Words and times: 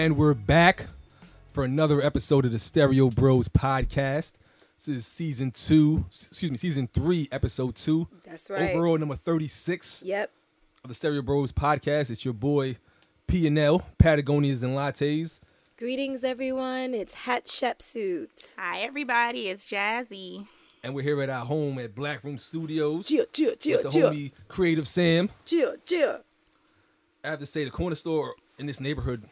And 0.00 0.16
we're 0.16 0.32
back 0.32 0.86
for 1.52 1.62
another 1.62 2.00
episode 2.00 2.46
of 2.46 2.52
the 2.52 2.58
Stereo 2.58 3.10
Bros 3.10 3.50
podcast. 3.50 4.32
This 4.78 4.88
is 4.88 5.06
season 5.06 5.50
two, 5.50 6.06
excuse 6.06 6.50
me, 6.50 6.56
season 6.56 6.88
three, 6.90 7.28
episode 7.30 7.74
two. 7.74 8.08
That's 8.24 8.48
right. 8.48 8.70
Overall 8.74 8.96
number 8.96 9.14
36 9.14 10.02
Yep. 10.06 10.30
of 10.84 10.88
the 10.88 10.94
Stereo 10.94 11.20
Bros 11.20 11.52
podcast. 11.52 12.08
It's 12.10 12.24
your 12.24 12.32
boy 12.32 12.78
P 13.26 13.46
and 13.46 13.58
L, 13.58 13.82
Patagonias 13.98 14.62
and 14.62 14.74
Lattes. 14.74 15.38
Greetings, 15.76 16.24
everyone. 16.24 16.94
It's 16.94 17.14
Hatshepsut. 17.14 18.54
Hi, 18.58 18.78
everybody. 18.80 19.48
It's 19.48 19.70
Jazzy. 19.70 20.46
And 20.82 20.94
we're 20.94 21.02
here 21.02 21.20
at 21.20 21.28
our 21.28 21.44
home 21.44 21.78
at 21.78 21.94
Black 21.94 22.24
Room 22.24 22.38
Studios 22.38 23.06
Chill, 23.06 23.26
chill, 23.34 23.54
chill, 23.56 23.82
with 23.82 23.92
the 23.92 23.98
chill, 24.00 24.10
homie 24.12 24.32
Creative 24.48 24.88
Sam. 24.88 25.28
chill, 25.44 25.74
chill. 25.84 26.20
I 27.22 27.28
have 27.28 27.40
to 27.40 27.44
say, 27.44 27.64
the 27.64 27.70
corner 27.70 27.94
store 27.94 28.34
in 28.58 28.64
this 28.64 28.80
neighborhood. 28.80 29.24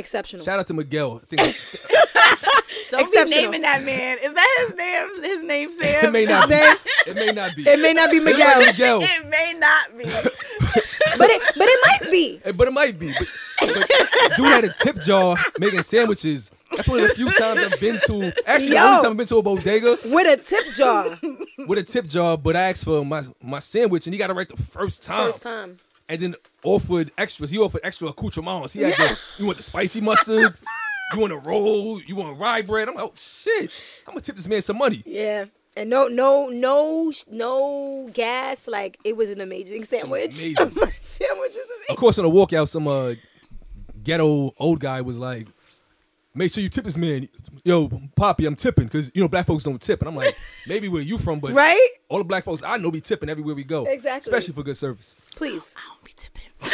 Exceptional. 0.00 0.44
Shout 0.44 0.58
out 0.58 0.66
to 0.66 0.74
Miguel. 0.74 1.20
I 1.22 1.26
think 1.26 1.40
Don't 2.90 3.02
Exceptional. 3.02 3.24
be 3.26 3.30
naming 3.44 3.62
that 3.62 3.84
man. 3.84 4.18
Is 4.20 4.32
that 4.32 4.66
his 4.66 4.74
name? 4.74 5.22
His 5.22 5.42
name 5.44 5.70
Sam? 5.78 6.06
it 6.06 6.10
may 6.12 6.24
not 6.24 6.48
be. 6.48 6.54
Man, 6.56 6.76
It 7.06 7.14
may 7.14 7.30
not 7.32 7.54
be. 7.54 7.62
it 7.68 7.80
may 7.80 7.92
not 7.92 8.10
be 8.10 8.16
It 8.16 8.24
Miguel, 8.24 8.58
be 8.60 8.66
Miguel. 8.66 9.00
It 9.02 9.28
may 9.28 9.54
not 9.56 9.96
be. 9.96 10.04
but 11.18 11.30
it 11.30 11.42
but 11.56 11.68
it 11.68 11.78
might 11.86 12.10
be. 12.10 12.40
But 12.56 12.66
it 12.68 12.72
might 12.72 12.98
be. 12.98 13.12
But, 13.60 13.68
but 13.88 14.36
dude 14.36 14.46
had 14.46 14.64
a 14.64 14.72
tip 14.72 14.98
jar 15.00 15.36
making 15.60 15.82
sandwiches. 15.82 16.50
That's 16.72 16.88
one 16.88 17.00
of 17.00 17.08
the 17.08 17.14
few 17.14 17.30
times 17.30 17.60
I've 17.60 17.78
been 17.80 18.00
to. 18.06 18.32
Actually, 18.46 18.70
the 18.70 18.78
only 18.78 19.02
time 19.02 19.10
I've 19.12 19.16
been 19.18 19.26
to 19.26 19.36
a 19.38 19.42
bodega 19.42 19.96
With 20.06 20.26
a 20.26 20.42
tip 20.42 20.64
jar. 20.74 21.18
with 21.68 21.78
a 21.78 21.82
tip 21.82 22.06
jar. 22.06 22.36
But 22.38 22.56
I 22.56 22.70
asked 22.70 22.84
for 22.84 23.04
my 23.04 23.22
my 23.42 23.58
sandwich, 23.60 24.06
and 24.06 24.14
he 24.14 24.18
got 24.18 24.30
it 24.30 24.32
right 24.32 24.48
the 24.48 24.56
first 24.56 25.02
time. 25.04 25.30
First 25.30 25.42
time. 25.42 25.76
And 26.10 26.20
then 26.20 26.34
offered 26.64 27.12
extras. 27.16 27.50
He 27.50 27.58
offered 27.58 27.82
extra 27.84 28.08
accoutrements. 28.08 28.72
He 28.72 28.82
had 28.82 28.94
the 28.94 29.18
you 29.38 29.46
want 29.46 29.58
the 29.58 29.62
spicy 29.62 30.00
mustard. 30.00 30.52
You 31.12 31.20
want 31.20 31.32
a 31.32 31.36
roll? 31.38 32.00
You 32.02 32.16
want 32.16 32.38
rye 32.38 32.62
bread? 32.62 32.88
I'm 32.88 32.96
like, 32.96 33.04
oh 33.04 33.12
shit! 33.14 33.70
I'm 34.06 34.14
gonna 34.14 34.20
tip 34.20 34.34
this 34.34 34.48
man 34.48 34.60
some 34.60 34.78
money. 34.78 35.02
Yeah. 35.06 35.44
And 35.76 35.88
no, 35.88 36.08
no, 36.08 36.48
no, 36.48 37.12
no 37.30 38.10
gas. 38.12 38.66
Like 38.66 38.98
it 39.04 39.16
was 39.16 39.30
an 39.30 39.40
amazing 39.40 39.84
sandwich. 39.84 40.40
amazing. 40.40 40.56
Sandwich 40.56 41.52
was 41.54 41.68
amazing. 41.68 41.86
Of 41.90 41.96
course, 41.96 42.18
on 42.18 42.24
the 42.24 42.30
walkout, 42.30 42.68
some 42.68 42.88
uh, 42.88 43.14
ghetto 44.02 44.52
old 44.58 44.80
guy 44.80 45.00
was 45.02 45.16
like, 45.18 45.46
"Make 46.34 46.52
sure 46.52 46.62
you 46.62 46.68
tip 46.68 46.84
this 46.84 46.96
man." 46.96 47.28
Yo, 47.64 47.88
Poppy, 48.16 48.46
I'm 48.46 48.56
tipping 48.56 48.84
because 48.84 49.10
you 49.14 49.22
know 49.22 49.28
black 49.28 49.46
folks 49.46 49.64
don't 49.64 49.80
tip, 49.80 50.00
and 50.00 50.08
I'm 50.08 50.14
like, 50.16 50.34
maybe 50.66 50.88
where 50.88 51.02
you 51.02 51.18
from, 51.18 51.40
but 51.40 51.52
Right? 51.52 51.80
all 52.08 52.18
the 52.18 52.24
black 52.24 52.44
folks 52.44 52.62
I 52.62 52.76
know 52.78 52.90
be 52.90 53.00
tipping 53.00 53.28
everywhere 53.28 53.54
we 53.54 53.64
go, 53.64 53.84
Exactly. 53.86 54.18
especially 54.30 54.54
for 54.54 54.62
good 54.62 54.76
service. 54.76 55.16
Please. 55.36 55.74
I 55.76 55.80
don't 55.88 56.04
be 56.04 56.12
tipping. 56.16 56.42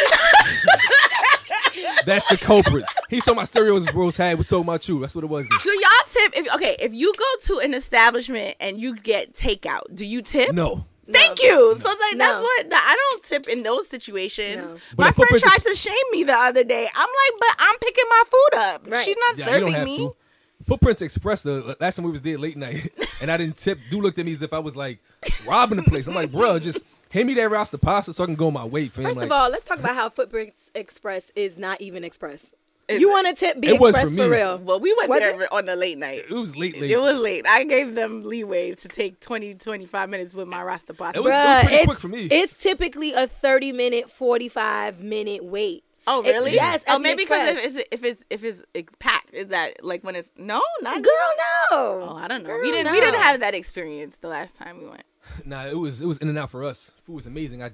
That's 2.07 2.27
the 2.29 2.37
culprit. 2.37 2.85
he 3.11 3.21
saw 3.21 3.35
my 3.35 3.45
stereos 3.45 3.85
bros 3.91 4.17
had 4.17 4.39
was 4.39 4.49
so 4.49 4.61
about 4.61 4.89
you. 4.89 5.01
That's 5.01 5.15
what 5.15 5.25
it 5.25 5.29
was. 5.29 5.47
then. 5.49 5.59
Do 5.63 5.71
y'all 5.71 5.91
tip? 6.09 6.33
If, 6.37 6.55
okay, 6.55 6.77
if 6.81 6.95
you 6.95 7.13
go 7.19 7.25
to 7.55 7.59
an 7.65 7.75
establishment 7.75 8.57
and 8.61 8.81
you 8.81 8.95
get 8.97 9.35
takeout, 9.35 9.83
do 9.95 10.07
you 10.07 10.23
tip? 10.23 10.53
No, 10.55 10.85
Thank 11.11 11.43
you. 11.43 11.77
So 11.77 11.89
like 11.89 12.17
No. 12.17 12.19
that's 12.19 12.43
what 12.43 12.67
I 12.73 12.97
don't 12.97 13.23
tip 13.23 13.49
in 13.49 13.63
those 13.63 13.89
situations. 13.89 14.73
No. 14.73 14.79
My 14.99 15.13
friend 15.13 15.39
tried 15.39 15.63
to 15.63 15.75
shame 15.77 15.95
me 16.13 16.25
the 16.25 16.35
other 16.35 16.65
day. 16.65 16.89
I'm 16.95 17.09
like, 17.09 17.41
but 17.41 17.57
I'm 17.59 17.79
picking 17.79 18.05
my 18.09 18.23
food 18.27 18.59
up. 18.59 18.87
Right. 18.89 19.05
She's 19.05 19.17
not 19.19 19.39
yeah, 19.39 19.45
you 19.45 19.51
serving 19.53 19.67
don't 19.67 19.75
have 19.75 19.85
me. 19.85 19.97
to. 19.99 20.17
Footprints 20.65 21.03
Express. 21.03 21.43
The 21.43 21.77
last 21.81 21.97
time 21.97 22.05
we 22.07 22.11
was 22.11 22.23
there 22.23 22.39
late 22.39 22.57
night, 22.57 22.91
and 23.21 23.31
I 23.31 23.37
didn't 23.37 23.57
tip. 23.57 23.79
Dude 23.91 24.03
looked 24.03 24.19
at 24.19 24.27
me 24.27 24.33
as 24.33 24.43
if 24.43 24.53
I 24.53 24.59
was 24.59 24.77
like 24.77 24.99
robbing 25.47 25.77
the 25.77 25.85
place. 25.85 26.09
I'm 26.09 26.15
like, 26.15 26.33
bro, 26.33 26.59
just 26.61 26.83
hand 27.11 27.27
me 27.29 27.35
that 27.35 27.51
Rasta 27.51 27.79
pasta 27.79 28.13
so 28.13 28.25
I 28.25 28.27
can 28.27 28.35
go 28.35 28.51
my 28.51 28.65
way, 28.65 28.89
fam. 28.89 29.05
First 29.05 29.17
like, 29.19 29.27
of 29.27 29.33
all, 29.33 29.51
let's 29.51 29.65
talk 29.65 29.79
about 29.79 29.95
how 29.95 30.09
Footprints 30.09 30.71
Express 30.75 31.31
is 31.37 31.57
not 31.57 31.81
even 31.81 32.05
express. 32.05 32.53
Is 32.89 33.01
you 33.01 33.11
want 33.11 33.27
to 33.27 33.35
tip? 33.35 33.61
Be 33.61 33.69
It 33.69 33.81
was 33.81 33.97
express 33.97 34.15
for 34.15 34.21
me. 34.23 34.29
real. 34.37 34.59
Well, 34.59 34.79
we 34.79 34.95
went 34.95 35.09
Was 35.11 35.19
there 35.19 35.53
on 35.53 35.67
the 35.67 35.75
late 35.75 35.99
night. 35.99 36.23
it 36.31 36.33
was 36.35 36.55
late, 36.57 36.81
late. 36.81 36.91
It 36.91 37.01
was 37.01 37.19
late. 37.19 37.45
I 37.47 37.65
gave 37.65 37.95
them 37.97 38.23
leeway 38.25 38.75
to 38.77 38.89
take 38.89 39.19
20, 39.21 39.55
25 39.55 40.09
minutes 40.09 40.35
with 40.35 40.47
my 40.47 40.63
Rasta 40.63 40.95
pasta. 40.95 41.19
It 41.19 41.23
was- 41.25 41.33
Bruh, 41.33 41.61
pretty 41.63 41.75
it's, 41.77 41.87
quick 41.87 41.99
for 41.99 42.09
me. 42.09 42.25
It's 42.31 42.55
typically 42.55 43.13
a 43.13 43.27
30 43.27 43.73
minute, 43.73 44.09
45 44.11 45.03
minute 45.03 45.45
wait. 45.45 45.83
oh, 46.07 46.23
It- 46.23 46.29
really? 46.29 46.55
yes. 46.55 46.85
Oh, 46.87 47.01
maybe 47.01 47.25
because 47.25 47.49
if 47.57 47.65
it's 47.65 47.89
if 47.91 48.05
it's 48.05 48.25
if 48.31 48.45
it's 48.45 48.63
it's 48.75 48.93
packed, 49.01 49.35
is 49.35 49.49
that 49.49 49.85
like 49.85 50.05
when 50.05 50.15
it's 50.15 50.31
no, 50.37 50.63
not 50.81 51.03
Girl, 51.03 51.13
no. 51.41 51.67
Oh, 51.73 52.17
I 52.17 52.29
don't 52.29 52.43
know. 52.45 52.51
Girl, 52.51 52.61
we 52.63 52.71
didn't 52.71 52.93
we 52.93 53.01
didn't 53.01 53.21
have 53.21 53.41
that 53.41 53.55
experience 53.55 54.17
the 54.21 54.29
last 54.29 54.57
time 54.57 54.79
we 54.79 54.87
went. 54.87 55.03
Nah, 55.45 55.67
it 55.67 55.77
was 55.77 56.01
it 56.01 56.07
was 56.07 56.19
in 56.19 56.29
and 56.29 56.39
out 56.39 56.51
for 56.51 56.63
us. 56.63 56.93
Food 57.03 57.17
was 57.17 57.27
amazing. 57.27 57.61
I 57.65 57.73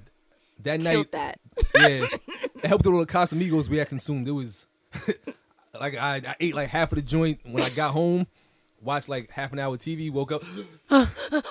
that 0.63 0.79
night, 0.79 0.93
Killed 0.93 1.11
that. 1.11 1.39
yeah, 1.75 1.87
it 1.87 2.65
helped 2.65 2.85
with 2.85 2.95
all 2.95 2.99
the 3.01 3.05
Casamigos 3.05 3.69
we 3.69 3.77
had 3.77 3.89
consumed. 3.89 4.27
It 4.27 4.31
was 4.31 4.65
like 5.79 5.95
I, 5.95 6.15
I 6.17 6.35
ate 6.39 6.55
like 6.55 6.69
half 6.69 6.91
of 6.91 6.97
the 6.97 7.01
joint 7.01 7.39
when 7.43 7.63
I 7.63 7.69
got 7.69 7.91
home. 7.91 8.27
Watched 8.81 9.07
like 9.07 9.29
half 9.31 9.53
an 9.53 9.59
hour 9.59 9.77
TV. 9.77 10.11
Woke 10.11 10.31
up, 10.33 10.43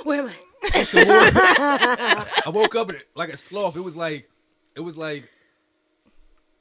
Where 0.05 0.21
am 0.23 0.29
I? 0.29 0.35
ate 0.75 0.87
some 0.87 1.07
more. 1.09 1.17
I 1.17 2.51
woke 2.53 2.75
up 2.75 2.93
like 3.15 3.31
a 3.31 3.37
sloth. 3.39 3.77
It 3.77 3.81
was 3.81 3.97
like 3.97 4.29
it 4.77 4.81
was 4.81 4.97
like 4.99 5.29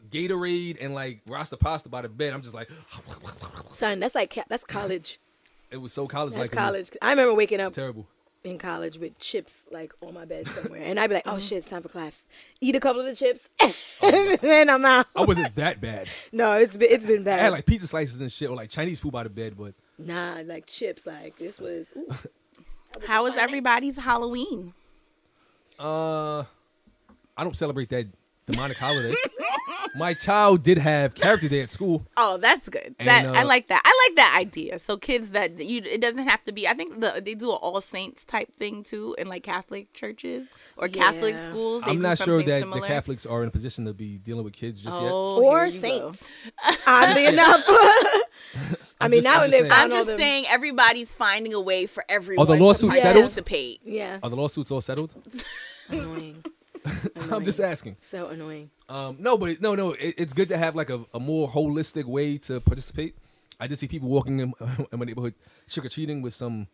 Gatorade 0.10 0.78
and 0.82 0.94
like 0.94 1.22
Rasta 1.28 1.58
pasta 1.58 1.90
by 1.90 2.02
the 2.02 2.10
bed. 2.10 2.34
I'm 2.34 2.42
just 2.42 2.56
like, 2.56 2.70
Son, 3.72 4.00
that's 4.00 4.16
like 4.16 4.38
that's 4.48 4.64
college. 4.64 5.20
it 5.72 5.78
was 5.78 5.92
so 5.94 6.08
college 6.08 6.34
That's 6.34 6.54
like. 6.54 6.58
college. 6.58 6.90
I 7.02 7.10
remember 7.12 7.34
waking 7.34 7.60
up 7.60 7.74
terrible. 7.74 8.08
In 8.44 8.58
college 8.58 8.98
with 8.98 9.18
chips 9.20 9.64
like 9.72 9.94
on 10.02 10.14
my 10.14 10.26
bed 10.26 10.48
somewhere, 10.48 10.82
and 10.84 11.00
I'd 11.00 11.08
be 11.08 11.16
like, 11.16 11.28
"Oh 11.28 11.40
shit, 11.40 11.60
it's 11.60 11.68
time 11.68 11.82
for 11.82 11.90
class." 11.90 12.26
Eat 12.60 12.76
a 12.76 12.80
couple 12.80 13.02
of 13.02 13.08
the 13.08 13.16
chips, 13.16 13.50
and 14.04 14.38
then 14.40 14.70
I'm 14.70 14.84
out. 14.86 15.08
I 15.16 15.24
wasn't 15.26 15.56
that 15.56 15.80
bad. 15.80 16.08
No, 16.32 16.54
it's 16.54 16.76
been 16.76 16.92
it's 16.92 17.06
been 17.06 17.22
I 17.22 17.26
bad. 17.26 17.40
had 17.40 17.50
like 17.50 17.66
pizza 17.66 17.88
slices 17.88 18.20
and 18.20 18.32
shit, 18.32 18.50
or 18.50 18.56
like 18.56 18.70
Chinese 18.70 19.00
food 19.00 19.12
by 19.12 19.24
the 19.24 19.30
bed, 19.30 19.56
but 19.58 19.74
nah, 19.98 20.42
like 20.46 20.66
chips. 20.66 21.06
Like 21.06 21.38
this 21.38 21.60
was. 21.60 21.88
Ooh. 21.96 22.14
How 23.08 23.24
was 23.24 23.38
everybody's 23.38 23.98
Halloween? 23.98 24.74
Uh, 25.80 26.40
I 27.38 27.44
don't 27.44 27.56
celebrate 27.56 27.90
that 27.90 28.08
demonic 28.46 28.78
holiday. 28.78 29.16
My 29.96 30.14
child 30.14 30.64
did 30.64 30.78
have 30.78 31.16
character 31.16 31.50
day 31.50 31.62
at 31.62 31.72
school. 31.72 32.06
Oh, 32.16 32.38
that's 32.38 32.70
good. 32.70 32.96
And, 32.98 33.08
that 33.08 33.26
I 33.28 33.42
uh, 33.42 33.46
like 33.46 33.68
that. 33.68 33.82
I 33.84 34.08
like 34.08 34.16
that 34.18 34.38
idea. 34.40 34.80
So 34.80 34.98
kids 34.98 35.32
that 35.32 35.60
you 35.60 35.82
it 35.84 36.00
doesn't 36.02 36.28
have 36.28 36.42
to 36.44 36.52
be. 36.52 36.68
I 36.68 36.74
think 36.74 37.02
the, 37.02 37.22
they 37.24 37.36
do 37.36 37.52
an 37.52 37.58
All 37.62 37.82
Saints 37.82 38.24
type 38.24 38.54
thing 38.54 38.84
too 38.84 39.16
in 39.18 39.28
like 39.28 39.44
Catholic 39.44 39.92
churches 39.94 40.48
or 40.78 40.88
Catholic 40.88 41.38
schools. 41.38 41.84
They 41.84 41.92
I'm 41.92 42.00
not 42.02 42.18
sure 42.18 42.42
that 42.42 42.62
similar. 42.62 42.82
the 42.82 42.88
Catholics 42.88 43.26
are 43.26 43.42
in 43.42 43.50
a 43.50 43.52
position 43.52 43.86
to 43.86 43.94
be 43.94 44.18
dealing 44.18 44.44
with 44.44 44.54
kids 44.54 44.82
just 44.82 45.02
yet. 45.02 45.12
Oh, 45.12 45.44
or 45.44 45.66
here 45.66 45.76
you 45.76 45.82
go. 45.82 46.12
saints. 46.12 46.32
Oddly 46.88 47.26
enough. 47.26 47.64
I 49.02 49.08
mean, 49.08 49.22
just- 49.22 49.26
now 49.26 49.36
I'm 49.36 49.42
when 49.42 49.50
just 49.50 49.52
they 49.52 49.60
saying. 49.60 49.72
I'm 49.72 49.90
just 49.92 50.08
them- 50.08 50.20
saying 50.20 50.46
everybody's 50.48 51.12
finding 51.12 51.54
a 51.54 51.62
way 51.62 51.86
for 51.86 52.06
everyone 52.08 52.46
Are 52.46 52.48
the 52.48 52.58
to 52.58 52.64
lawsuits 52.64 53.02
settled? 53.02 53.50
Yeah. 53.84 54.20
Are 54.24 54.30
the 54.30 54.36
lawsuits 54.36 54.72
all 54.72 54.82
settled? 54.82 55.14
Annoying. 55.90 56.44
I'm 57.32 57.46
just 57.46 57.60
asking. 57.60 57.98
So 58.02 58.28
annoying. 58.28 58.70
Um, 58.92 59.16
no, 59.20 59.38
but 59.38 59.50
it- 59.52 59.62
no, 59.62 59.74
no. 59.76 59.92
It, 59.94 60.16
it's 60.18 60.34
good 60.34 60.50
to 60.50 60.58
have 60.58 60.76
like 60.76 60.90
a, 60.90 61.00
a 61.14 61.20
more 61.20 61.50
holistic 61.50 62.04
way 62.06 62.38
to 62.40 62.60
participate. 62.60 63.16
I 63.60 63.68
just 63.68 63.80
see 63.80 63.88
people 63.88 64.10
walking 64.10 64.40
in, 64.40 64.54
in 64.92 65.00
my 65.00 65.06
neighborhood 65.06 65.34
trick 65.70 65.86
or 65.86 65.90
treating 65.90 66.22
with 66.22 66.34
some 66.34 66.68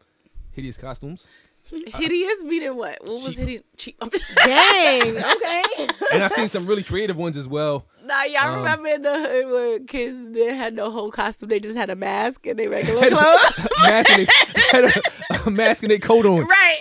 hideous 0.54 0.78
costumes, 0.78 1.28
Hideous 1.70 2.44
meaning 2.44 2.76
what? 2.78 2.98
What 3.02 3.12
was 3.12 3.26
Cheap. 3.26 3.38
hideous? 3.40 3.62
Cheap. 3.76 4.00
Dang. 4.38 5.18
Okay. 5.18 5.64
and 6.14 6.24
I've 6.24 6.32
seen 6.32 6.48
some 6.48 6.66
really 6.66 6.82
creative 6.84 7.18
ones 7.18 7.36
as 7.36 7.48
well. 7.48 7.86
Nah, 8.06 8.24
y'all 8.24 8.52
Um, 8.54 8.56
remember 8.60 8.88
in 8.88 9.02
the 9.02 9.20
hood 9.20 9.46
where 9.52 9.80
kids 9.82 10.18
they 10.32 10.56
had 10.56 10.74
no 10.74 10.90
whole 10.90 11.12
costume, 11.12 11.50
they 11.50 11.60
just 11.60 11.76
had 11.76 11.90
a 11.90 11.96
mask 11.98 12.48
and 12.48 12.58
they 12.58 12.68
regular 12.70 13.02
Had 13.02 13.12
clothes. 13.12 13.70
mask 13.82 14.10
and 14.12 14.28
they 14.28 14.62
had 14.72 14.86
a, 14.86 14.92
a 15.48 15.52
mask 15.52 15.84
and 15.84 15.92
their 15.92 16.00
coat 16.00 16.26
on. 16.26 16.46
right. 16.48 16.78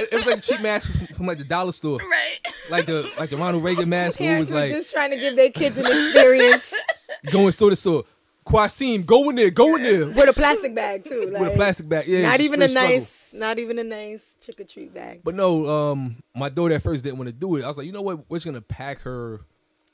It, 0.00 0.08
it 0.12 0.16
was 0.16 0.26
like 0.26 0.38
a 0.38 0.40
cheap 0.40 0.60
mask 0.60 0.90
from, 0.90 1.06
from 1.08 1.26
like 1.26 1.38
the 1.38 1.44
dollar 1.44 1.72
store, 1.72 1.98
right. 1.98 2.38
like 2.70 2.86
the 2.86 3.10
like 3.18 3.30
the 3.30 3.36
Ronald 3.36 3.62
Reagan 3.62 3.88
mask. 3.88 4.18
Who 4.18 4.38
was 4.38 4.50
were 4.50 4.60
like 4.60 4.70
just 4.70 4.92
trying 4.92 5.10
to 5.10 5.16
give 5.16 5.36
their 5.36 5.50
kids 5.50 5.76
an 5.78 5.86
experience. 5.86 6.72
going 7.30 7.50
store 7.50 7.70
to 7.70 7.76
store. 7.76 8.04
Quasim, 8.44 9.04
go 9.04 9.28
in 9.30 9.36
there, 9.36 9.50
go 9.50 9.76
in 9.76 9.82
there. 9.82 10.06
with 10.06 10.28
a 10.28 10.32
plastic 10.32 10.74
bag 10.74 11.04
too. 11.04 11.30
Like, 11.30 11.40
With 11.40 11.52
a 11.52 11.56
plastic 11.56 11.88
bag. 11.88 12.06
Yeah, 12.08 12.22
not 12.22 12.40
even 12.40 12.62
a 12.62 12.68
straight 12.68 12.80
struggle. 12.80 12.98
nice, 12.98 13.34
not 13.34 13.58
even 13.58 13.78
a 13.78 13.84
nice 13.84 14.34
trick 14.42 14.60
or 14.60 14.64
treat 14.64 14.92
bag. 14.92 15.20
But 15.22 15.34
no, 15.34 15.68
um, 15.68 16.16
my 16.34 16.48
daughter 16.48 16.74
at 16.74 16.82
first 16.82 17.04
didn't 17.04 17.18
want 17.18 17.28
to 17.28 17.34
do 17.34 17.56
it. 17.56 17.64
I 17.64 17.68
was 17.68 17.76
like, 17.76 17.86
you 17.86 17.92
know 17.92 18.02
what? 18.02 18.28
We're 18.28 18.38
just 18.38 18.46
gonna 18.46 18.60
pack 18.60 19.02
her, 19.02 19.42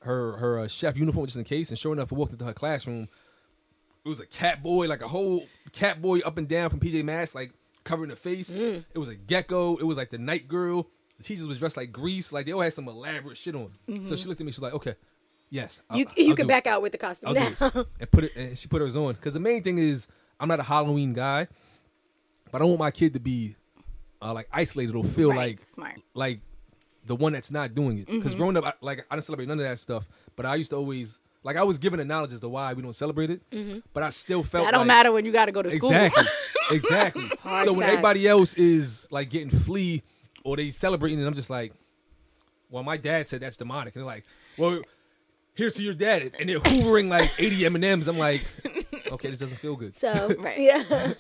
her, 0.01 0.37
her 0.39 0.61
uh, 0.61 0.69
chef 0.69 0.97
uniform 0.97 1.27
just 1.27 1.37
in 1.37 1.45
case. 1.45 1.71
And 1.71 1.79
sure 1.79 1.93
enough, 1.93 2.13
I 2.13 2.17
walked 2.17 2.33
into 2.33 2.45
her 2.45 2.55
classroom. 2.55 3.09
It 4.05 4.09
was 4.09 4.21
a 4.21 4.27
cat 4.27 4.63
boy, 4.63 4.87
like 4.87 5.03
a 5.03 5.09
whole 5.09 5.47
cat 5.73 6.01
boy 6.01 6.21
up 6.21 6.39
and 6.39 6.47
down 6.47 6.71
from 6.71 6.79
PJ 6.79 7.05
Masks, 7.05 7.35
like 7.35 7.53
covering 7.87 8.11
the 8.11 8.17
face. 8.17 8.55
Mm. 8.55 8.85
It 8.93 8.99
was 8.99 9.09
a 9.09 9.15
gecko. 9.15 9.77
It 9.77 9.85
was 9.85 9.97
like 9.97 10.11
the 10.11 10.19
night 10.19 10.47
girl. 10.49 10.87
The 11.17 11.23
teachers 11.25 11.47
was 11.49 11.59
dressed 11.59 11.77
like 11.79 11.91
Grease. 11.93 12.33
Like 12.33 12.45
they 12.45 12.53
all 12.53 12.61
had 12.61 12.75
some 12.75 12.89
elaborate 12.89 13.39
shit 13.39 13.55
on. 13.55 13.71
So 14.03 14.17
she 14.17 14.27
looked 14.29 14.41
at 14.41 14.45
me. 14.47 14.53
She's 14.53 14.61
like, 14.61 14.75
okay, 14.75 14.97
yes, 15.49 15.81
I'll- 15.89 15.97
Mm-hmm. 15.99 16.11
You 16.21 16.25
you 16.27 16.31
I'll 16.33 16.37
can 16.37 16.47
do 16.47 16.51
it. 16.53 16.55
back 16.55 16.67
out 16.67 16.83
with 16.83 16.93
the 16.93 16.99
costume 16.99 17.31
I'll 17.31 17.35
now. 17.35 17.87
and 18.01 18.11
put 18.11 18.25
it. 18.25 18.33
And 18.37 18.59
she 18.59 18.69
put 18.69 18.83
hers 18.83 18.97
on 18.97 19.15
because 19.15 19.33
the 19.33 19.41
main 19.41 19.63
thing 19.63 19.79
is 19.79 20.09
I'm 20.39 20.49
not 20.49 20.61
a 20.61 20.65
Halloween 20.65 21.15
guy, 21.15 21.49
but 22.53 22.57
I 22.57 22.59
don't 22.61 22.69
want 22.69 22.81
my 22.81 22.91
kid 22.91 23.15
to 23.15 23.21
be 23.21 23.57
uh, 24.21 24.35
like 24.35 24.49
isolated 24.53 24.95
or 24.95 25.05
feel 25.05 25.31
Right, 25.31 25.37
like 25.59 25.65
smart. 25.65 25.95
like 26.15 26.41
the 27.07 27.15
one 27.17 27.33
that's 27.33 27.51
not 27.51 27.75
doing 27.75 27.99
it. 27.99 28.07
Because 28.07 28.35
growing 28.35 28.57
up, 28.57 28.65
I, 28.65 28.73
like 28.83 29.07
I 29.11 29.15
didn't 29.15 29.25
celebrate 29.25 29.47
none 29.49 29.59
of 29.61 29.65
that 29.65 29.79
stuff, 29.79 30.09
but 30.35 30.45
I 30.45 30.57
used 30.57 30.71
to 30.71 30.77
always 30.77 31.19
like 31.47 31.57
I 31.57 31.63
was 31.63 31.79
given 31.79 31.99
the 31.99 32.05
knowledge 32.05 32.33
as 32.33 32.41
to 32.41 32.49
why 32.49 32.73
we 32.75 32.83
don't 32.83 32.93
celebrate 32.95 33.31
it, 33.31 33.41
but 33.95 34.03
I 34.03 34.11
still 34.11 34.43
felt 34.43 34.65
That 34.67 34.73
don't 34.73 34.81
like- 34.81 34.87
matter 34.89 35.13
when 35.13 35.25
you 35.25 35.33
got 35.33 35.47
to 35.47 35.53
go 35.53 35.63
to 35.63 35.71
school. 35.71 35.91
Exactly, 35.91 36.25
exactly. 36.77 37.31
Hard 37.41 37.65
so 37.65 37.73
when 37.73 37.83
facts. 37.83 37.93
everybody 37.93 38.27
else 38.29 38.55
is 38.55 39.07
like 39.13 39.31
getting 39.31 39.51
flea 39.51 40.03
or 40.45 40.57
they 40.57 40.71
celebrating, 40.71 41.19
and 41.21 41.27
I'm 41.29 41.35
just 41.35 41.49
like, 41.51 41.73
well, 42.71 42.83
my 42.83 42.97
dad 42.97 43.29
said 43.29 43.41
that's 43.41 43.57
demonic, 43.57 43.95
and 43.95 44.01
they're 44.03 44.07
like, 44.07 44.25
well, 44.59 44.81
here's 45.55 45.75
to 45.75 45.83
your 45.85 45.95
dad, 45.95 46.33
and 46.39 46.49
they're 46.49 46.59
hoovering 46.61 47.09
like 47.09 47.31
80 47.39 47.65
M 47.67 47.75
and 47.77 47.85
M's. 47.85 48.09
I'm 48.09 48.19
like, 48.19 48.43
okay, 49.13 49.31
this 49.31 49.39
doesn't 49.39 49.59
feel 49.59 49.77
good. 49.77 49.97
So 49.97 50.35
Right. 50.39 50.59
yeah. 50.59 51.13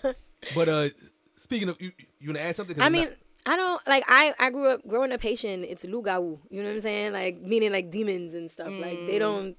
But 0.54 0.68
uh, 0.68 0.88
speaking 1.36 1.68
of, 1.68 1.80
you, 1.80 1.92
you 2.20 2.28
want 2.30 2.38
to 2.38 2.42
add 2.42 2.56
something? 2.56 2.80
I 2.80 2.88
mean, 2.88 3.04
not- 3.04 3.12
I 3.48 3.56
don't 3.56 3.80
like 3.86 4.04
I 4.08 4.34
I 4.38 4.50
grew 4.50 4.68
up 4.70 4.86
growing 4.88 5.12
up 5.12 5.22
Haitian. 5.22 5.62
It's 5.64 5.84
lugau, 5.86 6.38
you 6.50 6.62
know 6.62 6.68
what 6.68 6.76
I'm 6.76 6.82
saying? 6.82 7.12
Like 7.12 7.40
meaning 7.42 7.70
like 7.72 7.90
demons 7.90 8.34
and 8.34 8.50
stuff. 8.50 8.68
Like 8.68 8.98
Mm. 8.98 9.06
they 9.06 9.18
don't 9.18 9.56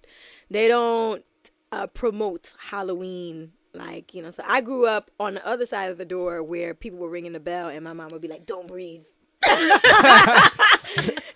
they 0.52 0.68
don't 0.68 1.24
uh, 1.72 1.88
promote 1.88 2.54
Halloween. 2.60 3.54
Like 3.74 4.14
you 4.14 4.22
know, 4.24 4.32
so 4.32 4.44
I 4.48 4.62
grew 4.62 4.88
up 4.88 5.12
on 5.20 5.36
the 5.36 5.46
other 5.48 5.66
side 5.66 5.90
of 5.92 5.98
the 5.98 6.06
door 6.06 6.42
where 6.44 6.74
people 6.74 7.00
were 7.00 7.10
ringing 7.10 7.34
the 7.34 7.40
bell, 7.40 7.68
and 7.70 7.84
my 7.84 7.94
mom 7.94 8.10
would 8.12 8.22
be 8.22 8.28
like, 8.28 8.46
"Don't 8.46 8.68
breathe." 8.68 9.04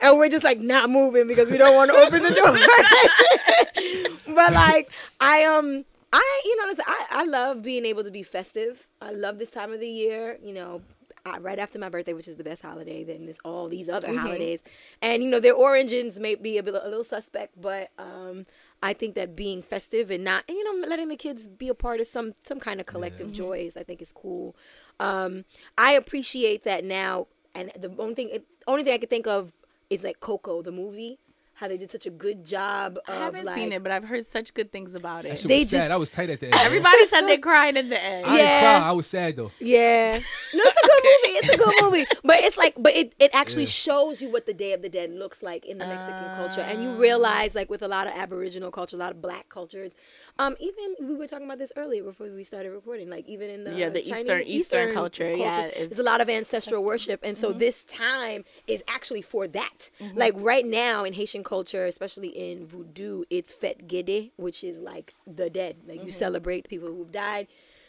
and 0.02 0.18
we're 0.18 0.30
just 0.30 0.44
like 0.44 0.60
not 0.60 0.90
moving 0.90 1.28
because 1.28 1.50
we 1.52 1.58
don't 1.58 1.76
want 1.76 1.92
to 1.92 1.98
open 1.98 2.24
the 2.24 2.32
door. 2.32 2.52
but 4.36 4.54
like 4.54 4.90
I 5.20 5.44
um 5.46 5.86
I 6.12 6.42
you 6.46 6.58
know 6.58 6.66
listen, 6.68 6.86
I 6.88 7.06
I 7.12 7.24
love 7.26 7.62
being 7.62 7.86
able 7.86 8.04
to 8.04 8.12
be 8.12 8.24
festive. 8.24 8.88
I 9.02 9.12
love 9.12 9.38
this 9.38 9.52
time 9.52 9.72
of 9.72 9.80
the 9.80 9.88
year. 9.90 10.38
You 10.44 10.54
know. 10.54 10.82
I, 11.26 11.38
right 11.40 11.60
after 11.60 11.78
my 11.80 11.90
birthday, 11.90 12.14
which 12.14 12.28
is 12.28 12.36
the 12.36 12.44
best 12.44 12.62
holiday, 12.62 13.04
then 13.04 13.26
there's 13.26 13.40
all 13.46 13.68
these 13.70 13.90
other 13.90 14.18
holidays, 14.18 14.62
and 15.02 15.24
you 15.24 15.30
know 15.30 15.40
their 15.40 15.54
origins 15.54 16.20
may 16.20 16.36
be 16.36 16.58
a, 16.58 16.64
bit, 16.64 16.74
a 16.74 16.88
little 16.88 17.04
suspect, 17.04 17.60
but 17.60 17.92
um, 17.98 18.44
I 18.82 18.94
think 18.94 19.16
that 19.16 19.36
being 19.36 19.62
festive 19.62 20.10
and 20.12 20.24
not, 20.24 20.44
and 20.48 20.58
you 20.58 20.64
know, 20.64 20.88
letting 20.88 21.10
the 21.10 21.16
kids 21.16 21.48
be 21.48 21.68
a 21.68 21.76
part 21.76 22.00
of 22.00 22.08
some 22.08 22.34
some 22.44 22.60
kind 22.60 22.80
of 22.80 22.86
collective 22.86 23.32
joys, 23.32 23.78
I 23.78 23.84
think 23.84 24.02
is 24.02 24.14
cool. 24.14 24.56
Um, 25.00 25.46
I 25.78 25.94
appreciate 25.94 26.64
that 26.64 26.84
now, 26.84 27.28
and 27.54 27.72
the 27.78 27.94
only 28.00 28.16
thing, 28.16 28.40
only 28.68 28.84
thing 28.84 28.94
I 28.94 28.98
could 28.98 29.10
think 29.10 29.28
of 29.28 29.54
is 29.90 30.04
like 30.04 30.20
Coco, 30.20 30.62
the 30.62 30.72
movie, 30.72 31.20
how 31.62 31.68
they 31.68 31.78
did 31.78 31.92
such 31.92 32.08
a 32.08 32.10
good 32.10 32.44
job. 32.44 32.98
Of 33.08 33.14
I 33.16 33.20
haven't 33.20 33.46
like, 33.46 33.56
seen 33.56 33.72
it, 33.72 33.84
but 33.84 33.92
I've 33.92 34.04
heard 34.04 34.26
such 34.26 34.54
good 34.54 34.72
things 34.72 34.96
about 34.96 35.26
it. 35.26 35.38
shit 35.38 35.48
they 35.48 35.60
was 35.60 35.70
sad. 35.70 35.78
just- 35.84 35.92
I 35.92 35.96
was 35.98 36.12
tight 36.12 36.30
at 36.32 36.40
the 36.40 36.48
end. 36.48 36.56
Everybody 36.56 37.08
said 37.08 37.22
they 37.22 37.38
cried 37.50 37.78
in 37.78 37.90
the 37.90 38.04
end. 38.04 38.26
I 38.26 38.36
didn't 38.38 38.60
cry. 38.60 38.78
I 38.90 38.92
was 38.92 39.06
sad 39.08 39.36
though. 39.36 39.52
Yeah. 39.60 40.20
No, 40.54 40.64
it's 40.66 40.76
a 40.76 40.88
good 40.88 41.02
movie. 41.04 41.38
It's 41.38 41.54
a 41.54 41.58
good 41.58 41.76
movie. 41.84 42.06
But 42.24 42.40
it's 42.40 42.58
like, 42.58 42.74
but 42.78 42.94
it, 42.96 43.14
it 43.20 43.30
actually 43.34 43.64
Yeah. 43.64 43.70
shows 43.70 44.22
you 44.22 44.30
what 44.32 44.48
the 44.48 44.54
Day 44.54 44.74
of 44.74 44.82
the 44.82 44.90
Dead 44.90 45.12
looks 45.12 45.42
like 45.44 45.66
in 45.66 45.78
the 45.78 45.86
Mexican 45.86 46.36
culture. 46.36 46.62
And 46.62 46.80
Ah. 46.80 46.82
you 46.82 46.92
realize, 46.96 47.54
like, 47.56 47.70
with 47.70 47.84
a 47.84 47.88
lot 47.88 48.08
of 48.08 48.14
Aboriginal 48.16 48.72
culture, 48.72 48.96
a 48.96 49.00
lot 49.00 49.12
of 49.12 49.22
black 49.22 49.48
cultures, 49.50 49.92
um, 50.40 50.56
even 50.60 50.96
we 51.10 51.16
were 51.16 51.28
talking 51.28 51.46
about 51.46 51.58
this 51.60 51.72
earlier 51.76 52.04
before 52.04 52.28
we 52.28 52.44
started 52.44 52.72
recording, 52.72 53.10
like, 53.10 53.28
even 53.28 53.50
in 53.50 53.64
the, 53.64 53.76
Yeah, 53.76 53.90
the 53.90 54.02
Chinese, 54.02 54.20
Eastern- 54.22 54.48
Eastern 54.48 54.94
culture, 54.94 55.34
yeah, 55.36 55.56
cultures, 55.56 55.82
is- 55.82 55.90
there's 55.90 56.00
a 56.00 56.04
lot 56.04 56.22
of 56.22 56.30
ancestral 56.30 56.84
worship. 56.86 57.20
And 57.24 57.38
so 57.38 57.52
this 57.54 57.84
time 57.84 58.46
is 58.68 58.84
actually 58.88 59.22
for 59.22 59.48
that. 59.50 59.90
Like, 60.16 60.34
right 60.38 60.66
now 60.66 61.04
in 61.04 61.14
Haitian 61.14 61.44
culture, 61.44 61.86
especially 61.86 62.30
in 62.30 62.66
voodoo, 62.66 63.24
it's 63.30 63.52
Fete 63.52 63.88
Gede, 63.88 64.32
which 64.38 64.64
is 64.64 64.80
like 64.80 65.14
the 65.28 65.50
dead. 65.50 65.78
Like, 65.88 66.04
you 66.04 66.12
celebrate 66.12 66.68
people 66.68 66.88
who've 66.90 67.12
died 67.12 67.48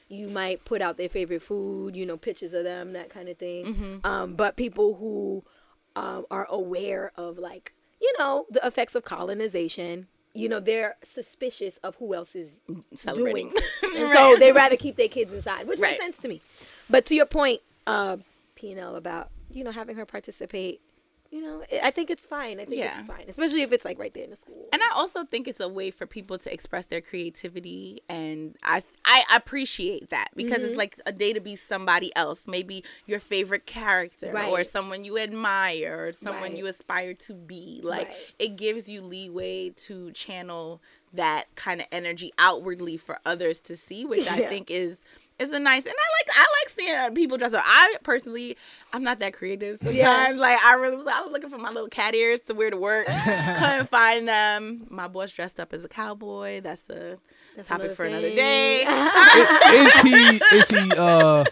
you 0.09 0.29
might 0.29 0.63
put 0.67 0.83
out 0.83 0.99
their 0.99 1.09
favorite 1.09 1.41
food, 1.41 1.97
you 1.97 2.05
know, 2.05 2.19
pictures 2.19 2.53
of 2.53 2.65
them, 2.65 2.93
that 2.93 3.09
kind 3.09 3.31
of 3.31 3.39
thing. 3.39 4.01
Um, 4.05 4.35
but 4.35 4.57
people 4.57 4.97
who 4.97 5.43
um, 5.97 6.27
are 6.31 6.47
aware 6.51 7.13
of, 7.17 7.39
like, 7.39 7.73
you 7.99 8.13
know, 8.19 8.45
the 8.51 8.67
effects 8.67 8.95
of 8.95 9.05
colonization, 9.05 10.09
you 10.35 10.49
know, 10.49 10.61
they're 10.61 10.97
suspicious 11.05 11.77
of 11.79 11.95
who 11.97 12.15
else 12.15 12.35
is 12.35 12.63
Celebrating. 12.95 13.51
doing. 13.51 13.97
And 13.97 14.11
so 14.11 14.37
they 14.39 14.53
rather 14.53 14.77
keep 14.77 14.97
their 14.97 15.09
kids 15.09 15.33
inside, 15.33 15.67
which 15.67 15.79
Right. 15.79 15.91
makes 15.93 16.03
sense 16.03 16.17
to 16.19 16.29
me. 16.29 16.41
But 16.89 17.05
to 17.07 17.15
your 17.15 17.27
point, 17.27 17.61
uh, 17.87 18.17
P&L, 18.55 18.97
about, 18.97 19.31
you 19.53 19.63
know, 19.65 19.71
having 19.73 19.97
her 19.97 20.07
participate, 20.07 20.81
you 21.33 21.41
know, 21.41 21.63
I 21.83 21.91
think 21.91 22.11
it's 22.11 22.27
fine. 22.27 22.61
I 22.61 22.67
think 22.67 22.77
Yeah. 22.77 22.99
it's 23.01 23.09
fine, 23.09 23.25
especially 23.27 23.63
if 23.63 23.73
it's 23.73 23.87
like 23.87 23.99
right 23.99 24.13
there 24.13 24.23
in 24.25 24.31
the 24.31 24.37
school. 24.37 24.69
And 24.71 24.83
I 24.83 24.91
also 24.95 25.25
think 25.25 25.49
it's 25.49 25.61
a 25.61 25.69
way 25.69 25.91
for 25.91 26.07
people 26.07 26.37
to 26.39 26.53
express 26.53 26.87
their 26.87 27.01
creativity, 27.01 28.01
and 28.09 28.55
I 28.63 28.83
I 29.05 29.25
appreciate 29.35 30.11
that 30.11 30.29
because 30.37 30.59
Mm-hmm. 30.59 30.69
it's 30.69 30.77
like 30.77 31.01
a 31.07 31.13
day 31.13 31.33
to 31.33 31.41
be 31.41 31.57
somebody 31.57 32.15
else, 32.15 32.43
maybe 32.47 32.85
your 33.07 33.19
favorite 33.19 33.65
character 33.67 34.31
or 34.47 34.63
someone 34.63 35.05
you 35.05 35.19
admire 35.19 36.07
or 36.09 36.13
someone 36.13 36.51
Right. 36.51 36.59
you 36.59 36.67
aspire 36.67 37.15
to 37.15 37.35
be. 37.35 37.81
Like 37.83 38.09
Right. 38.09 38.17
it 38.39 38.57
gives 38.57 38.89
you 38.89 39.01
leeway 39.01 39.71
to 39.71 40.13
channel 40.13 40.83
that 41.15 41.45
kind 41.57 41.81
of 41.81 41.87
energy 41.93 42.33
outwardly 42.39 42.97
for 42.97 43.19
others 43.27 43.61
to 43.61 43.77
see, 43.77 44.05
which 44.05 44.27
I 44.27 44.37
think 44.49 44.71
is 44.71 44.99
is 45.43 45.53
a 45.53 45.59
nice. 45.59 45.85
And 45.85 45.95
I 45.95 46.09
like 46.19 46.37
I 46.37 46.41
like 46.61 46.69
seeing 46.71 46.95
uh, 46.95 47.11
people 47.11 47.37
dress 47.39 47.53
up. 47.53 47.63
I 47.65 47.97
personally, 48.03 48.57
I'm 48.93 49.03
not 49.03 49.19
that 49.21 49.33
creative 49.35 49.79
sometimes. 49.79 49.97
Yeah. 49.97 50.33
Like 50.35 50.59
I 50.65 50.75
really 50.75 50.97
was. 50.97 51.07
I 51.07 51.21
was 51.21 51.31
looking 51.33 51.51
for 51.51 51.59
my 51.59 51.71
little 51.71 51.89
cat 51.89 52.15
ears 52.15 52.41
to 52.43 52.55
wear 52.55 52.71
to 52.71 52.77
work. 52.77 53.07
Couldn't 53.59 53.89
find 53.91 54.27
them. 54.29 54.87
My 54.91 55.09
boss 55.09 55.33
dressed 55.33 55.61
up 55.61 55.73
as 55.73 55.85
a 55.85 55.89
cowboy. 55.89 56.61
That's 56.61 56.89
a 56.91 57.19
That's 57.57 57.69
topic 57.69 57.85
another 57.85 57.95
for 57.95 58.05
another 58.05 58.29
thing. 58.29 58.37
day. 58.37 58.83
is 58.87 60.01
he 60.01 60.41
is 60.57 60.69
he 60.71 60.93
uh 60.97 61.45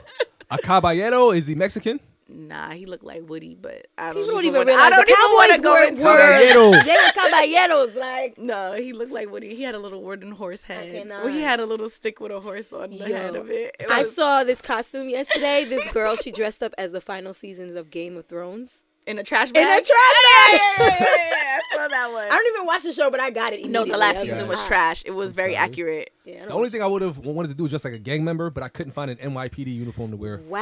a 0.50 0.58
caballero? 0.58 1.30
Is 1.30 1.46
he 1.46 1.54
Mexican? 1.54 2.00
Nah, 2.32 2.70
he 2.70 2.86
looked 2.86 3.04
like 3.04 3.28
Woody, 3.28 3.54
but 3.60 3.86
I 3.98 4.12
don't. 4.12 4.16
Don't 4.26 4.44
even 4.44 4.44
even 4.46 4.54
wanna- 4.58 4.66
realize 4.72 4.86
I 4.86 4.90
don't 4.90 5.06
the 5.06 5.12
even 5.12 5.24
want 5.32 5.50
to 5.50 5.56
Cowboys 5.56 5.62
go 5.62 5.72
were, 5.72 5.82
into 5.84 6.02
were 6.02 6.10
it. 6.10 6.52
Caballero. 6.52 6.84
they 6.84 6.92
were 6.92 7.12
caballeros, 7.12 7.94
like 7.96 8.38
No, 8.50 8.72
he 8.72 8.92
looked 8.92 9.12
like 9.12 9.30
Woody. 9.30 9.54
He 9.54 9.62
had 9.62 9.74
a 9.74 9.78
little 9.78 10.02
wooden 10.02 10.32
horse 10.32 10.62
head. 10.62 10.90
cannot. 10.92 11.24
Well, 11.24 11.32
he 11.32 11.40
had 11.42 11.60
a 11.60 11.66
little 11.66 11.88
stick 11.88 12.20
with 12.20 12.32
a 12.32 12.40
horse 12.40 12.72
on 12.72 12.90
the 12.90 12.98
head 13.04 13.36
of 13.36 13.50
it. 13.50 13.76
It 13.80 13.90
I 13.90 14.00
was 14.00 14.14
saw 14.14 14.44
this 14.44 14.60
costume 14.60 15.08
yesterday. 15.08 15.64
This 15.64 15.90
girl, 15.92 16.16
she 16.16 16.30
dressed 16.32 16.62
up 16.62 16.72
as 16.78 16.92
the 16.92 17.00
final 17.00 17.34
seasons 17.34 17.74
of 17.76 17.90
Game 17.90 18.16
of 18.16 18.26
Thrones. 18.26 18.84
in 19.06 19.18
a 19.18 19.24
trash 19.24 19.50
bag. 19.50 19.62
In 19.62 19.68
a 19.68 19.80
trash 19.80 19.86
bag. 19.88 20.60
Yeah, 20.60 20.60
yeah, 20.78 20.96
yeah, 21.00 21.06
yeah, 21.08 21.58
I 21.58 21.76
saw 21.76 21.88
that 21.88 22.12
one. 22.12 22.24
I 22.26 22.28
don't 22.28 22.54
even 22.54 22.66
watch 22.66 22.82
the 22.82 22.92
show, 22.92 23.10
but 23.10 23.18
I 23.18 23.30
got 23.30 23.52
it. 23.52 23.64
No, 23.68 23.84
the 23.84 23.96
last 23.96 24.18
I 24.18 24.22
season 24.22 24.46
was 24.46 24.62
trash. 24.64 25.02
It 25.06 25.10
was 25.12 25.32
very 25.32 25.54
sorry. 25.54 25.64
accurate. 25.68 26.10
Yeah, 26.24 26.46
The 26.46 26.52
only 26.52 26.64
watch- 26.66 26.72
thing 26.72 26.82
I 26.82 26.86
would 26.86 27.02
have 27.02 27.18
wanted 27.18 27.48
to 27.48 27.54
do 27.54 27.64
is 27.64 27.70
just 27.70 27.84
like 27.84 27.94
a 27.94 27.98
gang 27.98 28.24
member, 28.24 28.50
but 28.50 28.62
I 28.62 28.68
couldn't 28.68 28.92
find 28.92 29.10
an 29.10 29.16
NYPD 29.18 29.74
uniform 29.74 30.10
to 30.12 30.16
wear. 30.16 30.38
Wow, 30.48 30.60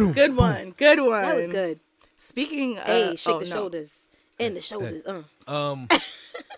Boom. 0.00 0.12
Good 0.12 0.36
one. 0.36 0.70
Good 0.76 1.00
one. 1.00 1.22
that 1.22 1.36
was 1.36 1.48
good. 1.48 1.80
Speaking 2.16 2.78
of, 2.78 2.84
Hey, 2.84 3.16
shake 3.16 3.34
oh, 3.34 3.38
the 3.38 3.44
no. 3.44 3.50
shoulders 3.50 3.98
and 4.38 4.56
the 4.56 4.60
shoulders. 4.60 5.02
Uh. 5.06 5.22
Um, 5.46 5.88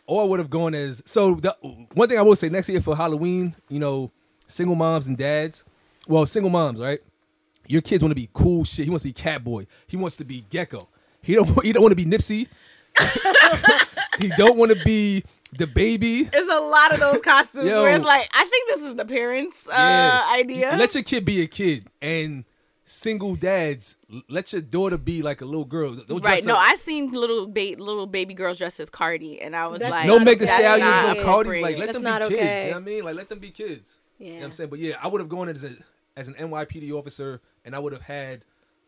or 0.06 0.22
I 0.22 0.24
would 0.24 0.38
have 0.38 0.50
gone 0.50 0.74
as 0.74 1.02
so. 1.04 1.34
The, 1.34 1.56
one 1.94 2.08
thing 2.08 2.18
I 2.18 2.22
will 2.22 2.36
say 2.36 2.48
next 2.48 2.68
year 2.68 2.80
for 2.80 2.96
Halloween, 2.96 3.54
you 3.68 3.78
know, 3.78 4.10
single 4.46 4.76
moms 4.76 5.06
and 5.06 5.16
dads. 5.16 5.64
Well, 6.06 6.26
single 6.26 6.50
moms, 6.50 6.80
right? 6.80 7.00
Your 7.68 7.80
kids 7.80 8.02
want 8.02 8.10
to 8.10 8.20
be 8.20 8.28
cool 8.32 8.64
shit. 8.64 8.84
He 8.84 8.90
wants 8.90 9.02
to 9.02 9.08
be 9.08 9.12
Catboy. 9.12 9.66
He 9.86 9.96
wants 9.96 10.16
to 10.16 10.24
be 10.24 10.44
Gecko. 10.50 10.88
He 11.22 11.34
don't. 11.34 11.64
He 11.64 11.72
don't 11.72 11.82
want 11.82 11.92
to 11.92 11.96
be 11.96 12.06
Nipsey. 12.06 12.48
he 14.20 14.28
don't 14.36 14.56
want 14.56 14.76
to 14.76 14.84
be 14.84 15.24
the 15.56 15.66
baby. 15.66 16.24
There's 16.24 16.48
a 16.48 16.60
lot 16.60 16.92
of 16.92 17.00
those 17.00 17.20
costumes 17.22 17.68
Yo. 17.68 17.82
where 17.82 17.94
it's 17.94 18.04
like, 18.04 18.28
I 18.34 18.44
think 18.44 18.68
this 18.68 18.82
is 18.82 18.96
the 18.96 19.04
parents' 19.04 19.66
uh, 19.68 20.28
idea. 20.34 20.74
Let 20.76 20.94
your 20.94 21.02
kid 21.02 21.24
be 21.24 21.42
a 21.42 21.46
kid 21.46 21.86
and 22.00 22.44
single 22.92 23.34
dads. 23.36 23.96
Let 24.28 24.52
your 24.52 24.62
daughter 24.62 24.98
be 24.98 25.22
like 25.22 25.40
a 25.40 25.44
little 25.44 25.64
girl. 25.64 25.94
Don't 25.94 26.10
right? 26.24 26.34
dress 26.34 26.44
No, 26.46 26.54
up- 26.54 26.60
I 26.62 26.74
seen 26.76 27.10
little 27.12 27.46
ba- 27.46 27.76
little 27.78 28.06
baby 28.06 28.34
girls 28.34 28.58
dressed 28.58 28.78
as 28.80 28.90
Cardi, 28.90 29.40
and 29.40 29.56
I 29.56 29.66
was 29.66 29.80
That's 29.80 29.90
like, 29.90 30.06
no 30.06 30.16
not 30.18 30.24
Meg 30.24 30.36
okay. 30.36 30.46
Stallions, 30.46 31.18
no 31.18 31.24
Cardis. 31.24 31.60
Like 31.62 31.78
let 31.78 31.86
That's 31.86 31.98
them 31.98 32.02
not 32.04 32.20
be 32.22 32.28
kids. 32.28 32.40
okay. 32.42 32.64
You 32.66 32.70
know 32.72 32.76
what 32.76 32.82
I 32.82 32.84
mean? 32.84 33.04
Like 33.04 33.16
let 33.16 33.28
them 33.28 33.38
be 33.38 33.50
kids. 33.50 33.98
You 34.18 34.26
know 34.26 34.32
Yeah. 34.32 34.38
what 34.40 34.44
I'm 34.46 34.52
saying? 34.52 34.70
But 34.70 34.78
yeah, 34.78 34.94
I 35.02 35.08
would 35.08 35.20
have 35.20 35.28
gone 35.28 35.48
as 35.48 35.64
a 35.64 35.70
as 36.16 36.28
an 36.28 36.34
NYPD 36.34 36.92
officer, 36.92 37.40
and 37.64 37.74
I 37.74 37.78
would 37.78 37.92
have 37.92 38.02
had 38.02 38.42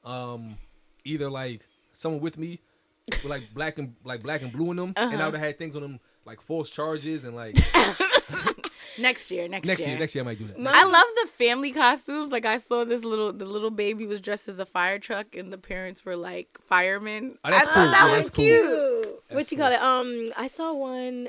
um 0.05 0.57
either 1.05 1.31
like 1.31 1.67
someone 1.93 2.21
with 2.21 2.37
me 2.39 2.61
with 3.09 3.25
like 3.25 3.53
black 3.55 3.79
and 3.79 3.95
like 4.05 4.23
black 4.23 4.43
and 4.43 4.53
blue 4.53 4.71
in 4.71 4.77
them, 4.77 4.93
and 4.97 5.15
Uh-huh. 5.15 5.23
I 5.23 5.25
would 5.27 5.35
have 5.35 5.43
had 5.45 5.59
things 5.59 5.77
on 5.77 5.83
them 5.83 6.01
like 6.27 6.41
false 6.41 6.71
charges 6.71 7.25
and 7.25 7.35
like 7.35 7.57
Next 8.99 9.31
year, 9.31 9.49
next, 9.49 9.67
year. 9.67 9.73
Next 9.73 9.81
year. 9.83 9.89
year, 9.91 9.99
next 9.99 10.15
year 10.15 10.25
I 10.25 10.27
might 10.27 10.39
do 10.39 10.47
that. 10.47 10.59
My- 10.59 10.71
I 10.75 10.85
love 10.85 11.07
the 11.23 11.29
family 11.29 11.73
costumes. 11.73 12.31
Like 12.33 12.45
I 12.47 12.59
saw 12.59 12.85
this 12.85 13.05
little, 13.05 13.33
the 13.33 13.45
little 13.45 13.71
baby 13.71 14.07
was 14.07 14.21
dressed 14.21 14.49
as 14.49 14.59
a 14.59 14.67
fire 14.67 14.99
truck, 14.99 15.35
and 15.35 15.53
the 15.53 15.59
parents 15.59 16.05
were 16.05 16.17
like 16.17 16.49
firemen. 16.67 17.39
Oh, 17.45 17.51
that's 17.51 17.69
I 17.69 17.73
cool. 17.73 17.85
thought 17.85 17.91
that 17.93 18.07
Yeah, 18.07 18.17
was 18.17 18.27
that's 18.27 18.31
cool. 18.31 18.45
cute. 18.45 18.63
Cute. 18.65 19.05
What 19.07 19.23
That's 19.37 19.53
you 19.53 19.59
call 19.59 19.73
it? 19.73 19.81
Um, 19.81 20.33
I 20.37 20.47
saw 20.49 20.73
one. 20.73 21.29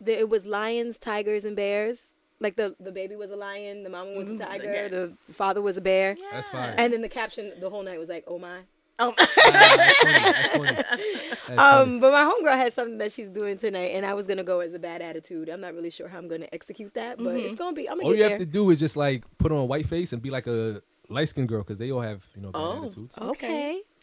That 0.00 0.18
it 0.18 0.28
was 0.28 0.46
lions, 0.46 0.98
tigers, 0.98 1.44
and 1.44 1.54
bears. 1.54 2.12
Like 2.40 2.56
the 2.56 2.74
the 2.80 2.90
baby 2.90 3.14
was 3.14 3.30
a 3.30 3.36
lion, 3.36 3.84
the 3.84 3.88
mama 3.90 4.12
was 4.18 4.32
a 4.32 4.36
tiger, 4.36 4.88
the 4.88 5.12
father 5.32 5.62
was 5.62 5.76
a 5.76 5.80
bear, 5.80 6.16
That's 6.32 6.48
fine. 6.50 6.74
and 6.76 6.92
then 6.92 7.00
the 7.02 7.08
caption 7.08 7.52
the 7.60 7.70
whole 7.70 7.84
night 7.84 8.00
was 8.00 8.08
like, 8.08 8.24
"Oh 8.26 8.36
my." 8.36 8.62
Um, 8.98 9.14
that's 9.16 9.32
funny. 9.32 9.48
That's 9.52 10.48
funny. 10.52 10.64
That's 10.64 10.88
funny. 10.90 11.28
Um, 11.58 12.00
but 12.00 12.12
my 12.12 12.24
homegirl 12.24 12.56
has 12.56 12.72
something 12.72 12.98
that 12.98 13.12
she's 13.12 13.28
doing 13.28 13.58
tonight, 13.58 13.90
and 13.94 14.06
I 14.06 14.14
was 14.14 14.26
gonna 14.26 14.44
go 14.44 14.60
as 14.60 14.72
a 14.74 14.78
bad 14.78 15.02
attitude. 15.02 15.48
I'm 15.50 15.60
not 15.60 15.74
really 15.74 15.90
sure 15.90 16.08
how 16.08 16.16
I'm 16.18 16.28
gonna 16.28 16.48
execute 16.52 16.94
that, 16.94 17.18
but 17.18 17.34
it's 17.36 17.56
gonna 17.56 17.74
be. 17.74 17.88
I'm 17.90 17.96
gonna 17.98 18.06
All 18.06 18.12
get 18.12 18.16
you 18.18 18.22
there. 18.22 18.30
have 18.30 18.38
to 18.38 18.46
do 18.46 18.70
is 18.70 18.78
just 18.78 18.96
like 18.96 19.24
put 19.38 19.52
on 19.52 19.58
a 19.58 19.64
white 19.64 19.84
face 19.86 20.12
and 20.14 20.22
be 20.22 20.30
like 20.30 20.46
a 20.46 20.80
light 21.10 21.28
skinned 21.28 21.48
girl 21.48 21.60
because 21.62 21.76
they 21.78 21.90
all 21.90 22.00
have 22.00 22.26
you 22.34 22.40
know 22.42 22.52
bad 22.52 22.58
Oh. 22.60 22.84
attitudes. 22.86 23.18
okay. 23.18 23.82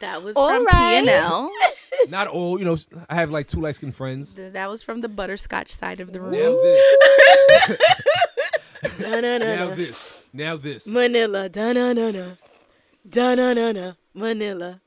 that 0.00 0.22
was 0.22 0.36
All 0.36 0.48
from 0.48 0.64
right. 0.66 1.02
P&L. 1.04 1.50
Not 2.08 2.28
all, 2.28 2.58
you 2.58 2.64
know. 2.64 2.76
I 3.10 3.14
have 3.16 3.30
like 3.30 3.48
two 3.48 3.60
light 3.60 3.74
skinned 3.76 3.94
friends. 3.96 4.34
Th- 4.34 4.52
That 4.52 4.70
was 4.70 4.82
from 4.82 5.00
the 5.00 5.08
butterscotch 5.08 5.70
side 5.72 6.00
of 6.00 6.12
the 6.12 6.20
Now 6.20 6.26
room. 6.28 6.58
this. 6.62 7.78
Da 8.98 9.20
na 9.20 9.38
na 9.38 9.56
Now 9.56 9.74
this. 9.74 10.28
Now 10.32 10.56
this. 10.56 10.86
Manila. 10.86 11.48
Da 11.48 11.72
na 11.72 11.92
na 11.92 12.10
na. 12.10 12.26
Da 13.08 13.34
na 13.34 13.52
na 13.52 13.72
na. 13.72 13.92
Manila. 14.14 14.80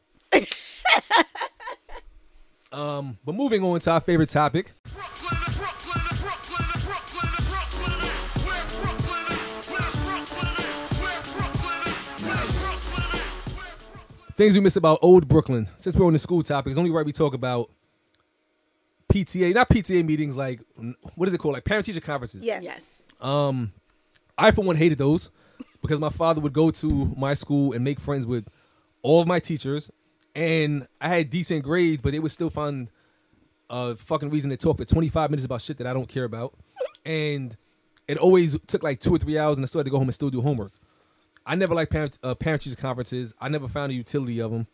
Um, 2.71 3.17
but 3.25 3.33
moving 3.33 3.63
on 3.63 3.79
to 3.79 3.91
our 3.91 3.99
favorite 3.99 4.29
topic. 4.29 4.73
Things 14.35 14.53
we 14.55 14.61
miss 14.61 14.75
about 14.75 14.99
old 15.01 15.27
Brooklyn. 15.27 15.67
Since 15.77 15.95
we're 15.95 16.05
on 16.05 16.13
the 16.13 16.19
school 16.19 16.43
topic, 16.43 16.69
it's 16.69 16.77
only 16.77 16.91
right 16.91 17.05
we 17.05 17.11
talk 17.11 17.33
about 17.33 17.71
PTA, 19.11 19.53
not 19.53 19.67
PTA 19.69 20.05
meetings, 20.05 20.37
like 20.37 20.61
what 21.15 21.27
is 21.27 21.33
it 21.33 21.39
called? 21.39 21.55
Like 21.55 21.65
parent 21.65 21.85
teacher 21.85 21.99
conferences. 22.01 22.45
Yeah. 22.45 22.59
Yes. 22.61 22.83
Um, 23.19 23.73
I 24.37 24.51
for 24.51 24.63
one 24.63 24.75
hated 24.75 24.97
those 24.97 25.31
because 25.81 25.99
my 25.99 26.09
father 26.09 26.41
would 26.41 26.53
go 26.53 26.71
to 26.71 27.13
my 27.17 27.33
school 27.33 27.73
and 27.73 27.83
make 27.83 27.99
friends 27.99 28.25
with 28.25 28.47
all 29.01 29.21
of 29.21 29.27
my 29.27 29.39
teachers, 29.39 29.91
and 30.35 30.87
I 30.99 31.09
had 31.09 31.29
decent 31.29 31.63
grades, 31.63 32.01
but 32.01 32.11
they 32.11 32.19
would 32.19 32.31
still 32.31 32.49
find 32.49 32.89
a 33.69 33.95
fucking 33.95 34.29
reason 34.29 34.49
to 34.49 34.57
talk 34.57 34.77
for 34.77 34.85
25 34.85 35.29
minutes 35.29 35.45
about 35.45 35.61
shit 35.61 35.77
that 35.77 35.87
I 35.87 35.93
don't 35.93 36.09
care 36.09 36.25
about, 36.25 36.53
and 37.05 37.55
it 38.07 38.17
always 38.17 38.57
took 38.67 38.83
like 38.83 38.99
two 38.99 39.15
or 39.15 39.17
three 39.17 39.37
hours, 39.37 39.57
and 39.57 39.65
I 39.65 39.67
still 39.67 39.79
had 39.79 39.85
to 39.85 39.91
go 39.91 39.97
home 39.97 40.07
and 40.07 40.15
still 40.15 40.29
do 40.29 40.41
homework. 40.41 40.73
I 41.45 41.55
never 41.55 41.73
liked 41.73 41.91
parent 41.91 42.17
uh, 42.21 42.35
parent 42.35 42.61
teacher 42.61 42.75
conferences. 42.75 43.33
I 43.39 43.49
never 43.49 43.67
found 43.67 43.91
a 43.91 43.95
utility 43.95 44.39
of 44.39 44.51
them, 44.51 44.67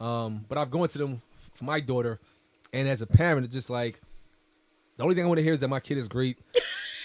um, 0.00 0.44
but 0.48 0.58
I've 0.58 0.70
gone 0.70 0.88
to 0.88 0.98
them 0.98 1.22
for 1.54 1.64
my 1.64 1.80
daughter, 1.80 2.20
and 2.72 2.88
as 2.88 3.02
a 3.02 3.06
parent, 3.06 3.44
it's 3.44 3.54
just 3.54 3.70
like 3.70 4.00
the 4.96 5.02
only 5.02 5.14
thing 5.14 5.24
I 5.24 5.28
want 5.28 5.38
to 5.38 5.44
hear 5.44 5.52
is 5.52 5.60
that 5.60 5.68
my 5.68 5.80
kid 5.80 5.98
is 5.98 6.08
great 6.08 6.38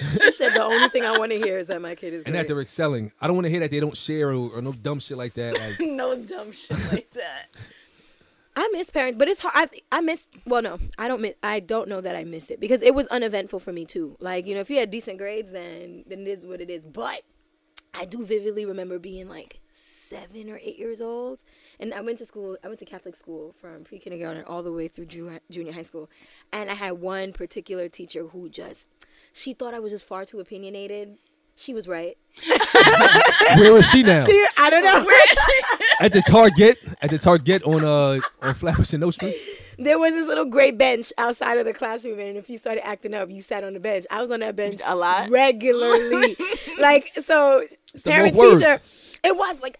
He 0.02 0.32
said 0.32 0.54
the 0.54 0.64
only 0.64 0.90
thing 0.90 1.06
I 1.06 1.18
want 1.18 1.32
to 1.32 1.40
hear 1.40 1.58
is 1.58 1.68
that 1.68 1.82
my 1.82 1.96
kid 1.96 2.14
is 2.14 2.24
and 2.24 2.36
that 2.36 2.48
they're 2.48 2.62
excelling. 2.62 3.12
I 3.22 3.28
don't 3.28 3.36
want 3.36 3.46
to 3.46 3.52
hear 3.52 3.60
that 3.62 3.72
they 3.72 3.80
don't 3.80 3.96
share 3.96 4.30
or, 4.30 4.50
or 4.58 4.62
no 4.62 4.74
dumb 4.74 5.00
shit 5.00 5.18
like 5.18 5.34
that. 5.36 5.58
Like, 5.60 5.80
no 5.88 6.16
dumb 6.18 6.52
shit 6.52 6.78
like 6.92 7.12
that. 7.12 7.56
I 8.56 8.70
miss 8.74 8.90
parents, 8.90 9.18
but 9.18 9.28
it's 9.28 9.40
hard. 9.40 9.54
I, 9.92 9.98
I 9.98 10.02
miss. 10.02 10.28
Well, 10.46 10.62
no, 10.62 10.80
I 10.98 11.08
don't. 11.08 11.22
Miss, 11.22 11.36
I 11.42 11.60
don't 11.60 11.88
know 11.88 12.02
that 12.02 12.16
I 12.16 12.24
miss 12.24 12.52
it 12.52 12.60
because 12.60 12.82
it 12.82 12.94
was 12.94 13.08
uneventful 13.08 13.60
for 13.60 13.72
me 13.72 13.86
too. 13.86 14.18
Like 14.20 14.46
you 14.46 14.56
know, 14.56 14.62
if 14.62 14.70
you 14.70 14.78
had 14.78 14.92
decent 14.92 15.18
grades, 15.18 15.52
then 15.52 16.04
then 16.08 16.22
it 16.22 16.28
is 16.28 16.46
what 16.46 16.60
it 16.60 16.70
is. 16.70 16.84
But 16.84 17.22
I 17.94 18.06
do 18.06 18.26
vividly 18.26 18.66
remember 18.66 19.00
being 19.00 19.30
like 19.30 19.60
seven 19.70 20.50
or 20.50 20.60
eight 20.62 20.78
years 20.78 21.00
old, 21.00 21.40
and 21.80 21.94
I 21.94 22.02
went 22.02 22.18
to 22.20 22.26
school. 22.26 22.58
I 22.64 22.68
went 22.68 22.80
to 22.80 22.86
Catholic 22.86 23.16
school 23.16 23.56
from 23.62 23.86
pre 23.86 24.00
kindergarten 24.00 24.44
all 24.44 24.64
the 24.64 24.74
way 24.74 24.90
through 24.90 25.06
ju- 25.06 25.40
junior 25.50 25.72
high 25.72 25.84
school, 25.84 26.10
and 26.52 26.70
I 26.70 26.74
had 26.74 26.94
one 26.94 27.32
particular 27.32 27.88
teacher 27.88 28.28
who 28.28 28.50
just 28.50 28.90
she 29.34 29.54
thought 29.54 29.74
I 29.74 29.80
was 29.80 29.92
just 29.92 30.06
far 30.06 30.26
too 30.26 30.40
opinionated. 30.40 31.18
She 31.56 31.74
was 31.74 31.88
right. 31.88 32.18
where 33.58 33.78
is 33.78 33.90
she 33.90 34.04
now? 34.04 34.26
She, 34.26 34.46
I 34.58 34.70
don't 34.70 34.84
know. 34.84 35.06
At 36.00 36.14
the 36.14 36.24
Target, 36.24 36.78
at 37.02 37.12
the 37.12 37.20
Target 37.20 37.62
on 37.64 37.86
uh 37.86 38.20
on 38.42 38.54
Flatbush 38.56 38.94
and 38.94 39.02
Nostrand. 39.02 39.36
There 39.78 40.00
was 40.00 40.14
this 40.14 40.28
little 40.28 40.46
gray 40.46 40.72
bench 40.72 41.14
outside 41.20 41.60
of 41.60 41.66
the 41.66 41.74
classroom, 41.74 42.20
and 42.20 42.38
if 42.38 42.50
you 42.50 42.58
started 42.58 42.86
acting 42.86 43.14
up, 43.14 43.30
you 43.30 43.42
sat 43.44 43.64
on 43.64 43.74
the 43.74 43.80
bench. 43.80 44.06
I 44.10 44.20
was 44.22 44.32
on 44.32 44.40
that 44.40 44.56
bench 44.56 44.82
A 44.84 44.96
lot? 44.96 45.30
regularly. 45.30 46.36
like 46.80 47.12
so, 47.22 47.64
the 47.94 48.10
parent 48.10 48.36
teacher. 48.36 48.80
It 49.24 49.36
was 49.38 49.62
like 49.62 49.80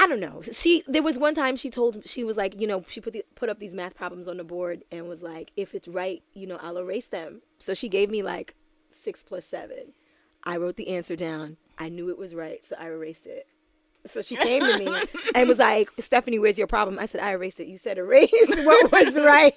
I 0.00 0.06
don't 0.06 0.20
know. 0.20 0.40
She 0.52 0.84
there 0.86 1.02
was 1.02 1.18
one 1.18 1.34
time 1.34 1.56
she 1.56 1.70
told 1.70 2.08
she 2.08 2.22
was 2.22 2.36
like, 2.36 2.60
you 2.60 2.68
know, 2.68 2.84
she 2.86 3.00
put 3.00 3.12
the, 3.12 3.24
put 3.34 3.48
up 3.48 3.58
these 3.58 3.74
math 3.74 3.96
problems 3.96 4.28
on 4.28 4.36
the 4.36 4.44
board 4.44 4.84
and 4.92 5.08
was 5.08 5.22
like, 5.22 5.50
if 5.56 5.74
it's 5.74 5.88
right, 5.88 6.22
you 6.34 6.46
know, 6.46 6.56
I'll 6.62 6.78
erase 6.78 7.06
them. 7.06 7.42
So 7.58 7.74
she 7.74 7.88
gave 7.88 8.08
me 8.08 8.22
like 8.22 8.54
six 8.90 9.24
plus 9.24 9.44
seven. 9.44 9.94
I 10.44 10.56
wrote 10.56 10.76
the 10.76 10.90
answer 10.90 11.16
down. 11.16 11.56
I 11.78 11.88
knew 11.88 12.10
it 12.10 12.18
was 12.18 12.32
right, 12.32 12.64
so 12.64 12.76
I 12.78 12.86
erased 12.86 13.26
it. 13.26 13.48
So 14.06 14.22
she 14.22 14.36
came 14.36 14.62
to 14.64 14.78
me 14.78 15.02
and 15.34 15.48
was 15.48 15.58
like, 15.58 15.90
Stephanie, 15.98 16.38
where's 16.38 16.58
your 16.58 16.68
problem? 16.68 17.00
I 17.00 17.06
said, 17.06 17.20
I 17.20 17.32
erased 17.32 17.58
it. 17.58 17.66
You 17.66 17.76
said 17.76 17.98
erase 17.98 18.30
what 18.48 18.92
was 18.92 19.16
right. 19.16 19.54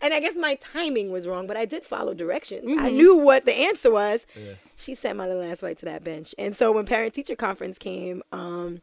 and 0.00 0.14
I 0.14 0.20
guess 0.20 0.34
my 0.36 0.54
timing 0.54 1.12
was 1.12 1.28
wrong, 1.28 1.46
but 1.46 1.58
I 1.58 1.66
did 1.66 1.84
follow 1.84 2.14
directions. 2.14 2.64
I 2.80 2.90
knew 2.90 3.16
what 3.16 3.44
the 3.44 3.52
answer 3.52 3.90
was. 3.90 4.26
She 4.76 4.94
sent 4.94 5.18
my 5.18 5.26
little 5.26 5.42
ass 5.42 5.62
right 5.62 5.76
to 5.76 5.84
that 5.84 6.02
bench. 6.02 6.34
And 6.38 6.56
so 6.56 6.72
when 6.72 6.86
parent 6.86 7.12
teacher 7.12 7.36
conference 7.36 7.78
came, 7.78 8.22
um, 8.32 8.80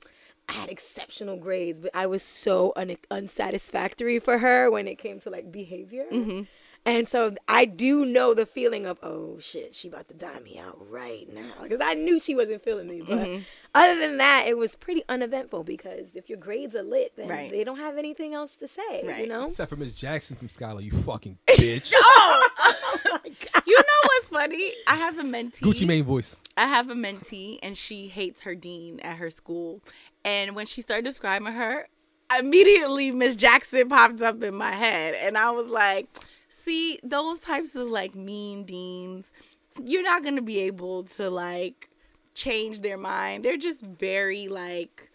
I 0.49 0.53
had 0.53 0.69
exceptional 0.69 1.37
grades, 1.37 1.79
but 1.79 1.91
I 1.93 2.07
was 2.07 2.23
so 2.23 2.73
un- 2.75 2.97
unsatisfactory 3.11 4.17
for 4.19 4.39
her 4.39 4.71
when 4.71 4.87
it 4.87 4.97
came 4.97 5.19
to 5.19 5.29
like 5.29 5.51
behavior. 5.51 6.05
Mm-hmm. 6.11 6.41
And 6.89 7.07
so 7.07 7.35
I 7.47 7.65
do 7.65 8.03
know 8.05 8.33
the 8.33 8.45
feeling 8.45 8.85
of, 8.85 8.97
oh 9.03 9.37
shit, 9.39 9.75
she 9.75 9.87
about 9.87 10.07
to 10.07 10.13
die 10.15 10.39
me 10.39 10.57
out 10.57 10.77
right 10.89 11.31
now. 11.31 11.53
Because 11.61 11.79
I 11.81 11.93
knew 11.93 12.19
she 12.19 12.35
wasn't 12.35 12.63
feeling 12.63 12.87
me. 12.87 13.01
But 13.07 13.17
mm-hmm. 13.19 13.43
other 13.75 13.99
than 13.99 14.17
that, 14.17 14.45
it 14.47 14.57
was 14.57 14.75
pretty 14.75 15.03
uneventful 15.07 15.63
because 15.63 16.15
if 16.15 16.29
your 16.29 16.39
grades 16.39 16.75
are 16.75 16.83
lit, 16.83 17.13
then 17.15 17.27
Right. 17.27 17.51
they 17.51 17.63
don't 17.63 17.77
have 17.77 17.97
anything 17.97 18.33
else 18.33 18.55
to 18.57 18.67
say. 18.67 18.81
Right. 18.89 19.03
You 19.03 19.09
Right. 19.11 19.27
know? 19.29 19.45
Except 19.45 19.69
for 19.69 19.75
Miss 19.75 19.93
Jackson 19.93 20.35
from 20.35 20.49
Scholar, 20.49 20.81
you 20.81 20.91
fucking 20.91 21.37
bitch. 21.47 21.93
Oh 22.01 22.47
you 23.65 23.77
know 23.77 23.99
what's 24.03 24.29
funny? 24.29 24.71
I 24.87 24.95
have 24.95 25.17
a 25.17 25.23
mentee. 25.23 25.61
Gucci 25.61 25.85
Mane 25.85 26.03
voice. 26.03 26.35
I 26.57 26.65
have 26.67 26.89
a 26.89 26.95
mentee 26.95 27.59
and 27.61 27.77
she 27.77 28.07
hates 28.07 28.41
her 28.41 28.55
dean 28.55 28.99
at 29.01 29.17
her 29.17 29.29
school. 29.29 29.81
And 30.25 30.55
when 30.55 30.65
she 30.65 30.81
started 30.81 31.05
describing 31.05 31.53
her, 31.53 31.87
immediately 32.37 33.11
Miss 33.11 33.35
Jackson 33.35 33.89
popped 33.89 34.21
up 34.21 34.43
in 34.43 34.55
my 34.55 34.73
head. 34.73 35.15
And 35.15 35.37
I 35.37 35.51
was 35.51 35.67
like, 35.67 36.07
see, 36.59 36.99
those 37.03 37.39
types 37.39 37.75
of 37.75 37.89
like 37.89 38.15
mean 38.15 38.63
deans, 38.63 39.31
you're 39.83 40.03
not 40.03 40.23
to 40.35 40.41
be 40.41 40.59
able 40.59 41.03
to 41.03 41.29
like 41.29 41.89
change 42.33 42.81
their 42.81 42.97
mind. 42.97 43.43
They're 43.43 43.57
just 43.57 43.85
very 43.85 44.47
like 44.47 45.09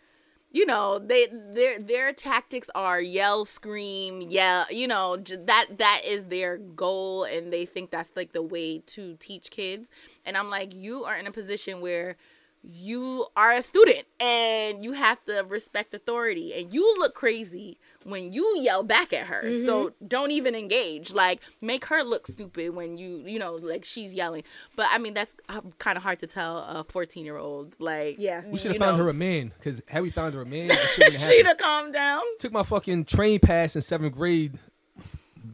you 0.54 0.64
know 0.64 1.00
they 1.00 1.26
their 1.52 1.80
their 1.80 2.12
tactics 2.12 2.70
are 2.76 3.00
yell 3.00 3.44
scream 3.44 4.22
yell 4.22 4.64
you 4.70 4.86
know 4.86 5.16
that 5.16 5.66
that 5.78 6.00
is 6.06 6.26
their 6.26 6.56
goal 6.56 7.24
and 7.24 7.52
they 7.52 7.66
think 7.66 7.90
that's 7.90 8.12
like 8.14 8.32
the 8.32 8.40
way 8.40 8.78
to 8.78 9.16
teach 9.18 9.50
kids 9.50 9.90
and 10.24 10.36
i'm 10.36 10.48
like 10.48 10.72
you 10.72 11.04
are 11.04 11.16
in 11.16 11.26
a 11.26 11.32
position 11.32 11.80
where 11.80 12.16
you 12.62 13.26
are 13.36 13.52
a 13.52 13.60
student 13.60 14.04
and 14.20 14.82
you 14.82 14.92
have 14.92 15.22
to 15.24 15.44
respect 15.48 15.92
authority 15.92 16.54
and 16.54 16.72
you 16.72 16.94
look 16.98 17.14
crazy 17.14 17.76
when 18.04 18.32
you 18.32 18.58
yell 18.61 18.82
back 18.82 19.12
at 19.12 19.26
her 19.26 19.52
so 19.52 19.92
don't 20.06 20.30
even 20.30 20.54
engage 20.54 21.12
like 21.12 21.40
make 21.61 21.87
her 21.87 22.02
look 22.02 22.26
stupid 22.26 22.75
when 22.75 22.96
you 22.96 23.23
you 23.26 23.38
know 23.38 23.54
like 23.54 23.84
she's 23.84 24.14
yelling 24.14 24.42
but 24.76 24.87
i 24.90 24.99
mean 24.99 25.14
that's 25.14 25.34
kind 25.78 25.96
of 25.96 26.02
hard 26.02 26.18
to 26.18 26.26
tell 26.26 26.58
a 26.58 26.84
14 26.88 27.25
year 27.25 27.37
old 27.37 27.75
like 27.78 28.16
Yeah. 28.18 28.42
We 28.46 28.58
should 28.58 28.73
have 28.73 28.78
found 28.78 28.99
know. 28.99 29.04
her 29.04 29.11
a 29.11 29.14
man, 29.14 29.52
because 29.58 29.82
had 29.88 30.02
we 30.02 30.11
found 30.11 30.34
her 30.34 30.42
a 30.42 30.46
man, 30.46 30.68
that 30.68 30.90
shit 30.90 31.12
wouldn't 31.12 31.23
she'd 31.30 31.46
have 31.46 31.58
calmed 31.58 31.92
down 31.92 32.20
Took 32.38 32.52
my 32.52 32.62
fucking 32.62 33.04
train 33.04 33.40
pass 33.40 33.76
in 33.76 33.82
seventh 33.82 34.14
grade 34.14 34.58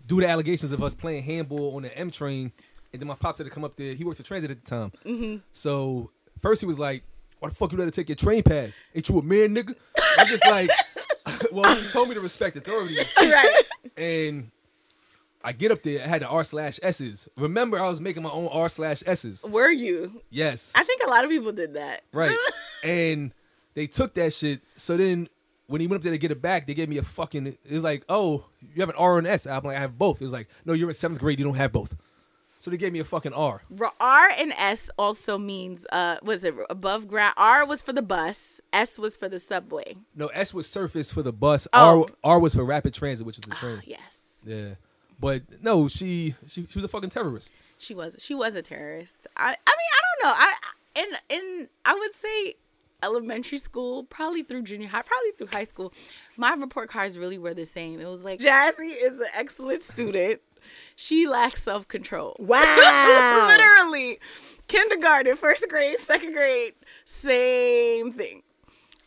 due 0.07 0.21
to 0.21 0.29
allegations 0.29 0.73
of 0.73 0.83
us 0.83 0.95
playing 0.95 1.23
handball 1.23 1.77
on 1.77 1.83
the 1.83 1.97
M 1.97 2.11
train, 2.11 2.53
and 2.93 3.01
then 3.01 3.09
my 3.09 3.15
pops 3.15 3.39
had 3.39 3.47
to 3.47 3.51
come 3.51 3.65
up 3.65 3.77
there. 3.77 3.95
He 3.95 4.05
worked 4.05 4.19
for 4.19 4.23
transit 4.25 4.51
at 4.51 4.65
the 4.65 4.71
time. 4.71 4.93
Mm-hmm. 5.05 5.37
So 5.53 6.11
first 6.41 6.61
he 6.61 6.67
was 6.67 6.79
like, 6.79 7.05
"Why 7.41 7.49
the 7.49 7.55
fuck 7.55 7.73
you 7.73 7.79
let 7.79 7.87
her 7.87 7.91
take 7.91 8.09
your 8.09 8.17
train 8.17 8.43
pass? 8.43 8.81
Ain't 8.95 9.09
you 9.09 9.19
a 9.19 9.23
man, 9.23 9.55
nigga?" 9.55 9.75
I'm 10.17 10.29
just 10.29 10.47
like, 10.47 10.71
"Well, 11.53 11.83
you 11.83 11.89
told 11.89 12.09
me 12.09 12.15
to 12.15 12.21
respect 12.21 12.57
authority." 12.57 12.99
right 13.19 13.65
and 13.97 14.51
I 15.43 15.53
get 15.53 15.71
up 15.71 15.83
there. 15.83 16.03
I 16.05 16.07
had 16.07 16.23
the 16.23 16.29
R 16.29 16.45
slash 16.45 16.81
S's. 16.83 17.29
Remember, 17.37 17.79
I 17.79 17.89
was 17.89 18.01
making 18.01 18.23
my 18.23 18.31
own 18.31 18.49
R 18.53 18.69
slash 18.69 19.03
S's. 19.07 19.45
Were 19.45 19.71
you? 19.71 20.23
Yes, 20.31 20.73
I 20.75 20.85
think 20.85 21.03
a 21.05 21.09
lot 21.09 21.25
of 21.25 21.31
people 21.31 21.53
did 21.53 21.75
that. 21.75 22.03
right. 22.13 22.37
and 22.85 23.33
they 23.75 23.87
took 23.87 24.15
that 24.15 24.33
shit. 24.33 24.61
So 24.77 24.97
then, 24.97 25.29
when 25.67 25.81
he 25.81 25.87
went 25.87 26.01
up 26.01 26.03
there 26.03 26.13
to 26.13 26.19
get 26.19 26.31
it 26.31 26.43
back, 26.43 26.67
they 26.67 26.75
gave 26.75 26.89
me 26.89 26.99
a 26.99 27.03
fucking. 27.03 27.47
It 27.47 27.59
was 27.71 27.83
like, 27.83 28.05
oh, 28.09 28.45
you 28.75 28.81
have 28.81 28.91
an 28.91 28.97
R 28.99 29.19
and 29.19 29.27
S. 29.27 29.47
I'm 29.47 29.63
like, 29.65 29.77
I 29.77 29.81
have 29.81 29.97
both. 29.97 30.21
It 30.21 30.25
was 30.25 30.33
like, 30.33 30.49
no, 30.65 30.73
you're 30.73 30.89
in 30.89 30.95
seventh 30.95 31.21
grade. 31.21 31.39
You 31.39 31.45
don't 31.45 31.55
have 31.55 31.73
both. 31.73 31.97
So 32.61 32.71
they 32.71 32.77
gave 32.77 32.93
me 32.93 32.99
a 32.99 33.05
fucking 33.05 33.33
R. 33.33 33.63
R- 33.81 33.93
R 33.99 34.29
and 34.39 34.53
S 34.53 34.91
also 34.99 35.39
means 35.39 35.87
uh 35.93 36.19
was 36.23 36.45
it 36.45 36.55
above 36.69 37.09
ground? 37.09 37.35
R 37.39 37.65
was 37.65 37.81
for 37.81 37.95
the 37.95 38.03
bus, 38.03 38.61
S 38.73 38.99
was 38.99 39.17
for 39.17 39.29
the 39.31 39.39
subway. 39.39 39.97
No, 40.15 40.27
S 40.29 40.53
was 40.53 40.69
surface 40.69 41.11
for 41.11 41.23
the 41.23 41.33
bus. 41.33 41.67
Oh. 41.73 42.03
R 42.23 42.35
R 42.35 42.39
was 42.39 42.55
for 42.55 42.65
rapid 42.65 42.93
transit, 42.95 43.27
which 43.27 43.39
was 43.39 43.47
the 43.47 43.55
train. 43.55 43.83
Yes. 43.87 44.45
Yeah. 44.47 44.75
But 45.19 45.63
no, 45.63 45.89
she 45.89 46.35
she 46.47 46.67
she 46.67 46.79
was 46.79 46.85
a 46.85 46.89
fucking 46.89 47.11
terrorist. 47.11 47.55
She 47.79 47.95
was 47.95 48.17
she 48.19 48.35
was 48.35 48.55
a 48.55 48.63
terrorist. 48.63 49.27
I 49.37 49.49
I 49.49 49.49
mean, 49.49 49.57
I 49.67 50.01
don't 50.05 50.29
know. 50.29 50.35
I 50.37 50.55
in 50.97 51.39
in 51.41 51.69
I 51.87 51.95
would 51.95 52.13
say 52.13 52.57
elementary 53.03 53.57
school, 53.59 54.05
probably 54.05 54.43
through 54.43 54.63
junior 54.63 54.89
high, 54.89 55.01
probably 55.01 55.31
through 55.39 55.47
high 55.47 55.65
school, 55.65 55.93
my 56.37 56.53
report 56.53 56.91
cards 56.91 57.17
really 57.17 57.39
were 57.39 57.55
the 57.55 57.65
same. 57.65 58.01
It 58.01 58.07
was 58.07 58.25
like 58.25 58.41
Jazzy 58.41 58.95
is 59.03 59.19
an 59.19 59.29
excellent 59.35 59.83
student. 59.83 60.41
She 60.97 61.27
lacks 61.27 61.63
self 61.63 61.89
control. 61.89 62.37
Wow. 62.41 63.47
Literally. 63.49 64.19
Kindergarten, 64.69 65.37
first 65.37 65.69
grade, 65.69 65.99
second 65.99 66.33
grade, 66.33 66.75
same 67.05 68.13
thing. 68.13 68.43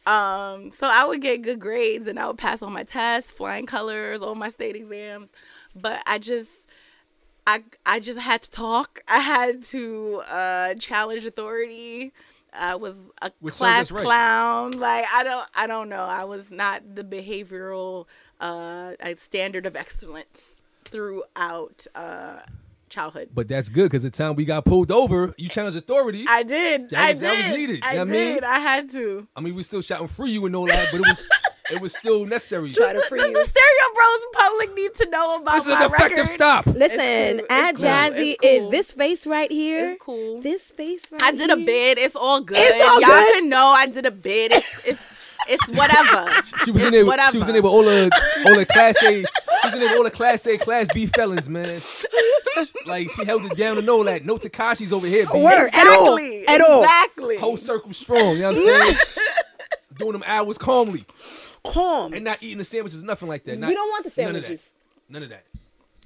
Um, 0.05 0.71
so 0.73 0.89
I 0.91 1.05
would 1.05 1.21
get 1.21 1.41
good 1.41 1.59
grades 1.59 2.07
and 2.07 2.19
I 2.19 2.27
would 2.27 2.37
pass 2.37 2.61
all 2.61 2.69
my 2.69 2.83
tests, 2.83 3.31
flying 3.31 3.65
colors, 3.65 4.21
all 4.21 4.35
my 4.35 4.49
state 4.49 4.75
exams. 4.75 5.31
But 5.73 6.01
I 6.05 6.17
just 6.19 6.67
I 7.47 7.63
I 7.85 7.99
just 7.99 8.19
had 8.19 8.41
to 8.43 8.51
talk. 8.51 9.01
I 9.07 9.19
had 9.19 9.63
to 9.65 10.21
uh 10.29 10.73
challenge 10.75 11.25
authority. 11.25 12.11
I 12.51 12.75
was 12.75 12.99
a 13.21 13.31
Which 13.39 13.55
class 13.55 13.91
right. 13.91 14.03
clown. 14.03 14.71
Like 14.73 15.05
I 15.13 15.23
don't 15.23 15.47
I 15.55 15.67
don't 15.67 15.89
know. 15.89 16.03
I 16.03 16.25
was 16.25 16.51
not 16.51 16.95
the 16.95 17.03
behavioral 17.03 18.05
uh 18.41 18.93
uh, 19.01 19.15
standard 19.15 19.65
of 19.65 19.75
excellence 19.75 20.61
throughout 20.93 21.85
uh 21.95 22.39
childhood. 22.89 23.29
But 23.33 23.47
that's 23.47 23.69
good 23.69 23.85
because 23.85 24.03
the 24.03 24.11
time 24.11 24.35
we 24.35 24.45
got 24.45 24.65
pulled 24.65 24.91
over, 24.91 25.33
you 25.37 25.49
challenged 25.49 25.75
authority. 25.77 26.25
I, 26.29 26.37
I 26.39 26.43
did. 26.43 26.91
That 26.91 26.99
I 26.99 27.09
was- 27.09 27.19
did. 27.19 27.25
that 27.29 27.47
was 27.49 27.57
needed, 27.57 27.79
I 27.83 27.89
you 27.93 27.95
know 27.97 28.05
what 28.05 28.09
I 28.09 28.11
mean? 28.11 28.43
I 28.43 28.59
had 28.59 28.89
to. 28.91 29.27
I 29.35 29.41
mean, 29.41 29.55
we 29.55 29.63
still 29.63 29.81
shouting 29.81 30.07
free 30.07 30.29
you 30.31 30.45
and 30.45 30.55
all 30.55 30.67
that, 30.67 30.89
but 30.91 30.99
it 31.01 31.07
was 31.07 31.27
it 31.71 31.81
was 31.81 31.95
still 31.95 32.25
necessary. 32.27 32.71
Try 32.71 32.93
to 32.93 32.99
Does 32.99 33.07
free 33.07 33.19
the. 33.33 33.41
Stereo 33.41 33.93
Bros 33.95 34.25
public 34.33 34.75
need 34.75 34.93
to 34.95 35.09
know 35.09 35.37
about 35.41 35.55
This 35.55 35.63
is 35.65 35.69
my 35.71 35.85
an 35.85 35.91
effective 35.91 36.11
record? 36.17 36.27
stop. 36.27 36.65
Listen, 36.67 37.37
cool. 37.39 37.47
at 37.49 37.75
cool. 37.75 37.83
Jazzy 37.85 38.35
It's 38.43 38.65
is 38.65 38.69
this 38.71 38.91
face 38.91 39.25
right 39.25 39.51
here. 39.51 39.89
It's 39.91 40.03
cool. 40.03 40.41
This 40.41 40.71
face 40.71 41.01
right 41.11 41.21
here. 41.21 41.31
I 41.31 41.35
did 41.35 41.49
a 41.49 41.55
bid. 41.57 41.97
It's 41.97 42.15
all 42.15 42.41
good. 42.41 42.57
It's 42.59 42.85
all 42.87 43.01
Y'all 43.01 43.09
good? 43.09 43.33
can 43.33 43.49
know 43.49 43.73
I 43.75 43.87
did 43.87 44.05
a 44.05 44.11
bid. 44.11 44.51
It's 44.51 44.85
it's, 44.87 45.12
it's 45.47 45.67
whatever. 45.69 46.29
She 46.65 46.71
was 46.71 46.83
in 46.83 46.91
there. 46.91 47.05
Whatever. 47.05 47.31
she 47.31 47.37
was 47.37 47.47
in 47.47 47.53
there 47.53 47.61
with 47.61 47.71
all 47.71 47.83
the 47.83 48.09
all 48.47 48.55
the 48.55 48.65
class 48.65 48.95
A. 49.03 49.21
She 49.23 49.67
was 49.67 49.73
in 49.73 49.79
there 49.79 49.89
with 49.89 49.97
all 49.97 50.03
the 50.03 50.11
class 50.11 50.45
A, 50.47 50.57
class 50.57 50.87
B 50.93 51.05
felons, 51.05 51.49
man. 51.49 51.81
Like 52.85 53.09
she 53.09 53.25
held 53.25 53.45
it 53.45 53.57
down 53.57 53.77
and 53.77 53.89
all 53.89 54.03
that. 54.03 54.25
No 54.25 54.37
Tekashi's 54.37 54.93
over 54.93 55.07
here. 55.07 55.25
B. 55.31 55.41
Word. 55.41 55.69
At 55.73 55.87
all. 55.87 56.17
At 56.47 56.61
all. 56.61 56.83
Exactly. 56.83 57.37
Whole 57.37 57.57
circle 57.57 57.93
strong. 57.93 58.35
You 58.35 58.41
know 58.43 58.51
what 58.53 58.57
I'm 58.59 58.93
saying? 58.95 58.97
Doing 59.97 60.11
them 60.13 60.23
hours 60.25 60.57
calmly 60.57 61.05
Calm. 61.63 62.13
and 62.13 62.23
not 62.23 62.41
eating 62.41 62.57
the 62.57 62.63
sandwiches, 62.63 63.03
nothing 63.03 63.27
like 63.29 63.43
that. 63.45 63.55
We 63.55 63.57
Not- 63.61 63.73
don't 63.73 63.89
want 63.89 64.03
the 64.05 64.21
none 64.23 64.35
of 64.35 64.41
that. 64.41 64.43
sandwiches. 64.43 64.73
None 65.09 65.23
of 65.23 65.29
that. 65.29 65.43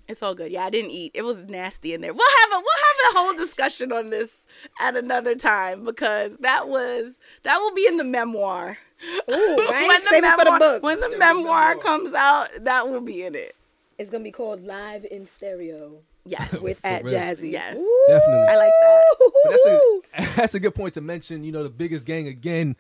It's 0.10 0.24
all 0.24 0.36
good. 0.36 0.52
Yeah, 0.52 0.64
I 0.66 0.70
didn't 0.70 0.92
eat. 0.92 1.12
It 1.14 1.24
was 1.24 1.40
nasty 1.44 1.94
in 1.94 2.02
there. 2.02 2.14
We'll 2.14 2.38
have 2.42 2.52
a 2.52 2.64
we'll 2.64 2.64
have 2.64 3.16
a 3.16 3.20
whole 3.20 3.34
discussion 3.34 3.92
on 3.92 4.10
this 4.10 4.46
at 4.80 4.96
another 4.96 5.36
time 5.36 5.84
because 5.84 6.38
that 6.38 6.68
was 6.70 7.20
that 7.44 7.58
will 7.60 7.74
be 7.74 7.86
in 7.88 7.98
the 7.98 8.04
memoir. 8.06 8.78
Ooh, 9.04 9.56
right? 9.70 9.86
When 9.88 10.02
the 10.02 10.08
Save 10.10 10.24
it 10.24 10.32
for 10.32 10.46
the 10.46 10.52
memoir 10.52 10.60
book. 10.60 10.84
when 10.84 10.96
the 10.98 11.02
Save 11.04 11.12
the 11.12 11.18
memoir 11.18 11.70
memoir. 11.70 11.84
comes 11.84 12.14
out, 12.14 12.50
that 12.62 12.90
will 12.90 13.02
be 13.02 13.24
in 13.24 13.36
it. 13.36 13.56
It's 13.98 14.10
gonna 14.10 14.24
be 14.24 14.32
called 14.32 14.64
Live 14.64 15.06
in 15.10 15.28
Stereo 15.28 16.00
Yes. 16.26 16.60
with 16.62 16.84
at 16.86 17.04
real. 17.04 17.14
Jazzy. 17.14 17.52
Yes. 17.52 17.78
Ooh. 17.78 18.06
Definitely. 18.08 18.46
I 18.50 18.56
like 18.58 18.74
that. 18.82 19.32
But 19.44 19.52
that's 19.52 19.66
a 19.66 20.36
that's 20.42 20.54
a 20.56 20.60
good 20.60 20.76
point 20.76 20.94
to 20.96 21.02
mention. 21.02 21.44
You 21.44 21.52
know, 21.52 21.64
the 21.64 21.70
biggest 21.70 22.06
gang 22.06 22.28
again 22.28 22.76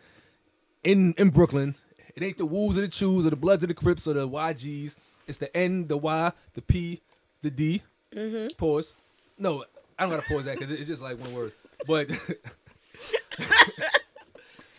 in 0.84 1.14
in 1.18 1.30
Brooklyn. 1.30 1.76
It 2.16 2.24
ain't 2.24 2.38
the 2.38 2.46
Woos 2.48 2.78
or 2.78 2.82
the 2.82 2.88
Chews 2.88 3.28
or 3.28 3.30
the 3.30 3.36
Bloods 3.36 3.64
or 3.64 3.68
the 3.68 3.74
Crips 3.76 4.08
or 4.08 4.14
the 4.14 4.28
YGs. 4.28 4.96
It's 5.28 5.38
the 5.38 5.56
N, 5.56 5.88
the 5.88 5.98
Y, 5.98 6.32
the 6.56 6.62
P, 6.64 7.00
the 7.44 7.52
D. 7.52 7.84
Mm-hmm. 8.12 8.56
Pause. 8.58 8.96
No, 9.38 9.64
I 10.00 10.04
don't 10.04 10.10
gotta 10.10 10.24
pause 10.28 10.46
that 10.46 10.56
because 10.56 10.72
it's 10.72 10.88
just 10.88 11.02
like 11.02 11.20
one 11.20 11.34
word. 11.34 11.52
But 11.88 12.10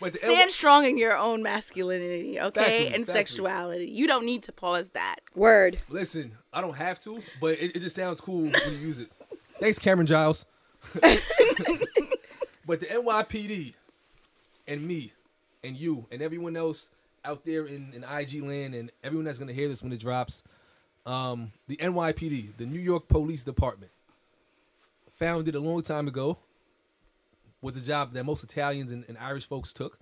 but 0.00 0.12
the 0.12 0.18
Stand 0.18 0.50
strong 0.50 0.84
in 0.84 0.98
your 0.98 1.16
own 1.16 1.42
masculinity, 1.42 2.40
okay? 2.40 2.87
Factually, 2.88 2.94
and 2.94 3.04
factually. 3.04 3.12
sexuality. 3.12 3.87
You 3.90 4.06
don't 4.06 4.24
need 4.24 4.42
to 4.44 4.52
pause 4.52 4.88
that. 4.90 5.16
Word. 5.34 5.78
listen, 5.88 6.32
I 6.52 6.61
don't 6.61 6.76
have 6.76 7.00
to, 7.00 7.22
but 7.40 7.58
it, 7.58 7.76
it 7.76 7.80
just 7.80 7.96
sounds 7.96 8.20
cool 8.20 8.42
when 8.42 8.72
you 8.72 8.78
use 8.78 8.98
it. 8.98 9.11
Thanks, 9.61 9.78
Cameron 9.78 10.06
Giles. 10.06 10.46
but 12.66 12.80
the 12.80 12.87
NYPD 12.87 13.74
and 14.68 14.87
me 14.87 15.12
and 15.64 15.76
you 15.76 16.06
and 16.12 16.22
everyone 16.22 16.56
else 16.56 16.90
out 17.24 17.44
there 17.44 17.66
in, 17.66 17.92
in 17.92 18.04
IG 18.04 18.42
land 18.42 18.74
and 18.74 18.90
everyone 19.02 19.24
that's 19.24 19.38
gonna 19.38 19.52
hear 19.52 19.68
this 19.68 19.82
when 19.82 19.92
it 19.92 20.00
drops, 20.00 20.44
um, 21.04 21.52
the 21.66 21.76
NYPD, 21.76 22.56
the 22.56 22.66
New 22.66 22.80
York 22.80 23.08
Police 23.08 23.44
Department, 23.44 23.90
founded 25.14 25.54
a 25.54 25.61
long 25.61 25.82
time 25.82 26.06
ago, 26.06 26.38
was 27.61 27.77
a 27.77 27.81
job 27.81 28.12
that 28.12 28.25
most 28.25 28.44
Italians 28.44 28.92
and, 28.92 29.05
and 29.09 29.18
Irish 29.18 29.47
folks 29.47 29.73
took, 29.73 29.99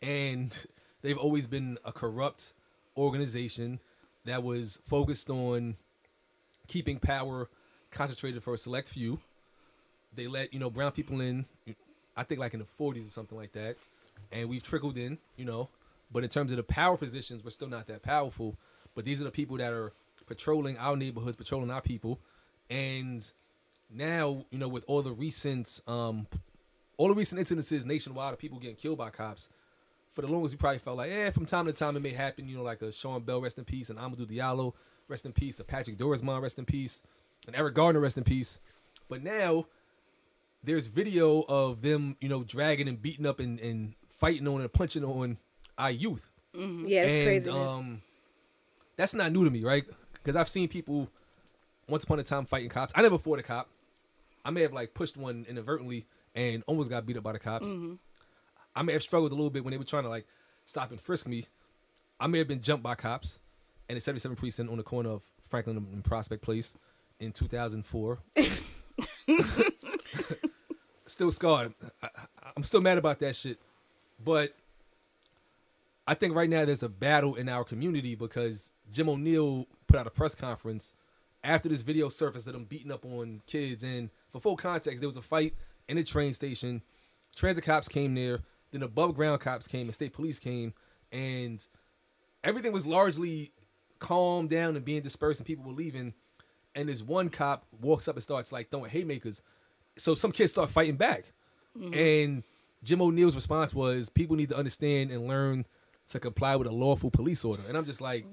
and 0.00 0.66
they've 1.02 1.18
always 1.18 1.46
been 1.46 1.78
a 1.84 1.92
corrupt 1.92 2.52
organization 2.96 3.80
that 4.24 4.42
was 4.42 4.78
focused 4.84 5.30
on 5.30 5.76
keeping 6.68 6.98
power 6.98 7.48
concentrated 7.90 8.42
for 8.42 8.54
a 8.54 8.58
select 8.58 8.88
few. 8.88 9.20
They 10.14 10.26
let 10.26 10.52
you 10.52 10.60
know 10.60 10.70
brown 10.70 10.92
people 10.92 11.20
in, 11.20 11.46
I 12.16 12.22
think 12.24 12.40
like 12.40 12.54
in 12.54 12.60
the 12.60 12.66
40s 12.66 13.06
or 13.06 13.10
something 13.10 13.38
like 13.38 13.52
that, 13.52 13.76
and 14.30 14.48
we've 14.48 14.62
trickled 14.62 14.98
in, 14.98 15.18
you 15.36 15.44
know. 15.44 15.68
But 16.12 16.24
in 16.24 16.28
terms 16.28 16.50
of 16.52 16.58
the 16.58 16.62
power 16.62 16.96
positions, 16.96 17.42
we're 17.42 17.50
still 17.50 17.68
not 17.68 17.86
that 17.86 18.02
powerful. 18.02 18.56
But 18.94 19.06
these 19.06 19.22
are 19.22 19.24
the 19.24 19.30
people 19.30 19.56
that 19.56 19.72
are 19.72 19.92
patrolling 20.26 20.76
our 20.76 20.96
neighborhoods, 20.96 21.36
patrolling 21.36 21.70
our 21.70 21.80
people, 21.80 22.20
and 22.68 23.30
now 23.90 24.44
you 24.50 24.58
know 24.58 24.68
with 24.68 24.84
all 24.86 25.02
the 25.02 25.12
recent, 25.12 25.80
um, 25.86 26.26
all 27.02 27.08
the 27.08 27.14
recent 27.14 27.40
incidences 27.40 27.84
nationwide 27.84 28.32
of 28.32 28.38
people 28.38 28.60
getting 28.60 28.76
killed 28.76 28.96
by 28.96 29.10
cops. 29.10 29.48
For 30.14 30.22
the 30.22 30.28
longest, 30.28 30.54
we 30.54 30.58
probably 30.58 30.78
felt 30.78 30.98
like, 30.98 31.10
eh, 31.10 31.30
from 31.30 31.46
time 31.46 31.66
to 31.66 31.72
time 31.72 31.96
it 31.96 32.00
may 32.00 32.10
happen. 32.10 32.48
You 32.48 32.58
know, 32.58 32.62
like 32.62 32.80
a 32.80 32.92
Sean 32.92 33.22
Bell, 33.22 33.40
rest 33.40 33.58
in 33.58 33.64
peace, 33.64 33.90
and 33.90 33.98
Amadou 33.98 34.24
Diallo, 34.24 34.74
rest 35.08 35.26
in 35.26 35.32
peace, 35.32 35.58
a 35.58 35.64
Patrick 35.64 35.98
Dorismond, 35.98 36.42
rest 36.42 36.60
in 36.60 36.64
peace, 36.64 37.02
and 37.48 37.56
Eric 37.56 37.74
Garner, 37.74 37.98
rest 37.98 38.18
in 38.18 38.22
peace. 38.22 38.60
But 39.08 39.24
now 39.24 39.66
there's 40.62 40.86
video 40.86 41.44
of 41.48 41.82
them, 41.82 42.14
you 42.20 42.28
know, 42.28 42.44
dragging 42.44 42.86
and 42.86 43.02
beating 43.02 43.26
up 43.26 43.40
and, 43.40 43.58
and 43.58 43.94
fighting 44.08 44.46
on 44.46 44.60
and 44.60 44.72
punching 44.72 45.04
on 45.04 45.38
our 45.76 45.90
youth. 45.90 46.30
Yeah, 46.54 47.02
it's 47.02 47.16
and 47.16 47.24
craziness. 47.24 47.68
um, 47.68 48.02
that's 48.96 49.12
not 49.14 49.32
new 49.32 49.44
to 49.44 49.50
me, 49.50 49.64
right? 49.64 49.82
Because 50.12 50.36
I've 50.36 50.48
seen 50.48 50.68
people 50.68 51.08
once 51.88 52.04
upon 52.04 52.20
a 52.20 52.22
time 52.22 52.44
fighting 52.44 52.68
cops. 52.68 52.92
I 52.94 53.02
never 53.02 53.18
fought 53.18 53.40
a 53.40 53.42
cop. 53.42 53.68
I 54.44 54.50
may 54.50 54.62
have 54.62 54.72
like 54.72 54.94
pushed 54.94 55.16
one 55.16 55.46
inadvertently 55.48 56.06
and 56.34 56.62
almost 56.66 56.90
got 56.90 57.06
beat 57.06 57.16
up 57.16 57.22
by 57.22 57.32
the 57.32 57.38
cops. 57.38 57.68
Mm-hmm. 57.68 57.94
I 58.74 58.82
may 58.82 58.92
have 58.94 59.02
struggled 59.02 59.32
a 59.32 59.34
little 59.34 59.50
bit 59.50 59.64
when 59.64 59.72
they 59.72 59.78
were 59.78 59.84
trying 59.84 60.04
to 60.04 60.08
like 60.08 60.26
stop 60.64 60.90
and 60.90 61.00
frisk 61.00 61.28
me. 61.28 61.44
I 62.18 62.26
may 62.26 62.38
have 62.38 62.48
been 62.48 62.62
jumped 62.62 62.82
by 62.82 62.94
cops 62.94 63.40
in 63.88 63.96
the 63.96 64.00
77 64.00 64.36
precinct 64.36 64.70
on 64.70 64.78
the 64.78 64.82
corner 64.82 65.10
of 65.10 65.22
Franklin 65.48 65.76
and 65.76 66.04
Prospect 66.04 66.42
Place 66.42 66.76
in 67.20 67.32
2004. 67.32 68.18
still 71.06 71.32
scarred. 71.32 71.74
I, 72.02 72.08
I'm 72.56 72.62
still 72.62 72.80
mad 72.80 72.98
about 72.98 73.18
that 73.20 73.36
shit. 73.36 73.58
But 74.24 74.54
I 76.06 76.14
think 76.14 76.34
right 76.34 76.48
now 76.48 76.64
there's 76.64 76.82
a 76.82 76.88
battle 76.88 77.34
in 77.34 77.48
our 77.48 77.64
community 77.64 78.14
because 78.14 78.72
Jim 78.90 79.08
O'Neill 79.08 79.66
put 79.86 79.98
out 79.98 80.06
a 80.06 80.10
press 80.10 80.34
conference 80.34 80.94
after 81.44 81.68
this 81.68 81.82
video 81.82 82.08
surfaced 82.08 82.46
of 82.46 82.54
them 82.54 82.64
beating 82.64 82.92
up 82.92 83.04
on 83.04 83.42
kids. 83.46 83.82
And 83.82 84.10
for 84.30 84.40
full 84.40 84.56
context, 84.56 85.00
there 85.00 85.08
was 85.08 85.16
a 85.16 85.22
fight 85.22 85.54
in 85.88 85.98
a 85.98 86.04
train 86.04 86.32
station. 86.32 86.82
Transit 87.34 87.64
cops 87.64 87.88
came 87.88 88.14
there. 88.14 88.40
Then 88.70 88.82
above 88.82 89.14
ground 89.14 89.40
cops 89.40 89.66
came 89.66 89.86
and 89.86 89.94
state 89.94 90.12
police 90.12 90.38
came. 90.38 90.74
And 91.10 91.66
everything 92.42 92.72
was 92.72 92.86
largely 92.86 93.52
calmed 93.98 94.50
down 94.50 94.76
and 94.76 94.84
being 94.84 95.02
dispersed 95.02 95.40
and 95.40 95.46
people 95.46 95.64
were 95.64 95.72
leaving. 95.72 96.14
And 96.74 96.88
this 96.88 97.02
one 97.02 97.28
cop 97.28 97.66
walks 97.80 98.08
up 98.08 98.16
and 98.16 98.22
starts 98.22 98.52
like 98.52 98.70
throwing 98.70 98.90
haymakers. 98.90 99.42
So 99.98 100.14
some 100.14 100.32
kids 100.32 100.52
start 100.52 100.70
fighting 100.70 100.96
back. 100.96 101.32
Mm-hmm. 101.78 101.94
And 101.94 102.42
Jim 102.82 103.02
O'Neill's 103.02 103.34
response 103.34 103.74
was 103.74 104.08
people 104.08 104.36
need 104.36 104.48
to 104.50 104.56
understand 104.56 105.10
and 105.10 105.28
learn 105.28 105.64
to 106.08 106.20
comply 106.20 106.56
with 106.56 106.66
a 106.66 106.72
lawful 106.72 107.10
police 107.10 107.44
order. 107.44 107.62
And 107.68 107.76
I'm 107.76 107.84
just 107.84 108.00
like, 108.00 108.26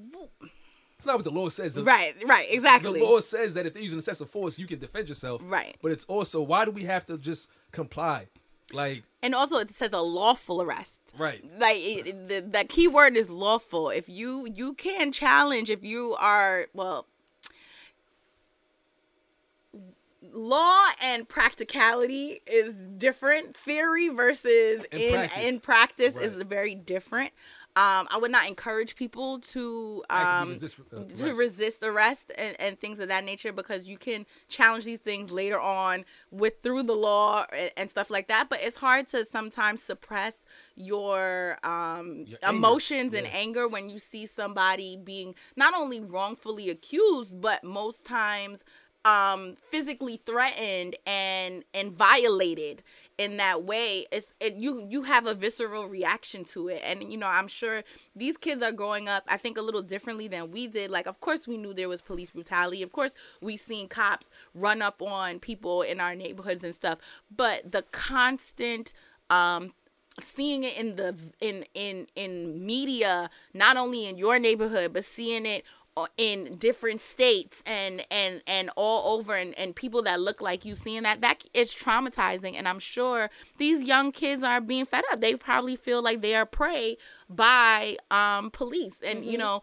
it's 1.00 1.06
not 1.08 1.16
what 1.16 1.24
the 1.24 1.32
law 1.32 1.48
says. 1.48 1.74
The, 1.76 1.84
Right, 1.84 2.14
right, 2.28 2.46
exactly. 2.52 3.00
the 3.00 3.06
law 3.06 3.22
says 3.22 3.54
that 3.54 3.66
if 3.66 3.74
they're 3.74 3.82
using 3.82 4.00
excessive 4.00 4.30
force, 4.30 4.60
you 4.60 4.68
can 4.68 4.80
defend 4.80 5.08
yourself. 5.08 5.42
Right. 5.46 5.78
But 5.82 5.94
it's 5.94 6.04
also, 6.06 6.42
why 6.44 6.66
do 6.66 6.72
we 6.72 6.84
have 6.84 7.06
to 7.06 7.18
just 7.18 7.50
comply? 7.72 8.28
Like, 8.74 9.04
And 9.24 9.34
also, 9.34 9.58
it 9.60 9.72
says 9.72 9.94
a 9.94 10.02
lawful 10.02 10.62
arrest. 10.62 11.00
right. 11.18 11.42
Like 11.58 11.78
it, 11.80 12.28
the 12.28 12.42
the 12.42 12.66
key 12.66 12.88
word 12.90 13.16
is 13.16 13.30
lawful. 13.30 13.90
If 13.90 14.08
you 14.10 14.46
you 14.54 14.74
can 14.74 15.12
challenge 15.12 15.70
if 15.72 15.84
you 15.84 16.16
are 16.20 16.68
well. 16.74 17.06
law 20.32 20.86
and 21.02 21.28
practicality 21.28 22.42
is 22.46 22.76
different. 22.98 23.58
Theory 23.58 24.10
versus 24.10 24.86
In 24.92 25.00
in 25.00 25.12
practice. 25.14 25.44
in 25.48 25.60
practice 25.60 26.16
Right. 26.16 26.26
is 26.26 26.42
very 26.44 26.76
different. 26.76 27.32
Um, 27.76 28.08
I 28.12 28.18
would 28.20 28.32
not 28.32 28.48
encourage 28.48 28.96
people 28.96 29.40
to 29.40 30.04
um, 30.10 30.50
resist, 30.50 30.80
uh, 30.92 31.04
to 31.04 31.26
arrest. 31.26 31.40
resist 31.40 31.84
arrest 31.84 32.32
and, 32.38 32.60
and 32.60 32.80
things 32.80 33.00
of 33.00 33.08
that 33.08 33.24
nature 33.24 33.54
because 33.54 33.88
you 33.88 33.98
can 33.98 34.26
challenge 34.50 34.84
these 34.84 35.00
things 35.00 35.32
later 35.32 35.60
on 35.60 36.04
with 36.32 36.62
through 36.62 36.84
the 36.84 36.96
law 36.96 37.46
and, 37.54 37.72
and 37.78 37.90
stuff 37.90 38.10
like 38.10 38.28
that. 38.28 38.50
But 38.50 38.60
it's 38.64 38.78
hard 38.78 39.08
to 39.10 39.24
sometimes 39.24 39.82
suppress 39.82 40.44
your 40.76 41.58
um, 41.64 42.26
Your 42.28 42.40
emotions 42.50 43.14
and 43.14 43.28
anger 43.28 43.68
when 43.68 43.90
you 43.90 44.00
see 44.00 44.26
somebody 44.26 44.98
being 44.98 45.36
not 45.56 45.74
only 45.74 46.02
wrongfully 46.02 46.70
accused, 46.70 47.40
but 47.40 47.64
most 47.64 48.06
times 48.06 48.66
um 49.06 49.56
physically 49.72 50.18
threatened 50.18 50.98
and 51.06 51.64
and 51.74 51.94
violated 51.94 52.84
in 53.20 53.38
that 53.38 53.64
way 53.64 54.06
it's 54.12 54.28
it, 54.40 54.56
you 54.56 54.88
you 54.90 55.04
have 55.04 55.28
a 55.28 55.36
visceral 55.36 55.88
reaction 55.88 56.44
to 56.46 56.70
it. 56.70 56.82
And 56.84 57.04
you 57.04 57.18
know 57.18 57.28
i'm 57.28 57.48
sure 57.50 57.84
these 58.16 58.38
kids 58.38 58.62
are 58.64 58.72
growing 58.72 59.10
up 59.10 59.24
i 59.28 59.38
think 59.38 59.58
a 59.58 59.62
little 59.62 59.84
differently 59.84 60.28
than 60.28 60.52
we 60.52 60.68
did. 60.68 60.90
Like 60.90 61.06
of 61.06 61.20
course 61.20 61.48
we 61.48 61.58
knew 61.58 61.74
there 61.74 61.90
was 61.90 62.02
police 62.02 62.32
brutality. 62.32 62.82
Of 62.82 62.92
course 62.94 63.14
we 63.42 63.58
seen 63.58 63.90
cops 63.90 64.32
run 64.56 64.82
up 64.82 65.02
on 65.02 65.40
people 65.40 65.82
in 65.84 66.00
our 66.00 66.16
neighborhoods 66.16 66.64
and 66.64 66.74
stuff. 66.74 67.00
But 67.36 67.72
the 67.72 67.84
constant 67.92 68.94
um 69.30 69.74
seeing 70.20 70.64
it 70.64 70.78
in 70.78 70.96
the 70.96 71.16
in 71.40 71.66
in 71.74 72.08
in 72.16 72.66
media 72.66 73.30
not 73.54 73.78
only 73.78 74.06
in 74.06 74.18
your 74.18 74.40
neighborhood 74.40 74.94
but 74.94 75.06
seeing 75.06 75.46
it 75.46 75.64
in 76.18 76.56
different 76.58 77.00
states 77.00 77.64
and 77.66 78.06
and 78.12 78.42
and 78.48 78.70
all 78.76 79.18
over 79.18 79.36
and, 79.36 79.58
and 79.58 79.76
people 79.76 80.02
that 80.04 80.20
look 80.20 80.42
like 80.42 80.66
you 80.66 80.76
seeing 80.76 81.04
that 81.04 81.22
that 81.22 81.44
is 81.54 81.74
traumatizing. 81.76 82.56
And 82.56 82.68
i'm 82.68 82.80
sure 82.80 83.30
these 83.58 83.84
young 83.84 84.12
kids 84.12 84.44
are 84.44 84.62
being 84.62 84.86
fed 84.86 85.04
up. 85.12 85.22
They 85.22 85.36
probably 85.36 85.76
feel 85.76 86.02
like 86.02 86.22
they 86.22 86.36
are 86.36 86.46
prey 86.46 86.98
by 87.30 87.98
um 88.12 88.52
police. 88.52 88.96
And 89.04 89.26
you 89.26 89.38
know 89.38 89.62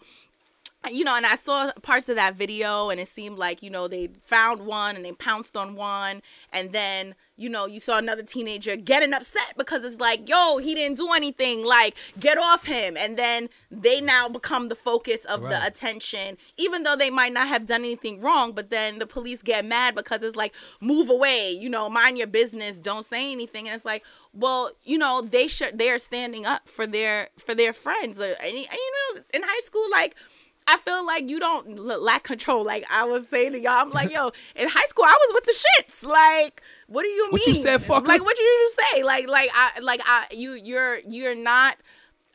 you 0.91 1.05
know, 1.05 1.17
and 1.17 1.27
I 1.27 1.37
saw 1.37 1.71
parts 1.83 2.09
of 2.09 2.17
that 2.17 2.35
video, 2.35 2.91
and 2.91 3.01
it 3.01 3.09
seemed 3.09 3.39
like 3.39 3.63
you 3.63 3.71
know 3.71 3.89
they 3.89 4.11
found 4.25 4.67
one 4.67 4.97
and 4.97 5.05
they 5.05 5.13
pounced 5.13 5.57
on 5.57 5.75
one, 5.77 6.23
and 6.53 6.73
then 6.73 7.15
you 7.37 7.49
know 7.49 7.67
you 7.67 7.81
saw 7.81 7.99
another 7.99 8.23
teenager 8.23 8.77
getting 8.77 9.13
upset 9.13 9.55
because 9.57 9.85
it's 9.85 10.01
like, 10.01 10.29
yo, 10.29 10.59
he 10.59 10.75
didn't 10.75 10.97
do 10.97 11.13
anything, 11.13 11.65
like 11.65 11.95
get 12.19 12.39
off 12.39 12.67
him, 12.67 12.97
and 12.97 13.17
then 13.17 13.49
they 13.71 14.01
now 14.01 14.29
become 14.29 14.69
the 14.69 14.75
focus 14.75 15.25
of 15.27 15.43
the 15.43 15.67
attention, 15.67 16.37
even 16.57 16.83
though 16.83 16.97
they 16.97 17.11
might 17.11 17.33
not 17.33 17.49
have 17.49 17.67
done 17.67 17.81
anything 17.81 18.21
wrong, 18.21 18.53
but 18.53 18.71
then 18.71 18.99
the 18.99 19.07
police 19.07 19.43
get 19.43 19.65
mad 19.65 19.95
because 19.95 20.23
it's 20.23 20.37
like, 20.37 20.55
move 20.81 21.11
away, 21.11 21.51
you 21.51 21.69
know, 21.69 21.89
mind 21.91 22.17
your 22.17 22.27
business, 22.27 22.77
don't 22.77 23.05
say 23.05 23.33
anything, 23.33 23.67
and 23.67 23.77
it's 23.77 23.85
like, 23.85 24.05
well, 24.33 24.71
you 24.85 24.99
know, 24.99 25.23
they 25.23 25.47
should 25.47 25.79
they 25.79 25.91
are 25.91 25.99
standing 25.99 26.47
up 26.47 26.69
for 26.69 26.87
their 26.87 27.29
for 27.39 27.55
their 27.55 27.73
friends, 27.73 28.21
Uh, 28.21 28.35
and, 28.43 28.55
and 28.57 28.67
you 28.73 28.93
know, 29.15 29.23
in 29.35 29.43
high 29.43 29.61
school, 29.61 29.87
like. 29.91 30.15
I 30.69 30.79
feel 30.79 31.07
like 31.07 31.29
you 31.31 31.39
don't 31.41 31.79
l- 31.79 32.03
lack 32.03 32.25
control. 32.25 32.65
Like 32.65 32.85
I 32.91 33.05
was 33.05 33.29
saying 33.29 33.53
to 33.53 33.61
y'all, 33.61 33.73
I'm 33.75 33.91
like, 33.91 34.11
yo, 34.11 34.33
in 34.57 34.69
high 34.69 34.87
school, 34.87 35.05
I 35.05 35.17
was 35.29 35.35
with 35.35 35.45
the 35.45 35.55
shits. 35.55 36.05
Like, 36.09 36.63
what 36.89 37.03
do 37.03 37.09
you 37.09 37.29
What 37.29 37.41
mean? 37.41 37.47
you 37.47 37.55
said, 37.55 37.81
fucker? 37.81 38.07
Like, 38.07 38.25
what 38.25 38.37
did 38.37 38.43
you 38.43 38.71
say? 38.93 39.03
Like, 39.03 39.29
like 39.29 39.51
I, 39.55 39.79
like 39.81 40.01
I, 40.05 40.27
you, 40.33 40.53
you're, 40.53 40.99
you're 41.09 41.35
not 41.37 41.77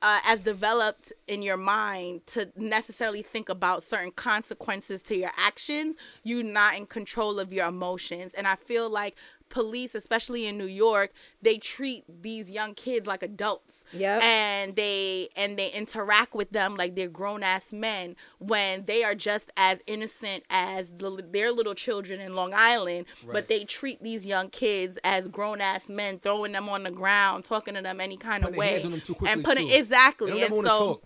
uh, 0.02 0.20
as 0.26 0.40
developed 0.40 1.12
in 1.28 1.42
your 1.42 1.58
mind 1.58 2.26
to 2.28 2.52
necessarily 2.56 3.22
think 3.22 3.50
about 3.50 3.84
certain 3.84 4.12
consequences 4.12 5.02
to 5.04 5.16
your 5.16 5.32
actions. 5.38 5.96
You're 6.24 6.44
not 6.44 6.76
in 6.76 6.86
control 6.88 7.40
of 7.40 7.54
your 7.54 7.68
emotions, 7.68 8.34
and 8.34 8.48
I 8.48 8.56
feel 8.56 8.90
like 8.90 9.16
police, 9.52 9.94
especially 9.94 10.48
in 10.48 10.58
New 10.58 10.66
York, 10.66 11.12
they 11.42 11.58
treat 11.60 12.04
these 12.24 12.50
young 12.50 12.74
kids 12.74 13.06
like 13.06 13.22
adults. 13.22 13.86
Yep. 13.94 14.24
And 14.24 14.76
they 14.76 15.30
and 15.36 15.58
they 15.60 15.70
interact 15.72 16.34
with 16.34 16.52
them 16.52 16.76
like 16.76 16.96
they're 16.96 17.08
grown 17.08 17.44
ass 17.44 17.72
men 17.72 18.16
when 18.40 18.86
they 18.86 19.04
are 19.04 19.14
just 19.14 19.52
as 19.58 19.80
innocent 19.86 20.44
as 20.50 20.90
the, 20.98 21.24
their 21.32 21.52
little 21.52 21.76
children 21.76 22.20
in 22.22 22.34
Long 22.34 22.54
Island. 22.56 23.06
Right. 23.26 23.34
But 23.34 23.48
they 23.50 23.66
treat 23.66 24.02
these 24.02 24.26
young 24.26 24.50
kids 24.50 24.98
as 25.04 25.28
grown 25.28 25.62
ass 25.62 25.90
men, 25.90 26.20
throwing 26.20 26.54
them 26.54 26.70
on 26.70 26.84
the 26.84 26.92
ground, 26.92 27.46
talking 27.46 27.76
to 27.76 27.82
them 27.82 28.02
any 28.02 28.18
kind 28.18 28.42
Putting 28.44 28.56
of 28.56 28.58
way, 28.58 28.72
hands 28.72 28.86
on 28.86 28.92
them 28.92 29.02
too 29.02 29.14
quickly, 29.14 29.34
and 29.34 29.44
putting 29.44 29.68
too. 29.68 29.76
exactly. 29.76 30.32
They 30.32 30.40
don't 30.40 30.44
and 30.44 30.54
ever 30.54 30.56
want 30.56 30.68
to 30.68 30.74
so 30.74 30.88
talk. 30.88 31.04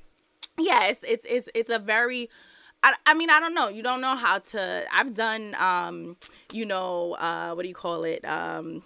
yeah 0.60 0.86
it's 0.88 1.04
it's 1.04 1.26
it's, 1.30 1.50
it's 1.54 1.70
a 1.70 1.80
very 1.80 2.30
I, 2.86 2.94
I 3.08 3.14
mean 3.16 3.30
i 3.32 3.40
don't 3.40 3.56
know. 3.56 3.68
You 3.68 3.82
don't 3.84 4.00
know 4.00 4.16
how 4.16 4.38
to 4.40 4.86
i've 4.94 5.14
done 5.14 5.56
um 5.56 6.18
you 6.54 6.66
know 6.66 7.14
uh 7.20 7.54
what 7.54 7.64
do 7.64 7.68
you 7.68 7.76
call 7.76 8.04
it? 8.04 8.24
Um 8.26 8.84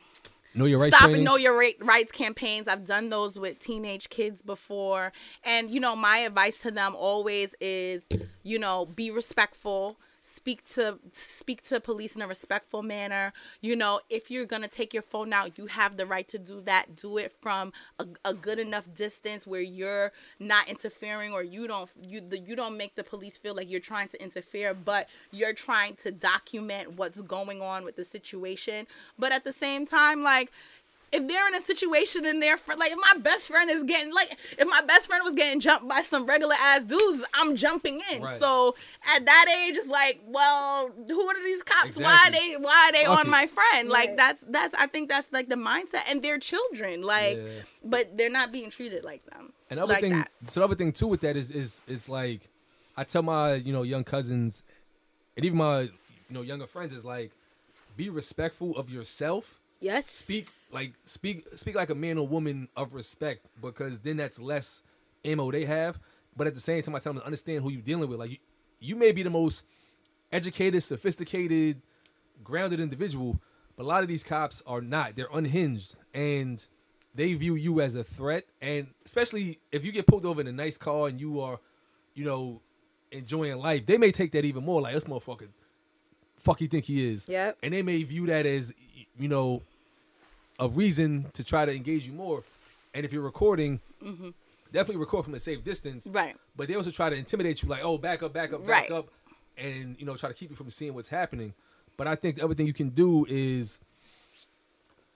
Know 0.56 0.66
your 0.66 0.80
rights. 0.80 0.98
stop 0.98 1.12
and 1.12 1.24
know 1.24 1.36
your 1.38 1.58
right, 1.58 1.76
rights 1.80 2.12
campaigns. 2.12 2.68
I've 2.68 2.84
done 2.84 3.10
those 3.10 3.38
with 3.38 3.60
teenage 3.60 4.10
kids 4.10 4.42
before. 4.42 5.14
And 5.44 5.70
you 5.70 5.80
know 5.80 5.96
my 5.96 6.18
advice 6.20 6.60
to 6.62 6.72
them 6.72 6.96
always 6.96 7.54
is 7.62 8.04
you 8.44 8.58
know 8.58 8.86
be 8.88 9.12
respectful 9.12 9.98
speak 10.40 10.64
to 10.64 10.98
speak 11.12 11.62
to 11.64 11.82
police 11.82 12.16
in 12.16 12.22
a 12.22 12.28
respectful 12.28 12.82
manner. 12.82 13.34
You 13.60 13.76
know 13.76 14.00
if 14.10 14.32
you're 14.32 14.46
gonna 14.46 14.70
take 14.70 14.94
your 14.94 15.04
phone 15.04 15.34
out 15.34 15.58
you 15.58 15.66
have 15.66 15.98
the 15.98 16.06
right 16.06 16.28
to 16.30 16.40
do 16.40 16.62
that. 16.62 16.96
Do 16.96 17.18
it 17.18 17.34
from 17.42 17.74
a, 18.00 18.06
a 18.24 18.34
good 18.34 18.58
enough 18.58 18.94
distance 18.94 19.46
where 19.46 19.62
you're 19.62 20.14
not 20.40 20.70
interfering 20.70 21.34
or 21.34 21.44
you 21.44 21.68
don't 21.68 21.90
you 22.02 22.22
the, 22.22 22.40
you 22.40 22.56
don't 22.56 22.78
make 22.78 22.96
the 22.96 23.04
police 23.04 23.38
feel 23.38 23.54
like 23.54 23.70
you're 23.70 23.82
trying 23.82 24.08
to 24.08 24.24
interfere 24.24 24.74
but 24.74 25.10
you're 25.32 25.54
trying 25.54 25.96
to 25.96 26.10
document 26.12 26.94
what's 26.94 27.22
going 27.22 27.62
on 27.62 27.84
with 27.84 27.98
the 27.98 28.06
situation. 28.06 28.88
But 29.18 29.34
at 29.34 29.44
the 29.44 29.54
same 29.54 29.86
time 29.86 30.24
like 30.24 30.52
if 31.12 31.28
they're 31.28 31.48
in 31.48 31.56
a 31.56 31.62
situation 31.62 32.26
and 32.26 32.42
they're 32.42 32.58
fr- 32.58 32.74
like 32.78 32.92
if 32.92 32.98
my 32.98 33.20
best 33.22 33.48
friend 33.50 33.70
is 33.70 33.84
getting 33.84 34.14
like 34.14 34.38
if 34.58 34.68
my 34.68 34.82
best 34.82 35.08
friend 35.08 35.24
was 35.24 35.34
getting 35.34 35.60
jumped 35.60 35.88
by 35.88 36.02
some 36.02 36.26
regular 36.26 36.56
ass 36.60 36.84
dudes 36.84 37.24
i'm 37.34 37.56
jumping 37.56 38.02
in 38.12 38.22
Right. 38.22 38.40
so 38.40 38.76
at 39.16 39.26
that 39.26 39.46
age 39.66 39.78
it's 39.78 39.88
like 39.88 40.22
well 40.28 40.92
who 41.08 41.22
are 41.30 41.44
these 41.44 41.64
cops 41.64 41.98
why 41.98 42.26
are 42.28 42.32
they 42.32 42.56
why 42.60 42.90
are 42.90 42.92
they 42.92 43.06
Fuck 43.06 43.20
on 43.20 43.28
it. 43.28 43.30
my 43.30 43.48
friend 43.48 43.90
like 43.90 44.10
Right. 44.10 44.18
that's 44.18 44.44
that's 44.50 44.74
i 44.76 44.86
think 44.88 45.10
that's 45.10 45.28
like 45.32 45.50
the 45.50 45.56
mindset 45.56 46.04
and 46.10 46.22
they're 46.22 46.38
children 46.40 47.02
like 47.02 47.38
Yeah. 47.38 47.62
but 47.84 48.18
they're 48.18 48.30
not 48.30 48.52
being 48.52 48.70
treated 48.70 49.04
like 49.04 49.26
them 49.26 49.54
And 49.70 49.80
the 49.80 49.84
other 49.84 49.94
like 49.94 50.02
thing, 50.02 50.14
that. 50.14 50.30
so 50.46 50.60
the 50.60 50.66
other 50.66 50.76
thing 50.76 50.92
too 50.92 51.08
with 51.08 51.22
that 51.22 51.36
is 51.36 51.50
is 51.52 51.84
it's 51.88 52.08
like 52.10 52.48
I 52.98 53.04
tell 53.04 53.22
my 53.24 53.54
you 53.54 53.72
know 53.72 53.84
young 53.84 54.04
cousins, 54.04 54.62
and 55.38 55.46
even 55.46 55.58
my 55.58 55.82
you 55.82 55.90
know 56.32 56.42
younger 56.42 56.68
friends 56.68 56.92
is 56.94 57.06
like, 57.06 57.32
be 57.96 58.10
respectful 58.10 58.76
of 58.78 58.90
yourself. 58.90 59.59
Yes. 59.80 60.10
Speak 60.10 60.46
like 60.72 60.94
speak 61.06 61.48
speak 61.56 61.76
like 61.76 61.90
a 61.90 61.96
man 61.96 62.18
or 62.18 62.28
woman 62.28 62.68
of 62.76 62.94
respect 62.94 63.46
because 63.62 64.00
then 64.00 64.18
that's 64.18 64.40
less 64.40 64.84
ammo 65.24 65.52
they 65.52 65.66
have. 65.66 66.00
But 66.36 66.48
at 66.48 66.54
the 66.54 66.60
same 66.60 66.82
time, 66.82 66.96
I 66.96 67.00
tell 67.00 67.14
them 67.14 67.22
to 67.22 67.26
understand 67.26 67.64
who 67.64 67.72
you're 67.72 67.82
dealing 67.82 68.10
with. 68.10 68.20
Like 68.20 68.32
you, 68.32 68.38
you 68.80 68.96
may 68.96 69.12
be 69.12 69.24
the 69.24 69.30
most 69.30 69.66
educated, 70.32 70.84
sophisticated, 70.84 71.82
grounded 72.44 72.80
individual, 72.80 73.40
but 73.76 73.84
a 73.84 73.88
lot 73.88 74.04
of 74.04 74.10
these 74.10 74.24
cops 74.24 74.62
are 74.68 74.82
not. 74.82 75.16
They're 75.16 75.28
unhinged 75.32 75.96
and 76.14 76.66
they 77.16 77.34
view 77.34 77.56
you 77.56 77.82
as 77.82 77.96
a 77.96 78.04
threat. 78.04 78.46
And 78.62 78.88
especially 79.06 79.60
if 79.72 79.86
you 79.86 79.92
get 79.92 80.08
pulled 80.08 80.26
over 80.26 80.42
in 80.42 80.48
a 80.48 80.52
nice 80.52 80.78
car 80.78 81.08
and 81.08 81.20
you 81.20 81.42
are, 81.42 81.60
you 82.14 82.26
know, 82.26 82.62
enjoying 83.12 83.58
life, 83.58 83.86
they 83.86 83.98
may 83.98 84.12
take 84.12 84.32
that 84.34 84.46
even 84.46 84.64
more. 84.64 84.82
Like 84.82 84.94
this 84.94 85.06
motherfucker, 85.06 85.48
fuck 86.38 86.62
you 86.62 86.68
think 86.68 86.86
he 86.86 87.08
is. 87.10 87.28
Yeah. 87.28 87.54
And 87.64 87.74
they 87.74 87.82
may 87.82 88.02
view 88.04 88.28
that 88.28 88.46
as, 88.46 88.74
you 89.20 89.28
know, 89.28 89.62
a 90.60 90.68
reason 90.68 91.26
to 91.34 91.44
try 91.44 91.66
to 91.66 91.76
engage 91.76 92.08
you 92.08 92.14
more. 92.14 92.44
And 92.94 93.06
if 93.06 93.14
you're 93.14 93.22
recording, 93.22 93.80
definitely 94.72 94.98
record 94.98 95.26
from 95.26 95.36
a 95.36 95.40
safe 95.40 95.64
distance. 95.64 96.08
Mm-hmm. 96.08 96.16
Right. 96.16 96.36
But 96.56 96.68
they 96.68 96.76
also 96.76 96.90
try 96.92 97.10
to 97.10 97.16
intimidate 97.16 97.62
you, 97.62 97.70
like, 97.70 97.84
oh, 97.84 97.98
back 97.98 98.24
up, 98.24 98.34
back 98.34 98.54
up, 98.54 98.66
back 98.66 98.90
Right. 98.90 98.92
up, 98.92 99.08
and 99.58 99.96
you 100.00 100.06
know, 100.06 100.16
try 100.16 100.30
to 100.30 100.36
keep 100.36 100.50
you 100.50 100.56
from 100.56 100.70
seeing 100.70 100.94
what's 100.94 101.10
happening. 101.10 101.54
But 101.98 102.08
I 102.08 102.16
think 102.16 102.38
the 102.38 102.46
other 102.46 102.54
thing 102.56 102.66
you 102.66 102.74
can 102.74 102.90
do 102.90 103.26
is, 103.30 103.80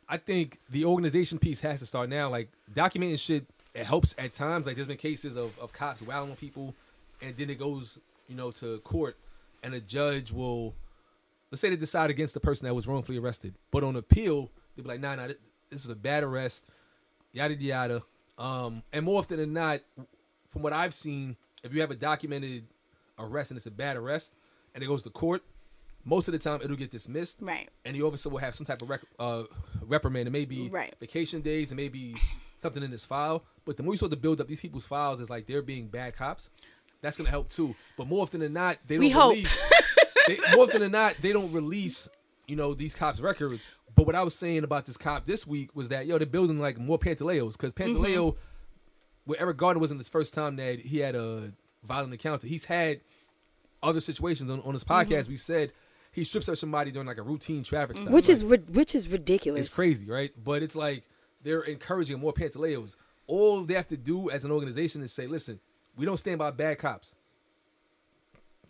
I 0.09 0.17
think 0.17 0.59
the 0.69 0.85
organization 0.85 1.39
piece 1.39 1.61
has 1.61 1.79
to 1.79 1.85
start 1.85 2.09
now. 2.09 2.29
Like 2.29 2.49
documenting 2.73 3.19
shit, 3.19 3.45
it 3.73 3.85
helps 3.85 4.13
at 4.17 4.33
times. 4.33 4.65
Like 4.67 4.75
there's 4.75 4.87
been 4.87 4.97
cases 4.97 5.35
of, 5.37 5.57
of 5.59 5.71
cops 5.73 6.03
on 6.07 6.35
people, 6.35 6.75
and 7.21 7.35
then 7.37 7.49
it 7.49 7.57
goes, 7.57 7.99
you 8.27 8.35
know, 8.35 8.51
to 8.51 8.79
court, 8.79 9.15
and 9.63 9.73
a 9.73 9.79
judge 9.79 10.31
will, 10.31 10.73
let's 11.53 11.61
say 11.61 11.69
they 11.69 11.75
decide 11.75 12.09
against 12.09 12.33
the 12.33 12.39
person 12.39 12.65
that 12.65 12.73
was 12.73 12.87
wrongfully 12.87 13.19
arrested, 13.19 13.53
but 13.69 13.83
on 13.83 13.95
appeal 13.95 14.49
they'll 14.75 14.81
be 14.83 14.89
like, 14.89 14.99
nah, 14.99 15.13
nah, 15.13 15.27
this 15.27 15.85
was 15.85 15.89
a 15.89 15.95
bad 15.95 16.23
arrest, 16.23 16.65
yada 17.31 17.53
yada. 17.53 18.01
Um, 18.39 18.81
and 18.91 19.05
more 19.05 19.19
often 19.19 19.37
than 19.37 19.53
not, 19.53 19.81
from 20.49 20.63
what 20.63 20.73
I've 20.73 20.95
seen, 20.95 21.37
if 21.63 21.71
you 21.71 21.81
have 21.81 21.91
a 21.91 21.95
documented 21.95 22.65
arrest 23.19 23.51
and 23.51 23.57
it's 23.57 23.67
a 23.67 23.71
bad 23.71 23.97
arrest, 23.97 24.33
and 24.73 24.83
it 24.83 24.87
goes 24.87 25.03
to 25.03 25.11
court, 25.11 25.43
most 26.03 26.27
of 26.27 26.31
the 26.31 26.39
time 26.39 26.59
it'll 26.63 26.75
get 26.75 26.89
dismissed. 26.89 27.37
Right. 27.39 27.69
And 27.85 27.95
the 27.95 28.01
officer 28.01 28.29
will 28.29 28.39
have 28.39 28.55
some 28.55 28.65
type 28.65 28.81
of 28.81 28.89
rec- 28.89 29.01
uh, 29.19 29.43
reprimand. 29.81 30.27
It 30.27 30.31
may 30.31 30.45
be 30.45 30.69
Right. 30.69 30.95
vacation 30.99 31.41
days, 31.41 31.71
it 31.71 31.75
may 31.75 31.87
be 31.89 32.15
something 32.57 32.81
in 32.81 32.89
his 32.89 33.05
file. 33.05 33.43
But 33.63 33.77
the 33.77 33.83
more 33.83 33.93
you 33.93 33.97
start 33.97 34.11
to 34.11 34.17
build 34.17 34.41
up 34.41 34.47
these 34.47 34.59
people's 34.59 34.87
files 34.87 35.21
as 35.21 35.29
like 35.29 35.45
they're 35.45 35.61
being 35.61 35.87
bad 35.87 36.15
cops, 36.17 36.49
that's 37.01 37.17
gonna 37.17 37.29
help 37.29 37.49
too. 37.49 37.75
But 37.95 38.07
more 38.07 38.23
often 38.23 38.39
than 38.39 38.53
not, 38.53 38.79
they 38.87 38.95
don't 38.95 39.01
We 39.05 39.11
hope. 39.11 39.33
release. 39.33 39.59
They, 40.27 40.37
more 40.55 40.65
often 40.65 40.81
than 40.81 40.91
not, 40.91 41.15
they 41.21 41.31
don't 41.33 41.51
release 41.51 42.09
you 42.47 42.55
know, 42.55 42.73
these 42.73 42.93
cops' 42.95 43.19
records. 43.21 43.71
But 43.95 44.05
what 44.05 44.15
I 44.15 44.23
was 44.23 44.35
saying 44.35 44.63
about 44.63 44.85
this 44.85 44.97
cop 44.97 45.25
this 45.25 45.45
week 45.47 45.75
was 45.75 45.89
that 45.89 46.05
yo, 46.07 46.17
they're 46.17 46.25
building 46.27 46.59
like 46.59 46.77
more 46.77 46.97
Pantaleos 46.99 47.53
because 47.53 47.71
Pantaleo, 47.73 48.31
Mm-hmm. 48.33 48.39
where 49.25 49.39
Eric 49.41 49.57
Garner 49.57 49.79
wasn't 49.79 49.99
his 49.99 50.09
first 50.09 50.33
time 50.33 50.55
that 50.57 50.79
he 50.79 50.99
had 50.99 51.15
a 51.15 51.53
violent 51.83 52.11
encounter. 52.13 52.47
He's 52.47 52.65
had 52.65 52.99
other 53.81 54.01
situations 54.01 54.49
on, 54.51 54.61
on 54.61 54.73
his 54.73 54.83
Mm-hmm. 54.83 55.13
podcast. 55.13 55.29
We 55.29 55.37
said 55.37 55.71
he 56.11 56.23
strips 56.23 56.49
at 56.49 56.57
somebody 56.57 56.91
during 56.91 57.07
like 57.07 57.17
a 57.17 57.23
routine 57.23 57.63
traffic 57.63 57.97
stop, 57.97 58.11
which 58.11 58.27
Like, 58.27 58.33
is 58.33 58.43
ri- 58.43 58.57
which 58.71 58.93
is 58.95 59.07
ridiculous. 59.09 59.67
it's 59.67 59.73
crazy, 59.73 60.07
right? 60.09 60.31
But 60.43 60.63
it's 60.63 60.75
like 60.75 61.03
they're 61.43 61.61
encouraging 61.61 62.19
more 62.19 62.33
Pantaleos. 62.33 62.95
All 63.27 63.63
they 63.63 63.73
have 63.75 63.87
to 63.89 63.97
do 63.97 64.29
as 64.29 64.43
an 64.43 64.51
organization 64.51 65.01
is 65.01 65.13
say, 65.13 65.27
listen, 65.27 65.59
we 65.95 66.05
don't 66.05 66.17
stand 66.17 66.39
by 66.39 66.51
bad 66.51 66.77
cops. 66.77 67.15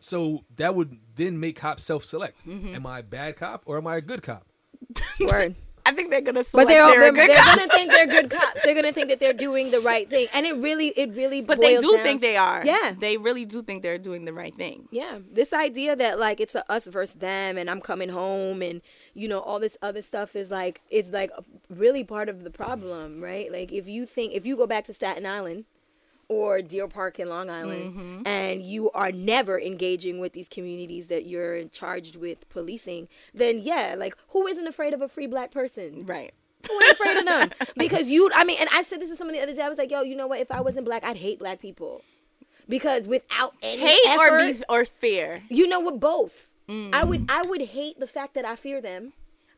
So 0.03 0.43
that 0.57 0.75
would 0.75 0.97
then 1.15 1.39
make 1.39 1.55
cops 1.55 1.83
self-select. 1.83 2.45
Mm-hmm. 2.45 2.75
Am 2.75 2.85
I 2.85 2.99
a 2.99 3.03
bad 3.03 3.37
cop 3.37 3.63
or 3.65 3.77
am 3.77 3.87
I 3.87 3.95
a 3.97 4.01
good 4.01 4.21
cop? 4.21 4.45
Word. 5.19 5.55
I 5.85 5.91
think 5.91 6.11
they're 6.11 6.21
gonna 6.21 6.39
But 6.39 6.45
select 6.47 6.69
they're, 6.69 6.85
they're, 6.87 6.99
they're, 6.99 7.09
a 7.09 7.11
good 7.11 7.29
they're 7.29 7.37
cop. 7.43 7.57
gonna 7.57 7.71
think 7.73 7.91
they're 7.91 8.07
good 8.07 8.29
cops. 8.37 8.61
They're 8.63 8.73
gonna 8.75 8.93
think 8.93 9.09
that 9.09 9.19
they're 9.19 9.33
doing 9.33 9.69
the 9.71 9.81
right 9.81 10.09
thing, 10.09 10.27
and 10.33 10.45
it 10.45 10.55
really, 10.55 10.87
it 10.87 11.13
really. 11.13 11.41
But 11.41 11.59
they 11.59 11.77
do 11.77 11.91
down- 11.93 12.01
think 12.03 12.21
they 12.21 12.37
are. 12.37 12.65
Yeah. 12.65 12.93
They 12.97 13.17
really 13.17 13.43
do 13.45 13.61
think 13.61 13.83
they're 13.83 13.97
doing 13.97 14.23
the 14.23 14.31
right 14.31 14.55
thing. 14.55 14.87
Yeah, 14.91 15.19
this 15.29 15.51
idea 15.51 15.95
that 15.97 16.19
like 16.19 16.39
it's 16.39 16.55
a 16.55 16.69
us 16.71 16.87
versus 16.87 17.15
them, 17.15 17.57
and 17.57 17.69
I'm 17.69 17.81
coming 17.81 18.07
home, 18.09 18.61
and 18.61 18.81
you 19.13 19.27
know 19.27 19.41
all 19.41 19.59
this 19.59 19.75
other 19.81 20.01
stuff 20.01 20.37
is 20.37 20.49
like 20.51 20.81
is 20.89 21.09
like 21.09 21.31
really 21.69 22.05
part 22.05 22.29
of 22.29 22.45
the 22.45 22.49
problem, 22.49 23.19
right? 23.21 23.51
Like 23.51 23.73
if 23.73 23.85
you 23.85 24.05
think 24.05 24.33
if 24.33 24.45
you 24.45 24.55
go 24.55 24.65
back 24.67 24.85
to 24.85 24.93
Staten 24.93 25.25
Island 25.25 25.65
or 26.33 26.61
Deer 26.61 26.87
Park 26.87 27.19
in 27.19 27.29
Long 27.29 27.49
Island, 27.49 27.93
Mm-hmm. 27.95 28.27
and 28.27 28.65
you 28.65 28.91
are 28.91 29.11
never 29.11 29.59
engaging 29.59 30.19
with 30.19 30.33
these 30.33 30.49
communities 30.49 31.07
that 31.07 31.25
you're 31.25 31.65
charged 31.65 32.15
with 32.15 32.47
policing, 32.49 33.07
then 33.33 33.59
yeah, 33.59 33.95
like 33.97 34.15
who 34.29 34.47
isn't 34.47 34.67
afraid 34.67 34.93
of 34.93 35.01
a 35.01 35.07
free 35.07 35.27
black 35.27 35.51
person? 35.51 36.05
Right. 36.05 36.33
Who 36.67 36.73
ain't 36.81 36.91
afraid 36.93 37.17
of 37.17 37.25
them? 37.25 37.49
Because 37.77 38.09
you, 38.09 38.29
I 38.33 38.43
mean, 38.45 38.57
and 38.59 38.69
I 38.73 38.83
said 38.83 39.01
this 39.01 39.09
to 39.09 39.15
someone 39.17 39.35
the 39.35 39.41
other 39.43 39.53
day. 39.53 39.61
I 39.61 39.69
was 39.69 39.77
like, 39.77 39.91
yo, 39.91 40.01
you 40.01 40.15
know 40.15 40.27
what? 40.27 40.39
If 40.39 40.49
I 40.51 40.61
wasn't 40.61 40.85
black, 40.85 41.03
I'd 41.03 41.17
hate 41.17 41.39
black 41.39 41.59
people. 41.59 42.01
Because 42.69 43.07
without 43.07 43.53
any 43.61 43.81
Hate 43.81 43.99
effort, 44.07 44.31
or 44.31 44.39
be 44.53 44.63
or 44.69 44.85
fear. 44.85 45.43
you 45.49 45.67
know 45.67 45.81
what? 45.81 45.99
Both. 45.99 46.49
I 46.69 46.71
Mm. 46.71 47.07
would 47.09 47.25
I 47.27 47.41
would 47.45 47.61
hate 47.61 47.99
the 47.99 48.07
fact 48.07 48.35
that 48.35 48.45
I 48.45 48.55
fear 48.55 48.79
them. 48.81 49.11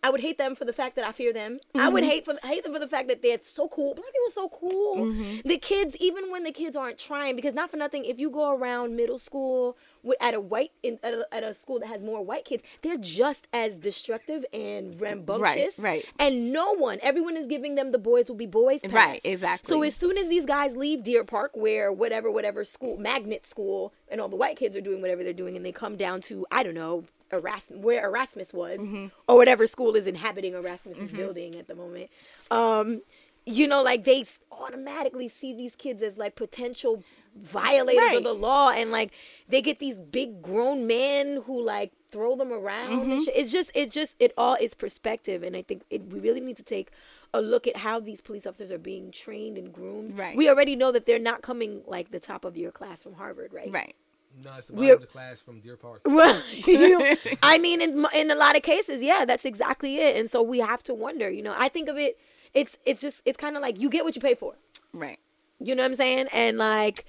I 0.06 0.10
would 0.10 0.22
hate 0.22 0.38
them 0.38 0.54
for 0.56 0.66
the 0.66 0.74
fact 0.74 0.96
that 0.98 1.06
I 1.06 1.12
fear 1.12 1.34
them. 1.34 1.60
I 1.74 1.90
would 1.90 2.04
Mm-hmm. 2.04 2.12
hate 2.12 2.26
for 2.26 2.36
hate 2.44 2.64
them 2.64 2.74
for 2.74 2.80
the 2.80 2.88
fact 2.88 3.08
that 3.08 3.22
they're 3.24 3.40
so 3.42 3.68
cool. 3.68 3.96
Black 3.96 4.06
people 4.14 4.28
are 4.28 4.30
so 4.30 4.50
cool. 4.50 4.96
Mm-hmm. 4.98 5.48
The 5.48 5.58
kids, 5.58 5.96
even 6.00 6.30
when 6.30 6.44
the 6.44 6.52
kids 6.52 6.76
aren't 6.76 7.00
trying, 7.00 7.36
because 7.36 7.56
not 7.56 7.72
for 7.72 7.78
nothing, 7.78 8.06
if 8.06 8.20
you 8.20 8.30
go 8.30 8.56
around 8.56 8.96
middle 8.96 9.18
school 9.18 9.78
with, 10.04 10.18
at 10.22 10.34
a 10.36 10.40
white 10.40 10.72
in, 10.84 11.00
at, 11.02 11.14
a, 11.14 11.28
at 11.32 11.44
a 11.44 11.54
school 11.56 11.80
that 11.80 11.88
has 11.88 12.04
more 12.04 12.22
white 12.22 12.46
kids, 12.46 12.64
they're 12.84 12.98
just 12.98 13.48
as 13.52 13.76
destructive 13.78 14.46
and 14.54 15.00
rambunctious. 15.02 15.80
right. 15.80 16.06
And 16.20 16.54
no 16.54 16.74
one, 16.76 17.00
everyone 17.02 17.36
is 17.36 17.48
giving 17.48 17.74
them 17.76 17.92
the 17.92 17.98
boys 17.98 18.30
will 18.30 18.36
be 18.36 18.46
boys. 18.46 18.82
Pass. 18.82 18.92
Right, 18.94 19.22
exactly. 19.24 19.74
So 19.74 19.82
as 19.82 19.96
soon 19.96 20.18
as 20.20 20.30
these 20.30 20.46
guys 20.46 20.76
leave 20.76 21.04
Deer 21.04 21.24
Park, 21.24 21.52
where 21.56 21.92
whatever, 21.92 22.30
whatever 22.30 22.64
school, 22.64 22.98
magnet 22.98 23.46
school, 23.48 23.92
and 24.08 24.22
all 24.22 24.30
the 24.30 24.36
white 24.36 24.58
kids 24.58 24.76
are 24.78 24.82
doing 24.82 25.02
whatever 25.02 25.24
they're 25.24 25.34
doing, 25.34 25.56
and 25.56 25.66
they 25.66 25.72
come 25.72 25.96
down 25.96 26.22
to, 26.22 26.46
I 26.52 26.62
don't 26.62 26.76
know, 26.76 27.06
Erasmus, 27.38 27.80
where 27.80 28.06
Erasmus 28.06 28.54
was, 28.54 28.80
Mm-hmm. 28.80 29.08
or 29.28 29.36
whatever 29.38 29.68
school 29.68 29.96
is 29.96 30.08
inhabiting 30.08 30.54
Erasmus's 30.54 31.12
building 31.12 31.56
at 31.56 31.68
the 31.68 31.76
moment. 31.76 32.10
Um, 32.52 33.02
you 33.46 33.68
know, 33.68 33.84
like 33.84 34.06
they 34.06 34.26
automatically 34.52 35.28
see 35.30 35.54
these 35.54 35.76
kids 35.76 36.02
as 36.02 36.18
like 36.18 36.36
potential 36.36 37.02
violators 37.36 38.00
Right. 38.00 38.18
of 38.18 38.24
the 38.24 38.34
law, 38.34 38.70
and 38.70 38.92
like 38.92 39.12
they 39.48 39.62
get 39.62 39.80
these 39.80 40.00
big 40.00 40.42
grown 40.42 40.88
men 40.88 41.44
who 41.46 41.62
like 41.62 41.92
throw 42.10 42.36
them 42.36 42.52
around. 42.52 42.92
Mm-hmm. 43.02 43.12
And 43.12 43.24
shit. 43.24 43.36
It's 43.36 43.52
just, 43.52 43.72
it 43.76 43.92
just, 43.92 44.16
it 44.20 44.34
all 44.38 44.56
is 44.60 44.74
perspective, 44.74 45.44
and 45.44 45.56
I 45.56 45.62
think 45.62 45.84
it, 45.90 46.06
we 46.12 46.20
really 46.20 46.40
need 46.40 46.58
to 46.58 46.64
take 46.64 46.90
a 47.34 47.42
look 47.42 47.68
at 47.68 47.78
how 47.78 48.00
these 48.00 48.22
police 48.22 48.48
officers 48.48 48.72
are 48.72 48.78
being 48.78 49.12
trained 49.12 49.58
and 49.58 49.74
groomed. 49.74 50.18
Right. 50.18 50.36
We 50.38 50.50
already 50.50 50.76
know 50.76 50.92
that 50.94 51.06
they're 51.06 51.20
not 51.20 51.42
coming 51.42 51.82
like 51.86 52.12
the 52.12 52.20
top 52.20 52.46
of 52.46 52.56
your 52.56 52.72
class 52.72 53.04
from 53.04 53.14
Harvard, 53.16 53.54
right? 53.54 53.70
Right. 53.72 53.96
No, 54.44 54.52
it's 54.58 54.68
the 54.68 54.74
We're- 54.74 54.88
bottom 54.96 55.04
of 55.04 55.08
the 55.08 55.12
class 55.18 55.42
from 55.42 55.60
Deer 55.62 55.78
Park. 55.78 56.02
Well, 56.06 56.42
you, 56.66 57.16
I 57.44 57.58
mean, 57.58 57.82
in 57.82 58.06
in 58.14 58.32
a 58.32 58.36
lot 58.36 58.56
of 58.56 58.64
cases, 58.64 59.02
yeah, 59.02 59.26
that's 59.26 59.46
exactly 59.46 59.98
it. 59.98 60.18
And 60.18 60.30
so 60.30 60.42
we 60.44 60.60
have 60.60 60.84
to 60.84 60.94
wonder. 60.94 61.30
You 61.30 61.42
know, 61.44 61.54
I 61.58 61.70
think 61.70 61.88
of 61.90 61.98
it. 61.98 62.18
It's 62.54 62.78
it's 62.86 63.02
just 63.02 63.22
it's 63.26 63.38
kind 63.38 63.56
of 63.56 63.62
like 63.62 63.80
you 63.80 63.90
get 63.90 64.04
what 64.04 64.16
you 64.16 64.22
pay 64.22 64.36
for. 64.36 64.56
Right. 64.94 65.20
You 65.60 65.74
know 65.76 65.84
what 65.84 65.92
I'm 65.92 65.98
saying? 65.98 66.28
And 66.34 66.58
like, 66.58 67.06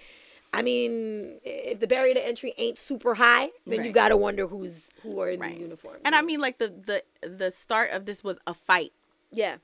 I 0.52 0.62
mean, 0.62 1.38
if 1.44 1.80
the 1.80 1.86
barrier 1.86 2.14
to 2.14 2.24
entry 2.26 2.54
ain't 2.58 2.78
super 2.78 3.14
high, 3.14 3.50
then 3.66 3.84
you 3.84 3.92
got 3.92 4.08
to 4.10 4.16
wonder 4.16 4.46
who's 4.46 4.88
who 5.02 5.20
are 5.20 5.30
in 5.30 5.40
Right. 5.40 5.52
these 5.52 5.60
uniforms. 5.62 6.00
And 6.04 6.14
I 6.14 6.22
mean, 6.22 6.40
like 6.40 6.58
the 6.58 6.68
the 6.68 7.02
the 7.28 7.50
start 7.50 7.90
of 7.90 8.06
this 8.06 8.22
was 8.24 8.38
a 8.46 8.54
fight. 8.54 8.92
yeah, 9.32 9.56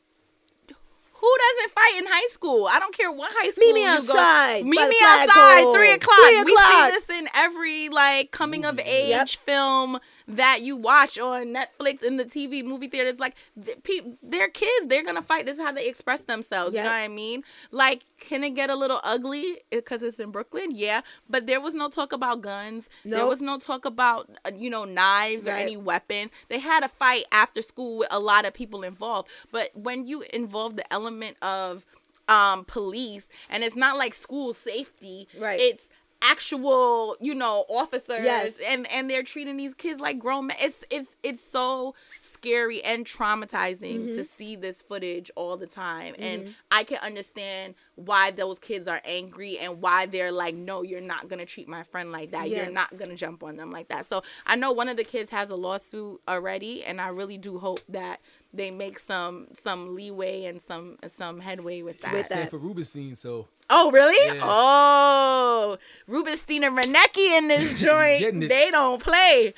Who 1.22 1.32
doesn't 1.56 1.72
fight 1.72 1.94
in 1.98 2.06
high 2.06 2.26
school? 2.30 2.66
I 2.70 2.80
don't 2.80 2.94
care 2.94 3.10
what 3.12 3.30
high 3.32 3.50
school. 3.52 3.64
Meet 3.68 3.74
me 3.74 3.80
you 3.82 3.86
go- 3.86 3.92
outside 3.94 4.64
Meet 4.66 4.88
me 4.88 4.96
outside. 5.02 5.72
Three 5.72 5.92
o'clock. 5.92 6.18
Three 6.18 6.42
We 6.42 6.56
see 6.56 6.90
this 6.90 7.10
in 7.10 7.28
every 7.34 7.88
like 7.88 8.32
coming 8.32 8.64
of 8.64 8.80
age 8.80 9.10
Yep. 9.10 9.28
film 9.28 9.98
that 10.26 10.62
you 10.62 10.76
watch 10.76 11.18
on 11.18 11.54
Netflix 11.54 12.02
in 12.02 12.16
the 12.16 12.24
TV 12.24 12.64
movie 12.64 12.88
theaters. 12.88 13.20
Like 13.20 13.36
pe- 13.84 14.16
they're 14.22 14.48
kids. 14.48 14.86
They're 14.86 15.04
gonna 15.04 15.22
fight. 15.22 15.46
This 15.46 15.58
is 15.58 15.62
how 15.62 15.70
they 15.72 15.86
express 15.86 16.22
themselves. 16.22 16.74
You 16.74 16.82
know 16.82 16.88
what 16.90 16.96
I 16.96 17.08
mean? 17.08 17.42
Like, 17.70 18.02
can 18.18 18.42
it 18.44 18.50
get 18.50 18.68
a 18.70 18.74
little 18.76 19.00
ugly 19.04 19.58
because 19.70 20.02
it's 20.02 20.18
in 20.18 20.30
Brooklyn? 20.32 20.70
Yeah, 20.72 21.02
but 21.30 21.46
there 21.46 21.60
was 21.60 21.74
no 21.74 21.88
talk 21.88 22.12
about 22.12 22.40
guns. 22.40 22.88
There 23.04 23.26
was 23.26 23.40
no 23.40 23.58
talk 23.58 23.84
about 23.84 24.28
uh, 24.44 24.50
you 24.56 24.70
know 24.70 24.84
knives 24.84 25.46
or 25.46 25.52
any 25.52 25.76
weapons. 25.76 26.32
They 26.48 26.58
had 26.58 26.82
a 26.82 26.88
fight 26.88 27.24
after 27.30 27.62
school 27.62 27.98
with 27.98 28.08
a 28.10 28.18
lot 28.18 28.44
of 28.44 28.54
people 28.54 28.82
involved. 28.82 29.28
But 29.52 29.70
when 29.76 30.04
you 30.06 30.24
involve 30.32 30.74
the 30.76 30.92
element 30.92 31.11
of 31.42 31.84
um 32.28 32.64
police 32.64 33.28
and 33.50 33.64
it's 33.64 33.76
not 33.76 33.96
like 33.98 34.14
school 34.14 34.52
safety, 34.52 35.26
Right. 35.38 35.60
It's 35.60 35.88
actual, 36.24 37.16
you 37.20 37.34
know, 37.34 37.64
officers 37.68 38.24
Yes. 38.24 38.54
and 38.66 38.90
and 38.92 39.10
they're 39.10 39.24
treating 39.24 39.56
these 39.56 39.74
kids 39.74 40.00
like 40.00 40.18
grown 40.20 40.46
men. 40.46 40.56
It's 40.60 40.84
it's 40.90 41.16
it's 41.24 41.42
so 41.42 41.94
scary 42.20 42.82
and 42.84 43.04
traumatizing 43.04 43.82
Mm-hmm. 44.02 44.10
to 44.10 44.24
see 44.24 44.54
this 44.56 44.82
footage 44.82 45.30
all 45.34 45.56
the 45.56 45.66
time. 45.66 46.14
And 46.18 46.54
I 46.70 46.84
can 46.84 46.98
understand 46.98 47.74
why 47.96 48.30
those 48.30 48.58
kids 48.58 48.86
are 48.88 49.00
angry 49.04 49.58
and 49.58 49.82
why 49.82 50.06
they're 50.06 50.32
like, 50.32 50.54
no, 50.54 50.82
you're 50.82 51.00
not 51.00 51.28
gonna 51.28 51.44
treat 51.44 51.68
my 51.68 51.82
friend 51.82 52.12
like 52.12 52.30
that. 52.30 52.48
Yeah. 52.48 52.58
You're 52.62 52.72
not 52.72 52.96
gonna 52.96 53.16
jump 53.16 53.42
on 53.42 53.56
them 53.56 53.70
like 53.72 53.88
that. 53.88 54.04
So 54.06 54.22
I 54.46 54.54
know 54.56 54.70
one 54.72 54.88
of 54.88 54.96
the 54.96 55.04
kids 55.04 55.30
has 55.30 55.50
a 55.50 55.56
lawsuit 55.56 56.20
already, 56.28 56.84
and 56.84 57.00
I 57.00 57.08
really 57.08 57.36
do 57.38 57.58
hope 57.58 57.80
that 57.88 58.20
they 58.54 58.70
make 58.70 58.98
some 58.98 59.48
some 59.58 59.94
leeway 59.94 60.44
and 60.44 60.60
some 60.60 60.98
some 61.06 61.40
headway 61.40 61.82
with 61.82 62.00
that. 62.02 62.12
With 62.12 62.28
that. 62.28 62.38
Sanford 62.38 62.62
Rubenstein, 62.62 63.16
so 63.16 63.48
Oh, 63.70 63.90
really? 63.90 64.36
Yeah. 64.36 64.42
Oh, 64.44 65.78
Rubenstein 66.06 66.64
and 66.64 66.76
Rynecki 66.76 67.38
in 67.38 67.48
this 67.48 67.80
joint. 67.80 68.48
they 68.48 68.70
don't 68.70 69.02
play. 69.02 69.54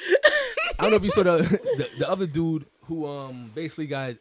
I 0.79 0.83
don't 0.83 0.91
know 0.91 0.97
if 0.97 1.03
you 1.03 1.11
saw 1.11 1.25
the, 1.25 1.39
the 1.77 1.89
the 1.99 2.09
other 2.09 2.27
dude 2.27 2.67
who 2.83 3.07
um 3.07 3.51
basically 3.55 3.87
got 3.87 4.15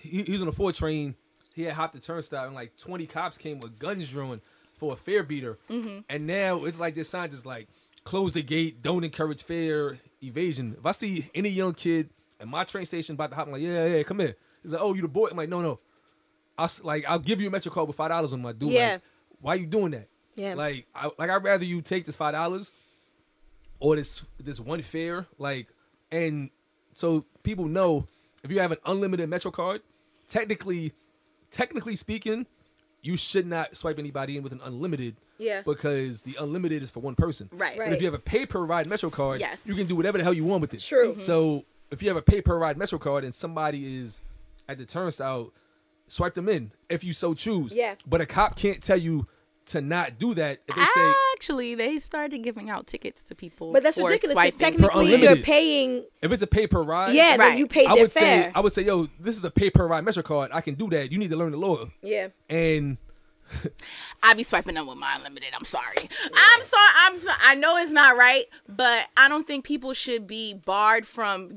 he, 0.00 0.22
he 0.22 0.32
was 0.32 0.42
on 0.42 0.48
a 0.48 0.52
four 0.52 0.72
train. 0.72 1.14
He 1.54 1.62
had 1.62 1.74
hopped 1.74 1.94
the 1.94 2.00
turnstile 2.00 2.46
and 2.46 2.54
like 2.54 2.76
twenty 2.76 3.06
cops 3.06 3.38
came 3.38 3.60
with 3.60 3.78
guns 3.78 4.10
drawn 4.10 4.40
for 4.76 4.92
a 4.92 4.96
fare 4.96 5.22
beater. 5.22 5.58
Mm-hmm. 5.70 6.00
And 6.08 6.26
now 6.26 6.64
it's 6.64 6.80
like 6.80 6.94
this 6.94 7.08
sign 7.08 7.30
is 7.30 7.46
like 7.46 7.68
close 8.04 8.32
the 8.32 8.42
gate, 8.42 8.82
don't 8.82 9.04
encourage 9.04 9.44
fare 9.44 9.98
evasion. 10.22 10.76
If 10.78 10.86
I 10.86 10.92
see 10.92 11.30
any 11.34 11.48
young 11.48 11.74
kid 11.74 12.10
at 12.40 12.48
my 12.48 12.64
train 12.64 12.84
station 12.84 13.14
about 13.14 13.30
to 13.30 13.36
hop, 13.36 13.46
I'm 13.46 13.52
like, 13.52 13.62
yeah, 13.62 13.86
yeah, 13.86 14.02
come 14.02 14.20
here. 14.20 14.36
He's 14.62 14.72
like, 14.72 14.82
oh, 14.82 14.94
you 14.94 15.02
the 15.02 15.08
boy? 15.08 15.28
I'm 15.30 15.36
like, 15.36 15.48
no, 15.48 15.62
no. 15.62 15.80
I'll 16.58 16.70
like 16.82 17.04
I'll 17.06 17.18
give 17.18 17.40
you 17.40 17.48
a 17.48 17.50
metro 17.50 17.70
card 17.70 17.86
with 17.86 17.96
five 17.96 18.08
dollars 18.10 18.32
on 18.32 18.40
my 18.40 18.52
dude. 18.52 18.70
Yeah. 18.70 18.92
Like, 18.92 19.02
why 19.40 19.54
you 19.56 19.66
doing 19.66 19.90
that? 19.92 20.08
Yeah. 20.36 20.54
Like 20.54 20.86
I 20.94 21.10
like 21.18 21.28
I'd 21.30 21.44
rather 21.44 21.64
you 21.64 21.82
take 21.82 22.06
this 22.06 22.16
five 22.16 22.32
dollars 22.32 22.72
or 23.78 23.96
this 23.96 24.24
this 24.42 24.58
one 24.60 24.80
fare, 24.80 25.26
like 25.38 25.68
and 26.10 26.50
so 26.94 27.26
people 27.42 27.66
know 27.66 28.06
if 28.42 28.50
you 28.50 28.60
have 28.60 28.72
an 28.72 28.78
unlimited 28.86 29.28
Metro 29.28 29.50
card, 29.50 29.82
technically 30.28 30.92
technically 31.50 31.94
speaking, 31.94 32.46
you 33.02 33.16
should 33.16 33.46
not 33.46 33.76
swipe 33.76 33.98
anybody 33.98 34.36
in 34.38 34.42
with 34.42 34.52
an 34.52 34.60
unlimited. 34.64 35.16
Yeah. 35.38 35.60
Because 35.60 36.22
the 36.22 36.36
unlimited 36.40 36.82
is 36.82 36.90
for 36.90 37.00
one 37.00 37.14
person. 37.14 37.50
Right. 37.52 37.78
right. 37.78 37.88
But 37.88 37.92
if 37.94 38.00
you 38.00 38.06
have 38.06 38.14
a 38.14 38.18
pay 38.18 38.46
per 38.46 38.64
ride 38.64 38.86
Metro 38.86 39.10
card, 39.10 39.40
Yes. 39.40 39.66
you 39.66 39.74
can 39.74 39.86
do 39.86 39.94
whatever 39.94 40.16
the 40.16 40.24
hell 40.24 40.32
you 40.32 40.44
want 40.44 40.62
with 40.62 40.72
it. 40.72 40.80
True. 40.80 41.12
Mhm. 41.14 41.20
So 41.20 41.66
if 41.90 42.02
you 42.02 42.08
have 42.08 42.16
a 42.16 42.22
pay 42.22 42.40
per 42.40 42.58
ride 42.58 42.76
Metro 42.76 42.98
card 42.98 43.24
and 43.24 43.34
somebody 43.34 43.98
is 44.00 44.20
at 44.68 44.78
the 44.78 44.84
turnstile, 44.84 45.52
swipe 46.08 46.34
them 46.34 46.48
in 46.48 46.72
if 46.88 47.04
you 47.04 47.12
so 47.12 47.34
choose. 47.34 47.74
Yeah. 47.74 47.94
But 48.06 48.20
a 48.20 48.26
cop 48.26 48.56
can't 48.56 48.82
tell 48.82 48.96
you 48.96 49.26
to 49.66 49.80
not 49.80 50.16
do 50.20 50.32
that 50.34 50.60
if 50.68 50.76
they 50.76 50.84
say 50.84 51.12
Actually, 51.32 51.74
they 51.74 51.98
started 51.98 52.38
giving 52.44 52.70
out 52.70 52.86
tickets 52.86 53.22
to 53.24 53.34
people. 53.34 53.72
But 53.72 53.82
that's 53.82 53.96
for 53.98 54.08
ridiculous. 54.08 54.34
Because 54.34 54.54
swiping. 54.54 54.78
technically, 54.78 55.16
you're 55.22 55.36
paying. 55.36 56.04
if 56.22 56.30
it's 56.30 56.42
a 56.42 56.46
pay 56.46 56.66
per 56.68 56.82
ride. 56.82 57.14
Yeah, 57.14 57.30
then 57.36 57.40
Right. 57.40 57.58
you 57.58 57.66
paid 57.66 57.86
I 57.88 57.94
would 57.94 58.12
fare. 58.12 58.44
say 58.44 58.52
I 58.54 58.60
would 58.60 58.72
say, 58.72 58.82
yo, 58.82 59.08
this 59.18 59.36
is 59.36 59.44
a 59.44 59.50
pay 59.50 59.70
per 59.70 59.86
ride 59.86 60.04
Metro 60.04 60.22
card. 60.22 60.50
I 60.54 60.60
can 60.60 60.76
do 60.76 60.88
that. 60.90 61.10
You 61.10 61.18
need 61.18 61.30
to 61.30 61.36
learn 61.36 61.50
the 61.52 61.58
law. 61.58 61.86
yeah. 62.02 62.28
And 62.48 62.96
I 64.22 64.34
be 64.34 64.42
swiping 64.42 64.74
them 64.74 64.86
with 64.86 64.98
my 64.98 65.14
unlimited. 65.16 65.50
I'm 65.56 65.64
sorry. 65.64 65.96
I'm 66.34 66.62
sorry. 66.62 66.90
I'm. 66.98 67.16
So, 67.18 67.30
I 67.42 67.54
know 67.54 67.76
it's 67.78 67.92
not 67.92 68.16
right, 68.16 68.44
but 68.68 69.06
I 69.16 69.28
don't 69.28 69.46
think 69.46 69.64
people 69.64 69.92
should 69.92 70.26
be 70.26 70.54
barred 70.54 71.06
from 71.06 71.50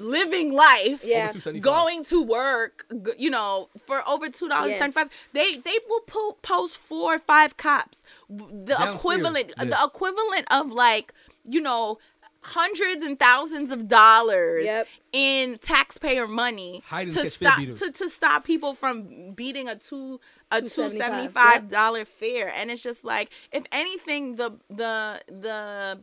living 0.00 0.52
life, 0.52 1.00
Yeah. 1.04 1.32
Going 1.60 2.04
to 2.04 2.22
work, 2.22 2.86
you 3.18 3.30
know, 3.30 3.68
for 3.86 4.06
over 4.08 4.28
two 4.28 4.48
dollars 4.48 4.72
Yeah. 4.72 4.78
seventy 4.78 4.92
five. 4.94 5.08
They 5.32 5.56
they 5.56 5.78
will 5.88 6.00
po- 6.00 6.38
post 6.42 6.78
four 6.78 7.14
or 7.14 7.18
five 7.18 7.56
cops. 7.56 8.04
The 8.28 8.74
Downstairs, 8.76 8.94
equivalent, 8.96 9.52
yeah. 9.58 9.64
the 9.64 9.78
equivalent 9.84 10.46
of 10.50 10.70
like 10.72 11.12
you 11.44 11.60
know 11.60 11.98
hundreds 12.42 13.02
and 13.04 13.18
thousands 13.18 13.70
of 13.70 13.86
dollars 13.86 14.64
Yep. 14.64 14.88
in 15.12 15.58
taxpayer 15.58 16.26
money 16.26 16.82
Hide 16.86 17.08
and 17.08 17.12
to 17.16 17.30
stop 17.30 17.58
to, 17.58 17.92
to 17.92 18.08
stop 18.08 18.44
people 18.44 18.74
from 18.74 19.32
beating 19.32 19.68
a 19.68 19.76
two 19.76 20.20
a 20.50 20.62
two 20.62 20.82
$2.75, 20.82 20.96
seventy 20.96 21.28
five 21.28 21.68
dollar 21.68 22.04
fare. 22.04 22.50
And 22.54 22.70
it's 22.70 22.82
just 22.82 23.04
like 23.04 23.30
if 23.52 23.64
anything 23.72 24.36
the 24.36 24.52
the 24.68 25.20
the 25.28 26.02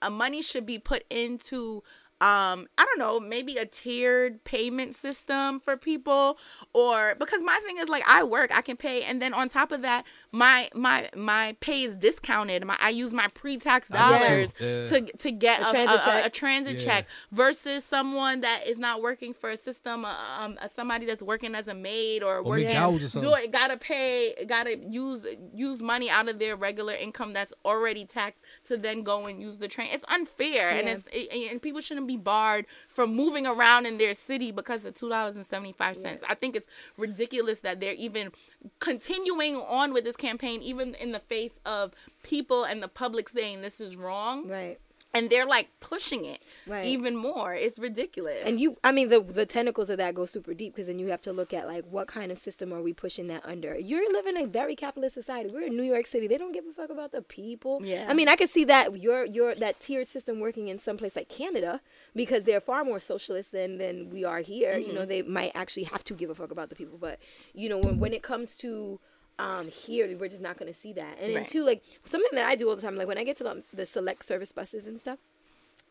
uh, 0.00 0.10
money 0.10 0.42
should 0.42 0.66
be 0.66 0.78
put 0.78 1.04
into 1.10 1.82
um 2.20 2.68
i 2.78 2.84
don't 2.84 3.00
know 3.00 3.18
maybe 3.18 3.56
a 3.56 3.66
tiered 3.66 4.44
payment 4.44 4.94
system 4.94 5.58
for 5.58 5.76
people 5.76 6.38
or 6.72 7.16
because 7.18 7.42
my 7.42 7.58
thing 7.66 7.78
is 7.78 7.88
like 7.88 8.04
i 8.06 8.22
work 8.22 8.56
i 8.56 8.62
can 8.62 8.76
pay. 8.76 9.02
And 9.02 9.20
then 9.20 9.34
on 9.34 9.48
top 9.48 9.72
of 9.72 9.82
that 9.82 10.04
my 10.34 10.68
my 10.74 11.08
my 11.14 11.54
pay 11.60 11.82
is 11.82 11.94
discounted 11.94 12.64
my 12.64 12.74
i 12.80 12.88
use 12.88 13.12
my 13.12 13.28
pre-tax 13.34 13.90
I 13.92 13.94
do 13.94 14.14
too. 14.14 14.24
dollars 14.28 14.54
Yeah. 14.58 14.86
to 14.86 15.16
to 15.18 15.30
get 15.30 15.60
A 15.60 15.68
a, 15.68 15.70
transit 15.70 15.96
a- 15.96 16.00
a- 16.00 16.04
check. 16.04 16.26
a 16.26 16.30
transit 16.30 16.72
Yeah. 16.78 16.84
check 16.84 17.06
versus 17.32 17.84
someone 17.84 18.40
that 18.40 18.66
is 18.66 18.78
not 18.78 19.02
working 19.02 19.34
for 19.34 19.50
a 19.50 19.56
system 19.58 20.06
uh, 20.06 20.14
um 20.40 20.56
uh, 20.60 20.68
somebody 20.68 21.04
that's 21.04 21.22
working 21.22 21.54
as 21.54 21.68
a 21.68 21.74
maid 21.74 22.22
or, 22.22 22.42
working 22.42 22.68
McDowell's 22.68 23.04
or 23.04 23.08
something. 23.10 23.30
do 23.30 23.36
it 23.36 23.50
gotta 23.52 23.76
pay 23.76 24.34
gotta 24.48 24.78
use 24.78 25.26
use 25.54 25.82
money 25.82 26.08
out 26.08 26.28
of 26.30 26.38
their 26.38 26.56
regular 26.56 26.94
income 26.94 27.34
that's 27.34 27.52
already 27.64 28.06
taxed 28.06 28.42
to 28.64 28.78
then 28.78 29.02
go 29.02 29.26
and 29.26 29.40
use 29.42 29.58
the 29.58 29.68
train 29.68 29.88
it's 29.92 30.04
unfair 30.08 30.70
and 30.70 30.88
it's 30.88 31.04
it, 31.12 31.50
and 31.52 31.60
people 31.60 31.82
shouldn't 31.82 32.06
be 32.06 32.16
barred 32.16 32.64
from 32.88 33.14
moving 33.14 33.46
around 33.46 33.84
in 33.84 33.98
their 33.98 34.14
city 34.14 34.50
because 34.50 34.84
of 34.86 34.94
two 34.94 35.10
dollars 35.10 35.34
and 35.36 35.44
seventy 35.44 35.72
five 35.72 35.96
cents 35.96 36.24
i 36.28 36.34
think 36.34 36.56
it's 36.56 36.66
ridiculous 36.96 37.60
that 37.60 37.80
they're 37.80 37.92
even 37.94 38.30
continuing 38.78 39.56
on 39.56 39.92
with 39.92 40.04
this 40.04 40.16
campaign 40.22 40.62
even 40.62 40.94
in 40.94 41.10
the 41.12 41.18
face 41.34 41.56
of 41.66 41.92
people 42.22 42.60
and 42.64 42.82
the 42.82 42.88
public 43.02 43.28
saying 43.28 43.60
this 43.60 43.80
is 43.80 43.96
wrong 43.96 44.48
Right. 44.48 44.78
and 45.14 45.28
they're 45.30 45.44
like 45.56 45.68
pushing 45.80 46.24
it 46.24 46.40
Right. 46.66 46.86
even 46.94 47.16
more. 47.16 47.50
It's 47.54 47.78
ridiculous. 47.88 48.42
And 48.46 48.54
you, 48.62 48.68
I 48.88 48.92
mean, 48.96 49.08
the 49.14 49.20
the 49.20 49.44
tentacles 49.44 49.90
of 49.90 49.98
that 50.02 50.14
go 50.14 50.24
super 50.26 50.54
deep 50.54 50.70
because 50.74 50.86
then 50.90 50.98
you 51.02 51.08
have 51.08 51.20
to 51.28 51.32
look 51.32 51.52
at 51.52 51.66
like 51.66 51.84
what 51.96 52.06
kind 52.06 52.30
of 52.32 52.38
system 52.38 52.72
are 52.72 52.80
we 52.88 52.92
pushing 53.04 53.26
that 53.32 53.42
under. 53.52 53.72
You're 53.90 54.10
living 54.18 54.36
in 54.36 54.44
a 54.44 54.46
very 54.60 54.76
capitalist 54.84 55.14
society. 55.14 55.50
We're 55.52 55.66
in 55.70 55.76
New 55.76 55.88
York 55.94 56.06
City. 56.06 56.26
They 56.28 56.38
don't 56.38 56.52
give 56.58 56.64
a 56.70 56.72
fuck 56.80 56.90
about 56.98 57.10
the 57.12 57.20
people. 57.40 57.74
Yeah. 57.84 58.06
I 58.08 58.14
mean, 58.14 58.28
I 58.28 58.36
could 58.36 58.48
see 58.56 58.64
that 58.74 58.84
your 59.06 59.20
your 59.26 59.50
that 59.64 59.74
tiered 59.84 60.08
system 60.16 60.34
working 60.46 60.68
in 60.72 60.78
some 60.78 60.96
place 60.96 61.14
like 61.20 61.28
Canada 61.28 61.72
because 62.14 62.44
they're 62.44 62.60
far 62.70 62.82
more 62.90 63.00
socialist 63.12 63.48
than 63.52 63.70
than 63.82 63.94
we 64.14 64.20
are 64.32 64.40
here. 64.52 64.74
You 64.78 64.92
know, 64.94 65.00
mm-hmm. 65.00 65.08
they 65.14 65.22
might 65.38 65.52
actually 65.62 65.86
have 65.94 66.04
to 66.04 66.14
give 66.14 66.30
a 66.30 66.34
fuck 66.40 66.52
about 66.56 66.68
the 66.70 66.76
people, 66.82 66.98
but 67.08 67.16
you 67.62 67.68
know, 67.68 67.78
when 67.84 67.98
when 68.02 68.12
it 68.18 68.22
comes 68.22 68.56
to 68.64 69.00
um 69.38 69.68
here 69.68 70.06
we're 70.18 70.28
just 70.28 70.42
not 70.42 70.56
going 70.58 70.72
to 70.72 70.78
see 70.78 70.92
that 70.92 71.16
and 71.20 71.30
then 71.34 71.42
Right. 71.42 71.46
too 71.46 71.64
like 71.64 71.82
something 72.04 72.30
that 72.34 72.46
i 72.46 72.54
do 72.54 72.68
all 72.68 72.76
the 72.76 72.82
time 72.82 72.96
like 72.96 73.06
when 73.08 73.18
i 73.18 73.24
get 73.24 73.36
to 73.38 73.44
the, 73.44 73.62
the 73.72 73.86
select 73.86 74.24
service 74.24 74.52
buses 74.52 74.86
and 74.86 75.00
stuff 75.00 75.18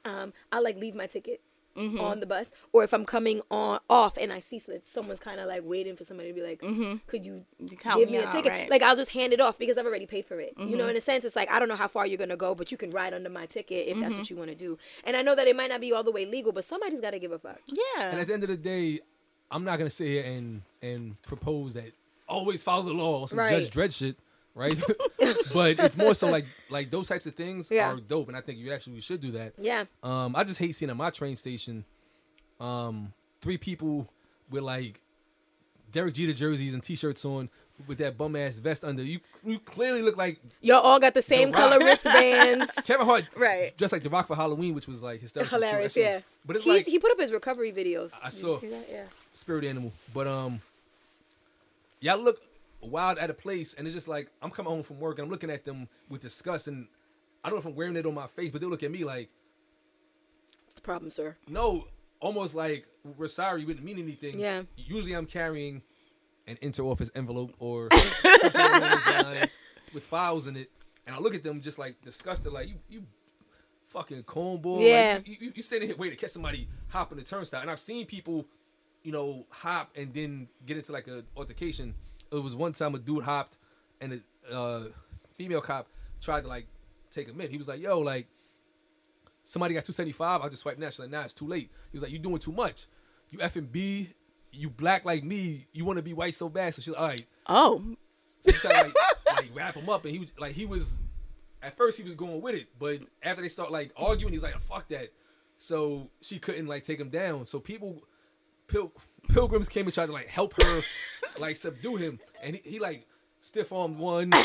um 0.06 0.34
i 0.52 0.60
like 0.60 0.78
leave 0.78 0.96
my 0.96 1.08
ticket 1.08 1.42
Mm-hmm. 1.78 2.02
on 2.02 2.20
the 2.20 2.26
bus 2.26 2.52
or 2.74 2.84
if 2.84 2.92
i'm 2.94 3.06
coming 3.06 3.40
on 3.50 3.80
off 3.90 4.18
and 4.18 4.34
i 4.34 4.42
see 4.42 4.60
that 4.68 4.90
someone's 4.90 5.22
kind 5.22 5.40
of 5.40 5.48
like 5.48 5.62
waiting 5.64 5.96
for 5.96 6.04
somebody 6.04 6.28
to 6.28 6.36
be 6.36 6.42
like 6.46 6.60
mm-hmm. 6.60 6.98
could 7.08 7.26
you 7.26 7.46
Help 7.82 7.98
give 8.00 8.10
me 8.10 8.18
me 8.18 8.24
a 8.26 8.28
out, 8.28 8.34
ticket 8.36 8.52
right. 8.52 8.70
like 8.70 8.84
i'll 8.84 8.98
just 8.98 9.12
hand 9.12 9.32
it 9.32 9.40
off 9.40 9.58
because 9.58 9.78
i've 9.78 9.86
already 9.86 10.06
paid 10.06 10.26
for 10.26 10.38
it 10.42 10.54
you 10.58 10.66
Mm-hmm. 10.66 10.78
know 10.80 10.88
in 10.90 10.98
a 10.98 11.02
sense 11.02 11.24
it's 11.24 11.34
like 11.38 11.50
i 11.50 11.60
don't 11.60 11.70
know 11.70 11.78
how 11.78 11.88
far 11.88 12.06
you're 12.06 12.18
gonna 12.18 12.36
go 12.36 12.54
but 12.54 12.74
you 12.74 12.78
can 12.78 12.90
ride 12.92 13.14
under 13.14 13.30
my 13.30 13.46
ticket 13.46 13.88
if 13.88 13.94
Mm-hmm. 13.94 14.02
that's 14.02 14.18
what 14.18 14.30
you 14.30 14.36
want 14.36 14.50
to 14.50 14.56
do 14.56 14.78
and 15.06 15.16
i 15.16 15.22
know 15.22 15.34
that 15.34 15.48
it 15.48 15.56
might 15.56 15.70
not 15.70 15.80
be 15.80 15.94
all 15.94 16.04
the 16.04 16.12
way 16.12 16.26
legal 16.26 16.52
but 16.52 16.66
somebody's 16.66 17.00
got 17.00 17.12
to 17.12 17.20
give 17.20 17.32
a 17.32 17.40
fuck 17.40 17.62
yeah. 17.68 18.12
And 18.12 18.20
at 18.20 18.28
the 18.28 18.34
end 18.34 18.44
of 18.44 18.50
the 18.50 18.58
day, 18.58 19.00
I'm 19.50 19.64
not 19.64 19.78
gonna 19.78 19.90
sit 19.90 20.08
here 20.08 20.26
and 20.26 20.64
and 20.82 21.22
propose 21.22 21.74
that 21.76 21.94
always 22.32 22.64
follow 22.64 22.84
the 22.84 22.94
law 22.94 23.22
or 23.22 23.28
some 23.28 23.40
Right. 23.40 23.50
Judge 23.50 23.70
Dredd 23.70 23.96
shit, 23.98 24.16
right? 24.56 24.78
but 25.54 25.80
it's 25.80 25.98
more 25.98 26.14
so 26.14 26.30
like 26.30 26.46
like 26.70 26.90
those 26.90 27.08
types 27.08 27.26
of 27.28 27.36
things 27.36 27.70
Yeah. 27.72 27.92
are 27.94 28.00
dope, 28.00 28.28
and 28.30 28.38
I 28.38 28.42
think 28.42 28.60
you 28.60 28.72
actually 28.74 29.00
should 29.02 29.22
do 29.22 29.32
that. 29.32 29.54
yeah 29.60 29.86
Um, 30.04 30.36
I 30.36 30.44
just 30.44 30.60
hate 30.60 30.74
seeing 30.76 30.90
at 30.90 30.98
my 30.98 31.10
train 31.10 31.36
station, 31.36 31.86
um, 32.60 33.14
three 33.42 33.58
people 33.58 34.08
with 34.50 34.64
like 34.64 35.02
Derek 35.92 36.14
Jeter 36.14 36.34
jerseys 36.34 36.74
and 36.74 36.82
T-shirts 36.82 37.26
on 37.26 37.50
with 37.88 37.98
that 37.98 38.18
bum 38.18 38.36
ass 38.36 38.60
vest 38.60 38.84
under. 38.84 39.02
You 39.04 39.20
you 39.44 39.58
clearly 39.60 40.02
look 40.04 40.16
like 40.16 40.40
y'all 40.62 40.80
all 40.82 41.00
got 41.00 41.14
the 41.16 41.22
same 41.22 41.52
color 41.52 41.80
wristbands 41.80 42.72
Kevin 42.86 43.06
Hart, 43.08 43.26
Right. 43.36 43.76
Just 43.78 43.92
like 43.92 44.04
The 44.04 44.10
Rock 44.10 44.28
for 44.28 44.36
Halloween, 44.36 44.74
which 44.76 44.88
was 44.88 45.02
like 45.02 45.20
hysterical. 45.22 45.58
hilarious 45.60 45.94
That 45.96 46.00
shit 46.00 46.06
was- 46.06 46.14
yeah 46.16 46.22
But 46.46 46.56
it's 46.58 46.66
he, 46.66 46.72
like 46.72 46.86
he 46.88 47.00
put 47.00 47.12
up 47.12 47.20
his 47.20 47.32
recovery 47.32 47.72
videos 47.72 48.14
I 48.22 48.30
Did 48.30 48.34
you 48.36 48.40
saw. 48.40 48.58
see 48.60 48.68
that? 48.70 48.88
yeah 48.90 49.04
spirit 49.34 49.66
animal. 49.66 49.92
But 50.14 50.28
um, 50.28 50.62
y'all 52.02 52.22
look 52.22 52.42
wild 52.82 53.18
at 53.20 53.30
a 53.30 53.34
place, 53.34 53.74
and 53.76 53.88
it's 53.88 53.94
just 53.96 54.08
like 54.08 54.30
I'm 54.42 54.52
coming 54.52 54.72
home 54.72 54.84
from 54.84 55.00
work 55.00 55.18
and 55.20 55.26
I'm 55.26 55.32
looking 55.32 55.50
at 55.50 55.64
them 55.64 55.88
with 56.10 56.22
disgust, 56.22 56.68
and 56.68 56.88
I 57.44 57.50
don't 57.50 57.56
know 57.58 57.60
if 57.62 57.66
I'm 57.66 57.76
wearing 57.76 57.96
it 57.96 58.06
on 58.06 58.14
my 58.14 58.28
face, 58.28 58.52
but 58.52 58.60
they 58.62 58.68
look 58.68 58.84
at 58.84 58.92
me 58.92 59.04
like, 59.04 59.30
it's 60.66 60.76
the 60.76 60.82
problem 60.82 61.10
sir 61.10 61.36
no, 61.48 61.88
almost 62.20 62.56
like 62.56 62.86
we're 63.18 63.28
sorry, 63.28 63.66
we 63.66 63.74
didn't 63.74 63.86
mean 63.86 64.00
anything. 64.00 64.38
Yeah. 64.40 64.64
Usually 64.78 65.14
I'm 65.14 65.26
carrying 65.26 65.82
an 66.48 66.58
inter-office 66.62 67.12
envelope 67.16 67.54
or 67.60 67.90
something 68.40 68.62
along 68.62 68.80
those 68.82 69.08
lines 69.08 69.60
with 69.94 70.04
files 70.04 70.48
in 70.48 70.56
it, 70.58 70.70
and 71.06 71.16
I 71.16 71.20
look 71.20 71.36
at 71.36 71.44
them 71.44 71.62
just 71.62 71.78
like 71.80 72.02
disgusted, 72.02 72.52
like 72.52 72.68
you 72.70 72.76
you. 72.90 73.04
Fucking 73.88 74.24
cornball. 74.24 74.78
Like, 74.78 74.86
Yeah. 74.86 75.20
you, 75.26 75.36
you, 75.42 75.52
you 75.56 75.64
standing 75.64 75.90
here 75.90 75.98
waiting 75.98 76.18
to 76.18 76.22
catch 76.22 76.32
somebody 76.32 76.70
hop 76.88 77.12
in 77.12 77.18
the 77.18 77.26
turnstile. 77.26 77.60
And 77.60 77.70
I've 77.70 77.78
seen 77.78 78.06
people 78.06 78.46
you 79.04 79.12
know, 79.12 79.46
hop 79.50 79.90
and 79.96 80.14
then 80.14 80.48
get 80.66 80.78
into 80.78 80.92
like 80.92 81.08
a 81.08 81.24
altercation. 81.36 81.94
It 82.32 82.36
was 82.42 82.56
one 82.56 82.72
time 82.74 82.96
a 82.96 83.00
dude 83.00 83.24
hopped 83.24 83.58
and 84.00 84.22
a 84.50 84.56
uh, 84.56 84.84
female 85.36 85.62
cop 85.62 85.88
tried 86.22 86.42
to 86.42 86.48
like 86.48 86.68
take 87.10 87.28
him 87.28 87.40
in. 87.42 87.50
He 87.50 87.58
was 87.58 87.68
like, 87.68 87.82
"Yo, 87.82 88.00
like 88.00 88.28
somebody 89.44 89.74
got 89.74 89.86
275. 89.86 90.42
I 90.42 90.50
just 90.50 90.62
swiped 90.62 90.80
that." 90.80 90.94
She's 90.94 91.00
like, 91.00 91.10
"Nah, 91.10 91.24
it's 91.24 91.34
too 91.34 91.48
late." 91.48 91.70
He 91.92 91.96
was 91.96 92.04
like, 92.04 92.12
"You 92.12 92.20
doing 92.20 92.40
too 92.40 92.52
much. 92.52 92.88
You 93.30 93.40
effing 93.40 93.72
B. 93.72 94.10
You 94.52 94.70
black 94.70 95.06
like 95.06 95.24
me. 95.24 95.68
You 95.74 95.86
want 95.86 95.98
to 95.98 96.04
be 96.04 96.14
white 96.14 96.36
so 96.36 96.50
bad." 96.50 96.74
So 96.74 96.82
she's 96.82 96.94
like, 96.94 97.02
"All 97.02 97.08
right." 97.08 97.26
oh. 97.48 97.84
So 98.40 98.52
she 98.52 98.58
tried 98.58 98.84
to 98.84 98.84
like, 98.86 98.96
like 99.36 99.50
wrap 99.54 99.76
him 99.76 99.90
up, 99.90 100.04
and 100.04 100.12
he 100.12 100.20
was 100.20 100.34
like, 100.40 100.54
he 100.54 100.66
was 100.66 101.00
at 101.62 101.78
first 101.78 101.98
he 101.98 102.04
was 102.04 102.16
going 102.16 102.42
with 102.42 102.56
it, 102.56 102.68
but 102.80 103.00
after 103.22 103.42
they 103.42 103.50
start 103.50 103.72
like 103.72 103.92
arguing, 103.96 104.34
he's 104.34 104.44
like, 104.44 104.60
"Fuck 104.60 104.88
that." 104.90 105.10
So 105.58 106.10
she 106.22 106.40
couldn't 106.40 106.68
like 106.68 106.84
take 106.84 107.00
him 107.00 107.10
down. 107.10 107.46
So 107.46 107.60
people, 107.60 108.02
pil- 108.72 108.92
pilgrims 109.30 109.70
came 109.70 109.86
and 109.86 109.94
tried 109.94 110.08
to 110.08 110.12
like 110.12 110.28
help 110.28 110.62
her, 110.62 110.82
like 111.40 111.56
subdue 111.56 111.96
him, 111.98 112.20
and 112.42 112.56
he, 112.56 112.72
he 112.72 112.80
like 112.80 113.06
stiff 113.40 113.72
armed 113.74 113.98
one. 113.98 114.32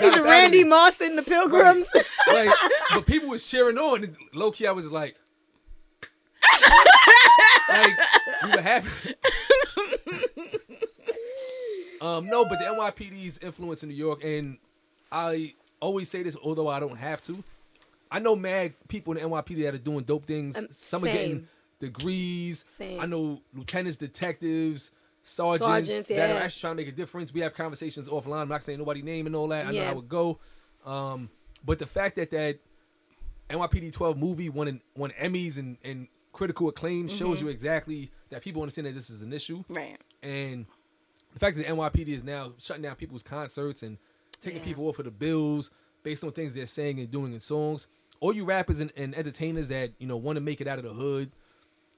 It's 0.00 0.18
Randy 0.18 0.64
Moss 0.64 1.00
in 1.00 1.16
the 1.16 1.22
Pilgrims. 1.22 1.88
like, 2.32 2.50
but 2.92 3.06
people 3.06 3.30
was 3.30 3.46
cheering 3.46 3.78
on. 3.78 4.04
And 4.04 4.16
low 4.34 4.50
key, 4.50 4.66
I 4.66 4.72
was 4.72 4.92
like, 4.92 5.16
like 7.68 7.96
we 8.44 8.50
were 8.50 8.60
happy. 8.60 9.14
um, 12.00 12.26
no, 12.26 12.44
but 12.44 12.58
the 12.58 12.66
NYPD's 12.66 13.38
influence 13.38 13.82
in 13.82 13.88
New 13.88 13.94
York, 13.94 14.22
and 14.22 14.58
I 15.10 15.54
always 15.80 16.10
say 16.10 16.22
this, 16.22 16.36
although 16.36 16.68
I 16.68 16.80
don't 16.80 16.98
have 16.98 17.22
to. 17.22 17.42
I 18.10 18.18
know 18.20 18.36
mad 18.36 18.74
people 18.88 19.14
in 19.14 19.22
the 19.22 19.28
NYPD 19.28 19.62
that 19.64 19.74
are 19.74 19.78
doing 19.78 20.04
dope 20.04 20.26
things. 20.26 20.56
Um, 20.56 20.68
Some 20.70 21.02
are 21.04 21.06
getting 21.06 21.30
same. 21.30 21.48
Degrees. 21.80 22.64
Same. 22.68 23.00
I 23.00 23.06
know 23.06 23.40
lieutenants, 23.54 23.96
detectives, 23.96 24.90
sergeants, 25.22 25.66
Sergeants, 25.66 26.08
that 26.08 26.30
are 26.30 26.38
actually 26.42 26.60
trying 26.60 26.76
to 26.76 26.82
make 26.84 26.88
a 26.92 26.96
difference. 26.96 27.32
We 27.32 27.40
have 27.40 27.54
conversations 27.54 28.08
offline. 28.08 28.40
I'm 28.42 28.48
not 28.48 28.64
saying 28.64 28.78
nobody 28.78 29.02
name 29.02 29.26
and 29.26 29.36
all 29.36 29.48
that. 29.48 29.66
I 29.66 29.70
know 29.70 29.76
Yeah. 29.76 29.92
how 29.92 29.98
it 29.98 30.08
go. 30.08 30.38
Um, 30.84 31.30
but 31.64 31.78
the 31.78 31.86
fact 31.86 32.16
that 32.16 32.30
that 32.30 32.58
NYPD 33.50 33.92
12 33.92 34.16
movie 34.18 34.48
won 34.48 34.68
an, 34.68 34.82
won 34.96 35.10
Emmys 35.20 35.58
and, 35.58 35.76
and 35.82 36.08
critical 36.32 36.68
acclaim 36.68 37.08
shows 37.08 37.40
you 37.40 37.48
exactly 37.48 38.10
that 38.30 38.42
people 38.42 38.62
understand 38.62 38.86
that 38.86 38.94
this 38.94 39.10
is 39.10 39.22
an 39.22 39.32
issue. 39.32 39.64
Right. 39.68 39.96
And 40.22 40.66
the 41.32 41.40
fact 41.40 41.56
that 41.56 41.66
the 41.66 41.72
NYPD 41.72 42.08
is 42.08 42.24
now 42.24 42.52
shutting 42.58 42.82
down 42.82 42.96
people's 42.96 43.22
concerts 43.22 43.82
and 43.82 43.98
taking 44.40 44.58
Yeah. 44.60 44.64
people 44.64 44.86
off 44.88 44.98
of 44.98 45.04
the 45.06 45.10
bills 45.10 45.70
based 46.02 46.22
on 46.24 46.32
things 46.32 46.54
they're 46.54 46.66
saying 46.66 47.00
and 47.00 47.10
doing 47.10 47.32
in 47.32 47.40
songs. 47.40 47.88
All 48.20 48.32
you 48.32 48.44
rappers 48.44 48.80
and, 48.80 48.92
and 48.96 49.14
entertainers 49.14 49.68
that 49.68 49.92
you 49.98 50.06
know 50.06 50.16
want 50.16 50.36
to 50.36 50.40
make 50.40 50.60
it 50.60 50.66
out 50.68 50.78
of 50.78 50.84
the 50.84 50.92
hood, 50.92 51.30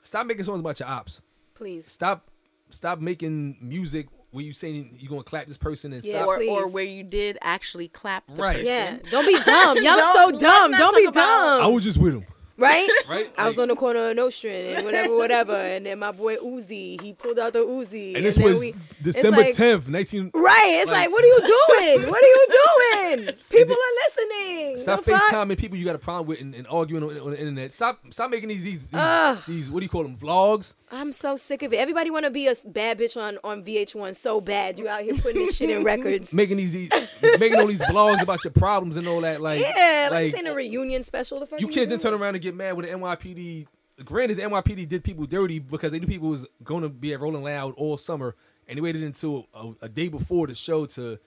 stop 0.02 0.26
making 0.26 0.44
songs 0.44 0.60
about 0.60 0.78
your 0.80 0.88
ops. 0.88 1.22
Please. 1.54 1.86
Stop, 1.90 2.30
stop 2.70 3.00
making 3.00 3.56
music 3.60 4.08
where 4.30 4.44
you 4.44 4.52
saying 4.52 4.90
you're 4.98 5.10
gonna 5.10 5.22
clap 5.24 5.46
this 5.46 5.58
person 5.58 5.92
and 5.92 6.04
Yeah. 6.04 6.22
stop. 6.22 6.28
Or, 6.28 6.42
or 6.44 6.68
where 6.68 6.84
you 6.84 7.02
did 7.02 7.36
actually 7.42 7.88
clap 7.88 8.26
the 8.28 8.34
Right. 8.34 8.58
person. 8.60 8.66
Yeah. 8.66 8.98
Don't 9.10 9.26
be 9.26 9.38
dumb. 9.44 9.76
Y'all 9.82 9.98
are 10.00 10.14
so 10.32 10.38
dumb. 10.38 10.70
Don't 10.72 10.96
be 10.96 11.04
dumb. 11.06 11.12
about- 11.12 11.60
I 11.62 11.66
was 11.66 11.82
just 11.84 11.98
with 11.98 12.14
him. 12.14 12.24
Right? 12.60 12.88
Right? 13.08 13.28
I 13.36 13.48
was 13.48 13.58
on 13.58 13.68
the 13.68 13.74
corner 13.74 14.10
of 14.10 14.16
Nostrand 14.16 14.68
and 14.76 14.84
whatever, 14.84 15.16
whatever, 15.16 15.54
and 15.54 15.84
then 15.86 15.98
my 15.98 16.12
boy 16.12 16.36
Uzi, 16.36 17.00
he 17.00 17.12
pulled 17.12 17.38
out 17.40 17.52
the 17.54 17.58
Uzi, 17.60 18.14
And 18.14 18.24
this 18.24 18.38
was 18.38 18.60
we- 18.60 18.74
December 19.02 19.40
like- 19.42 19.54
10th, 19.56 19.88
19. 19.88 20.30
Right, 20.34 20.78
it's 20.80 20.90
like, 20.90 21.06
Like- 21.06 21.10
what 21.10 21.24
are 21.24 21.26
you 21.26 21.40
doing? 21.40 22.08
What 22.10 22.22
are 22.22 22.26
you 22.26 22.46
doing? 22.50 23.34
People 23.50 23.74
are 23.74 23.94
listening. 24.06 24.78
Stop? 24.78 25.00
FaceTiming 25.00 25.58
people 25.58 25.76
you 25.78 25.84
got 25.84 25.96
a 25.96 25.98
problem 25.98 26.26
with 26.28 26.40
and, 26.40 26.54
and 26.54 26.66
arguing 26.68 27.02
on, 27.02 27.18
on 27.18 27.30
the 27.30 27.38
internet. 27.38 27.74
Stop 27.74 27.98
stop 28.10 28.30
making 28.30 28.48
these 28.50 28.62
these, 28.62 28.82
these, 28.82 29.46
these 29.46 29.70
what 29.70 29.80
do 29.80 29.84
you 29.84 29.88
call 29.88 30.02
them 30.02 30.16
vlogs? 30.16 30.74
I'm 30.92 31.10
so 31.12 31.36
sick 31.36 31.62
of 31.62 31.72
it. 31.72 31.76
Everybody 31.78 32.10
want 32.10 32.26
to 32.26 32.30
be 32.30 32.46
a 32.48 32.54
bad 32.66 32.98
bitch 32.98 33.16
on, 33.20 33.38
on 33.42 33.64
VH1 33.64 34.14
so 34.16 34.40
bad. 34.40 34.78
You 34.78 34.88
out 34.88 35.02
here 35.02 35.14
putting 35.14 35.46
this 35.46 35.56
shit 35.56 35.70
in 35.70 35.82
records. 35.94 36.32
Making 36.32 36.58
these, 36.58 36.72
these 36.72 36.90
making 37.38 37.58
all 37.58 37.66
these 37.66 37.82
vlogs 37.82 38.22
about 38.22 38.44
your 38.44 38.52
problems 38.52 38.96
and 38.96 39.08
all 39.08 39.20
that. 39.22 39.40
Like 39.40 39.60
Yeah, 39.60 40.08
like, 40.10 40.32
like 40.32 40.38
ain't 40.38 40.48
a 40.48 40.54
reunion 40.54 41.02
special. 41.02 41.46
You 41.58 41.68
can't 41.68 41.88
then 41.88 41.98
turn 41.98 42.14
around 42.14 42.34
and 42.34 42.42
get 42.42 42.49
mad 42.54 42.76
with 42.76 42.86
the 42.86 42.92
NYPD. 42.92 43.66
Granted, 44.04 44.38
the 44.38 44.42
NYPD 44.44 44.88
did 44.88 45.04
people 45.04 45.26
dirty 45.26 45.58
because 45.58 45.92
they 45.92 45.98
knew 45.98 46.06
people 46.06 46.28
was 46.28 46.46
going 46.64 46.82
to 46.82 46.88
be 46.88 47.12
at 47.12 47.20
Rolling 47.20 47.42
Loud 47.42 47.74
all 47.76 47.98
summer, 47.98 48.34
and 48.66 48.76
they 48.78 48.80
waited 48.80 49.02
until 49.02 49.46
a, 49.52 49.72
a 49.82 49.88
day 49.88 50.08
before 50.08 50.46
the 50.46 50.54
show 50.54 50.86
to 50.86 51.18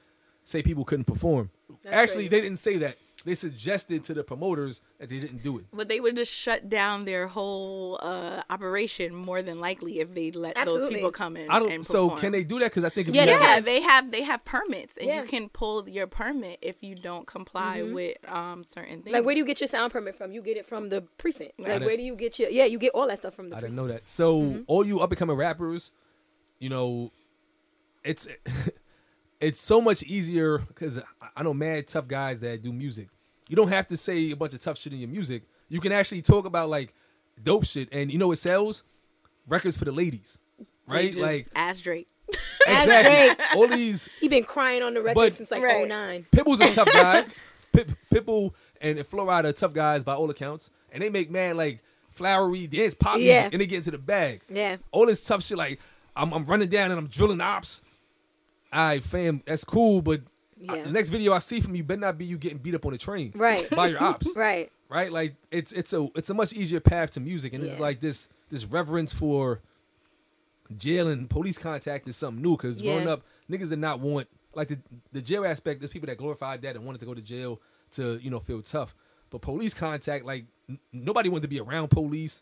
say 0.44 0.64
people 0.64 0.84
couldn't 0.84 1.06
perform. 1.06 1.52
That's 1.84 1.96
Actually, 1.96 2.16
crazy. 2.24 2.30
they 2.30 2.42
didn't 2.42 2.60
say 2.60 2.78
that. 2.78 2.98
They 3.26 3.36
suggested 3.36 4.04
to 4.04 4.14
the 4.14 4.24
promoters 4.24 4.82
that 5.00 5.10
they 5.10 5.20
didn't 5.20 5.44
do 5.44 5.58
it. 5.60 5.66
But 5.72 5.88
they 5.88 6.02
would 6.02 6.18
just 6.18 6.34
shut 6.34 6.68
down 6.68 7.06
their 7.06 7.28
whole 7.28 7.98
uh, 8.02 8.44
operation 8.50 9.16
more 9.16 9.42
than 9.42 9.62
likely 9.62 10.00
if 10.00 10.14
they 10.14 10.32
let 10.32 10.58
Absolutely. 10.58 10.88
those 10.88 10.96
people 10.96 11.12
come 11.12 11.38
in. 11.38 11.50
I 11.50 11.60
don't. 11.60 11.72
And 11.72 11.86
So 11.86 12.10
can 12.18 12.34
they 12.34 12.44
do 12.44 12.60
that? 12.60 12.66
Because 12.72 12.84
I 12.84 12.90
think 12.90 13.08
if 13.08 13.16
Yeah, 13.16 13.22
you 13.22 13.28
they 13.28 13.34
have 13.46 13.56
Yeah, 13.56 13.60
they 13.62 13.82
have 13.82 14.12
they 14.12 14.24
have 14.24 14.44
permits, 14.44 14.98
and 14.98 15.08
Yeah. 15.08 15.22
you 15.22 15.28
can 15.28 15.48
pull 15.48 15.88
your 15.88 16.06
permit 16.08 16.60
if 16.62 16.84
you 16.84 16.96
don't 16.96 17.26
comply 17.26 17.82
with 17.82 18.18
um 18.30 18.66
certain 18.68 19.04
things. 19.04 19.14
Like, 19.14 19.24
where 19.26 19.36
do 19.36 19.40
you 19.40 19.46
get 19.46 19.62
your 19.62 19.70
sound 19.70 19.94
permit 19.94 20.18
from? 20.18 20.34
You 20.34 20.42
get 20.42 20.58
it 20.58 20.66
from 20.66 20.90
the 20.90 21.04
precinct. 21.18 21.54
Like, 21.60 21.80
where 21.80 21.96
do 21.96 22.04
you 22.04 22.16
get 22.18 22.40
your? 22.40 22.50
Yeah, 22.50 22.66
you 22.66 22.78
get 22.78 22.92
all 22.94 23.08
that 23.08 23.20
stuff 23.20 23.36
from 23.36 23.50
the 23.50 23.56
precinct. 23.56 23.74
I 23.74 23.82
didn't 23.82 23.88
know 23.88 23.94
that. 23.94 24.08
So 24.08 24.40
Mm-hmm. 24.42 24.62
all 24.68 24.86
you 24.86 25.00
up 25.00 25.12
and 25.12 25.18
coming 25.18 25.38
rappers, 25.38 25.94
you 26.60 26.68
know, 26.70 27.12
it's 28.04 28.28
it's 29.44 29.62
so 29.62 29.82
much 29.82 30.04
easier 30.04 30.60
because 30.60 31.00
I 31.36 31.44
know 31.44 31.54
mad 31.54 31.88
tough 31.88 32.08
guys 32.08 32.40
that 32.42 32.62
do 32.62 32.72
music. 32.74 33.10
You 33.50 33.56
don't 33.56 33.68
have 33.70 33.88
to 33.90 33.98
say 33.98 34.32
a 34.32 34.36
bunch 34.36 34.54
of 34.54 34.60
tough 34.62 34.78
shit 34.78 34.94
in 34.94 35.00
your 35.00 35.10
music. 35.10 35.44
You 35.70 35.80
can 35.80 35.92
actually 35.92 36.22
talk 36.22 36.46
about 36.46 36.70
like 36.70 36.94
dope 37.42 37.66
shit, 37.66 37.90
and 37.92 38.12
you 38.12 38.18
know 38.18 38.32
it 38.32 38.38
sells 38.38 38.84
records 39.48 39.78
for 39.78 39.86
the 39.86 39.92
ladies, 39.92 40.40
right? 40.88 41.16
Like 41.16 41.48
ask 41.56 41.84
Drake. 41.84 42.08
exactly 42.68 43.46
all 43.56 43.68
these. 43.68 44.10
He 44.20 44.28
been 44.28 44.44
crying 44.46 44.82
on 44.84 44.94
the 44.94 45.02
record 45.02 45.16
But- 45.16 45.36
since 45.36 45.52
like 45.52 45.62
Right. 45.64 45.88
09. 45.88 46.26
Pitbull's 46.32 46.62
a 46.62 46.72
tough 46.74 46.92
guy. 46.92 47.26
Pip, 47.74 47.92
Pitbull 48.14 48.54
and 48.82 49.04
Flo 49.06 49.26
Rida 49.26 49.46
are 49.46 49.52
tough 49.54 49.74
guys 49.74 50.04
by 50.04 50.14
all 50.14 50.30
accounts, 50.30 50.70
and 50.92 51.02
they 51.02 51.10
make 51.10 51.32
mad 51.32 51.58
like 51.58 51.82
flowery 52.12 52.68
dance 52.68 52.94
pop 52.94 53.16
music, 53.16 53.28
Yeah. 53.34 53.50
and 53.52 53.60
they 53.60 53.66
get 53.66 53.78
into 53.78 53.92
the 53.92 53.98
bag. 53.98 54.42
Yeah. 54.48 54.78
all 54.92 55.08
this 55.08 55.24
tough 55.26 55.44
shit 55.44 55.58
like 55.58 55.80
I'm, 56.16 56.32
I'm 56.34 56.46
running 56.46 56.70
down 56.70 56.92
and 56.92 57.00
I'm 57.00 57.08
drilling 57.08 57.42
ops. 57.42 57.82
All 58.74 58.86
right, 58.88 59.04
fam, 59.04 59.42
that's 59.46 59.64
cool, 59.64 60.02
but 60.02 60.22
I- 60.68 60.82
the 60.82 60.92
next 60.92 61.10
video 61.10 61.34
I 61.34 61.40
see 61.40 61.60
from 61.60 61.76
you 61.76 61.84
better 61.84 62.00
not 62.02 62.18
be 62.18 62.26
you 62.26 62.38
getting 62.38 62.58
beat 62.58 62.74
up 62.76 62.86
on 62.86 62.94
a 62.94 62.98
train, 62.98 63.32
Right. 63.36 63.70
By 63.70 63.88
your 63.90 64.02
ops, 64.02 64.34
Right. 64.36 64.72
right? 64.90 65.12
Like 65.12 65.36
it's 65.52 65.72
it's 65.74 65.94
a 65.94 66.08
it's 66.16 66.30
a 66.30 66.34
much 66.34 66.54
easier 66.54 66.80
path 66.80 67.12
to 67.12 67.20
music, 67.20 67.54
and 67.54 67.64
it's 67.64 67.80
like 67.80 68.00
this 68.00 68.30
this 68.50 68.66
reverence 68.66 69.14
for 69.14 69.62
jail 70.78 71.08
and 71.10 71.30
police 71.30 71.58
contact 71.58 72.08
is 72.08 72.16
something 72.16 72.42
new. 72.42 72.56
Because 72.58 72.82
growing 72.82 73.08
up, 73.08 73.22
niggas 73.50 73.70
did 73.70 73.80
not 73.80 74.00
want 74.00 74.28
like 74.56 74.70
the 74.70 74.80
the 75.12 75.22
jail 75.22 75.46
aspect. 75.46 75.82
There's 75.82 75.92
people 75.92 76.08
that 76.08 76.18
glorified 76.18 76.62
that 76.64 76.76
and 76.76 76.86
wanted 76.86 77.00
to 77.00 77.06
go 77.06 77.14
to 77.14 77.22
jail 77.22 77.60
to 77.92 78.18
you 78.22 78.30
know 78.30 78.40
feel 78.40 78.62
tough, 78.62 78.96
but 79.30 79.42
police 79.42 79.74
contact 79.74 80.26
like 80.26 80.46
n- 80.70 80.80
nobody 80.92 81.30
wanted 81.30 81.44
to 81.44 81.48
be 81.50 81.60
around 81.60 81.90
police. 81.90 82.42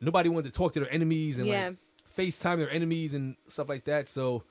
Nobody 0.00 0.28
wanted 0.30 0.52
to 0.52 0.58
talk 0.58 0.72
to 0.74 0.80
their 0.80 0.92
enemies 0.92 1.38
and 1.38 1.46
Yeah. 1.46 1.68
like 1.68 1.76
FaceTime 2.16 2.56
their 2.56 2.70
enemies 2.70 3.14
and 3.14 3.36
stuff 3.48 3.68
like 3.68 3.84
that. 3.84 4.08
So 4.08 4.42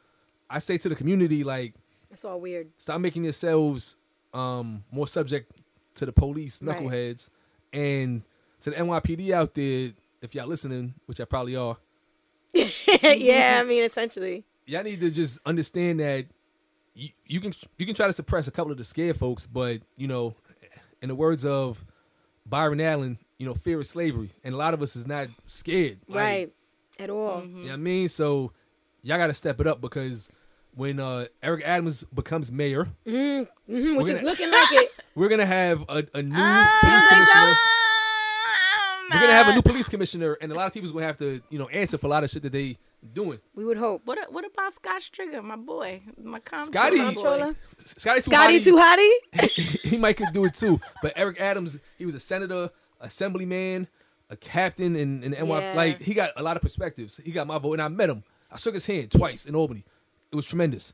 I 0.50 0.60
say 0.60 0.78
to 0.80 0.89
the 0.89 0.95
community, 0.95 1.43
like, 1.43 1.74
It's 2.12 2.26
all 2.26 2.39
weird. 2.39 2.70
stop 2.78 3.00
making 3.02 3.24
yourselves 3.24 3.95
um 4.34 4.84
more 4.91 5.08
subject 5.08 5.52
to 5.95 6.06
the 6.06 6.14
police 6.14 6.62
Right. 6.62 6.78
knuckleheads 6.78 7.30
and 7.74 8.22
to 8.62 8.70
the 8.72 8.76
NYPD 8.78 9.32
out 9.32 9.54
there, 9.54 9.91
if 10.22 10.36
y'all 10.36 10.47
listening, 10.47 10.93
which 11.06 11.20
I 11.22 11.26
probably 11.26 11.56
are, 11.56 11.78
yeah, 12.54 13.60
I 13.62 13.64
mean, 13.64 13.84
essentially. 13.84 14.43
y'all 14.66 14.84
need 14.84 15.00
to 15.02 15.10
just 15.12 15.39
understand 15.45 16.00
that 16.00 16.26
you, 16.93 17.10
you 17.26 17.39
can 17.39 17.54
you 17.78 17.86
can 17.86 17.95
try 17.95 18.08
to 18.08 18.14
suppress 18.14 18.47
a 18.47 18.52
couple 18.52 18.72
of 18.72 18.78
the 18.78 18.84
scared 18.84 19.18
folks, 19.18 19.45
but 19.45 19.82
you 19.97 20.08
know, 20.08 20.36
in 21.02 21.08
the 21.10 21.16
words 21.16 21.45
of 21.45 21.86
Byron 22.45 22.82
Allen, 22.82 23.18
you 23.38 23.45
know, 23.45 23.54
fear 23.54 23.80
is 23.80 23.89
slavery, 23.89 24.32
and 24.43 24.54
a 24.54 24.58
lot 24.58 24.74
of 24.74 24.82
us 24.82 24.95
is 24.95 25.08
not 25.08 25.28
scared, 25.45 26.00
Like, 26.08 26.18
right. 26.18 26.54
At 27.00 27.10
all. 27.10 27.41
You 27.45 27.47
know 27.47 27.62
what 27.68 27.74
I 27.74 27.78
mean? 27.78 28.08
So 28.10 28.52
y'all 29.04 29.18
got 29.18 29.28
to 29.28 29.34
step 29.34 29.60
it 29.62 29.68
up 29.68 29.82
because 29.82 30.32
when 30.76 31.00
uh, 31.00 31.26
Eric 31.43 31.64
Adams 31.66 32.04
becomes 32.14 32.52
mayor, 32.52 32.88
Mhm, 33.06 33.39
which 33.41 33.47
We're 33.68 34.02
is 34.02 34.10
gonna- 34.20 34.22
looking 34.28 34.52
like 34.52 34.72
it. 34.72 34.91
we're 35.16 35.30
gonna 35.30 35.45
have 35.45 35.84
a, 35.89 36.06
a 36.14 36.22
new 36.24 36.36
Ah, 36.38 36.78
police 36.82 37.08
commissioner. 37.08 37.54
We're 39.12 39.20
gonna 39.22 39.34
have 39.34 39.47
a 39.47 39.56
new 39.56 39.62
police 39.64 39.89
commissioner, 39.89 40.38
and 40.39 40.52
a 40.52 40.56
lot 40.56 40.68
of 40.68 40.74
people's 40.74 40.91
gonna 40.91 41.06
have 41.06 41.18
to, 41.18 41.41
you 41.50 41.58
know, 41.58 41.68
answer 41.70 41.97
for 41.97 42.06
a 42.06 42.10
lot 42.10 42.24
of 42.24 42.30
shit 42.30 42.43
that 42.43 42.52
they 42.52 42.78
doing. 43.14 43.39
We 43.56 43.66
would 43.66 43.78
hope. 43.78 44.04
What 44.06 44.20
what 44.32 44.45
about 44.45 44.72
Scott 44.74 45.02
Stringer, 45.02 45.41
my 45.41 45.56
boy, 45.56 46.02
my 46.24 46.39
Scotty, 46.58 46.97
comptroller 46.97 47.30
boy? 47.30 47.32
Comptroller? 47.32 47.56
Scotty, 47.78 48.22
Scotty 48.22 48.60
too 48.60 48.76
hottie? 48.76 49.50
he 49.84 49.97
might 49.97 50.16
could 50.18 50.32
do 50.32 50.45
it 50.45 50.54
too. 50.54 50.80
But 51.02 51.14
Eric 51.16 51.41
Adams, 51.41 51.80
he 51.97 52.06
was 52.06 52.14
a 52.14 52.20
senator, 52.20 52.70
assemblyman, 53.02 53.88
a 54.30 54.36
captain, 54.36 54.95
and, 54.95 55.24
and 55.24 55.34
NY. 55.34 55.60
Yeah. 55.60 55.74
Like 55.76 56.00
he 56.02 56.14
got 56.14 56.30
a 56.38 56.43
lot 56.43 56.56
of 56.56 56.62
perspectives. 56.62 57.18
He 57.18 57.32
got 57.32 57.47
my 57.47 57.58
vote, 57.58 57.74
and 57.74 57.82
I 57.82 57.88
met 57.88 58.12
him. 58.12 58.24
I 58.52 58.58
shook 58.58 58.74
his 58.74 58.86
hand 58.86 59.12
twice 59.12 59.45
in 59.45 59.56
Albany. 59.56 59.84
It 60.32 60.36
was 60.36 60.45
tremendous. 60.45 60.93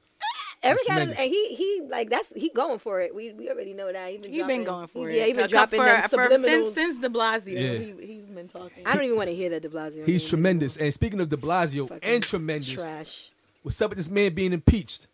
Eric 0.64 0.78
That's 0.80 0.90
Adams, 0.90 1.16
tremendous. 1.16 1.20
and 1.20 1.30
he 1.30 1.56
he 1.56 1.82
like 1.90 2.10
that's 2.10 2.34
he 2.36 2.50
going 2.50 2.80
for 2.80 3.00
it. 3.02 3.14
We 3.14 3.34
we 3.34 3.50
already 3.50 3.74
know 3.74 3.92
that. 3.92 4.10
He 4.10 4.18
been 4.18 4.32
He 4.32 4.38
dropping, 4.40 4.58
been 4.58 4.66
going 4.66 4.88
for 4.88 5.10
he- 5.10 5.16
it. 5.16 5.20
Yeah, 5.20 5.26
he 5.28 5.34
been 5.34 5.48
dropping 5.50 5.80
for, 5.80 5.86
them 5.86 6.10
for, 6.10 6.36
since 6.38 6.74
since 6.74 7.00
De 7.00 7.10
Blasio. 7.10 7.54
Yeah. 7.54 7.74
He, 8.02 8.14
he's 8.14 8.26
been 8.26 8.48
talking. 8.48 8.86
I 8.86 8.94
don't 8.96 9.04
even 9.04 9.18
want 9.18 9.30
to 9.30 9.36
hear 9.36 9.50
that 9.52 9.62
De 9.62 9.70
Blasio. 9.70 10.06
He's 10.06 10.24
name 10.24 10.30
tremendous. 10.30 10.78
And 10.78 10.92
speaking 10.94 11.20
of 11.22 11.30
De 11.30 11.38
Blasio 11.38 11.88
Fucking 11.88 12.10
and 12.10 12.24
tremendous, 12.24 12.74
Trash. 12.74 13.30
what's 13.62 13.80
up 13.82 13.92
with 13.92 13.98
this 13.98 14.10
man 14.10 14.34
being 14.34 14.54
impeached? 14.54 15.08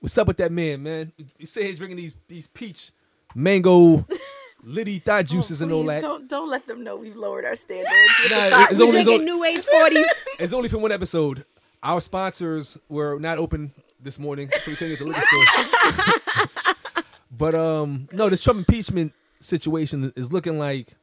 What's 0.00 0.18
up 0.18 0.26
with 0.28 0.36
that 0.38 0.52
man, 0.52 0.82
man? 0.82 1.12
You 1.38 1.46
sit 1.46 1.64
here 1.64 1.74
drinking 1.74 1.96
these 1.96 2.14
these 2.28 2.48
peach 2.48 2.90
mango 3.34 4.04
litty 4.64 4.98
thought 4.98 5.20
oh, 5.20 5.22
juices 5.22 5.62
Oh, 5.62 5.64
and 5.64 5.72
all 5.72 5.82
please 5.84 5.88
that. 5.88 6.02
Don't 6.02 6.28
don't 6.28 6.50
let 6.50 6.66
them 6.66 6.84
know 6.84 6.96
we've 6.96 7.16
lowered 7.16 7.44
our 7.46 7.54
standards. 7.56 7.88
Nah, 8.30 8.66
it's 8.68 8.78
We 8.78 8.84
only- 8.86 8.98
it's 8.98 9.06
drinking 9.06 9.12
only- 9.14 9.24
new 9.24 9.44
age 9.44 9.64
forties. 9.64 10.06
It's 10.38 10.52
only 10.52 10.68
for 10.68 10.78
one 10.78 10.90
episode. 10.92 11.44
Our 11.82 12.00
sponsors 12.00 12.78
were 12.88 13.18
not 13.18 13.38
open 13.38 13.72
this 14.00 14.18
morning, 14.18 14.48
so 14.50 14.70
we 14.70 14.76
couldn't 14.76 14.96
get 14.96 14.98
the 15.00 15.06
liquor 15.06 15.20
store. 15.20 17.04
but 17.36 17.54
um, 17.54 18.08
no, 18.12 18.28
this 18.28 18.42
Trump 18.42 18.58
impeachment 18.60 19.12
situation 19.40 20.12
is 20.14 20.32
looking 20.32 20.58
like, 20.58 20.94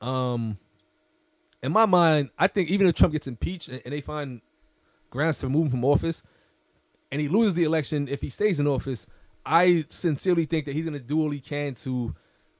um, 0.00 0.58
in 1.62 1.72
my 1.72 1.86
mind, 1.86 2.30
I 2.38 2.48
think 2.48 2.70
even 2.70 2.86
if 2.88 2.94
Trump 2.94 3.12
gets 3.12 3.26
impeached 3.26 3.68
and, 3.68 3.80
and 3.84 3.92
they 3.92 4.00
find 4.00 4.40
grounds 5.10 5.38
to 5.38 5.46
remove 5.46 5.66
him 5.66 5.70
from 5.70 5.84
office, 5.84 6.22
and 7.12 7.20
he 7.20 7.28
loses 7.28 7.54
the 7.54 7.64
election, 7.64 8.08
if 8.08 8.20
he 8.20 8.28
stays 8.28 8.58
in 8.58 8.66
office, 8.66 9.06
I 9.44 9.84
sincerely 9.86 10.44
think 10.44 10.66
that 10.66 10.74
he's 10.74 10.84
going 10.84 10.98
to 10.98 11.04
do 11.04 11.20
all 11.20 11.30
he 11.30 11.38
can 11.38 11.74
to 11.76 12.14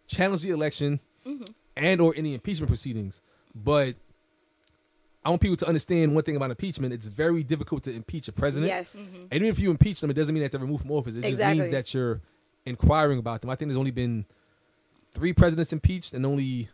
challenge 0.07 0.43
the 0.43 0.51
election 0.51 1.01
and 1.77 2.01
or 2.01 2.15
any 2.17 2.35
impeachment 2.35 2.69
proceedings. 2.69 3.23
But 3.55 3.97
I 5.27 5.31
want 5.31 5.43
people 5.43 5.57
to 5.57 5.67
understand 5.67 6.15
one 6.15 6.23
thing 6.23 6.37
about 6.37 6.51
impeachment. 6.51 6.93
It's 6.95 7.09
very 7.09 7.43
difficult 7.43 7.83
to 7.85 7.93
impeach 7.93 8.29
a 8.29 8.33
president. 8.33 8.69
yes. 8.69 8.95
And 8.95 9.33
even 9.33 9.49
if 9.49 9.59
you 9.59 9.71
impeach 9.73 10.01
them, 10.01 10.09
it 10.11 10.15
doesn't 10.15 10.33
mean 10.33 10.43
that 10.45 10.53
they're 10.53 10.61
removed 10.61 10.83
from 10.83 10.93
office. 10.93 11.17
It 11.17 11.23
just 11.25 11.39
means 11.41 11.71
that 11.71 11.93
you're 11.93 12.21
inquiring 12.65 13.19
about 13.19 13.41
them. 13.41 13.51
I 13.51 13.57
think 13.57 13.69
there's 13.71 13.77
only 13.77 13.91
been 13.91 14.25
three 15.11 15.33
presidents 15.33 15.73
impeached 15.73 16.13
and 16.13 16.25
only 16.25 16.69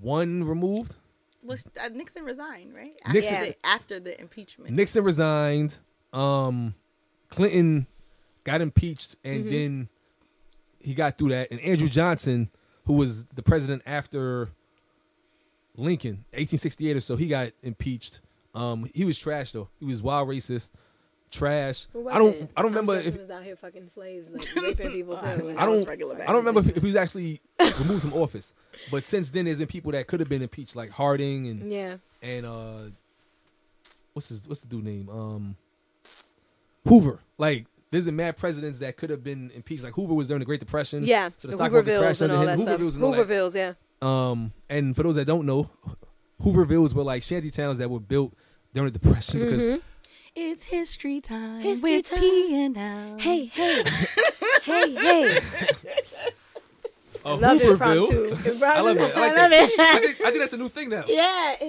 one 0.00 0.44
removed. 0.44 0.94
Was 1.42 1.64
uh, 1.82 1.88
Nixon 1.88 2.22
resigned, 2.24 2.72
right? 2.74 2.94
Nixon- 3.12 3.34
after, 3.34 3.46
the, 3.50 3.56
after 3.66 4.00
the 4.00 4.20
impeachment. 4.20 4.70
Nixon 4.70 5.02
resigned. 5.02 5.78
Um, 6.12 6.74
Clinton 7.30 7.86
got 8.44 8.60
impeached, 8.60 9.16
and 9.24 9.40
Mm-hmm. 9.44 9.50
then 9.50 9.88
he 10.80 10.94
got 10.94 11.18
through 11.18 11.30
that. 11.30 11.50
And 11.50 11.58
Andrew 11.60 11.88
Johnson, 11.88 12.48
who 12.84 12.92
was 12.94 13.24
the 13.26 13.42
president 13.42 13.82
after 13.86 14.50
Lincoln, 15.76 16.24
1868 16.32 16.96
or 16.96 17.00
so, 17.00 17.16
he 17.16 17.28
got 17.28 17.50
impeached. 17.62 18.20
Um, 18.54 18.88
he 18.94 19.04
was 19.04 19.18
trash 19.18 19.52
though. 19.52 19.68
He 19.78 19.86
was 19.86 20.02
wild 20.02 20.28
racist, 20.28 20.70
trash. 21.30 21.86
Who 21.92 22.08
I 22.08 22.18
don't. 22.18 22.24
wasn't? 22.32 22.50
I 22.56 22.62
don't 22.62 22.72
Tom 22.72 22.76
remember 22.88 22.94
Jefferson 22.96 23.14
if 23.14 23.28
was 23.28 23.30
out 23.30 23.44
here 23.44 23.56
fucking 23.56 23.88
slaves, 23.94 24.30
like 24.30 24.64
raping 24.64 24.90
people. 24.92 25.16
I 25.16 25.36
don't. 25.36 25.58
I 25.58 25.64
don't 26.26 26.36
remember 26.36 26.60
if, 26.60 26.68
if 26.76 26.82
he 26.82 26.86
was 26.88 26.96
actually 26.96 27.40
removed 27.60 28.02
from 28.02 28.12
office. 28.14 28.54
But 28.90 29.04
since 29.04 29.30
then, 29.30 29.44
there's 29.44 29.58
been 29.58 29.68
people 29.68 29.92
that 29.92 30.06
could 30.08 30.20
have 30.20 30.28
been 30.28 30.42
impeached, 30.42 30.74
like 30.74 30.90
Harding 30.90 31.46
and 31.46 31.70
Yeah. 31.72 31.96
and 32.22 32.44
uh, 32.46 32.78
what's 34.12 34.28
his 34.30 34.46
what's 34.48 34.60
the 34.62 34.66
dude 34.68 34.84
name? 34.84 35.08
Um, 35.08 35.56
Hoover. 36.88 37.20
Like, 37.38 37.66
there's 37.90 38.04
been 38.06 38.16
mad 38.16 38.36
presidents 38.36 38.78
that 38.80 38.96
could 38.96 39.10
have 39.10 39.22
been 39.22 39.50
impeached. 39.54 39.82
Like 39.84 39.94
Hoover 39.94 40.14
was 40.14 40.26
during 40.28 40.40
the 40.40 40.44
Great 40.46 40.60
Depression. 40.60 41.04
Yeah. 41.04 41.30
So 41.36 41.46
the 41.48 41.52
the 41.52 41.52
stock 41.54 41.72
market 41.72 41.88
Hoovervilles 41.90 41.98
crashed 42.00 42.20
and 42.22 42.32
under 42.32 42.36
all 42.36 42.48
him. 42.58 42.58
that 42.58 42.64
stuff. 42.64 42.80
Hoovervilles 42.80 42.94
and 42.96 43.04
all 43.04 43.12
that. 43.12 43.28
Hoovervilles, 43.28 43.54
yeah. 43.54 43.72
Um, 44.02 44.52
and 44.68 44.94
for 44.96 45.02
those 45.02 45.16
that 45.16 45.26
don't 45.26 45.46
know, 45.46 45.68
Hoovervilles 46.42 46.94
were 46.94 47.02
like 47.02 47.22
shanty 47.22 47.50
towns 47.50 47.78
that 47.78 47.90
were 47.90 48.00
built 48.00 48.32
during 48.72 48.92
the 48.92 48.98
Depression 48.98 49.40
because 49.40 49.66
Mm-hmm. 49.66 49.78
It's 50.36 50.62
history 50.62 51.20
time 51.20 51.60
History 51.60 51.96
with 51.96 52.08
time. 52.08 52.20
P 52.20 52.64
and 52.64 52.76
L. 52.78 53.18
Hey, 53.18 53.46
hey, 53.46 53.82
hey, 54.62 54.94
hey. 54.94 55.38
uh, 57.24 57.36
Love 57.36 57.60
Hooverville. 57.60 58.10
impromptu. 58.12 58.64
I 58.64 58.80
love 58.80 58.96
it. 58.96 59.16
I, 59.16 59.20
like 59.20 59.36
love 59.36 59.50
that. 59.50 59.52
it. 59.52 59.80
I 59.80 59.98
think, 59.98 60.20
I 60.20 60.24
think 60.30 60.38
that's 60.38 60.52
a 60.52 60.56
new 60.56 60.68
thing 60.68 60.88
now. 60.88 61.02
Yeah, 61.08 61.24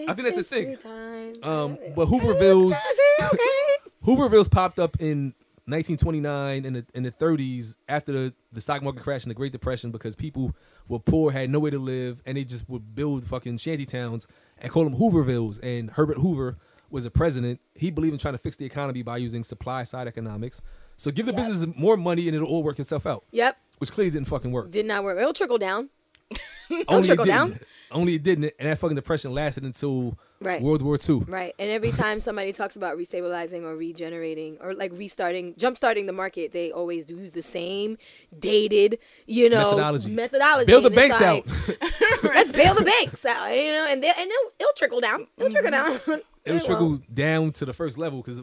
I 0.08 0.14
think 0.14 0.28
that's 0.28 0.38
a 0.38 0.44
thing. 0.44 0.78
Time. 0.78 1.34
Um, 1.44 1.78
but 1.96 2.08
Hoovervilles, 2.08 2.76
okay. 3.20 3.48
Hoovervilles 4.06 4.50
popped 4.52 4.78
up 4.80 4.96
in 5.02 5.34
1929 5.72 6.66
and 6.66 6.76
the 6.76 6.86
in 6.94 7.04
the 7.04 7.12
30s 7.12 7.76
after 7.90 8.12
the, 8.12 8.34
the 8.52 8.62
stock 8.62 8.84
market 8.84 9.04
crash 9.04 9.24
and 9.24 9.32
the 9.32 9.36
Great 9.36 9.52
Depression 9.52 9.92
because 9.92 10.16
people 10.16 10.56
were 10.88 11.00
poor, 11.00 11.32
had 11.32 11.50
nowhere 11.50 11.72
to 11.72 11.80
live, 11.80 12.22
and 12.26 12.38
they 12.38 12.44
just 12.44 12.70
would 12.70 12.94
build 12.96 13.26
fucking 13.26 13.58
shanty 13.58 13.86
towns 13.86 14.28
and 14.60 14.72
call 14.72 14.84
them 14.84 14.96
Hoovervilles. 14.96 15.60
And 15.64 15.90
Herbert 15.92 16.18
Hoover 16.18 16.58
was 16.90 17.06
a 17.06 17.12
president. 17.12 17.60
He 17.76 17.90
believed 17.92 18.14
in 18.14 18.20
trying 18.20 18.34
to 18.34 18.38
fix 18.40 18.56
the 18.58 18.66
economy 18.66 19.02
by 19.02 19.18
using 19.18 19.44
supply 19.44 19.84
side 19.84 20.08
economics. 20.08 20.62
So 20.98 21.10
give 21.10 21.26
the 21.26 21.34
Yes. 21.34 21.48
business 21.50 21.76
more 21.78 21.96
money 21.98 22.28
and 22.28 22.36
it'll 22.36 22.48
all 22.50 22.64
work 22.64 22.80
itself 22.80 23.06
out, 23.08 23.24
Yep. 23.32 23.58
which 23.80 23.92
clearly 23.92 24.12
didn't 24.12 24.28
fucking 24.28 24.52
work. 24.52 24.70
Did 24.72 24.86
not 24.86 25.04
work. 25.04 25.18
It'll 25.18 25.34
trickle 25.34 25.58
down. 25.58 25.90
Only 26.88 27.08
trickle 27.08 27.26
it 27.26 27.28
down. 27.30 27.60
Only 27.92 28.16
it 28.16 28.24
didn't, 28.24 28.54
and 28.60 28.70
that 28.70 28.78
fucking 28.80 28.96
depression 28.96 29.32
lasted 29.34 29.64
until 29.64 30.18
Right. 30.40 30.60
World 30.60 30.82
War 30.82 30.98
II. 31.08 31.18
Right. 31.28 31.54
And 31.60 31.70
every 31.70 31.92
time 31.92 32.20
somebody 32.20 32.52
talks 32.52 32.76
about 32.76 32.98
restabilizing 32.98 33.62
or 33.62 33.76
regenerating 33.76 34.58
or 34.60 34.74
like 34.74 34.92
restarting, 34.94 35.54
jump 35.56 35.78
starting 35.78 36.08
the 36.08 36.14
market, 36.14 36.52
they 36.52 36.72
always 36.72 37.08
use 37.12 37.32
the 37.34 37.44
same 37.44 38.00
dated, 38.40 38.98
you 39.28 39.50
know, 39.50 39.70
Methodology. 39.72 40.12
methodology. 40.12 40.66
Bail 40.66 40.82
the 40.82 40.88
And 40.88 40.98
it's 40.98 41.20
banks 41.20 41.22
out. 41.22 41.46
Let's 42.24 42.52
bail 42.52 42.74
the 42.74 42.84
banks 42.84 43.24
out, 43.24 43.56
you 43.56 43.72
know, 43.72 43.86
and 43.88 44.02
they, 44.02 44.10
and 44.10 44.18
it'll, 44.32 44.52
it'll 44.60 44.74
trickle 44.76 45.00
down. 45.00 45.28
It'll 45.38 45.52
trickle 45.52 45.70
down. 45.72 45.92
Mm-hmm. 46.00 46.12
It'll 46.12 46.24
It 46.44 46.52
won't. 46.54 46.66
trickle 46.66 47.02
down 47.14 47.52
to 47.52 47.66
the 47.66 47.74
first 47.74 48.00
level 48.00 48.24
because 48.24 48.42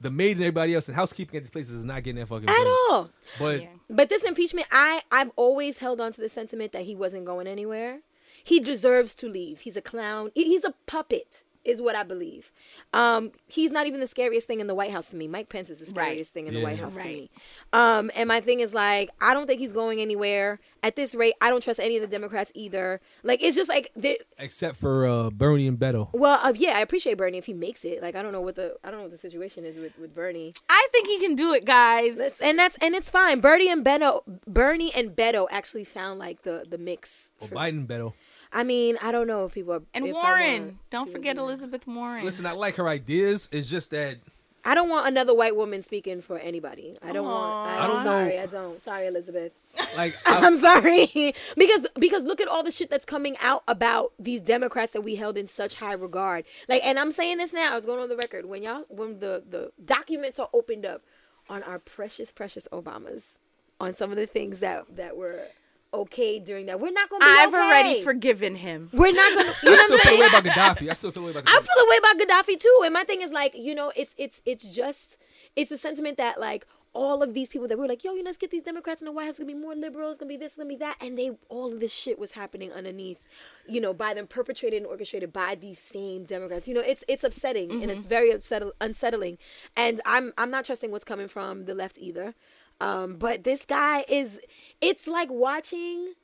the 0.00 0.10
maid 0.10 0.32
and 0.36 0.40
everybody 0.42 0.74
else 0.74 0.88
and 0.88 0.94
housekeeping 0.94 1.38
at 1.38 1.42
these 1.44 1.50
places 1.50 1.72
is 1.72 1.84
not 1.84 2.02
getting 2.02 2.20
that 2.20 2.26
fucking 2.26 2.48
at 2.50 2.54
bread. 2.54 2.66
all. 2.66 3.08
But 3.38 3.62
Yeah. 3.62 3.68
But 3.88 4.10
this 4.10 4.24
impeachment, 4.24 4.66
I 4.70 5.00
I've 5.10 5.30
always 5.36 5.78
held 5.78 6.02
on 6.02 6.12
to 6.12 6.20
the 6.20 6.28
sentiment 6.28 6.72
that 6.72 6.82
he 6.82 6.94
wasn't 6.94 7.24
going 7.24 7.46
anywhere. 7.46 8.00
He 8.44 8.60
deserves 8.60 9.14
to 9.16 9.28
leave. 9.28 9.60
He's 9.60 9.76
a 9.76 9.82
clown. 9.82 10.30
He's 10.34 10.64
a 10.64 10.74
puppet, 10.86 11.44
is 11.64 11.82
what 11.82 11.94
I 11.94 12.02
believe. 12.02 12.50
Um, 12.94 13.32
he's 13.46 13.70
not 13.70 13.86
even 13.86 14.00
the 14.00 14.06
scariest 14.06 14.46
thing 14.46 14.60
in 14.60 14.66
the 14.68 14.74
White 14.74 14.90
House 14.92 15.10
to 15.10 15.16
me. 15.16 15.28
Mike 15.28 15.48
Pence 15.50 15.68
is 15.68 15.78
the 15.80 15.84
Right. 15.92 16.04
scariest 16.06 16.32
thing 16.32 16.46
in 16.46 16.54
the 16.54 16.62
White 16.62 16.78
House 16.78 16.94
to 16.94 17.04
me. 17.04 17.30
Um, 17.72 18.10
and 18.14 18.26
my 18.28 18.40
thing 18.40 18.60
is 18.60 18.72
like, 18.72 19.10
I 19.20 19.34
don't 19.34 19.46
think 19.46 19.60
he's 19.60 19.72
going 19.74 20.00
anywhere 20.00 20.60
at 20.82 20.96
this 20.96 21.14
rate. 21.14 21.34
I 21.42 21.50
don't 21.50 21.62
trust 21.62 21.78
any 21.80 21.96
of 21.96 22.00
the 22.02 22.06
Democrats 22.08 22.50
either. 22.54 23.00
Like, 23.22 23.42
it's 23.42 23.56
just 23.56 23.68
like 23.68 23.90
the 23.94 24.18
except 24.38 24.76
for 24.76 25.06
uh, 25.06 25.28
Bernie 25.30 25.66
and 25.66 25.78
Beto. 25.78 26.08
well, 26.14 26.40
uh, 26.42 26.54
yeah, 26.56 26.78
I 26.78 26.80
appreciate 26.80 27.18
Bernie 27.18 27.36
if 27.36 27.44
he 27.46 27.52
makes 27.52 27.84
it. 27.84 28.00
Like, 28.00 28.14
I 28.14 28.22
don't 28.22 28.32
know 28.32 28.40
what 28.40 28.54
the 28.54 28.76
I 28.82 28.90
don't 28.90 29.00
know 29.00 29.04
what 29.04 29.12
the 29.12 29.18
situation 29.18 29.66
is 29.66 29.76
with 29.76 29.98
with 29.98 30.14
Bernie. 30.14 30.54
I 30.70 30.86
think 30.92 31.06
he 31.08 31.18
can 31.18 31.34
do 31.34 31.52
it, 31.52 31.66
guys. 31.66 32.16
That's- 32.16 32.40
and 32.40 32.58
that's 32.58 32.76
and 32.80 32.94
it's 32.94 33.10
fine. 33.10 33.40
Bernie 33.40 33.68
and 33.68 33.84
Beto, 33.84 34.22
Bernie 34.46 34.94
and 34.94 35.10
Beto 35.14 35.46
actually 35.50 35.84
sound 35.84 36.18
like 36.18 36.42
the 36.42 36.64
the 36.66 36.78
mix. 36.78 37.28
Well, 37.40 37.48
for- 37.48 37.54
Biden 37.56 37.68
and 37.70 37.88
Beto. 37.88 38.14
I 38.52 38.64
mean, 38.64 38.96
I 39.02 39.12
don't 39.12 39.26
know 39.26 39.44
if 39.44 39.54
people 39.54 39.74
are. 39.74 39.82
and 39.94 40.12
Warren. 40.12 40.62
want 40.62 40.90
Don't 40.90 41.10
forget 41.10 41.36
to- 41.36 41.42
Elizabeth 41.42 41.86
Warren. 41.86 42.24
Listen, 42.24 42.46
I 42.46 42.52
like 42.52 42.76
her 42.76 42.88
ideas. 42.88 43.48
It's 43.52 43.68
just 43.68 43.90
that 43.90 44.16
I 44.64 44.74
don't 44.74 44.88
want 44.90 45.06
another 45.06 45.34
white 45.34 45.56
woman 45.56 45.82
speaking 45.82 46.20
for 46.20 46.38
anybody. 46.38 46.94
I 47.02 47.12
don't 47.12 47.24
want. 47.24 47.70
I, 47.70 47.84
I 47.84 47.86
don't 47.86 47.96
don't 47.96 48.04
sorry, 48.04 48.36
know. 48.36 48.42
I 48.42 48.46
don't. 48.46 48.82
Sorry, 48.82 49.06
Elizabeth. 49.06 49.52
like 49.96 50.14
I, 50.26 50.44
I'm 50.46 50.58
sorry 50.60 51.32
because 51.56 51.86
because 51.98 52.24
look 52.24 52.40
at 52.40 52.48
all 52.48 52.62
the 52.62 52.70
shit 52.70 52.90
that's 52.90 53.04
coming 53.04 53.36
out 53.40 53.62
about 53.68 54.12
these 54.18 54.40
Democrats 54.40 54.92
that 54.92 55.02
we 55.02 55.14
held 55.14 55.38
in 55.38 55.46
such 55.46 55.76
high 55.76 55.92
regard. 55.94 56.44
Like, 56.68 56.84
and 56.84 56.98
I'm 56.98 57.12
saying 57.12 57.38
this 57.38 57.52
now. 57.52 57.72
I 57.72 57.74
was 57.74 57.86
going 57.86 58.00
on 58.00 58.08
the 58.08 58.16
record 58.16 58.46
when 58.46 58.62
y'all 58.62 58.84
when 58.88 59.20
the 59.20 59.42
the 59.48 59.72
documents 59.82 60.38
are 60.38 60.48
opened 60.52 60.84
up 60.84 61.02
on 61.48 61.62
our 61.62 61.78
precious 61.78 62.30
precious 62.32 62.68
Obamas 62.72 63.38
on 63.80 63.94
some 63.94 64.10
of 64.10 64.16
the 64.16 64.26
things 64.26 64.58
that 64.58 64.96
that 64.96 65.16
were 65.16 65.44
okay 65.92 66.38
during 66.38 66.66
that. 66.66 66.80
We're 66.80 66.92
not 66.92 67.08
gonna 67.08 67.24
be 67.24 67.30
I've 67.30 67.48
okay. 67.48 67.58
already 67.58 68.02
forgiven 68.02 68.54
him. 68.54 68.90
We're 68.92 69.12
not 69.12 69.34
gonna. 69.34 69.54
You 69.62 69.70
know 69.70 69.76
I 69.76 69.76
what 69.76 69.84
still 69.84 69.94
I'm 69.94 70.00
feel 70.00 70.10
saying? 70.10 70.20
way 70.20 70.26
about 70.26 70.44
Gaddafi. 70.44 70.90
I 70.90 70.92
still 70.94 71.10
feel 71.10 71.24
way 71.24 71.30
about 71.30 71.44
I 71.46 71.60
feel 71.60 71.84
a 71.84 71.90
way 71.90 71.96
about 71.98 72.18
Gaddafi 72.18 72.58
too. 72.58 72.82
And 72.84 72.94
my 72.94 73.04
thing 73.04 73.22
is 73.22 73.32
like, 73.32 73.56
you 73.56 73.74
know, 73.74 73.92
it's 73.96 74.14
it's 74.16 74.42
it's 74.44 74.64
just 74.74 75.16
it's 75.56 75.70
a 75.70 75.78
sentiment 75.78 76.16
that 76.18 76.40
like 76.40 76.66
all 76.94 77.22
of 77.22 77.34
these 77.34 77.48
people 77.48 77.68
that 77.68 77.78
were 77.78 77.86
like, 77.86 78.02
yo, 78.02 78.12
you 78.12 78.22
know, 78.22 78.28
let's 78.28 78.38
get 78.38 78.50
these 78.50 78.62
Democrats 78.62 79.00
in 79.00 79.04
the 79.04 79.12
White 79.12 79.24
House. 79.24 79.32
It's 79.32 79.38
gonna 79.40 79.52
be 79.52 79.58
more 79.58 79.74
liberals. 79.74 80.12
It's 80.12 80.20
gonna 80.20 80.28
be 80.28 80.36
this. 80.36 80.48
It's 80.48 80.56
gonna 80.56 80.68
be 80.68 80.76
that. 80.76 80.96
And 81.00 81.18
they 81.18 81.30
all 81.48 81.72
of 81.72 81.80
this 81.80 81.94
shit 81.94 82.18
was 82.18 82.32
happening 82.32 82.72
underneath, 82.72 83.24
you 83.68 83.80
know, 83.80 83.94
by 83.94 84.14
them 84.14 84.26
perpetrated 84.26 84.78
and 84.78 84.86
orchestrated 84.86 85.32
by 85.32 85.54
these 85.54 85.78
same 85.78 86.24
Democrats. 86.24 86.66
You 86.66 86.74
know, 86.74 86.80
it's 86.80 87.04
it's 87.08 87.24
upsetting 87.24 87.70
and 87.70 87.90
it's 87.90 88.00
mm-hmm. 88.00 88.08
very 88.08 88.30
upsetting, 88.30 88.72
unsettling. 88.80 89.38
And 89.76 90.00
I'm 90.06 90.32
I'm 90.38 90.50
not 90.50 90.64
trusting 90.64 90.90
what's 90.90 91.04
coming 91.04 91.28
from 91.28 91.64
the 91.64 91.74
left 91.74 91.98
either. 91.98 92.34
Um, 92.80 93.16
but 93.16 93.44
this 93.44 93.64
guy 93.64 94.04
is. 94.08 94.38
It's 94.80 95.06
like 95.06 95.30
watching. 95.30 96.14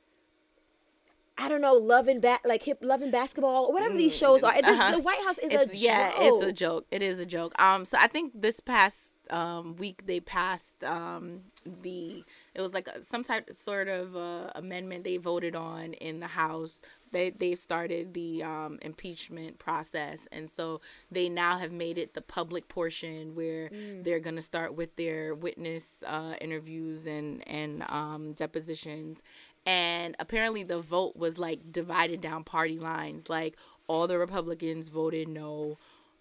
I 1.37 1.49
don't 1.49 1.59
know, 1.59 1.73
loving 1.73 2.13
and 2.13 2.21
ba- 2.21 2.39
like 2.45 2.63
hip 2.63 2.79
loving 2.81 3.11
basketball 3.11 3.65
or 3.65 3.73
whatever 3.73 3.93
these 3.95 4.15
shows 4.15 4.41
are. 4.41 4.53
This- 4.53 4.63
Uh-huh. 4.65 4.91
The 4.93 4.99
White 4.99 5.21
House 5.25 5.37
is 5.37 5.51
It's, 5.51 5.73
a 5.73 5.77
yeah, 5.77 6.11
joke. 6.11 6.19
it's 6.21 6.45
a 6.45 6.53
joke. 6.53 6.85
It 6.91 7.01
is 7.01 7.19
a 7.19 7.25
joke. 7.25 7.59
Um, 7.61 7.83
so 7.83 7.97
I 7.99 8.07
think 8.07 8.31
this 8.33 8.59
past 8.61 8.97
um 9.31 9.75
week 9.75 10.05
they 10.05 10.19
passed 10.19 10.81
um 10.83 11.41
the 11.65 12.23
it 12.55 12.61
was 12.61 12.73
like 12.73 12.87
a, 12.87 13.01
some 13.01 13.23
type 13.23 13.51
sort 13.51 13.87
of 13.87 14.15
uh, 14.15 14.51
amendment 14.55 15.03
they 15.03 15.17
voted 15.17 15.55
on 15.55 15.93
in 15.93 16.19
the 16.19 16.27
House. 16.27 16.81
They 17.11 17.29
they 17.29 17.55
started 17.55 18.13
the 18.13 18.43
um 18.43 18.79
impeachment 18.81 19.59
process, 19.59 20.27
and 20.31 20.49
so 20.49 20.81
they 21.11 21.29
now 21.29 21.57
have 21.57 21.71
made 21.71 21.97
it 21.97 22.13
the 22.13 22.21
public 22.21 22.67
portion 22.67 23.35
where 23.35 23.69
they're 24.03 24.19
gonna 24.19 24.41
start 24.41 24.75
with 24.75 24.95
their 24.95 25.35
witness 25.35 26.03
uh, 26.07 26.35
interviews 26.41 27.07
and 27.07 27.47
and 27.47 27.83
um 27.89 28.33
depositions 28.33 29.21
and 29.65 30.15
apparently 30.19 30.63
the 30.63 30.79
vote 30.79 31.15
was 31.15 31.37
like 31.39 31.71
divided 31.71 32.21
down 32.21 32.43
party 32.43 32.77
lines 32.77 33.29
like 33.29 33.55
all 33.87 34.05
the 34.07 34.17
republicans 34.17 34.89
voted 34.89 35.27
no 35.27 35.77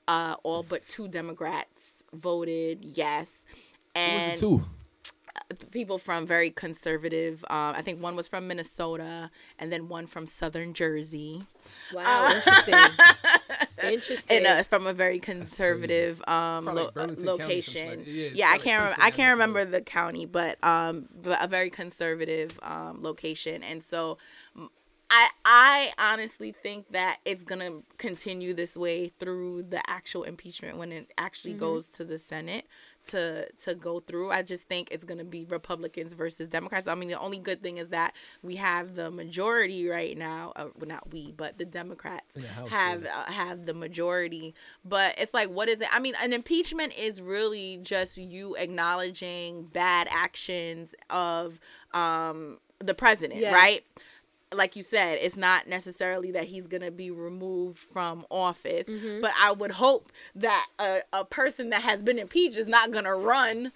uh 0.08 0.34
all 0.44 0.62
but 0.62 0.86
two 0.88 1.08
democrats 1.08 2.02
voted 2.14 2.82
yes 2.84 3.44
Who 3.94 4.00
was 4.00 4.22
and 4.24 4.36
the 4.36 4.40
two? 4.40 4.64
People 5.70 5.98
from 5.98 6.26
very 6.26 6.50
conservative 6.50 7.44
uh, 7.50 7.72
i 7.76 7.82
think 7.82 8.02
one 8.02 8.14
was 8.16 8.28
from 8.28 8.46
minnesota 8.48 9.30
and 9.58 9.72
then 9.72 9.88
one 9.88 10.06
from 10.06 10.26
southern 10.26 10.72
jersey 10.74 11.42
Wow, 11.92 12.30
interesting. 12.34 12.74
interesting. 13.82 14.36
and 14.38 14.46
uh, 14.46 14.62
from 14.62 14.86
a 14.86 14.92
very 14.92 15.18
conservative 15.18 16.22
um 16.28 16.66
lo- 16.66 16.90
like 16.94 17.18
location. 17.18 17.72
something 17.82 17.98
like- 17.98 18.06
yeah, 18.06 18.28
yeah, 18.34 18.50
I 18.50 18.58
can't 18.58 18.62
Princeton 18.62 18.80
remember. 18.82 19.02
I 19.02 19.10
can't 19.10 19.32
remember 19.32 19.64
the 19.64 19.80
county, 19.80 20.26
but 20.26 20.62
um, 20.64 21.08
but 21.22 21.42
a 21.42 21.48
very 21.48 21.70
conservative 21.70 22.58
um 22.62 23.02
location, 23.02 23.62
and 23.62 23.82
so. 23.82 24.18
I 25.10 25.28
I 25.44 25.92
honestly 25.98 26.50
think 26.50 26.90
that 26.92 27.18
it's 27.26 27.44
gonna 27.44 27.82
continue 27.98 28.54
this 28.54 28.74
way 28.74 29.08
through 29.20 29.64
the 29.64 29.80
actual 29.88 30.22
impeachment 30.22 30.78
when 30.78 30.92
it 30.92 31.12
actually 31.18 31.52
Mm-hmm. 31.52 31.60
goes 31.60 31.88
to 31.90 32.04
the 32.04 32.16
Senate 32.16 32.66
to 33.06 33.50
to 33.50 33.74
go 33.74 34.00
through. 34.00 34.30
I 34.30 34.42
just 34.42 34.68
think 34.68 34.88
it's 34.90 35.04
gonna 35.04 35.24
be 35.24 35.44
Republicans 35.44 36.12
versus 36.14 36.48
Democrats. 36.48 36.86
I 36.88 36.94
mean, 36.94 37.08
the 37.08 37.18
only 37.18 37.38
good 37.38 37.62
thing 37.62 37.76
is 37.78 37.88
that 37.88 38.14
we 38.42 38.56
have 38.56 38.94
the 38.94 39.10
majority 39.10 39.88
right 39.88 40.16
now. 40.16 40.52
Uh, 40.56 40.68
well, 40.76 40.88
not 40.88 41.12
we, 41.12 41.32
but 41.32 41.58
the 41.58 41.64
Democrats 41.64 42.34
the 42.34 42.46
House, 42.48 42.68
have 42.68 43.04
yeah. 43.04 43.24
uh, 43.28 43.32
have 43.32 43.66
the 43.66 43.74
majority. 43.74 44.54
But 44.84 45.14
it's 45.18 45.34
like, 45.34 45.50
what 45.50 45.68
is 45.68 45.80
it? 45.80 45.88
I 45.92 45.98
mean, 46.00 46.14
an 46.22 46.32
impeachment 46.32 46.94
is 46.98 47.20
really 47.20 47.78
just 47.82 48.16
you 48.16 48.56
acknowledging 48.56 49.64
bad 49.66 50.08
actions 50.10 50.94
of 51.10 51.58
um 51.92 52.58
the 52.80 52.94
president, 52.94 53.40
Yeah. 53.40 53.54
right? 53.54 53.84
Like 54.56 54.76
you 54.76 54.82
said, 54.82 55.18
it's 55.20 55.36
not 55.36 55.66
necessarily 55.68 56.30
that 56.32 56.44
he's 56.44 56.66
gonna 56.66 56.90
be 56.90 57.10
removed 57.10 57.78
from 57.78 58.24
office, 58.30 58.86
Mm-hmm. 58.86 59.20
but 59.20 59.32
I 59.40 59.52
would 59.52 59.72
hope 59.72 60.10
that 60.36 60.66
a, 60.78 61.00
a 61.12 61.24
person 61.24 61.70
that 61.70 61.82
has 61.82 62.02
been 62.02 62.18
impeached 62.18 62.56
is 62.56 62.68
not 62.68 62.90
gonna 62.92 63.14
run 63.16 63.72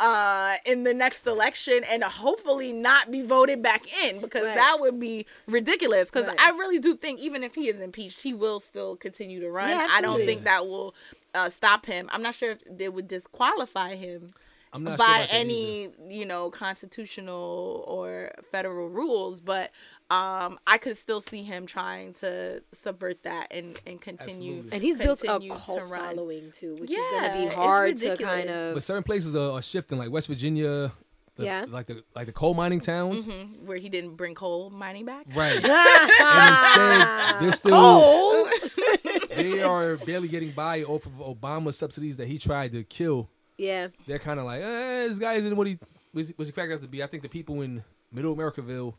uh 0.00 0.56
in 0.64 0.84
the 0.84 0.94
next 0.94 1.26
election 1.26 1.84
and 1.88 2.02
hopefully 2.02 2.72
not 2.72 3.10
be 3.10 3.20
voted 3.22 3.62
back 3.62 3.82
in 4.04 4.20
because 4.20 4.46
Right. 4.46 4.54
that 4.56 4.78
would 4.80 4.98
be 4.98 5.26
ridiculous 5.46 6.10
because 6.10 6.26
Right. 6.26 6.40
i 6.40 6.50
really 6.50 6.78
do 6.78 6.96
think 6.96 7.20
even 7.20 7.44
if 7.44 7.54
he 7.54 7.68
is 7.68 7.78
impeached 7.78 8.22
he 8.22 8.32
will 8.32 8.58
still 8.58 8.96
continue 8.96 9.38
to 9.40 9.50
run 9.50 9.68
Yeah, 9.68 9.86
i 9.90 10.00
don't 10.00 10.18
think 10.24 10.44
that 10.44 10.66
will 10.66 10.94
uh, 11.34 11.50
stop 11.50 11.84
him 11.84 12.08
i'm 12.10 12.22
not 12.22 12.34
sure 12.34 12.52
if 12.52 12.58
they 12.68 12.88
would 12.88 13.06
disqualify 13.06 13.94
him 13.94 14.30
I'm 14.72 14.82
not 14.82 14.92
sure 14.92 15.06
by 15.06 15.16
about 15.16 15.28
that 15.28 15.34
any 15.36 15.90
you 16.08 16.24
know 16.24 16.50
constitutional 16.50 17.84
or 17.86 18.32
federal 18.50 18.88
rules 18.88 19.40
but 19.40 19.70
um 20.12 20.58
i 20.66 20.76
could 20.78 20.96
still 20.96 21.20
see 21.20 21.42
him 21.42 21.64
trying 21.66 22.12
to 22.12 22.62
subvert 22.72 23.22
that 23.22 23.46
and 23.50 23.78
and 23.86 24.00
continue 24.00 24.52
Absolutely. 24.58 24.72
and 24.72 24.82
he's 24.82 24.98
built 24.98 25.22
a 25.22 25.26
continue 25.26 25.54
cult 25.54 25.78
to 25.78 25.86
following 25.86 26.50
too, 26.52 26.74
which 26.80 26.90
Yeah, 26.90 26.98
is 26.98 27.10
going 27.10 27.32
to 27.44 27.48
be 27.48 27.54
hard 27.54 27.98
to 27.98 28.16
kind 28.16 28.50
of. 28.50 28.74
But 28.74 28.82
certain 28.82 29.02
places 29.02 29.34
are, 29.36 29.52
are 29.58 29.62
shifting, 29.62 29.98
like 29.98 30.10
West 30.10 30.26
Virginia. 30.28 30.92
the, 31.36 31.44
Yeah. 31.44 31.64
like 31.68 31.86
the 31.86 32.04
like 32.14 32.26
the 32.26 32.32
coal 32.32 32.54
mining 32.54 32.80
towns, 32.80 33.26
Mhm, 33.26 33.62
Where 33.64 33.78
he 33.78 33.88
didn't 33.88 34.16
bring 34.16 34.34
coal 34.34 34.70
mining 34.70 35.04
back. 35.06 35.24
right? 35.34 35.56
and 35.64 36.54
instead, 36.54 37.40
they're 37.40 37.52
still 37.52 37.74
Oh, 37.74 38.50
they 39.34 39.62
are 39.62 39.96
barely 39.98 40.28
getting 40.28 40.50
by 40.52 40.82
off 40.82 41.06
of 41.06 41.12
Obama 41.12 41.72
subsidies 41.72 42.16
that 42.18 42.26
he 42.28 42.36
tried 42.38 42.72
to 42.72 42.84
kill. 42.84 43.28
yeah, 43.56 43.88
They're 44.06 44.18
kind 44.18 44.38
of 44.40 44.46
like, 44.46 44.60
eh, 44.62 45.08
this 45.08 45.18
guy 45.18 45.34
isn't 45.34 45.56
what 45.56 45.66
he 45.66 45.78
was, 46.12 46.32
was 46.36 46.48
he 46.48 46.52
cracked 46.52 46.72
out 46.72 46.82
to 46.82 46.88
be. 46.88 47.02
I 47.02 47.06
think 47.06 47.22
the 47.22 47.28
people 47.28 47.62
in 47.62 47.82
Middle 48.12 48.34
Americaville 48.36 48.94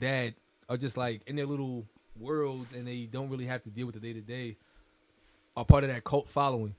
that 0.00 0.34
are 0.68 0.76
just 0.76 0.96
like 0.96 1.22
in 1.26 1.36
their 1.36 1.46
little 1.46 1.86
worlds 2.18 2.72
and 2.72 2.86
they 2.86 3.04
don't 3.06 3.30
really 3.30 3.46
have 3.46 3.62
to 3.62 3.70
deal 3.70 3.86
with 3.86 3.94
the 3.94 4.00
day 4.00 4.12
to 4.12 4.20
day 4.20 4.56
are 5.56 5.64
part 5.64 5.84
of 5.84 5.90
that 5.90 6.04
cult 6.04 6.28
following. 6.28 6.74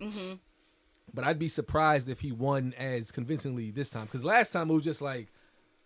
But 1.13 1.23
I'd 1.23 1.39
be 1.39 1.47
surprised 1.47 2.07
if 2.07 2.19
he 2.21 2.31
won 2.31 2.73
as 2.77 3.11
convincingly 3.11 3.71
this 3.71 3.89
time 3.89 4.05
because 4.05 4.23
last 4.23 4.51
time 4.51 4.69
it 4.69 4.73
was 4.73 4.83
just 4.83 5.01
like 5.01 5.27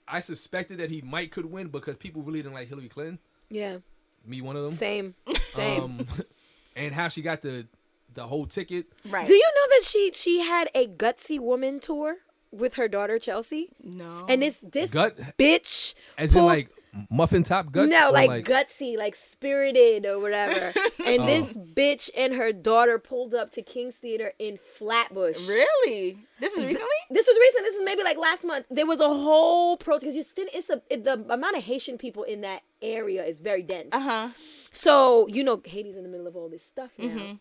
I 0.07 0.19
suspected 0.19 0.79
that 0.79 0.89
he 0.89 1.01
might 1.01 1.31
could 1.31 1.45
win 1.45 1.67
because 1.69 1.95
people 1.97 2.21
really 2.23 2.41
didn't 2.41 2.53
like 2.55 2.67
Hillary 2.67 2.89
Clinton. 2.89 3.19
yeah. 3.49 3.77
Me, 4.25 4.39
one 4.39 4.55
of 4.55 4.63
them. 4.63 4.71
Same, 4.71 5.15
same. 5.51 5.81
Um, 5.81 6.05
and 6.77 6.93
how 6.93 7.09
she 7.09 7.21
got 7.21 7.41
the 7.41 7.67
the 8.13 8.25
whole 8.25 8.45
ticket. 8.45 8.85
Right. 9.09 9.27
Do 9.27 9.33
you 9.33 9.41
know 9.55 9.75
that 9.75 9.83
she 9.85 10.11
she 10.13 10.39
had 10.39 10.69
a 10.73 10.87
gutsy 10.87 11.39
woman 11.39 11.81
tour 11.81 12.17
with 12.51 12.75
her 12.75 12.87
daughter 12.87 13.19
Chelsea? 13.19 13.69
no. 13.83 14.25
And 14.29 14.41
it's 14.41 14.59
this 14.59 14.91
Gut, 14.91 15.17
bitch, 15.37 15.93
as 16.17 16.35
in 16.35 16.45
like 16.45 16.69
muffin 17.09 17.43
top 17.43 17.71
guts. 17.71 17.89
no, 17.89 18.09
or 18.09 18.11
like, 18.11 18.45
gutsy, 18.45 18.97
like 18.97 19.15
spirited 19.15 20.05
or 20.05 20.19
whatever. 20.19 20.73
and 21.05 21.21
Oh. 21.23 21.25
this 21.25 21.53
bitch 21.53 22.09
and 22.15 22.33
her 22.35 22.51
daughter 22.53 22.99
pulled 22.99 23.33
up 23.33 23.51
to 23.51 23.61
King's 23.61 23.95
Theater 23.97 24.33
in 24.39 24.57
Flatbush. 24.57 25.47
really? 25.47 26.17
This 26.39 26.53
is 26.53 26.63
recently? 26.65 26.89
This 27.09 27.27
was 27.27 27.37
recent. 27.39 27.65
This 27.65 27.75
is 27.75 27.85
maybe 27.85 28.03
like 28.03 28.17
last 28.17 28.43
month. 28.43 28.65
There 28.69 28.85
was 28.85 28.99
a 28.99 29.07
whole 29.09 29.77
protest. 29.77 30.15
You 30.15 30.23
still, 30.23 30.47
it's 30.53 30.69
a 30.69 30.81
it, 30.89 31.03
the 31.03 31.13
amount 31.29 31.57
of 31.57 31.63
Haitian 31.63 31.97
people 31.97 32.23
in 32.23 32.41
that 32.41 32.63
area 32.81 33.23
is 33.23 33.39
very 33.39 33.61
dense. 33.63 33.89
Uh 33.91 33.99
huh. 33.99 34.29
So 34.71 35.27
you 35.27 35.43
know, 35.43 35.61
Haiti's 35.65 35.95
in 35.95 36.03
the 36.03 36.09
middle 36.09 36.27
of 36.27 36.35
all 36.35 36.49
this 36.49 36.65
stuff 36.65 36.91
now. 36.97 37.05
Mm-hmm. 37.07 37.33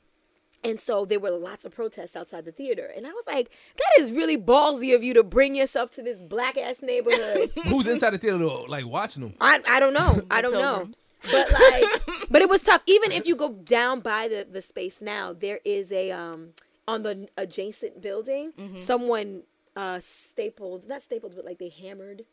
And 0.65 0.79
so 0.79 1.05
there 1.05 1.19
were 1.19 1.31
lots 1.31 1.65
of 1.65 1.73
protests 1.75 2.15
outside 2.15 2.45
the 2.45 2.53
theater. 2.53 2.89
And 2.97 3.05
I 3.07 3.11
was 3.11 3.25
like, 3.27 3.51
that 3.77 4.01
is 4.03 4.13
really 4.13 4.39
ballsy 4.39 4.95
of 4.95 5.03
you 5.03 5.13
to 5.15 5.25
bring 5.25 5.57
yourself 5.57 5.91
to 5.97 6.03
this 6.03 6.23
black 6.23 6.57
ass 6.57 6.81
neighborhood. 6.83 7.51
Who's 7.65 7.87
inside 7.89 8.11
the 8.11 8.19
theater 8.19 8.39
though, 8.39 8.63
like 8.69 8.87
watching 8.87 9.23
them? 9.23 9.35
I, 9.41 9.61
I 9.69 9.81
don't 9.81 9.93
know. 9.93 10.23
I 10.31 10.41
don't 10.41 10.53
Pilgrims. 10.53 11.05
know. 11.25 11.33
But 11.33 11.53
like 11.53 12.03
but 12.31 12.43
it 12.43 12.49
was 12.49 12.63
tough. 12.63 12.83
Even 12.87 13.11
if 13.13 13.27
you 13.27 13.35
go 13.37 13.51
down 13.53 14.01
by 14.01 14.29
the, 14.29 14.47
the 14.51 14.63
space 14.63 15.01
now, 15.01 15.33
there 15.33 15.61
is 15.65 15.91
a 15.93 16.11
um 16.13 16.51
on 16.89 17.03
the 17.03 17.29
adjacent 17.37 18.01
building, 18.03 18.53
someone 18.85 19.43
uh 19.77 19.99
stapled 20.01 20.89
not 20.89 21.03
stapled, 21.03 21.35
but 21.37 21.45
like 21.45 21.59
they 21.59 21.69
hammered 21.71 22.25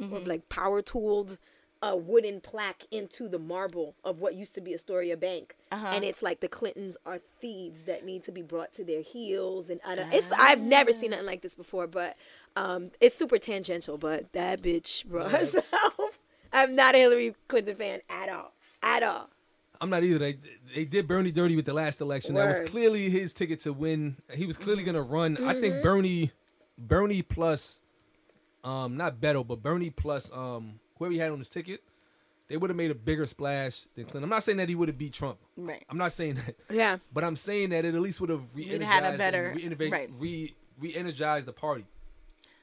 or 0.00 0.20
like 0.20 0.48
power 0.48 0.82
tooled 0.82 1.38
a 1.90 1.96
wooden 1.96 2.40
plaque 2.40 2.84
into 2.90 3.28
the 3.28 3.38
marble 3.38 3.94
of 4.02 4.18
what 4.20 4.34
used 4.34 4.54
to 4.54 4.60
be 4.60 4.74
Astoria 4.74 5.16
Bank, 5.16 5.54
and 5.70 6.04
it's 6.04 6.22
like 6.22 6.40
the 6.40 6.48
Clintons 6.48 6.96
are 7.06 7.20
thieves 7.40 7.84
that 7.84 8.04
need 8.04 8.24
to 8.24 8.32
be 8.32 8.42
brought 8.42 8.72
to 8.74 8.84
their 8.84 9.02
heels, 9.02 9.70
and 9.70 9.80
I 9.86 9.94
don't, 9.94 10.12
it's 10.12 10.30
I've 10.32 10.60
never 10.60 10.92
seen 10.92 11.10
nothing 11.10 11.26
like 11.26 11.42
this 11.42 11.54
before, 11.54 11.86
but 11.86 12.16
um, 12.56 12.90
it's 13.00 13.14
super 13.16 13.38
tangential. 13.38 13.98
But 13.98 14.32
that 14.32 14.62
bitch 14.62 15.04
brought 15.06 15.30
herself. 15.38 16.18
I'm 16.52 16.74
not 16.74 16.94
a 16.94 16.98
Hillary 16.98 17.34
Clinton 17.48 17.76
fan 17.76 18.00
at 18.08 18.28
all, 18.28 18.52
at 18.82 19.02
all. 19.02 19.28
I'm 19.80 19.90
not 19.90 20.02
either. 20.02 20.18
They 20.18 20.38
they 20.74 20.84
did 20.86 21.06
Bernie 21.06 21.30
dirty 21.32 21.54
with 21.54 21.66
the 21.66 21.74
last 21.74 22.00
election. 22.00 22.34
That 22.34 22.48
was 22.48 22.60
clearly 22.60 23.10
his 23.10 23.34
ticket 23.34 23.60
to 23.60 23.72
win. 23.72 24.16
He 24.32 24.46
was 24.46 24.56
clearly 24.56 24.82
gonna 24.84 25.02
run. 25.02 25.36
I 25.36 25.40
Mm-hmm. 25.52 25.60
think 25.60 25.82
Bernie, 25.82 26.30
Bernie 26.78 27.20
plus, 27.22 27.82
um, 28.64 28.96
not 28.96 29.20
Beto, 29.20 29.46
but 29.46 29.62
Bernie 29.62 29.90
plus 29.90 30.32
um 30.32 30.80
whoever 30.98 31.12
he 31.12 31.18
had 31.18 31.30
on 31.30 31.38
his 31.38 31.48
ticket, 31.48 31.82
they 32.48 32.56
would 32.56 32.70
have 32.70 32.76
made 32.76 32.90
a 32.90 32.94
bigger 32.94 33.26
splash 33.26 33.82
than 33.94 34.04
Clinton. 34.04 34.22
I'm 34.24 34.30
not 34.30 34.42
saying 34.42 34.58
that 34.58 34.68
he 34.68 34.74
would 34.74 34.88
have 34.88 34.98
beat 34.98 35.12
Trump. 35.12 35.38
Right. 35.56 35.84
I'm 35.90 35.98
not 35.98 36.12
saying 36.12 36.34
that. 36.36 36.54
Yeah, 36.70 36.98
But 37.12 37.24
I'm 37.24 37.36
saying 37.36 37.70
that 37.70 37.84
it 37.84 37.94
at 37.94 38.00
least 38.00 38.20
would 38.20 38.30
have 38.30 38.42
You'd 38.54 38.82
had 38.82 39.02
a 39.02 39.08
re-energized 39.12 39.18
better- 39.18 39.46
and 39.50 39.60
reinnovate, 39.60 39.92
right. 39.92 40.10
re 40.18 40.54
re-energized 40.78 41.46
the 41.46 41.52
party. 41.52 41.86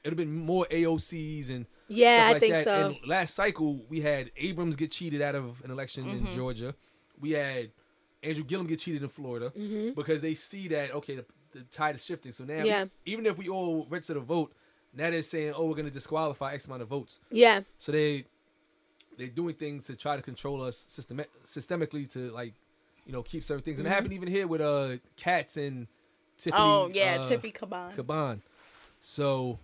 It 0.02 0.08
would 0.10 0.18
have 0.18 0.28
been 0.28 0.36
more 0.36 0.66
AOCs 0.70 1.50
and 1.50 1.66
Yeah, 1.88 2.26
stuff 2.28 2.36
I 2.36 2.38
think 2.38 2.54
that. 2.54 2.64
so. 2.64 2.86
And 2.88 2.96
last 3.08 3.34
cycle 3.34 3.84
we 3.88 4.00
had 4.00 4.30
Abrams 4.36 4.76
get 4.76 4.90
cheated 4.90 5.20
out 5.20 5.34
of 5.34 5.62
an 5.64 5.70
election 5.70 6.04
Mm-hmm. 6.04 6.26
in 6.26 6.32
Georgia. 6.32 6.74
We 7.20 7.32
had 7.32 7.70
Andrew 8.22 8.44
Gillum 8.44 8.66
get 8.66 8.78
cheated 8.78 9.02
in 9.02 9.08
Florida 9.08 9.52
because 9.94 10.22
they 10.22 10.34
see 10.34 10.68
that 10.68 10.92
okay 10.94 11.16
the, 11.16 11.24
the 11.52 11.62
tide 11.64 11.94
is 11.96 12.04
shifting. 12.04 12.32
So 12.32 12.44
now 12.44 12.54
Mm-hmm. 12.54 12.66
Yeah. 12.66 12.84
even 13.04 13.26
if 13.26 13.36
we 13.36 13.48
all 13.48 13.86
register 13.90 14.14
to 14.14 14.20
the 14.20 14.24
vote, 14.26 14.52
now 14.96 15.10
they're 15.10 15.22
saying 15.22 15.52
oh 15.56 15.66
we're 15.66 15.74
going 15.74 15.86
to 15.86 15.90
disqualify 15.92 16.54
X 16.54 16.66
amount 16.66 16.82
of 16.82 16.88
votes. 16.88 17.20
yeah, 17.30 17.60
So 17.78 17.92
they 17.92 18.24
they're 19.16 19.28
doing 19.28 19.54
things 19.54 19.86
to 19.86 19.96
try 19.96 20.16
to 20.16 20.22
control 20.22 20.62
us 20.62 20.76
system 20.76 21.20
systemically 21.44 22.08
to 22.10 22.30
like 22.32 22.54
you 23.06 23.12
know 23.12 23.22
keep 23.22 23.44
certain 23.44 23.62
things. 23.62 23.78
And 23.80 23.86
it 23.86 23.90
happened 23.90 24.12
even 24.12 24.28
here 24.28 24.46
with 24.46 24.60
uh 24.60 24.96
Katz 25.16 25.56
and 25.56 25.86
Tiffany. 26.38 26.62
Oh 26.62 26.90
yeah, 26.92 27.18
uh, 27.20 27.28
Tiffy 27.28 27.52
Caban. 27.52 27.94
Caban. 27.96 28.40
So 29.00 29.58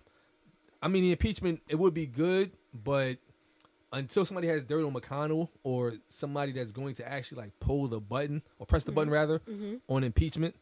I 0.81 0.87
mean 0.87 1.03
the 1.03 1.11
impeachment 1.11 1.61
it 1.67 1.75
would 1.77 1.93
be 1.93 2.05
good, 2.05 2.51
but 2.73 3.17
until 3.93 4.23
somebody 4.23 4.47
has 4.47 4.63
dirt 4.63 4.85
on 4.85 4.93
McConnell 4.93 5.49
or 5.63 5.93
somebody 6.07 6.53
that's 6.53 6.71
going 6.71 6.93
to 6.95 7.11
actually 7.11 7.41
like 7.41 7.51
pull 7.59 7.87
the 7.87 7.99
button 7.99 8.41
or 8.57 8.65
press 8.65 8.83
the 8.85 8.91
Mm-hmm. 8.91 8.95
button 8.95 9.11
rather 9.11 9.41
on 9.89 10.03
impeachment, 10.05 10.55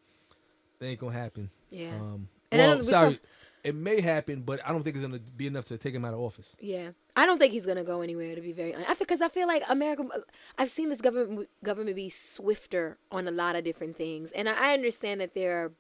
that 0.80 0.88
ain't 0.88 1.00
gonna 1.00 1.14
happen. 1.14 1.52
yeah, 1.70 1.94
Um, 1.94 2.28
And 2.52 2.60
well, 2.60 2.84
sorry, 2.84 3.14
talk- 3.16 3.24
it 3.64 3.76
may 3.76 4.02
happen, 4.02 4.42
but 4.42 4.60
I 4.66 4.72
don't 4.72 4.84
think 4.84 4.96
it's 4.96 5.06
gonna 5.06 5.20
be 5.20 5.48
enough 5.48 5.66
to 5.66 5.78
take 5.78 5.94
him 5.94 6.06
out 6.06 6.14
of 6.14 6.20
office. 6.20 6.56
yeah. 6.60 6.90
I 7.16 7.26
don't 7.26 7.38
think 7.38 7.52
he's 7.52 7.66
gonna 7.66 7.84
go 7.84 8.02
anywhere. 8.02 8.36
To 8.36 8.42
be 8.42 8.54
very 8.54 8.74
honest, 8.74 9.00
because 9.00 9.22
I 9.22 9.28
feel 9.28 9.48
like 9.48 9.64
America. 9.68 10.04
Uh, 10.14 10.20
I've 10.58 10.70
seen 10.70 10.90
this 10.90 11.02
government 11.02 11.50
government 11.64 11.96
be 11.96 12.10
swifter 12.10 12.98
on 13.12 13.28
a 13.28 13.32
lot 13.32 13.56
of 13.56 13.64
different 13.64 13.98
things, 13.98 14.32
and 14.32 14.48
I 14.48 14.70
I 14.70 14.74
understand 14.74 15.20
that 15.20 15.34
there 15.34 15.66
are, 15.66 15.72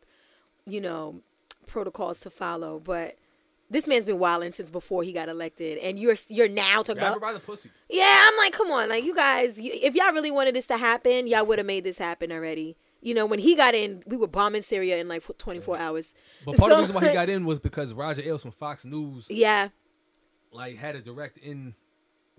you 0.65 0.81
know, 0.81 1.21
protocols 1.67 2.19
to 2.21 2.29
follow, 2.29 2.79
but. 2.79 3.15
This 3.71 3.85
man's 3.85 4.07
been 4.07 4.17
wilding 4.17 4.51
since 4.51 4.71
before 4.71 5.03
he 5.03 5.13
got 5.13 5.29
elected, 5.29 5.77
and 5.77 5.99
you're 5.99 6.15
you're 6.27 6.47
now 6.47 6.81
talking 6.81 6.95
Grab 6.95 7.11
about 7.17 7.21
by 7.21 7.33
the 7.33 7.39
pussy. 7.39 7.69
Yeah, 7.87 8.27
I'm 8.27 8.35
like, 8.35 8.51
come 8.51 8.71
on, 8.71 8.89
like 8.89 9.03
you 9.03 9.13
guys, 9.13 9.59
you, 9.59 9.71
if 9.71 9.93
y'all 9.93 10.11
really 10.11 10.31
wanted 10.31 10.55
this 10.55 10.65
to 10.67 10.77
happen, 10.77 11.27
y'all 11.27 11.45
would 11.45 11.59
have 11.59 11.67
made 11.67 11.83
this 11.83 11.99
happen 11.99 12.31
already. 12.31 12.77
You 13.01 13.13
know, 13.13 13.25
when 13.25 13.39
he 13.39 13.55
got 13.55 13.75
in, 13.75 14.03
we 14.05 14.17
were 14.17 14.27
bombing 14.27 14.61
Syria 14.61 14.97
in 14.97 15.07
like 15.07 15.23
24 15.37 15.77
hours. 15.77 16.13
But 16.45 16.57
part 16.57 16.71
of 16.71 16.77
the 16.77 16.81
reason 16.81 16.95
why 16.95 17.07
he 17.07 17.13
got 17.13 17.29
in 17.29 17.45
was 17.45 17.59
because 17.59 17.93
Roger 17.93 18.21
Ailes 18.21 18.41
from 18.41 18.51
Fox 18.51 18.85
News 18.85 19.27
Yeah, 19.29 19.69
like 20.51 20.77
had 20.77 20.95
a 20.95 21.01
direct 21.01 21.37
in 21.37 21.75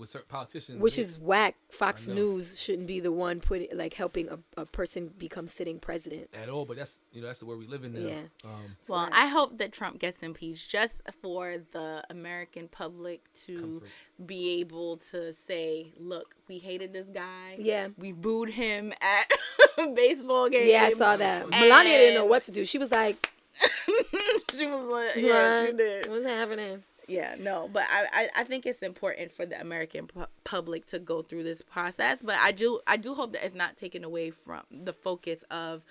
with 0.01 0.09
certain 0.09 0.28
politicians, 0.28 0.80
which 0.80 0.98
is 0.98 1.18
whack. 1.18 1.55
Fox. 1.70 2.09
News 2.09 2.59
shouldn't 2.61 2.88
be 2.88 2.98
the 2.98 3.12
one 3.12 3.38
putting 3.38 3.68
like 3.76 3.94
helping 3.94 4.28
a, 4.28 4.38
a 4.57 4.64
person 4.66 5.12
become 5.18 5.46
sitting 5.46 5.78
president. 5.78 6.28
at 6.34 6.48
all. 6.48 6.64
But 6.64 6.78
that's 6.78 6.98
you 7.12 7.20
know 7.20 7.28
that's 7.28 7.40
the 7.40 7.46
way 7.46 7.55
we 7.55 7.66
live 7.66 7.84
in 7.84 7.92
now. 7.92 8.01
Yeah. 8.09 8.22
Um, 8.44 8.76
Well, 8.88 9.09
I 9.12 9.26
hope 9.26 9.59
that 9.59 9.72
Trump 9.72 9.98
gets 10.01 10.22
impeached 10.22 10.70
just 10.70 11.03
for 11.22 11.59
the 11.72 12.03
American 12.11 12.66
public 12.68 13.32
to 13.44 13.59
Comfort. 13.61 13.88
be 14.26 14.59
able 14.61 14.96
to 15.12 15.32
say, 15.32 15.92
"Look, 15.98 16.34
we 16.48 16.59
hated 16.59 16.92
this 16.92 17.09
guy. 17.09 17.57
Yeah. 17.59 17.88
we 17.98 18.12
booed 18.12 18.51
him 18.51 18.92
at 19.01 19.30
baseball 19.94 20.48
game. 20.48 20.68
Yeah, 20.68 20.84
I 20.84 20.90
saw 20.90 21.16
that. 21.16 21.48
Melania 21.51 21.98
didn't 21.98 22.14
know 22.14 22.24
what 22.24 22.42
to 22.44 22.51
do. 22.51 22.64
She 22.64 22.78
was 22.78 22.90
like, 22.90 23.32
she 24.57 24.66
was 24.66 24.82
like, 24.88 25.16
yeah, 25.16 25.66
she 25.66 25.72
did. 25.72 26.07
What's 26.11 26.24
happening?" 26.26 26.82
Yeah, 27.11 27.34
no, 27.38 27.68
but 27.72 27.82
I, 27.90 28.06
I, 28.12 28.28
I 28.42 28.44
think 28.44 28.66
it's 28.66 28.82
important 28.82 29.32
for 29.32 29.44
the 29.44 29.61
American 29.61 30.06
pu- 30.06 30.26
public 30.44 30.86
to 30.86 31.00
go 31.00 31.22
through 31.22 31.42
this 31.42 31.61
process. 31.61 32.22
But 32.22 32.36
I 32.38 32.52
do 32.52 32.80
I 32.86 32.96
do 32.96 33.14
hope 33.14 33.32
that 33.32 33.44
it's 33.44 33.54
not 33.54 33.76
taken 33.76 34.04
away 34.04 34.30
from 34.30 34.62
the 34.70 34.92
focus 34.92 35.42
of 35.50 35.82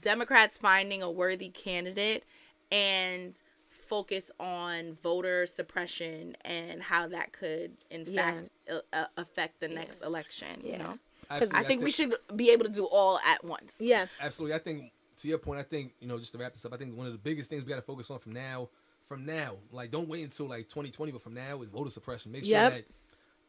Democrats 0.00 0.58
finding 0.58 1.02
a 1.02 1.10
worthy 1.10 1.48
candidate 1.48 2.24
and 2.72 3.34
focus 3.70 4.30
on 4.38 4.96
voter 5.02 5.46
suppression 5.46 6.36
and 6.44 6.82
how 6.82 7.08
that 7.08 7.32
could 7.32 7.76
in 7.90 8.04
Yeah. 8.06 8.32
fact 8.32 8.50
uh, 8.70 8.78
uh, 8.92 9.04
affect 9.16 9.60
the 9.60 9.68
next 9.68 10.02
election. 10.04 10.48
You 10.64 10.72
Yeah. 10.72 10.78
know, 10.78 10.98
absolutely, 11.30 11.64
I 11.64 11.68
think 11.68 11.82
we 11.82 11.90
should 11.90 12.14
be 12.34 12.50
able 12.50 12.64
to 12.64 12.70
do 12.70 12.86
all 12.86 13.18
at 13.26 13.44
once. 13.44 13.76
Yeah, 13.80 14.06
absolutely. 14.20 14.54
I 14.54 14.58
think 14.58 14.92
to 15.18 15.28
your 15.28 15.38
point, 15.38 15.60
I 15.60 15.64
think 15.64 15.92
you 16.00 16.08
know 16.08 16.18
just 16.18 16.32
to 16.32 16.38
wrap 16.38 16.52
this 16.54 16.64
up, 16.64 16.72
I 16.72 16.76
think 16.76 16.96
one 16.96 17.06
of 17.06 17.12
the 17.12 17.18
biggest 17.18 17.50
things 17.50 17.64
we 17.64 17.68
got 17.70 17.76
to 17.76 17.82
focus 17.82 18.10
on 18.10 18.18
from 18.20 18.32
now, 18.32 18.68
from 19.10 19.26
now, 19.26 19.56
like 19.72 19.90
don't 19.90 20.08
wait 20.08 20.22
until 20.22 20.46
like 20.46 20.68
2020, 20.68 21.10
but 21.10 21.20
from 21.20 21.34
now 21.34 21.60
is 21.62 21.68
voter 21.70 21.90
suppression. 21.90 22.30
Make 22.30 22.44
sure 22.44 22.52
Yep. 22.52 22.72
that 22.72 22.84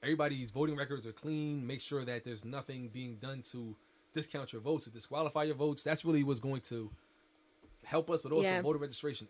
everybody's 0.02 0.50
voting 0.50 0.76
records 0.76 1.06
are 1.06 1.12
clean. 1.12 1.68
Make 1.68 1.82
sure 1.82 2.04
that 2.04 2.24
there's 2.24 2.44
nothing 2.44 2.90
being 2.90 3.18
done 3.18 3.44
to 3.52 3.76
discount 4.12 4.52
your 4.54 4.62
votes, 4.64 4.86
to 4.86 4.90
disqualify 4.90 5.44
your 5.44 5.54
votes. 5.54 5.84
That's 5.84 6.04
really 6.04 6.24
what's 6.24 6.40
going 6.40 6.62
to 6.62 6.90
help 7.84 8.10
us, 8.10 8.24
but 8.24 8.32
also 8.32 8.56
Yeah. 8.56 8.62
voter 8.64 8.80
registration. 8.80 9.28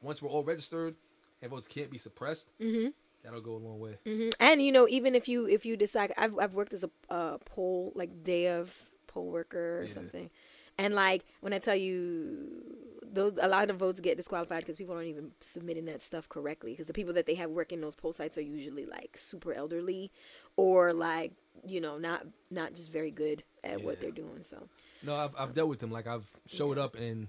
Once 0.00 0.22
we're 0.22 0.30
all 0.30 0.44
registered 0.44 0.94
and 1.42 1.50
votes 1.50 1.66
can't 1.66 1.90
be 1.90 1.98
suppressed, 1.98 2.48
Mm-hmm. 2.60 2.90
that'll 3.24 3.40
go 3.40 3.56
a 3.56 3.58
long 3.68 3.80
way. 3.80 3.98
and 4.38 4.62
you 4.62 4.70
know, 4.70 4.86
even 4.88 5.16
if 5.16 5.26
you 5.26 5.48
if 5.48 5.66
you 5.66 5.76
decide, 5.76 6.14
I've 6.16 6.38
I've 6.38 6.54
worked 6.54 6.74
as 6.74 6.84
a 6.84 6.90
uh, 7.10 7.38
poll 7.44 7.90
like 7.96 8.22
day 8.22 8.46
of 8.50 8.72
poll 9.08 9.26
worker 9.32 9.80
or 9.80 9.86
Yeah. 9.88 9.94
something, 9.94 10.30
and 10.78 10.94
like 10.94 11.24
when 11.40 11.52
I 11.52 11.58
tell 11.58 11.74
you 11.74 12.85
those 13.16 13.34
a 13.40 13.48
lot 13.48 13.68
of 13.70 13.76
votes 13.76 14.00
get 14.00 14.16
disqualified 14.16 14.60
because 14.60 14.76
people 14.76 14.94
aren't 14.94 15.08
even 15.08 15.32
submitting 15.40 15.86
that 15.86 16.02
stuff 16.02 16.28
correctly. 16.28 16.70
Because 16.72 16.86
the 16.86 16.92
people 16.92 17.12
that 17.14 17.26
they 17.26 17.34
have 17.34 17.50
working 17.50 17.80
those 17.80 17.96
poll 17.96 18.12
sites 18.12 18.38
are 18.38 18.42
usually 18.42 18.86
like 18.86 19.16
super 19.16 19.52
elderly, 19.52 20.12
or 20.56 20.92
like 20.92 21.32
you 21.66 21.80
know 21.80 21.98
not 21.98 22.26
not 22.50 22.74
just 22.74 22.92
very 22.92 23.10
good 23.10 23.42
at 23.64 23.82
what 23.82 24.00
they're 24.00 24.10
doing. 24.12 24.42
So 24.42 24.68
No, 25.02 25.16
I've, 25.16 25.34
I've 25.36 25.54
dealt 25.54 25.68
with 25.68 25.80
them. 25.80 25.90
Like 25.90 26.06
I've 26.06 26.30
showed 26.46 26.78
up 26.78 26.94
and 26.96 27.28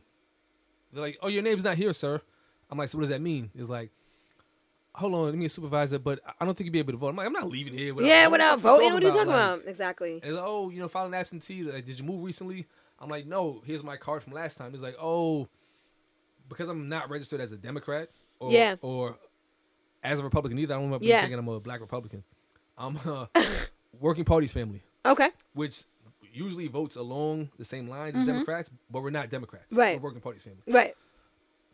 they're 0.93 1.01
like, 1.01 1.17
"Oh, 1.21 1.27
your 1.27 1.43
name's 1.43 1.63
not 1.63 1.77
here, 1.77 1.93
sir." 1.93 2.21
I'm 2.69 2.77
like, 2.77 2.89
"So 2.89 2.97
what 2.97 3.01
does 3.01 3.09
that 3.09 3.21
mean?" 3.21 3.49
It's 3.55 3.69
like, 3.69 3.91
"Hold 4.95 5.13
on, 5.15 5.23
let 5.25 5.35
me 5.35 5.45
a 5.45 5.49
supervisor, 5.49 5.99
but 5.99 6.19
I 6.39 6.45
don't 6.45 6.55
think 6.55 6.65
you'd 6.65 6.73
be 6.73 6.79
able 6.79 6.93
to 6.93 6.97
vote." 6.97 7.09
I'm 7.09 7.15
like, 7.15 7.27
"I'm 7.27 7.33
not 7.33 7.49
leaving 7.49 7.73
here." 7.73 7.93
Without, 7.93 8.07
yeah, 8.09 8.27
without 8.27 8.59
voting, 8.59 8.93
what 8.93 9.03
are 9.03 9.05
you 9.05 9.11
talking 9.11 9.27
Like, 9.27 9.35
about? 9.35 9.67
Exactly. 9.67 10.15
It's 10.23 10.27
like, 10.33 10.43
oh, 10.45 10.69
you 10.69 10.79
know, 10.79 10.88
filing 10.88 11.13
absentee. 11.13 11.63
Like, 11.63 11.85
did 11.85 11.99
you 11.99 12.05
move 12.05 12.23
recently? 12.23 12.67
I'm 12.99 13.09
like, 13.09 13.25
no. 13.27 13.61
Here's 13.65 13.83
my 13.83 13.95
card 13.97 14.23
from 14.23 14.33
last 14.33 14.57
time. 14.57 14.73
It's 14.73 14.81
like, 14.83 14.95
oh, 14.99 15.47
because 16.49 16.69
I'm 16.69 16.89
not 16.89 17.09
registered 17.09 17.41
as 17.41 17.51
a 17.51 17.57
Democrat. 17.57 18.09
Or, 18.39 18.51
Yeah. 18.51 18.75
Or 18.81 19.17
as 20.03 20.19
a 20.19 20.23
Republican 20.23 20.59
either. 20.59 20.75
I 20.75 20.79
don't 20.79 20.91
to 20.99 21.05
Yeah. 21.05 21.21
thinking 21.21 21.39
I'm 21.39 21.47
a 21.47 21.59
black 21.59 21.81
Republican. 21.81 22.23
I'm 22.77 22.95
a 22.97 23.29
working 23.99 24.23
party's 24.25 24.53
family, 24.53 24.83
Okay. 25.05 25.29
which 25.53 25.83
usually 26.31 26.67
votes 26.67 26.95
along 26.95 27.49
the 27.57 27.65
same 27.65 27.87
lines 27.87 28.15
as 28.15 28.25
Democrats, 28.25 28.69
but 28.91 29.01
we're 29.01 29.09
not 29.09 29.29
Democrats. 29.31 29.65
Mm-hmm. 29.71 29.79
Right. 29.79 29.97
We're 29.97 30.03
working 30.03 30.21
party's 30.21 30.43
family. 30.43 30.61
Right. 30.67 30.93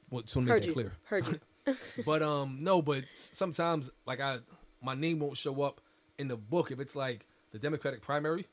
Well, 0.10 0.24
so 0.26 0.40
to 0.40 0.46
make 0.46 0.54
Heard 0.54 0.62
that 0.64 0.68
you. 0.68 0.74
clear. 0.74 0.94
Heard 1.06 1.28
you. 1.28 1.40
But 2.06 2.22
um, 2.24 2.58
no, 2.62 2.82
but 2.82 3.04
sometimes 3.14 3.90
like 4.06 4.20
I, 4.22 4.40
my 4.82 4.96
name 4.96 5.20
won't 5.20 5.38
show 5.38 5.62
up 5.62 5.82
in 6.18 6.28
the 6.30 6.38
book 6.38 6.72
if 6.72 6.80
it's 6.80 6.96
like 6.96 7.26
the 7.52 7.60
Democratic 7.60 8.02
primary. 8.02 8.48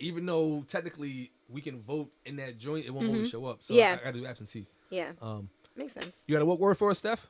Even 0.00 0.26
though 0.26 0.64
technically 0.66 1.30
we 1.48 1.60
can 1.60 1.80
vote 1.82 2.10
in 2.24 2.36
that 2.36 2.58
joint, 2.58 2.86
it 2.86 2.90
won't 2.90 3.08
always 3.08 3.30
show 3.30 3.44
up. 3.46 3.62
So 3.62 3.74
Mm-hmm. 3.74 3.78
Yeah. 3.80 3.90
I, 3.98 4.00
I 4.02 4.04
gotta 4.04 4.20
do 4.20 4.26
absentee. 4.26 4.66
Yeah. 4.90 5.12
Um, 5.20 5.48
Makes 5.76 5.94
sense. 5.94 6.16
you 6.26 6.34
got 6.34 6.42
a 6.42 6.46
what 6.46 6.58
word 6.60 6.78
for 6.78 6.90
us, 6.90 6.98
Steph? 6.98 7.28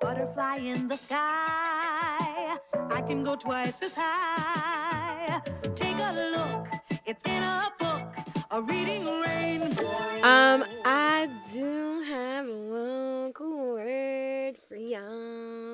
Butterfly 0.00 0.56
in 0.58 0.88
the 0.88 0.96
sky. 0.96 2.56
I 2.72 3.02
can 3.06 3.24
go 3.24 3.36
twice 3.36 3.82
as 3.82 3.94
high. 3.96 5.40
Take 5.74 5.96
a 5.98 6.30
look. 6.36 6.68
It's 7.06 7.24
in 7.24 7.42
a 7.42 7.70
book. 7.78 8.02
A 8.50 8.62
reading 8.62 9.04
rainbow. 9.20 9.86
Um, 10.22 10.64
I 10.84 11.28
do 11.52 12.02
have 12.08 12.46
one 12.48 13.32
cool 13.34 13.74
word 13.74 14.56
for 14.68 14.76
y'all. 14.76 15.67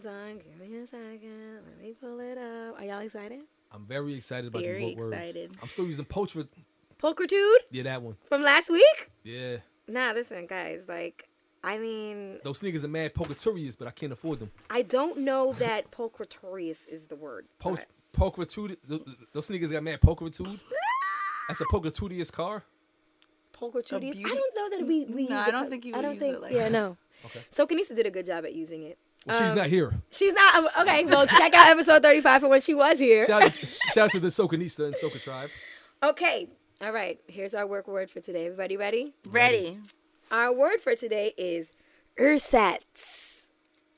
Hold 0.00 0.14
on, 0.14 0.34
give 0.36 0.70
me 0.70 0.78
a 0.78 0.86
second. 0.86 1.54
Let 1.66 1.82
me 1.82 1.92
pull 2.00 2.20
it 2.20 2.38
up. 2.38 2.78
Are 2.78 2.84
y'all 2.84 3.00
excited? 3.00 3.40
I'm 3.72 3.84
very 3.84 4.14
excited 4.14 4.46
about 4.46 4.62
Very 4.62 4.86
these 4.86 4.96
what 4.96 5.06
words. 5.06 5.16
excited. 5.16 5.50
I'm 5.60 5.66
still 5.68 5.86
using 5.86 6.04
poultry. 6.04 6.46
Pulchritude 7.02 7.56
Yeah, 7.72 7.82
that 7.82 8.00
one. 8.00 8.16
from 8.28 8.44
last 8.44 8.70
week? 8.70 9.10
Yeah, 9.24 9.56
Nah, 9.88 10.12
listen, 10.12 10.46
guys. 10.46 10.84
Like, 10.88 11.26
I 11.64 11.78
mean, 11.78 12.38
those 12.44 12.58
sneakers 12.58 12.84
are 12.84 12.88
mad 12.88 13.12
pulchriturious, 13.12 13.76
but 13.76 13.88
I 13.88 13.90
can't 13.90 14.12
afford 14.12 14.38
them. 14.38 14.52
I 14.70 14.82
don't 14.82 15.18
know 15.18 15.52
that 15.54 15.90
pulchritorious 15.90 16.86
is 16.86 17.08
the 17.08 17.16
word. 17.16 17.46
Pul- 17.58 17.74
but- 17.74 17.86
pulchritude. 18.12 18.76
th- 18.88 19.04
th- 19.04 19.16
Those 19.32 19.46
sneakers 19.46 19.72
got 19.72 19.82
mad 19.82 20.00
pulchritude. 20.00 20.60
That's 21.48 21.60
a 21.60 21.64
pulchriturious 21.72 22.30
car. 22.30 22.62
Pulchritudious. 23.52 24.16
I 24.24 24.28
don't 24.28 24.54
know 24.54 24.78
that 24.78 24.86
we, 24.86 25.06
we 25.06 25.26
No, 25.26 25.38
use 25.40 25.48
I 25.48 25.50
don't 25.50 25.64
pu- 25.64 25.70
think 25.70 25.84
you 25.86 25.96
I 25.96 26.02
don't 26.02 26.14
use 26.14 26.22
think. 26.22 26.34
it 26.36 26.40
like 26.42 26.52
yeah, 26.52 26.68
that. 26.68 26.72
no. 26.72 26.96
Okay. 27.24 27.40
So 27.50 27.66
Kanisa 27.66 27.96
did 27.96 28.06
a 28.06 28.10
good 28.12 28.26
job 28.26 28.44
at 28.44 28.54
using 28.54 28.84
it. 28.84 28.96
Well, 29.26 29.38
she's 29.40 29.50
Um, 29.50 29.56
not 29.56 29.66
here. 29.66 29.92
She's 30.10 30.32
not 30.32 30.78
okay. 30.80 31.04
Well, 31.04 31.26
check 31.26 31.54
out 31.54 31.68
episode 31.68 32.02
thirty-five 32.02 32.40
for 32.40 32.48
when 32.48 32.60
she 32.60 32.74
was 32.74 32.98
here. 32.98 33.26
Shout 33.26 33.42
out, 33.42 33.52
shout 33.92 33.98
out 33.98 34.10
to 34.12 34.20
the 34.20 34.28
Socanista 34.28 34.86
and 34.86 34.94
Soca 34.94 35.20
tribe. 35.20 35.50
Okay. 36.02 36.48
All 36.80 36.92
right. 36.92 37.18
Here's 37.26 37.54
our 37.54 37.66
work 37.66 37.88
word 37.88 38.10
for 38.10 38.20
today. 38.20 38.46
Everybody 38.46 38.76
ready? 38.76 39.14
Ready. 39.28 39.78
Our 40.30 40.52
word 40.52 40.80
for 40.80 40.94
today 40.94 41.32
is 41.36 41.72
ersatz. 42.18 43.46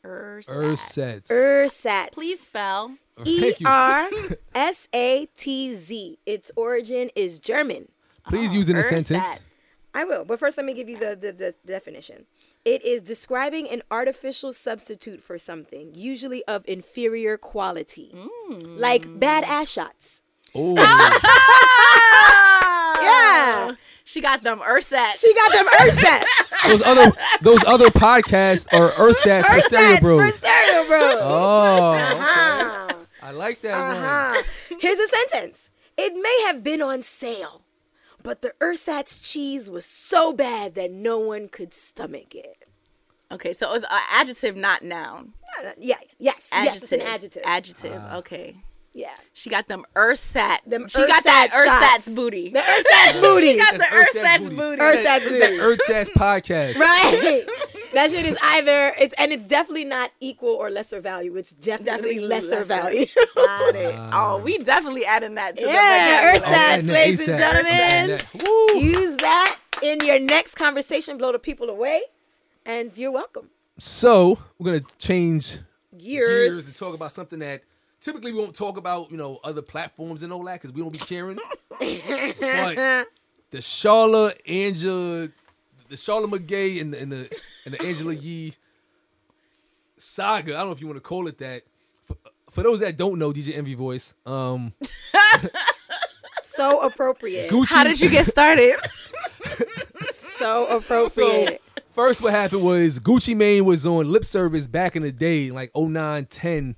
Ursat. 0.05 0.49
Ursets. 0.49 1.31
Ersatz. 1.31 2.13
Please 2.13 2.41
spell. 2.41 2.97
E 3.25 3.39
Thank 3.41 3.61
you. 3.61 3.67
R 3.69 4.09
S 4.55 4.89
A 4.95 5.27
T 5.37 5.75
Z. 5.75 6.19
Its 6.25 6.51
origin 6.57 7.11
is 7.15 7.39
German. 7.39 7.89
Please 8.29 8.55
use 8.55 8.69
in 8.71 8.77
a 8.77 8.83
sentence. 8.83 9.45
I 9.93 10.05
will, 10.05 10.25
but 10.25 10.39
first 10.39 10.57
let 10.57 10.65
me 10.65 10.73
give 10.73 10.89
you 10.89 10.99
the, 10.99 11.17
the, 11.17 11.33
the 11.33 11.55
definition. 11.67 12.25
It 12.65 12.85
is 12.85 13.03
describing 13.03 13.69
an 13.69 13.83
artificial 13.91 14.53
substitute 14.53 15.23
for 15.23 15.39
something, 15.39 15.93
usually 15.95 16.45
of 16.45 16.63
inferior 16.69 17.39
quality, 17.39 18.15
like 18.51 19.19
bad 19.19 19.45
ass 19.45 19.71
shots. 19.71 20.23
Oh, 20.55 20.75
Yeah, 23.03 23.73
She 24.05 24.21
got 24.21 24.43
them 24.43 24.59
Ursat. 24.59 25.17
she 25.17 25.33
got 25.35 25.53
them 25.53 25.67
ersatz. 25.69 26.27
those 26.69 26.83
other 26.83 27.13
those 27.41 27.65
other 27.65 27.87
podcasts 27.89 28.67
are 28.73 28.91
Ursats 28.93 29.47
for 29.47 29.61
Stereo 29.61 29.97
Ersatz 29.97 30.27
for 30.27 30.31
stereo 30.33 30.87
bros. 30.87 31.17
Oh, 31.21 31.93
okay. 31.95 32.03
Uh-huh. 32.03 32.89
I 33.23 33.31
like 33.33 33.61
that. 33.63 33.79
Uh-huh. 33.79 34.43
Here's 34.81 34.99
a 34.99 35.09
sentence. 35.09 35.71
It 35.97 36.15
may 36.21 36.45
have 36.49 36.63
been 36.63 36.83
on 36.83 37.03
sale, 37.03 37.63
but 38.23 38.43
the 38.43 38.53
ersatz 38.61 39.21
cheese 39.21 39.71
was 39.71 39.85
so 39.87 40.33
bad 40.33 40.75
that 40.75 40.91
no 40.91 41.19
one 41.19 41.49
could 41.49 41.73
stomach 41.75 42.35
it. 42.35 42.65
Okay, 43.33 43.53
so 43.53 43.73
it's 43.75 43.85
an 43.85 44.01
adjective, 44.11 44.57
not 44.57 44.83
noun. 44.83 45.35
Yeah, 45.79 45.95
yes, 46.19 46.49
yes, 46.51 46.51
Adjective. 46.53 46.83
it's 46.83 46.93
an 46.93 47.01
adjective. 47.03 47.43
Adjective. 47.45 48.03
Ah. 48.05 48.17
okay. 48.19 48.57
yeah. 48.93 49.11
She 49.33 49.51
got 49.51 49.69
them 49.69 49.85
Ursat. 49.95 50.59
Them 50.67 50.89
she 50.89 51.07
got 51.07 51.23
that 51.25 51.51
Ursat 51.53 51.65
shots. 51.65 52.07
Ursat's 52.07 52.15
booty. 52.17 52.51
The 52.51 52.59
ersatz 52.61 53.21
booty. 53.21 53.53
She 53.53 53.59
got 53.59 53.73
the 53.73 53.79
That's 53.79 53.95
Ursat's 53.95 54.17
Ursat's 54.17 54.49
booty. 54.49 54.83
Ursat's 54.83 55.29
booty. 55.29 55.59
Ursats 55.59 56.11
podcast. 56.11 56.77
Right. 56.77 57.45
that 57.93 58.11
shit 58.11 58.25
is 58.27 58.37
either 58.43 58.95
it's 58.99 59.15
and 59.19 59.33
it's 59.33 59.45
definitely 59.45 59.85
not 59.85 60.11
equal 60.21 60.51
or 60.51 60.71
lesser 60.71 61.01
value. 61.01 61.37
It's 61.37 61.51
definitely, 61.53 62.17
Definitely 62.17 62.21
lesser, 62.21 62.49
lesser. 62.49 62.65
value. 62.65 63.07
Got 63.35 63.75
it. 63.75 63.95
Oh, 64.13 64.41
we 64.45 64.59
definitely 64.59 65.05
adding 65.05 65.35
that 65.35 65.57
to 65.57 65.63
yeah, 65.67 66.33
the 66.35 66.39
vocabulary. 66.39 66.59
Ursatz, 66.59 66.79
And 66.79 66.89
the 66.89 66.93
ladies 66.93 67.21
and 67.29 67.29
ASAP. 67.31 67.39
gentlemen. 67.39 67.73
And 67.73 68.11
that- 68.11 68.81
Use 68.81 69.17
that 69.19 69.59
in 69.83 70.01
your 70.01 70.19
next 70.21 70.55
conversation. 70.55 71.19
Blow 71.19 71.33
the 71.33 71.39
people 71.39 71.69
away, 71.71 72.03
and 72.65 72.97
you're 72.97 73.11
welcome. 73.13 73.51
So 73.79 74.39
we're 74.59 74.73
gonna 74.73 74.85
change 74.99 75.59
Years. 75.99 76.53
gears 76.53 76.67
and 76.67 76.77
talk 76.77 76.95
about 76.95 77.13
something 77.13 77.39
that 77.41 77.63
typically 78.01 78.33
we 78.33 78.39
won't 78.41 78.55
talk 78.55 78.77
about, 78.77 79.11
you 79.11 79.17
know, 79.17 79.41
other 79.45 79.63
platforms 79.63 80.23
and 80.23 80.33
all 80.33 80.43
that 80.45 80.55
because 80.61 80.73
we 80.73 80.81
don't 80.83 80.93
be 80.93 80.99
caring. 80.99 81.39
but 81.71 81.81
the 83.51 83.59
Charla 83.59 84.33
Angela, 84.47 85.29
the 85.91 85.97
Charla 85.97 86.27
McGay 86.27 86.81
and 86.81 86.95
the 86.95 87.01
and 87.01 87.13
the 87.13 87.41
and 87.67 87.75
the 87.75 87.83
Angela 87.85 88.15
Yee 88.15 88.55
saga. 89.97 90.55
I 90.55 90.59
don't 90.59 90.67
know 90.69 90.73
if 90.73 90.81
you 90.81 90.87
want 90.87 90.97
to 90.97 91.03
call 91.03 91.27
it 91.27 91.39
that. 91.39 91.63
For, 92.05 92.17
for 92.51 92.63
those 92.63 92.81
that 92.81 92.97
don't 92.97 93.19
know, 93.19 93.33
DJ 93.33 93.57
Envy 93.57 93.75
voice, 93.75 94.15
um, 94.27 94.73
so 96.43 96.81
appropriate. 96.81 97.51
Gucci. 97.51 97.69
How 97.69 97.85
did 97.85 98.01
you 98.01 98.09
get 98.09 98.27
started? 98.27 98.77
So 100.41 100.65
So 100.65 100.77
appropriate. 100.79 101.61
first, 101.91 102.23
what 102.23 102.33
happened 102.33 102.65
was 102.65 102.99
Gucci 102.99 103.37
Mane 103.37 103.63
was 103.63 103.87
on 103.87 104.11
lip 104.11 104.25
service 104.25 104.67
back 104.67 104.97
in 104.97 105.03
the 105.03 105.13
day, 105.13 105.51
like 105.51 105.71
09, 105.77 106.25
10, 106.25 106.77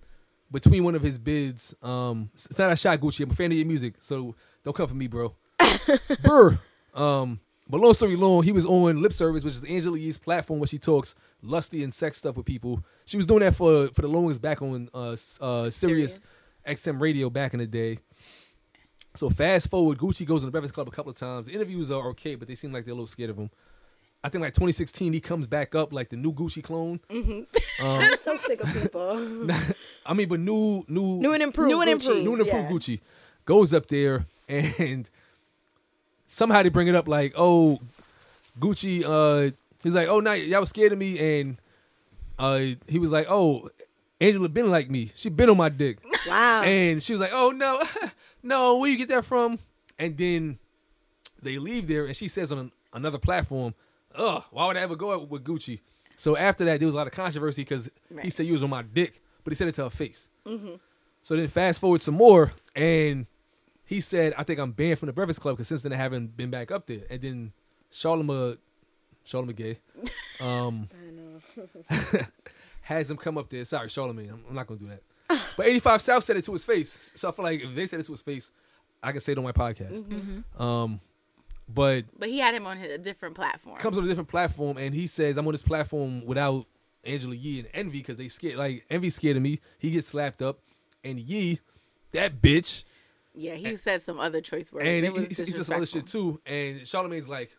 between 0.51 0.83
one 0.83 0.97
of 0.97 1.03
his 1.03 1.17
bids. 1.17 1.73
Um, 1.81 2.31
it's 2.35 2.59
not 2.59 2.73
a 2.73 2.77
shot, 2.77 2.99
Gucci. 2.99 3.23
I'm 3.23 3.31
a 3.31 3.35
fan 3.35 3.53
of 3.53 3.57
your 3.57 3.67
music, 3.67 3.95
so 4.01 4.35
don't 4.65 4.75
come 4.75 4.89
for 4.89 4.97
me, 4.97 5.07
bro. 5.07 5.37
Brr. 6.25 6.59
Um, 6.93 7.39
but 7.69 7.81
long 7.81 7.95
story 7.95 8.17
long, 8.17 8.43
he 8.43 8.53
was 8.53 8.67
on 8.67 9.01
lip 9.01 9.13
service, 9.13 9.45
which 9.45 9.55
is 9.55 9.65
Angela 9.65 9.99
Yee's 9.99 10.19
platform 10.19 10.61
where 10.61 10.67
she 10.67 10.79
talks 10.79 11.15
lusty 11.43 11.83
and 11.83 11.93
sex 11.93 12.19
stuff 12.19 12.37
with 12.37 12.47
people. 12.47 12.85
She 13.05 13.17
was 13.17 13.27
doing 13.27 13.41
that 13.41 13.55
for 13.55 13.89
for 13.89 14.03
the 14.03 14.09
longest 14.09 14.43
back 14.43 14.63
on 14.63 14.89
uh, 14.93 15.17
uh 15.41 15.71
Sirius 15.71 16.21
XM 16.67 17.01
radio 17.01 17.31
back 17.31 17.55
in 17.55 17.61
the 17.61 17.67
day. 17.67 17.99
So 19.15 19.29
fast 19.29 19.69
forward, 19.69 19.99
Gucci 19.99 20.27
goes 20.27 20.43
on 20.43 20.49
the 20.49 20.53
Breakfast 20.53 20.75
Club 20.75 20.89
a 20.89 20.91
couple 20.91 21.11
of 21.11 21.17
times. 21.17 21.47
The 21.47 21.53
interviews 21.53 21.91
are 21.91 22.09
okay, 22.11 22.35
but 22.35 22.49
they 22.49 22.55
seem 22.55 22.73
like 22.73 22.85
they're 22.85 22.93
a 22.93 22.95
little 22.95 23.07
scared 23.07 23.31
of 23.31 23.37
him. 23.37 23.51
I 24.25 24.29
think 24.29 24.43
like 24.43 24.55
2016, 24.55 25.13
he 25.13 25.21
comes 25.21 25.47
back 25.47 25.75
up 25.75 25.93
like 25.93 26.09
the 26.09 26.17
new 26.17 26.33
Gucci 26.33 26.63
clone. 26.63 27.01
I'm 27.81 28.17
so 28.19 28.37
sick 28.37 28.63
of 28.63 28.73
people. 28.73 29.49
I 30.07 30.15
mean, 30.15 30.29
but 30.29 30.41
new, 30.41 30.85
new, 30.89 31.21
New 31.21 31.33
and 31.33 31.43
improved. 31.43 31.71
New 31.71 31.81
and 31.83 31.91
Gucci. 31.91 31.93
improved. 31.93 32.25
new 32.25 32.33
and 32.33 32.43
improved 32.43 32.71
Yeah. 32.71 32.97
Gucci 32.97 33.01
goes 33.45 33.75
up 33.75 33.87
there 33.87 34.27
and 34.49 35.11
somehow 36.33 36.63
they 36.63 36.71
bring 36.71 36.89
it 36.89 36.95
up 36.95 37.09
like, 37.09 37.35
oh, 37.37 37.79
Gucci. 38.59 39.05
Uh, 39.05 39.53
he's 39.83 39.95
like, 39.95 40.09
oh, 40.09 40.21
now 40.21 40.33
y'all 40.33 40.61
was 40.61 40.71
scared 40.71 40.93
of 40.93 40.99
me, 40.99 41.41
and 41.41 41.57
uh, 42.39 42.61
he 42.89 42.99
was 42.99 43.11
like, 43.11 43.27
oh, 43.29 43.69
Angela 44.21 44.49
been 44.49 44.71
like 44.71 44.89
me. 44.89 45.11
She 45.15 45.29
been 45.29 45.51
on 45.51 45.57
my 45.57 45.69
dick. 45.69 45.99
Wow. 46.29 46.63
And 46.63 47.03
she 47.03 47.13
was 47.13 47.21
like, 47.21 47.33
"Oh 47.33 47.51
no, 47.51 47.83
no, 48.45 48.79
where 48.79 48.89
you 48.89 48.97
get 48.97 49.09
that 49.09 49.25
from?" 49.25 49.59
And 49.99 50.17
then 50.17 50.61
they 51.43 51.59
leave 51.59 51.89
there, 51.89 52.07
and 52.07 52.15
she 52.15 52.29
says 52.29 52.53
on 52.53 52.59
an, 52.59 52.73
another 52.93 53.19
platform, 53.19 53.75
"Ugh, 54.15 54.45
why 54.53 54.69
would 54.69 54.77
I 54.77 54.83
ever 54.83 54.95
go 54.95 55.13
out 55.13 55.29
with 55.29 55.43
Gucci?" 55.43 55.81
So 56.15 56.37
after 56.37 56.65
that, 56.67 56.79
there 56.79 56.87
was 56.87 56.95
a 56.95 56.97
lot 56.99 57.09
of 57.09 57.13
controversy 57.13 57.63
because 57.63 57.91
he 58.23 58.31
said 58.31 58.47
you 58.47 58.53
was 58.53 58.63
on 58.63 58.71
my 58.71 58.83
dick, 58.83 59.21
but 59.43 59.51
he 59.51 59.57
said 59.57 59.67
it 59.67 59.75
to 59.75 59.85
her 59.85 59.91
face. 59.91 60.31
So 61.23 61.35
then 61.35 61.49
fast 61.49 61.81
forward 61.81 62.01
some 62.01 62.15
more, 62.15 62.53
and 62.77 63.27
he 63.93 64.01
said, 64.01 64.33
I 64.39 64.43
think 64.43 64.59
I'm 64.59 64.73
banned 64.73 64.99
from 64.99 65.09
the 65.09 65.13
Breakfast 65.13 65.41
Club 65.43 65.57
because 65.57 65.69
since 65.69 65.83
then 65.83 65.93
I 65.93 65.97
haven't 65.97 66.35
been 66.35 66.49
back 66.51 66.71
up 66.71 66.87
there. 66.87 67.01
And 67.11 67.21
then 67.21 67.53
Charlamagne, 67.91 68.57
Charlamagne 69.27 69.55
Gay, 69.57 69.79
um, 70.41 70.89
has 72.83 73.11
him 73.11 73.17
come 73.19 73.37
up 73.37 73.51
there. 73.51 73.65
Sorry, 73.65 73.89
Charlamagne, 73.89 74.31
I'm, 74.33 74.43
I'm 74.49 74.55
not 74.55 74.67
gonna 74.67 74.81
do 74.81 74.89
that. 74.89 75.03
But 75.57 75.67
85 75.67 76.01
South 76.01 76.25
said 76.25 76.37
it 76.39 76.45
to 76.45 76.53
his 76.53 76.65
face, 76.65 77.11
so 77.15 77.29
I 77.29 77.33
feel 77.33 77.45
like 77.45 77.61
if 77.63 77.75
they 77.75 77.87
said 77.87 78.01
it 78.01 78.07
to 78.07 78.13
his 78.13 78.23
face, 78.23 78.51
I 79.03 79.13
can 79.13 79.21
say 79.21 79.33
it 79.33 79.39
on 79.39 79.45
my 79.45 79.53
podcast. 79.53 80.05
Um, 80.59 81.01
but 81.69 82.05
But 82.19 82.29
he 82.31 82.39
had 82.39 82.55
him 82.55 82.67
on 82.67 82.79
a 82.79 82.99
different 82.99 83.35
platform. 83.35 83.77
comes 83.79 83.99
on 83.99 84.05
a 84.05 84.09
different 84.09 84.29
platform 84.29 84.79
and 84.79 84.95
he 84.95 85.07
says 85.07 85.37
I'm 85.37 85.47
on 85.47 85.53
this 85.53 85.63
platform 85.63 86.25
without 86.25 86.67
Angela 87.05 87.35
Yee 87.35 87.61
and 87.61 87.69
Envy 87.75 87.99
because 87.99 88.17
they 88.17 88.29
scared 88.29 88.57
like 88.57 88.85
Envy 88.91 89.11
scared 89.11 89.37
of 89.37 89.43
me. 89.43 89.61
He 89.79 89.91
gets 89.91 90.09
slapped 90.09 90.41
up 90.43 90.61
and 91.05 91.19
Yee, 91.19 91.61
that 92.13 92.41
bitch, 92.43 92.85
yeah, 93.35 93.55
he 93.55 93.77
said 93.77 94.01
some 94.01 94.21
other 94.21 94.41
choice 94.41 94.73
words. 94.73 94.87
and 94.87 95.05
it 95.05 95.13
was 95.13 95.25
he, 95.25 95.29
he 95.29 95.51
said 95.51 95.65
some 95.65 95.77
other 95.77 95.87
shit 95.87 96.07
too. 96.07 96.41
And 96.47 96.81
Charlamagne's 96.81 97.29
like, 97.29 97.57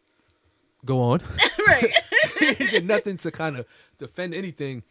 go 0.86 1.01
on. 1.01 1.19
right. 1.67 1.91
he 2.39 2.67
did 2.67 2.86
nothing 2.86 3.17
to 3.17 3.32
kind 3.32 3.57
of 3.57 3.65
defend 3.97 4.34
anything. 4.34 4.84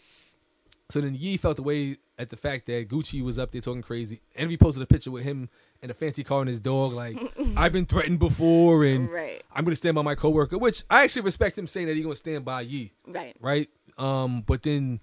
So 0.91 1.01
then 1.01 1.15
Yee 1.15 1.37
felt 1.39 1.57
the 1.57 1.63
way 1.63 1.97
at 2.19 2.29
the 2.31 2.37
fact 2.37 2.67
that 2.67 2.89
Gucci 2.89 3.23
was 3.23 3.39
up 3.39 3.51
there 3.51 3.61
talking 3.63 3.81
crazy. 3.83 4.21
and 4.35 4.43
Envy 4.45 4.57
posted 4.59 4.83
a 4.83 4.87
picture 4.87 5.11
with 5.11 5.23
him 5.25 5.49
and 5.81 5.91
a 5.91 5.95
fancy 5.95 6.23
car 6.23 6.41
and 6.41 6.49
his 6.49 6.61
dog. 6.61 6.93
Like, 6.93 7.17
I've 7.57 7.73
been 7.73 7.87
threatened 7.87 8.19
before, 8.19 8.85
and 8.85 9.11
Right. 9.11 9.43
I'm 9.55 9.65
gonna 9.65 9.75
stand 9.77 9.95
by 9.95 10.03
my 10.03 10.15
coworker. 10.15 10.59
Which 10.59 10.85
I 10.91 11.03
actually 11.05 11.23
respect 11.23 11.57
him 11.57 11.67
saying 11.67 11.87
that 11.87 11.95
he's 11.97 12.05
gonna 12.05 12.15
stand 12.15 12.45
by 12.45 12.61
Yee. 12.63 12.93
Right. 13.07 13.35
right? 13.41 13.71
Um, 13.97 14.43
but 14.43 14.63
then 14.63 15.01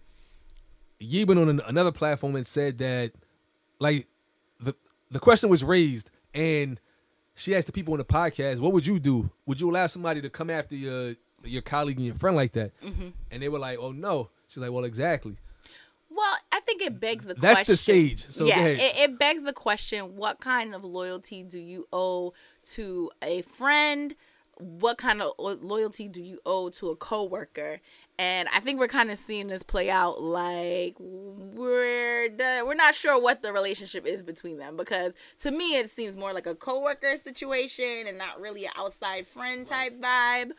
Yee 0.99 1.23
went 1.25 1.39
on 1.39 1.49
an, 1.49 1.61
another 1.65 1.91
platform 1.91 2.35
and 2.35 2.45
said 2.45 2.77
that, 2.79 3.11
like, 3.79 4.07
the 5.11 5.19
question 5.19 5.49
was 5.49 5.63
raised, 5.63 6.11
and 6.33 6.79
she 7.35 7.55
asked 7.55 7.67
the 7.67 7.73
people 7.73 7.93
on 7.93 7.99
the 7.99 8.05
podcast, 8.05 8.59
"What 8.59 8.73
would 8.73 8.85
you 8.85 8.99
do? 8.99 9.29
Would 9.45 9.61
you 9.61 9.69
allow 9.69 9.87
somebody 9.87 10.21
to 10.21 10.29
come 10.29 10.49
after 10.49 10.75
your 10.75 11.15
your 11.43 11.61
colleague 11.61 11.97
and 11.97 12.05
your 12.05 12.15
friend 12.15 12.35
like 12.35 12.53
that?" 12.53 12.79
Mm-hmm. 12.81 13.09
And 13.31 13.41
they 13.41 13.49
were 13.49 13.59
like, 13.59 13.79
"Oh 13.79 13.91
no." 13.91 14.29
She's 14.47 14.57
like, 14.57 14.71
"Well, 14.71 14.83
exactly." 14.83 15.37
Well, 16.09 16.35
I 16.51 16.59
think 16.61 16.81
it 16.81 16.99
begs 16.99 17.25
the 17.25 17.33
That's 17.33 17.63
question. 17.63 17.73
the 17.73 17.77
stage. 17.77 18.19
So 18.25 18.45
yeah. 18.45 18.65
It, 18.65 18.97
it 18.97 19.19
begs 19.19 19.43
the 19.43 19.53
question: 19.53 20.15
What 20.17 20.39
kind 20.39 20.75
of 20.75 20.83
loyalty 20.83 21.43
do 21.43 21.59
you 21.59 21.87
owe 21.93 22.33
to 22.71 23.11
a 23.21 23.41
friend? 23.43 24.15
What 24.57 24.97
kind 24.97 25.21
of 25.21 25.31
loyalty 25.37 26.09
do 26.09 26.21
you 26.21 26.39
owe 26.45 26.69
to 26.71 26.89
a 26.89 26.95
coworker? 26.97 27.79
And 28.19 28.49
I 28.53 28.59
think 28.59 28.81
we're 28.81 28.89
kind 28.89 29.09
of 29.11 29.17
seeing 29.17 29.47
this 29.47 29.63
play 29.63 29.89
out. 29.89 30.21
Like 30.21 30.95
we're 30.99 32.29
the, 32.29 32.63
we're 32.65 32.75
not 32.75 32.93
sure 32.93 33.19
what 33.19 33.41
the 33.41 33.53
relationship 33.53 34.05
is 34.05 34.21
between 34.21 34.57
them 34.57 34.75
because 34.75 35.13
to 35.39 35.51
me 35.51 35.77
it 35.77 35.89
seems 35.89 36.17
more 36.17 36.33
like 36.33 36.45
a 36.45 36.53
coworker 36.53 37.15
situation 37.15 38.07
and 38.07 38.17
not 38.17 38.41
really 38.41 38.65
an 38.65 38.73
outside 38.77 39.25
friend 39.25 39.65
type 39.65 40.01
vibe. 40.01 40.51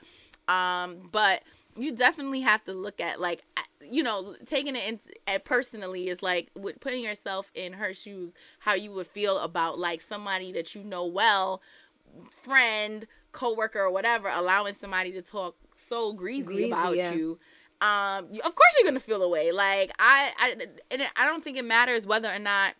Um, 0.48 1.10
but 1.12 1.42
you 1.76 1.92
definitely 1.92 2.40
have 2.40 2.64
to 2.64 2.72
look 2.72 2.98
at 2.98 3.20
like 3.20 3.42
you 3.82 4.02
know 4.02 4.34
taking 4.46 4.74
it 4.74 4.88
in 4.88 4.98
at 5.26 5.44
personally 5.44 6.08
is 6.08 6.22
like 6.22 6.50
with 6.56 6.80
putting 6.80 7.04
yourself 7.04 7.50
in 7.54 7.74
her 7.74 7.92
shoes 7.92 8.32
how 8.60 8.74
you 8.74 8.90
would 8.90 9.06
feel 9.06 9.38
about 9.38 9.78
like 9.78 10.00
somebody 10.00 10.50
that 10.52 10.74
you 10.74 10.82
know 10.82 11.06
well 11.06 11.62
friend 12.30 13.06
coworker 13.32 13.80
or 13.80 13.90
whatever 13.90 14.28
allowing 14.28 14.74
somebody 14.74 15.12
to 15.12 15.22
talk 15.22 15.56
so 15.88 16.12
greasy, 16.12 16.46
Greasy, 16.46 16.70
about 16.70 16.96
yeah. 16.96 17.12
you 17.12 17.38
um 17.80 18.26
you, 18.30 18.40
of 18.40 18.54
course 18.54 18.76
you're 18.78 18.90
gonna 18.90 19.00
feel 19.00 19.22
away 19.22 19.52
like 19.52 19.90
i 19.98 20.32
i 20.38 20.56
and 20.90 21.02
i 21.16 21.24
don't 21.24 21.42
think 21.42 21.56
it 21.56 21.64
matters 21.64 22.06
whether 22.06 22.28
or 22.28 22.38
not 22.38 22.74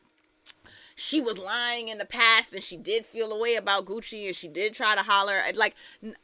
she 1.01 1.19
was 1.19 1.39
lying 1.39 1.89
in 1.89 1.97
the 1.97 2.05
past 2.05 2.53
and 2.53 2.63
she 2.63 2.77
did 2.77 3.07
feel 3.07 3.33
a 3.33 3.41
way 3.41 3.55
about 3.55 3.87
Gucci 3.87 4.27
and 4.27 4.37
she 4.37 4.49
did 4.49 4.75
try 4.75 4.95
to 4.95 5.03
holler. 5.03 5.41
Like 5.55 5.75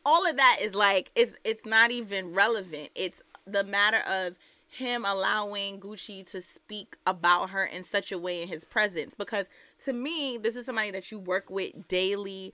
all 0.04 0.28
of 0.28 0.36
that 0.36 0.58
is 0.60 0.74
like 0.74 1.10
it's 1.14 1.34
it's 1.44 1.64
not 1.64 1.90
even 1.90 2.34
relevant. 2.34 2.90
It's 2.94 3.22
the 3.46 3.64
matter 3.64 4.00
of 4.06 4.36
him 4.68 5.06
allowing 5.06 5.80
Gucci 5.80 6.30
to 6.30 6.42
speak 6.42 6.98
about 7.06 7.50
her 7.50 7.64
in 7.64 7.84
such 7.84 8.12
a 8.12 8.18
way 8.18 8.42
in 8.42 8.48
his 8.48 8.66
presence. 8.66 9.14
Because 9.14 9.46
to 9.86 9.94
me 9.94 10.36
this 10.36 10.56
is 10.56 10.66
somebody 10.66 10.90
that 10.90 11.10
you 11.10 11.18
work 11.18 11.48
with 11.48 11.88
daily 11.88 12.52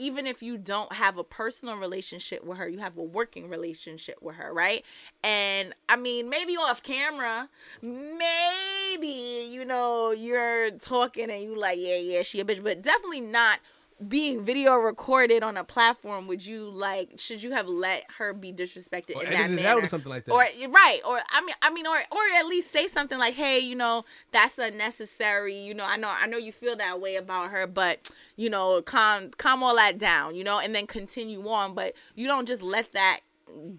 even 0.00 0.26
if 0.26 0.42
you 0.42 0.56
don't 0.56 0.94
have 0.94 1.18
a 1.18 1.24
personal 1.24 1.76
relationship 1.76 2.42
with 2.42 2.56
her, 2.56 2.66
you 2.66 2.78
have 2.78 2.96
a 2.96 3.02
working 3.02 3.50
relationship 3.50 4.16
with 4.22 4.36
her, 4.36 4.52
right? 4.52 4.82
And 5.22 5.74
I 5.90 5.96
mean, 5.96 6.30
maybe 6.30 6.56
off 6.56 6.82
camera, 6.82 7.50
maybe, 7.82 9.46
you 9.50 9.64
know, 9.66 10.10
you're 10.10 10.70
talking 10.70 11.30
and 11.30 11.42
you 11.42 11.54
like, 11.54 11.78
yeah, 11.78 11.98
yeah, 11.98 12.22
she 12.22 12.40
a 12.40 12.44
bitch, 12.44 12.64
but 12.64 12.80
definitely 12.80 13.20
not 13.20 13.60
being 14.08 14.42
video 14.44 14.74
recorded 14.76 15.42
on 15.42 15.56
a 15.58 15.64
platform 15.64 16.26
would 16.26 16.44
you 16.44 16.70
like 16.70 17.10
should 17.18 17.42
you 17.42 17.50
have 17.52 17.68
let 17.68 18.04
her 18.18 18.32
be 18.32 18.50
disrespected 18.52 19.14
Or 19.14 19.24
in 19.24 19.30
that 19.30 19.44
out 19.44 19.50
or 19.50 19.54
manner? 19.54 19.86
something 19.86 20.08
like 20.10 20.24
that. 20.24 20.32
or 20.32 20.40
right 20.70 21.00
or 21.06 21.18
i 21.30 21.40
mean 21.44 21.54
i 21.60 21.70
mean 21.70 21.86
or 21.86 21.96
or 22.10 22.20
at 22.38 22.46
least 22.46 22.70
say 22.70 22.86
something 22.86 23.18
like 23.18 23.34
hey 23.34 23.58
you 23.58 23.74
know 23.74 24.06
that's 24.32 24.58
unnecessary 24.58 25.54
you 25.54 25.74
know 25.74 25.84
i 25.86 25.96
know 25.98 26.08
i 26.18 26.26
know 26.26 26.38
you 26.38 26.50
feel 26.50 26.76
that 26.76 26.98
way 27.00 27.16
about 27.16 27.50
her 27.50 27.66
but 27.66 28.10
you 28.36 28.48
know 28.48 28.80
calm 28.82 29.30
calm 29.36 29.62
all 29.62 29.76
that 29.76 29.98
down 29.98 30.34
you 30.34 30.44
know 30.44 30.58
and 30.58 30.74
then 30.74 30.86
continue 30.86 31.46
on. 31.48 31.74
But 31.74 31.94
you 32.14 32.26
don't 32.26 32.46
just 32.48 32.62
let 32.62 32.92
that 32.92 33.20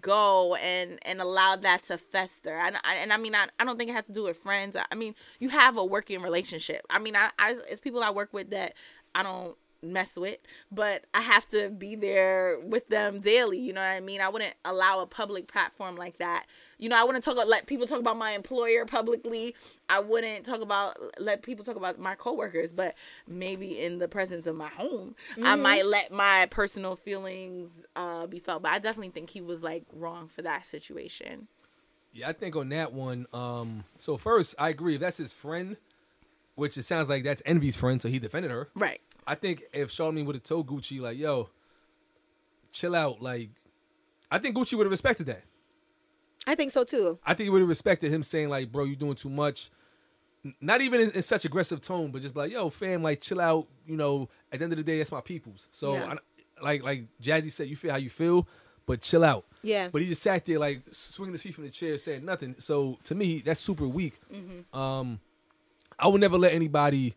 go 0.00 0.54
and 0.56 0.98
and 1.02 1.20
allow 1.20 1.56
that 1.56 1.84
to 1.84 1.98
fester. 1.98 2.50
And, 2.56 2.76
I- 2.84 2.96
and 2.96 3.12
i 3.12 3.16
mean 3.16 3.34
I, 3.34 3.46
I 3.58 3.64
don't 3.64 3.78
think 3.78 3.90
it 3.90 3.94
has 3.94 4.04
to 4.06 4.12
do 4.12 4.24
with 4.24 4.36
friends. 4.38 4.76
I 4.90 4.94
mean 4.94 5.14
you 5.40 5.48
have 5.48 5.76
a 5.76 5.84
working 5.84 6.22
relationship. 6.22 6.82
I 6.90 6.98
mean 6.98 7.16
i, 7.16 7.30
I 7.38 7.56
it's 7.68 7.80
people 7.80 8.02
i 8.02 8.10
work 8.10 8.32
with 8.32 8.50
that 8.50 8.74
i 9.14 9.22
don't 9.22 9.56
mess 9.82 10.16
with 10.16 10.38
but 10.70 11.04
i 11.12 11.20
have 11.20 11.48
to 11.48 11.68
be 11.70 11.94
there 11.96 12.58
with 12.62 12.88
them 12.88 13.20
daily 13.20 13.58
you 13.58 13.72
know 13.72 13.80
what 13.80 13.86
i 13.86 14.00
mean 14.00 14.20
i 14.20 14.28
wouldn't 14.28 14.54
allow 14.64 15.00
a 15.00 15.06
public 15.06 15.46
platform 15.48 15.96
like 15.96 16.18
that 16.18 16.46
you 16.78 16.88
know 16.88 17.00
i 17.00 17.04
wouldn't 17.04 17.24
talk 17.24 17.34
about 17.34 17.48
let 17.48 17.66
people 17.66 17.86
talk 17.86 17.98
about 17.98 18.16
my 18.16 18.32
employer 18.32 18.84
publicly 18.86 19.54
i 19.88 19.98
wouldn't 19.98 20.44
talk 20.46 20.60
about 20.60 20.96
let 21.20 21.42
people 21.42 21.64
talk 21.64 21.76
about 21.76 21.98
my 21.98 22.14
coworkers 22.14 22.72
but 22.72 22.94
maybe 23.26 23.78
in 23.78 23.98
the 23.98 24.08
presence 24.08 24.46
of 24.46 24.54
my 24.54 24.68
home 24.68 25.14
i 25.42 25.56
might 25.56 25.84
let 25.84 26.12
my 26.12 26.46
personal 26.50 26.94
feelings 26.96 27.70
uh 27.96 28.26
be 28.26 28.38
felt 28.38 28.62
but 28.62 28.72
i 28.72 28.78
definitely 28.78 29.10
think 29.10 29.30
he 29.30 29.40
was 29.40 29.62
like 29.62 29.84
wrong 29.92 30.28
for 30.28 30.42
that 30.42 30.64
situation 30.64 31.48
Yeah, 32.14 32.28
I 32.28 32.34
think 32.34 32.56
on 32.56 32.68
that 32.68 32.92
one. 32.92 33.26
Um, 33.32 33.84
so 33.96 34.18
first, 34.18 34.54
I 34.58 34.68
agree. 34.68 34.96
If 34.96 35.00
that's 35.00 35.16
his 35.16 35.32
friend, 35.32 35.78
which 36.56 36.76
it 36.76 36.82
sounds 36.82 37.08
like 37.08 37.24
that's 37.24 37.40
Envy's 37.46 37.74
friend, 37.74 38.02
so 38.02 38.08
he 38.10 38.18
defended 38.18 38.50
her. 38.50 38.68
right 38.74 39.00
I 39.26 39.34
think 39.34 39.62
if 39.72 39.90
Charlamagne 39.90 40.26
would 40.26 40.34
have 40.36 40.42
told 40.42 40.66
Gucci 40.66 41.00
like, 41.00 41.16
"Yo, 41.18 41.48
chill 42.72 42.94
out," 42.94 43.22
like, 43.22 43.50
I 44.30 44.38
think 44.38 44.56
Gucci 44.56 44.74
would 44.74 44.84
have 44.86 44.90
respected 44.90 45.26
that. 45.26 45.44
I 46.46 46.54
think 46.54 46.70
so 46.72 46.84
too. 46.84 47.18
I 47.24 47.34
think 47.34 47.44
he 47.46 47.50
would 47.50 47.60
have 47.60 47.68
respected 47.68 48.12
him 48.12 48.22
saying 48.22 48.48
like, 48.48 48.72
"Bro, 48.72 48.84
you 48.84 48.96
doing 48.96 49.14
too 49.14 49.30
much." 49.30 49.70
Not 50.60 50.80
even 50.80 51.00
in, 51.00 51.10
in 51.12 51.22
such 51.22 51.44
aggressive 51.44 51.80
tone, 51.80 52.10
but 52.10 52.20
just 52.22 52.34
like, 52.34 52.50
"Yo, 52.50 52.68
fam, 52.68 53.02
like, 53.02 53.20
chill 53.20 53.40
out." 53.40 53.68
You 53.86 53.96
know, 53.96 54.28
at 54.50 54.58
the 54.58 54.64
end 54.64 54.72
of 54.72 54.76
the 54.76 54.82
day, 54.82 54.98
that's 54.98 55.12
my 55.12 55.20
people's. 55.20 55.68
So, 55.70 55.94
Yeah. 55.94 56.14
I, 56.60 56.62
like, 56.64 56.82
like 56.82 57.04
Jazzy 57.20 57.50
said, 57.50 57.68
you 57.68 57.76
feel 57.76 57.90
how 57.92 57.96
you 57.96 58.10
feel, 58.10 58.46
but 58.86 59.00
chill 59.00 59.24
out. 59.24 59.44
Yeah. 59.62 59.88
But 59.88 60.02
he 60.02 60.08
just 60.08 60.22
sat 60.22 60.44
there 60.44 60.58
like 60.58 60.82
swinging 60.90 61.32
his 61.32 61.42
feet 61.42 61.54
from 61.54 61.64
the 61.64 61.70
chair, 61.70 61.96
saying 61.98 62.24
nothing. 62.24 62.54
So 62.58 62.98
to 63.04 63.14
me, 63.14 63.40
that's 63.40 63.60
super 63.60 63.86
weak. 63.86 64.18
Um, 64.72 65.20
I 65.98 66.08
would 66.08 66.20
never 66.20 66.36
let 66.38 66.52
anybody 66.52 67.14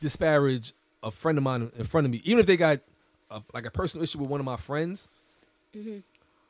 disparage 0.00 0.72
a 1.06 1.10
friend 1.10 1.38
of 1.38 1.44
mine 1.44 1.70
in 1.76 1.84
front 1.84 2.04
of 2.04 2.10
me, 2.10 2.20
even 2.24 2.40
if 2.40 2.46
they 2.46 2.56
got 2.56 2.80
a, 3.30 3.40
like 3.54 3.64
a 3.64 3.70
personal 3.70 4.02
issue 4.02 4.18
with 4.18 4.28
one 4.28 4.40
of 4.40 4.46
my 4.46 4.56
friends. 4.56 5.08
Mm-hmm. 5.74 5.98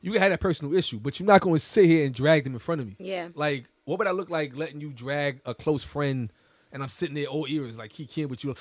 You 0.01 0.11
can 0.11 0.21
have 0.21 0.31
that 0.31 0.39
personal 0.39 0.75
issue, 0.75 0.99
but 0.99 1.19
you're 1.19 1.27
not 1.27 1.41
going 1.41 1.55
to 1.55 1.59
sit 1.59 1.85
here 1.85 2.05
and 2.05 2.13
drag 2.13 2.43
them 2.43 2.53
in 2.53 2.59
front 2.59 2.81
of 2.81 2.87
me. 2.87 2.95
Yeah. 2.99 3.29
Like, 3.33 3.65
what 3.85 3.99
would 3.99 4.07
I 4.07 4.11
look 4.11 4.29
like 4.29 4.55
letting 4.55 4.79
you 4.79 4.91
drag 4.91 5.41
a 5.45 5.53
close 5.53 5.83
friend, 5.83 6.31
and 6.71 6.83
I'm 6.83 6.89
sitting 6.89 7.15
there 7.15 7.25
all 7.25 7.45
ears 7.47 7.77
like 7.77 7.93
he 7.93 8.05
can't, 8.05 8.29
but 8.29 8.43
you, 8.43 8.55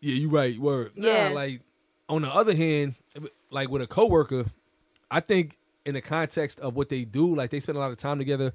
yeah, 0.00 0.14
you 0.14 0.28
right, 0.28 0.58
word. 0.58 0.92
Yeah. 0.94 1.28
Nah, 1.28 1.34
like 1.34 1.60
on 2.08 2.22
the 2.22 2.28
other 2.28 2.54
hand, 2.54 2.94
like 3.50 3.70
with 3.70 3.82
a 3.82 3.86
coworker, 3.86 4.46
I 5.10 5.20
think 5.20 5.56
in 5.84 5.94
the 5.94 6.00
context 6.00 6.60
of 6.60 6.74
what 6.74 6.88
they 6.88 7.04
do, 7.04 7.34
like 7.34 7.50
they 7.50 7.60
spend 7.60 7.76
a 7.76 7.80
lot 7.80 7.90
of 7.90 7.96
time 7.96 8.18
together 8.18 8.52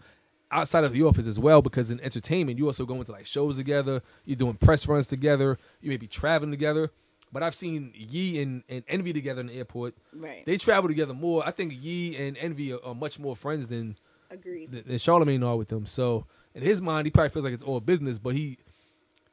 outside 0.52 0.84
of 0.84 0.94
the 0.94 1.04
office 1.04 1.28
as 1.28 1.40
well. 1.40 1.62
Because 1.62 1.92
in 1.92 2.00
entertainment, 2.02 2.58
you 2.58 2.68
also 2.68 2.86
go 2.86 2.96
into 2.96 3.12
like 3.12 3.26
shows 3.26 3.58
together. 3.58 4.02
You're 4.26 4.36
doing 4.36 4.56
press 4.56 4.88
runs 4.88 5.08
together. 5.08 5.58
You 5.82 5.90
may 5.90 5.98
be 5.98 6.08
traveling 6.08 6.52
together. 6.52 6.92
But 7.34 7.44
I've 7.44 7.56
seen 7.56 7.92
Yee 7.96 8.42
and, 8.42 8.64
and 8.68 8.84
Envy 8.88 9.14
together 9.14 9.40
in 9.42 9.48
the 9.48 9.54
airport. 9.54 9.96
Right. 10.14 10.46
They 10.46 10.58
travel 10.58 10.90
together 10.90 11.14
more. 11.14 11.48
I 11.48 11.52
think 11.52 11.74
Yee 11.82 12.18
and 12.18 12.38
Envy 12.38 12.74
are, 12.74 12.80
are 12.84 12.96
much 12.96 13.20
more 13.20 13.36
friends 13.36 13.68
than 13.70 13.96
agreed 14.30 14.72
than 14.72 14.84
than 14.86 14.96
Charlamagne 14.96 15.46
are 15.46 15.56
with 15.56 15.70
them. 15.70 15.86
So 15.86 16.26
in 16.54 16.62
his 16.62 16.82
mind, 16.82 17.08
he 17.08 17.12
probably 17.12 17.30
feels 17.30 17.46
like 17.46 17.54
it's 17.54 17.64
all 17.64 17.80
business, 17.80 18.20
but 18.20 18.36
he 18.36 18.58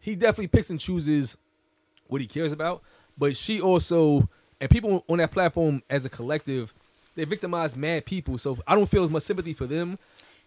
he 0.00 0.14
definitely 0.14 0.48
picks 0.48 0.70
and 0.70 0.78
chooses 0.78 1.36
what 2.06 2.20
he 2.20 2.26
cares 2.26 2.52
about. 2.52 2.82
But 3.16 3.36
she 3.36 3.60
also 3.60 4.28
and 4.60 4.70
people 4.70 5.04
on 5.08 5.18
that 5.18 5.32
platform 5.32 5.82
as 5.90 6.04
a 6.04 6.08
collective, 6.08 6.72
they 7.16 7.24
victimize 7.24 7.76
mad 7.76 8.06
people. 8.06 8.38
So 8.38 8.58
I 8.66 8.74
don't 8.74 8.88
feel 8.88 9.02
as 9.02 9.10
much 9.10 9.24
sympathy 9.24 9.54
for 9.54 9.66
them 9.66 9.98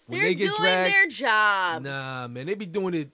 when 0.08 0.20
they're 0.20 0.30
they 0.30 0.36
get 0.36 0.46
doing 0.48 0.56
dragged. 0.62 0.94
their 0.94 1.08
job 1.08 1.84
Nah, 1.84 2.28
man, 2.28 2.46
they 2.46 2.56
be 2.56 2.66
doing 2.66 2.94
it. 2.94 3.12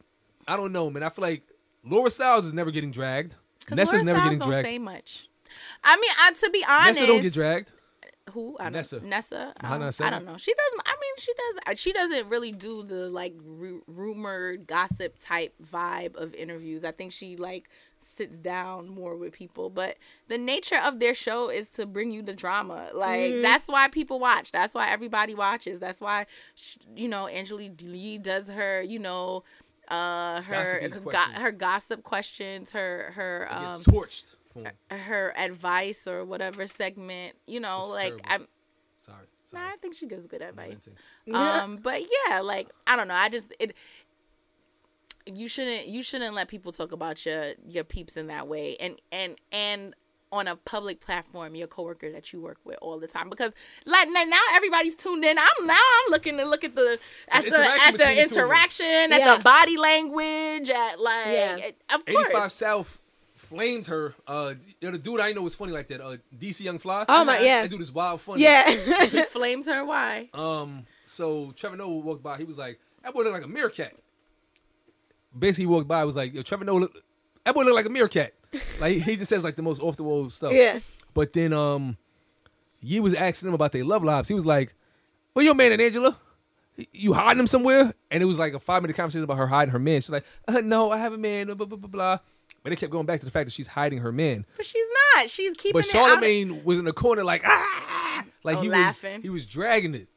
I 0.47 0.55
don't 0.57 0.71
know, 0.71 0.89
man. 0.89 1.03
I 1.03 1.09
feel 1.09 1.23
like 1.23 1.43
Laura 1.83 2.09
Stylez 2.09 2.39
is 2.45 2.53
never 2.53 2.71
getting 2.71 2.91
dragged. 2.91 3.35
Nessa's 3.69 3.93
Laura 3.93 4.03
never 4.05 4.19
Stylez 4.19 4.23
getting 4.23 4.39
don't 4.39 4.49
dragged. 4.49 4.65
say 4.67 4.77
much. 4.79 5.29
I 5.83 5.95
mean, 5.97 6.11
I, 6.19 6.31
to 6.33 6.49
be 6.49 6.65
honest, 6.67 6.99
Nessa 6.99 7.07
don't 7.11 7.21
get 7.21 7.33
dragged. 7.33 7.73
Who? 8.31 8.57
I 8.59 8.63
don't, 8.65 8.73
Nessa. 8.73 8.99
Nessa. 8.99 9.53
I 9.61 9.77
don't, 9.77 10.01
I 10.01 10.09
don't 10.09 10.25
know. 10.25 10.35
She 10.37 10.53
doesn't. 10.53 10.81
I 10.85 10.91
mean, 10.99 11.13
she 11.17 11.31
does. 11.33 11.79
She 11.79 11.93
doesn't 11.93 12.27
really 12.29 12.51
do 12.51 12.83
the 12.83 13.07
like 13.09 13.33
ru- 13.41 13.83
rumored 13.87 14.67
gossip 14.67 15.15
type 15.19 15.53
vibe 15.63 16.15
of 16.17 16.33
interviews. 16.35 16.83
I 16.83 16.91
think 16.91 17.13
she 17.13 17.37
like 17.37 17.69
sits 18.17 18.37
down 18.37 18.89
more 18.89 19.15
with 19.15 19.33
people. 19.33 19.69
But 19.69 19.97
the 20.27 20.37
nature 20.37 20.79
of 20.83 20.99
their 20.99 21.13
show 21.13 21.49
is 21.49 21.69
to 21.71 21.85
bring 21.85 22.11
you 22.11 22.21
the 22.21 22.33
drama. 22.33 22.89
Like 22.93 23.41
that's 23.41 23.67
why 23.67 23.87
people 23.87 24.19
watch. 24.19 24.51
That's 24.51 24.73
why 24.73 24.89
everybody 24.89 25.35
watches. 25.35 25.79
That's 25.79 26.01
why 26.01 26.25
sh- 26.55 26.77
you 26.95 27.07
know 27.07 27.27
Angela 27.27 27.61
Yee 27.61 28.17
does 28.17 28.49
her. 28.49 28.81
You 28.81 28.99
know. 28.99 29.43
Uh, 29.89 30.41
her 30.41 30.89
go- 30.89 31.11
her 31.39 31.51
gossip 31.53 32.03
questions, 32.03 32.71
her 32.71 33.13
her 33.15 33.47
um, 33.49 33.63
gets 33.63 33.79
torched. 33.87 34.35
for 34.51 34.67
'em. 34.67 34.97
her 34.99 35.33
advice 35.37 36.05
or 36.09 36.25
whatever 36.25 36.67
segment. 36.67 37.37
You 37.45 37.61
know, 37.61 37.81
It's 37.83 37.89
like 37.91 38.17
terrible. 38.21 38.25
I'm. 38.27 38.47
Sorry. 38.97 39.25
Nah, 39.53 39.59
I 39.69 39.77
think 39.81 39.95
she 39.95 40.05
gives 40.07 40.27
good 40.27 40.41
advice. 40.41 40.89
Um, 41.33 41.77
but 41.83 42.01
yeah, 42.27 42.39
like 42.41 42.67
I 42.85 42.95
don't 42.97 43.07
know. 43.09 43.13
I 43.13 43.27
just 43.29 43.53
it. 43.59 43.75
You 45.33 45.47
shouldn't. 45.47 45.87
You 45.87 46.01
shouldn't 46.03 46.33
let 46.35 46.47
people 46.47 46.71
talk 46.71 46.91
about 46.91 47.25
your 47.25 47.53
your 47.67 47.83
peeps 47.83 48.17
in 48.17 48.27
that 48.27 48.47
way, 48.47 48.75
and 48.79 48.99
and 49.11 49.35
and 49.51 49.93
on 50.29 50.45
a 50.45 50.57
public 50.57 50.99
platform, 50.99 51.55
your 51.55 51.67
coworker 51.67 52.11
that 52.11 52.33
you 52.33 52.41
work 52.41 52.57
with 52.65 52.77
all 52.81 52.99
the 52.99 53.07
time, 53.07 53.29
because 53.29 53.53
like 53.85 54.09
now 54.11 54.23
now 54.23 54.41
everybody's 54.53 54.95
tuned 54.95 55.23
in. 55.23 55.37
I'm 55.37 55.65
now 55.65 55.73
I'm 55.75 56.11
looking 56.11 56.35
to 56.37 56.43
look 56.45 56.63
at 56.65 56.75
the 56.75 56.99
at 57.29 57.43
the, 57.43 57.47
interaction 57.47 57.87
at 57.87 57.91
the 57.93 57.97
the 57.97 58.03
two 58.03 58.09
of 58.09 58.29
them. 58.29 58.39
interaction, 58.41 59.13
at 59.13 59.19
Yeah. 59.19 59.37
the 59.37 59.43
body 59.43 59.77
language, 59.77 60.69
at 60.69 60.99
like 60.99 61.27
Yeah. 61.27 61.71
of 61.93 62.05
course. 62.05 62.27
85 62.27 62.51
South 62.51 62.99
flamed 63.35 63.85
her. 63.85 64.13
Uh, 64.27 64.55
you 64.81 64.87
know, 64.89 64.91
the 64.91 64.97
dude 64.97 65.21
I 65.21 65.31
know 65.31 65.43
was 65.43 65.55
funny 65.55 65.71
like 65.71 65.87
that. 65.87 66.01
Uh, 66.01 66.17
DC 66.37 66.59
Young 66.65 66.79
Fly. 66.79 67.05
Oh, 67.07 67.23
my- 67.23 67.39
yeah. 67.39 67.61
That 67.61 67.69
dude 67.71 67.79
is 67.79 67.93
wild 67.93 68.19
funny. 68.19 68.43
Yeah. 68.43 68.69
He 69.05 69.23
flames 69.23 69.65
her. 69.67 69.85
Why? 69.85 70.29
Um. 70.33 70.85
So 71.05 71.51
Trevor 71.55 71.77
Noah 71.77 71.99
walked 71.99 72.21
by. 72.23 72.37
He 72.37 72.43
was 72.43 72.57
like, 72.57 72.79
"That 73.03 73.13
boy 73.13 73.21
look 73.23 73.31
like 73.33 73.45
a 73.45 73.47
meerkat." 73.47 73.93
Basically, 75.37 75.65
walked 75.67 75.87
by. 75.87 76.03
Was 76.03 76.15
like, 76.15 76.33
"Yo, 76.33 76.41
Trevor 76.41 76.65
Noah, 76.65 76.79
look, 76.79 77.03
that 77.43 77.53
boy 77.55 77.63
look 77.63 77.75
like 77.75 77.85
a 77.85 77.89
meerkat." 77.89 78.33
like 78.79 78.93
he 78.97 79.15
just 79.17 79.29
says 79.29 79.43
like 79.43 79.55
the 79.55 79.61
most 79.61 79.81
off 79.81 79.97
the 79.97 80.03
wall 80.03 80.29
stuff. 80.29 80.53
yeah. 80.53 80.79
But 81.13 81.33
then 81.33 81.53
um, 81.53 81.97
Ye 82.81 82.99
was 82.99 83.13
asking 83.13 83.47
them 83.47 83.53
about 83.55 83.71
their 83.71 83.83
love 83.83 84.03
lives. 84.03 84.27
He 84.27 84.33
was 84.35 84.45
like, 84.45 84.73
"Well, 85.33 85.43
your 85.45 85.55
man 85.55 85.71
and 85.71 85.81
Angela, 85.81 86.17
you 86.93 87.13
hiding 87.13 87.37
them 87.37 87.47
somewhere?" 87.47 87.91
And 88.11 88.23
it 88.23 88.25
was 88.25 88.39
like 88.39 88.53
a 88.53 88.59
five 88.59 88.81
minute 88.83 88.95
conversation 88.95 89.23
about 89.23 89.37
her 89.37 89.47
hiding 89.47 89.71
her 89.71 89.79
man. 89.79 90.01
She's 90.01 90.09
like, 90.11 90.25
uh, 90.47 90.61
"No, 90.63 90.91
I 90.91 90.97
have 90.97 91.13
a 91.13 91.17
man." 91.17 91.47
Blah 91.47 91.55
blah 91.55 91.65
blah 91.77 91.77
blah. 91.89 92.17
But 92.63 92.71
they 92.71 92.75
kept 92.75 92.91
going 92.91 93.05
back 93.05 93.19
to 93.19 93.25
the 93.25 93.31
fact 93.31 93.45
that 93.47 93.51
she's 93.53 93.67
hiding 93.67 93.99
her 93.99 94.11
man. 94.11 94.45
But 94.57 94.65
she's 94.65 94.85
not. 95.15 95.29
She's 95.29 95.53
keeping 95.53 95.73
But 95.81 95.87
it 95.87 95.95
out. 95.95 96.17
of- 96.17 96.23
Charlamagne 96.23 96.63
was 96.63 96.79
in 96.79 96.85
the 96.85 96.93
corner 96.93 97.23
like 97.23 97.43
ah, 97.45 98.25
like 98.43 98.57
Oh, 98.57 98.61
he 98.61 98.69
laughing. 98.69 99.15
was 99.15 99.21
he 99.23 99.29
was 99.29 99.45
dragging 99.45 99.93
it. 99.95 100.07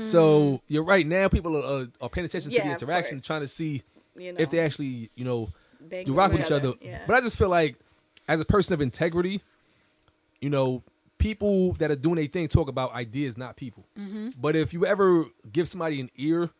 So 0.00 0.60
you're 0.68 0.84
right. 0.84 1.04
Now 1.06 1.28
people 1.28 1.56
are, 1.56 1.82
uh, 1.82 1.86
are 2.00 2.08
paying 2.08 2.24
attention 2.24 2.50
to 2.52 2.56
Yeah, 2.56 2.64
the 2.66 2.70
interaction, 2.72 3.20
trying 3.20 3.40
to 3.40 3.48
see 3.48 3.82
You 4.16 4.32
know. 4.32 4.40
if 4.40 4.50
they 4.50 4.60
actually 4.60 5.10
you 5.14 5.24
know 5.24 5.50
do 6.04 6.14
rock 6.14 6.30
with 6.32 6.40
each 6.40 6.46
together, 6.48 6.68
other. 6.68 6.78
yeah. 6.80 7.02
But 7.06 7.16
I 7.16 7.20
just 7.20 7.36
feel 7.36 7.48
like 7.48 7.76
as 8.28 8.40
a 8.40 8.44
person 8.44 8.72
of 8.74 8.80
integrity, 8.80 9.42
you 10.40 10.50
know, 10.50 10.82
people 11.18 11.72
that 11.74 11.90
are 11.90 11.96
doing 11.96 12.16
their 12.16 12.26
thing 12.26 12.48
talk 12.48 12.68
about 12.68 12.92
ideas, 12.94 13.36
not 13.36 13.56
people. 13.56 13.84
Mm-hmm. 13.98 14.30
But 14.40 14.56
if 14.56 14.72
you 14.72 14.86
ever 14.86 15.26
give 15.52 15.68
somebody 15.68 16.00
an 16.00 16.10
ear, 16.16 16.50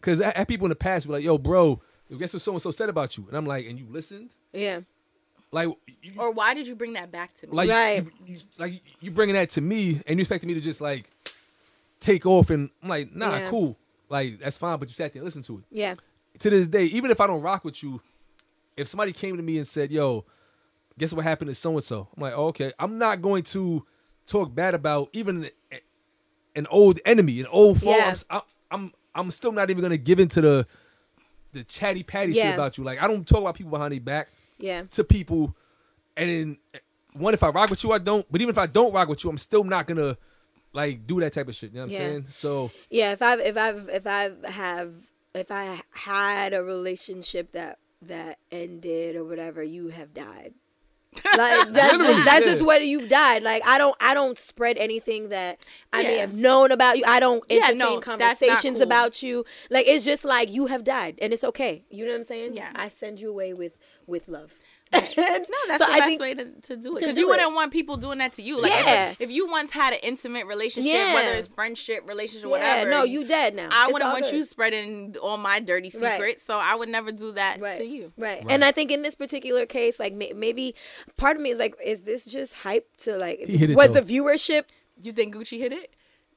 because 0.00 0.20
I 0.20 0.32
had 0.36 0.48
people 0.48 0.66
in 0.66 0.70
the 0.70 0.76
past 0.76 1.06
be 1.06 1.12
like, 1.12 1.24
"Yo, 1.24 1.36
bro, 1.38 1.80
guess 2.18 2.32
what 2.32 2.42
so 2.42 2.52
and 2.52 2.62
so 2.62 2.70
said 2.70 2.88
about 2.88 3.16
you?" 3.16 3.26
And 3.28 3.36
I'm 3.36 3.46
like, 3.46 3.66
"And 3.66 3.78
you 3.78 3.86
listened?" 3.90 4.30
Yeah. 4.52 4.80
Like, 5.50 5.68
you, 6.02 6.12
Or 6.18 6.32
why 6.32 6.52
did 6.54 6.66
you 6.66 6.74
bring 6.74 6.94
that 6.94 7.12
back 7.12 7.32
to 7.36 7.46
me? 7.46 7.52
like, 7.52 7.70
Right. 7.70 8.04
you, 8.26 8.34
you, 8.34 8.40
like 8.58 8.82
you 9.00 9.10
bringing 9.12 9.34
that 9.36 9.50
to 9.50 9.60
me, 9.60 10.00
and 10.06 10.18
you 10.18 10.22
expecting 10.22 10.48
me 10.48 10.54
to 10.54 10.60
just 10.60 10.80
like 10.80 11.08
take 12.00 12.26
off, 12.26 12.50
and 12.50 12.70
I'm 12.82 12.88
like, 12.88 13.14
"Nah, 13.14 13.36
Yeah. 13.38 13.48
cool." 13.50 13.76
Like 14.08 14.38
that's 14.40 14.58
fine, 14.58 14.78
but 14.78 14.88
you 14.88 14.94
sat 14.94 15.12
there 15.12 15.20
and 15.20 15.24
listened 15.24 15.44
to 15.46 15.58
it. 15.58 15.64
Yeah. 15.70 15.94
To 16.40 16.50
this 16.50 16.68
day, 16.68 16.84
even 16.84 17.10
if 17.10 17.20
I 17.20 17.26
don't 17.26 17.42
rock 17.42 17.64
with 17.64 17.82
you, 17.82 18.00
if 18.76 18.88
somebody 18.88 19.12
came 19.12 19.36
to 19.36 19.42
me 19.42 19.56
and 19.58 19.66
said, 19.66 19.90
"Yo, 19.90 20.24
guess 20.98 21.12
what 21.12 21.24
happened 21.24 21.48
to 21.48 21.54
so 21.54 21.72
and 21.72 21.84
so," 21.84 22.08
I'm 22.16 22.22
like, 22.22 22.34
oh, 22.36 22.46
"Okay." 22.48 22.72
I'm 22.78 22.98
not 22.98 23.22
going 23.22 23.42
to 23.44 23.84
talk 24.26 24.54
bad 24.54 24.74
about 24.74 25.10
even 25.12 25.48
an 26.56 26.66
old 26.70 27.00
enemy, 27.04 27.40
an 27.40 27.46
old 27.50 27.80
foe. 27.82 27.90
Yeah. 27.90 28.14
I'm, 28.30 28.42
I'm, 28.70 28.92
I'm 29.14 29.30
still 29.30 29.52
not 29.52 29.70
even 29.70 29.82
gonna 29.82 29.96
give 29.96 30.18
into 30.18 30.40
the 30.40 30.66
the 31.52 31.62
chatty 31.64 32.02
patty 32.02 32.32
shit 32.32 32.54
about 32.54 32.78
you. 32.78 32.84
Like 32.84 33.00
I 33.02 33.06
don't 33.06 33.26
talk 33.26 33.40
about 33.40 33.54
people 33.54 33.70
behind 33.70 33.92
their 33.92 34.00
back 34.00 34.28
Yeah. 34.58 34.82
to 34.92 35.04
people, 35.04 35.56
and 36.16 36.28
then 36.30 36.58
eh, 36.74 36.78
one 37.12 37.32
if 37.32 37.42
I 37.44 37.48
rock 37.50 37.70
with 37.70 37.84
you, 37.84 37.92
I 37.92 37.98
don't. 37.98 38.26
But 38.30 38.40
even 38.40 38.50
if 38.52 38.58
I 38.58 38.66
don't 38.66 38.92
rock 38.92 39.08
with 39.08 39.22
you, 39.22 39.30
I'm 39.30 39.38
still 39.38 39.62
not 39.62 39.86
gonna 39.86 40.16
like 40.72 41.04
do 41.04 41.20
that 41.20 41.32
type 41.32 41.46
of 41.48 41.54
shit. 41.54 41.70
You 41.70 41.76
know 41.76 41.82
what 41.82 41.92
I'm 41.92 41.96
saying? 41.96 42.26
So 42.30 42.72
Yeah, 42.90 43.12
if 43.12 43.22
I've 43.22 43.38
if 43.40 43.56
I've 43.56 43.88
if 43.88 44.06
I 44.06 44.30
have 44.50 44.92
if 45.34 45.50
I 45.50 45.82
had 45.92 46.54
a 46.54 46.62
relationship 46.62 47.52
that 47.52 47.78
that 48.02 48.38
ended 48.52 49.16
or 49.16 49.24
whatever, 49.24 49.62
you 49.62 49.88
have 49.88 50.14
died. 50.14 50.54
Like 51.32 51.68
that's 51.72 51.98
just, 52.02 52.24
that's 52.24 52.44
just 52.46 52.64
what 52.64 52.84
you've 52.84 53.08
died. 53.08 53.42
Like 53.42 53.62
I 53.66 53.78
don't 53.78 53.96
I 54.00 54.14
don't 54.14 54.38
spread 54.38 54.76
anything 54.78 55.28
that 55.30 55.58
I 55.92 56.02
may 56.02 56.18
have 56.18 56.34
known 56.34 56.70
about 56.72 56.98
you. 56.98 57.04
I 57.06 57.20
don't 57.20 57.44
Yeah, 57.48 57.68
entertain 57.68 57.78
no, 57.78 58.00
conversations 58.00 58.76
cool. 58.78 58.82
about 58.82 59.22
you. 59.22 59.44
Like 59.70 59.86
it's 59.88 60.04
just 60.04 60.24
like 60.24 60.50
you 60.50 60.66
have 60.66 60.84
died 60.84 61.18
and 61.20 61.32
it's 61.32 61.44
okay. 61.44 61.84
You 61.90 62.04
know 62.04 62.12
what 62.12 62.18
I'm 62.18 62.24
saying? 62.24 62.54
Yeah. 62.54 62.70
I 62.74 62.88
send 62.88 63.20
you 63.20 63.30
away 63.30 63.52
with 63.54 63.76
with 64.06 64.28
love. 64.28 64.54
No, 65.16 65.56
that's 65.68 65.78
So 65.78 65.86
the 65.86 65.92
I 65.92 65.98
best 66.00 66.20
way 66.20 66.34
to, 66.34 66.44
to 66.62 66.76
do 66.76 66.96
it. 66.96 67.00
Because 67.00 67.14
do 67.16 67.22
you 67.22 67.28
wouldn't 67.28 67.50
it. 67.50 67.54
want 67.54 67.72
people 67.72 67.96
doing 67.96 68.18
that 68.18 68.32
to 68.34 68.42
you. 68.42 68.60
Like 68.60 68.70
Yeah. 68.72 69.10
if, 69.10 69.20
if 69.22 69.30
you 69.30 69.46
once 69.48 69.72
had 69.72 69.92
an 69.92 70.00
intimate 70.02 70.46
relationship, 70.46 70.92
Yeah. 70.92 71.14
whether 71.14 71.36
it's 71.36 71.48
friendship, 71.48 72.06
relationship, 72.06 72.44
Yeah, 72.48 72.50
whatever. 72.50 72.90
no, 72.90 73.04
you 73.04 73.26
dead 73.26 73.54
now. 73.54 73.68
I 73.70 73.84
It's 73.84 73.92
wouldn't 73.92 74.12
want 74.12 74.24
good. 74.24 74.34
you 74.34 74.44
spreading 74.44 75.16
all 75.22 75.36
my 75.36 75.60
dirty 75.60 75.90
Right. 75.94 76.12
secrets, 76.12 76.42
so 76.42 76.58
I 76.58 76.74
would 76.74 76.88
never 76.88 77.12
do 77.12 77.32
that 77.32 77.60
right. 77.60 77.76
to 77.78 77.84
you. 77.84 78.12
Right. 78.16 78.42
Right. 78.42 78.52
And 78.52 78.64
I 78.64 78.72
think 78.72 78.90
in 78.90 79.02
this 79.02 79.14
particular 79.14 79.66
case, 79.66 79.98
like 80.00 80.12
may- 80.14 80.32
maybe 80.34 80.74
part 81.16 81.36
of 81.36 81.42
me 81.42 81.50
is 81.50 81.58
like, 81.58 81.74
is 81.84 82.02
this 82.02 82.24
just 82.26 82.54
hype 82.54 82.88
to 82.98 83.16
like? 83.16 83.40
He 83.40 83.56
hit 83.56 83.70
it, 83.70 83.76
was 83.76 83.92
though. 83.92 84.00
the 84.00 84.14
viewership? 84.18 84.64
You 85.02 85.12
think 85.12 85.34
Gucci 85.34 85.58
hit 85.58 85.72
it? 85.72 85.92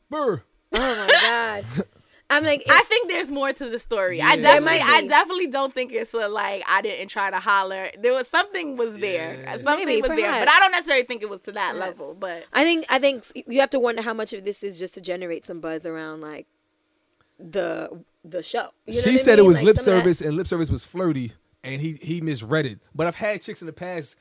Burr. 0.09 0.41
Oh 0.73 1.07
my 1.07 1.07
god! 1.21 1.65
I'm 2.29 2.43
like, 2.43 2.63
I 2.69 2.81
think 2.83 3.07
there's 3.09 3.31
more 3.31 3.53
to 3.53 3.69
the 3.69 3.79
story. 3.79 4.21
I 4.21 4.33
Yeah. 4.33 4.35
There 4.35 4.43
definitely, 4.59 4.81
I 4.81 5.07
definitely 5.07 5.47
don't 5.47 5.73
think 5.73 5.93
it's 5.93 6.13
a, 6.13 6.27
like 6.27 6.61
I 6.67 6.81
didn't 6.81 7.07
try 7.07 7.29
to 7.29 7.39
holler. 7.39 7.89
There 7.99 8.13
was 8.13 8.27
something 8.27 8.75
was 8.75 8.93
there, 8.95 9.39
Yeah. 9.41 9.55
something 9.57 9.85
Maybe, 9.85 10.01
was 10.01 10.11
there, 10.11 10.31
but. 10.39 10.49
I 10.49 10.59
don't 10.59 10.71
necessarily 10.71 11.05
think 11.05 11.21
it 11.21 11.29
was 11.29 11.39
to 11.41 11.53
that 11.53 11.75
Perhaps. 11.75 11.99
level. 11.99 12.13
But 12.15 12.43
I 12.51 12.63
think 12.63 12.85
I 12.89 12.99
think 12.99 13.23
you 13.47 13.59
have 13.61 13.69
to 13.69 13.79
wonder 13.79 14.01
how 14.01 14.13
much 14.13 14.33
of 14.33 14.43
this 14.43 14.61
is 14.61 14.77
just 14.77 14.93
to 14.95 15.01
generate 15.01 15.45
some 15.45 15.61
buzz 15.61 15.85
around 15.85 16.19
like 16.21 16.47
the 17.39 18.03
the 18.23 18.43
show. 18.43 18.69
You 18.85 18.95
know 18.95 19.01
she 19.01 19.11
what 19.11 19.19
I 19.19 19.23
said 19.23 19.39
it 19.39 19.43
was 19.45 19.57
Like, 19.57 19.65
lip 19.65 19.77
some 19.77 19.81
of 19.81 19.85
that- 19.85 20.01
service 20.03 20.21
and 20.21 20.35
lip 20.35 20.47
service 20.47 20.69
was 20.69 20.85
flirty 20.85 21.31
and 21.63 21.81
he 21.81 21.93
he 21.93 22.21
misread 22.21 22.65
it 22.67 22.79
but 22.93 23.07
i've 23.07 23.15
had 23.15 23.41
chicks 23.41 23.61
in 23.61 23.65
the 23.65 23.73
past 23.73 24.15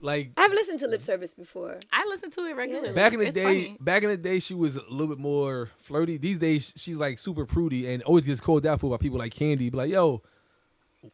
like 0.00 0.32
I've 0.36 0.50
listened 0.52 0.80
to 0.80 0.86
lip 0.88 1.02
service 1.02 1.34
before. 1.34 1.78
I 1.92 2.04
listen 2.08 2.30
to 2.32 2.44
it 2.46 2.56
regularly. 2.56 2.92
back 2.92 3.12
in 3.12 3.20
the 3.20 3.26
It's 3.26 3.34
day 3.34 3.42
funny. 3.44 3.76
back 3.80 4.02
in 4.02 4.08
the 4.08 4.16
day 4.16 4.38
she 4.38 4.54
was 4.54 4.76
a 4.76 4.82
little 4.90 5.08
bit 5.08 5.18
more 5.18 5.70
flirty. 5.78 6.16
These 6.16 6.38
days 6.38 6.72
she's 6.76 6.96
like 6.96 7.18
super 7.18 7.44
prudy 7.46 7.92
and 7.92 8.02
always 8.04 8.26
gets 8.26 8.40
called 8.40 8.66
out 8.66 8.80
for 8.80 8.90
by 8.90 8.96
people 8.96 9.18
like 9.18 9.34
candy. 9.34 9.70
Be 9.70 9.76
like 9.76 9.90
yo 9.90 10.22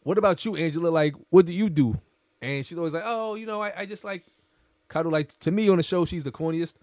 what 0.03 0.19
about 0.19 0.45
you 0.45 0.57
angela? 0.57 0.89
Like 0.89 1.15
what 1.31 1.47
do 1.47 1.53
you 1.53 1.69
do? 1.71 2.01
And 2.43 2.65
she's 2.67 2.77
always 2.79 2.93
like 2.93 3.05
oh 3.07 3.35
you 3.35 3.47
know 3.47 3.63
i, 3.63 3.73
I 3.81 3.87
just 3.87 4.05
like 4.05 4.25
cuddle. 4.89 5.11
Like 5.13 5.29
to 5.41 5.51
me 5.51 5.69
on 5.69 5.77
the 5.79 5.83
show 5.83 6.05
she's 6.05 6.25
the 6.25 6.33
corniest 6.33 6.75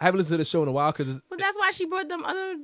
i 0.00 0.04
haven't 0.04 0.18
listened 0.18 0.34
to 0.34 0.38
the 0.38 0.44
show 0.44 0.62
in 0.62 0.68
a 0.68 0.72
while 0.72 0.92
because 0.92 1.20
But 1.30 1.38
that's 1.38 1.56
why 1.58 1.70
she 1.70 1.86
brought 1.86 2.08
them 2.08 2.24
other. 2.24 2.56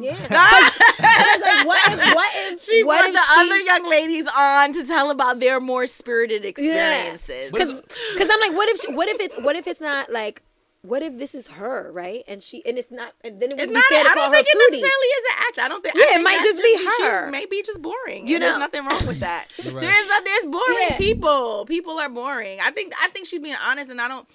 Yeah. 0.00 0.16
I 0.30 1.36
was 1.36 1.42
like, 1.42 1.66
what 1.66 1.80
if 1.92 2.14
what 2.14 2.30
if 2.52 2.60
She 2.68 2.84
what 2.84 3.00
brought 3.00 3.08
if 3.10 3.14
the 3.14 3.34
she, 3.34 3.40
other 3.40 3.58
young 3.60 3.88
ladies 3.90 4.26
on 4.36 4.72
to 4.74 4.86
tell 4.86 5.10
about 5.10 5.40
their 5.40 5.60
more 5.60 5.86
spirited 5.86 6.44
experiences. 6.44 7.50
Because 7.50 7.72
because 7.72 8.28
I'm 8.30 8.40
like, 8.40 8.52
what 8.52 8.68
if 8.68 8.80
she, 8.80 8.92
what 8.92 9.08
if 9.08 9.20
it's 9.20 9.34
what 9.40 9.56
if 9.56 9.66
it's 9.66 9.80
not 9.80 10.10
like. 10.10 10.42
What 10.84 11.00
if 11.00 11.16
this 11.16 11.32
is 11.36 11.46
her, 11.46 11.92
right? 11.92 12.24
And 12.26 12.42
she 12.42 12.66
and 12.66 12.76
it's 12.76 12.90
not, 12.90 13.12
and 13.22 13.40
then 13.40 13.50
it 13.52 13.54
It's 13.54 13.60
would 13.66 13.68
be 13.68 13.74
not. 13.74 13.84
fair 13.88 14.02
to 14.02 14.10
I 14.10 14.14
call 14.14 14.22
don't 14.24 14.34
her 14.34 14.42
think 14.42 14.48
it 14.50 14.58
necessarily 14.72 15.06
is 15.06 15.24
an 15.30 15.36
act. 15.46 15.58
I 15.60 15.68
don't 15.68 15.80
think. 15.80 15.94
I 15.94 15.98
Yeah, 16.10 16.18
it 16.18 16.24
might 16.24 16.32
that's 16.42 16.44
just 16.44 16.60
be 16.60 16.76
she's 16.76 16.98
her. 17.06 17.30
maybe 17.30 17.62
just 17.64 17.80
boring. 17.80 18.26
You 18.26 18.32
You 18.32 18.38
know, 18.40 18.46
know? 18.46 18.58
there's 18.58 18.58
nothing 18.74 18.86
wrong 18.86 19.06
with 19.06 19.20
that. 19.20 19.46
Right. 19.64 19.74
There's 19.80 20.06
a, 20.10 20.24
there's 20.24 20.46
boring 20.46 20.76
Yeah. 20.90 20.96
people. 20.98 21.66
People 21.66 22.00
are 22.00 22.08
boring. 22.08 22.58
I 22.60 22.72
think 22.72 22.94
I 23.00 23.06
think 23.10 23.28
she's 23.28 23.38
being 23.38 23.54
honest, 23.64 23.92
and 23.92 24.00
I 24.00 24.08
don't. 24.08 24.26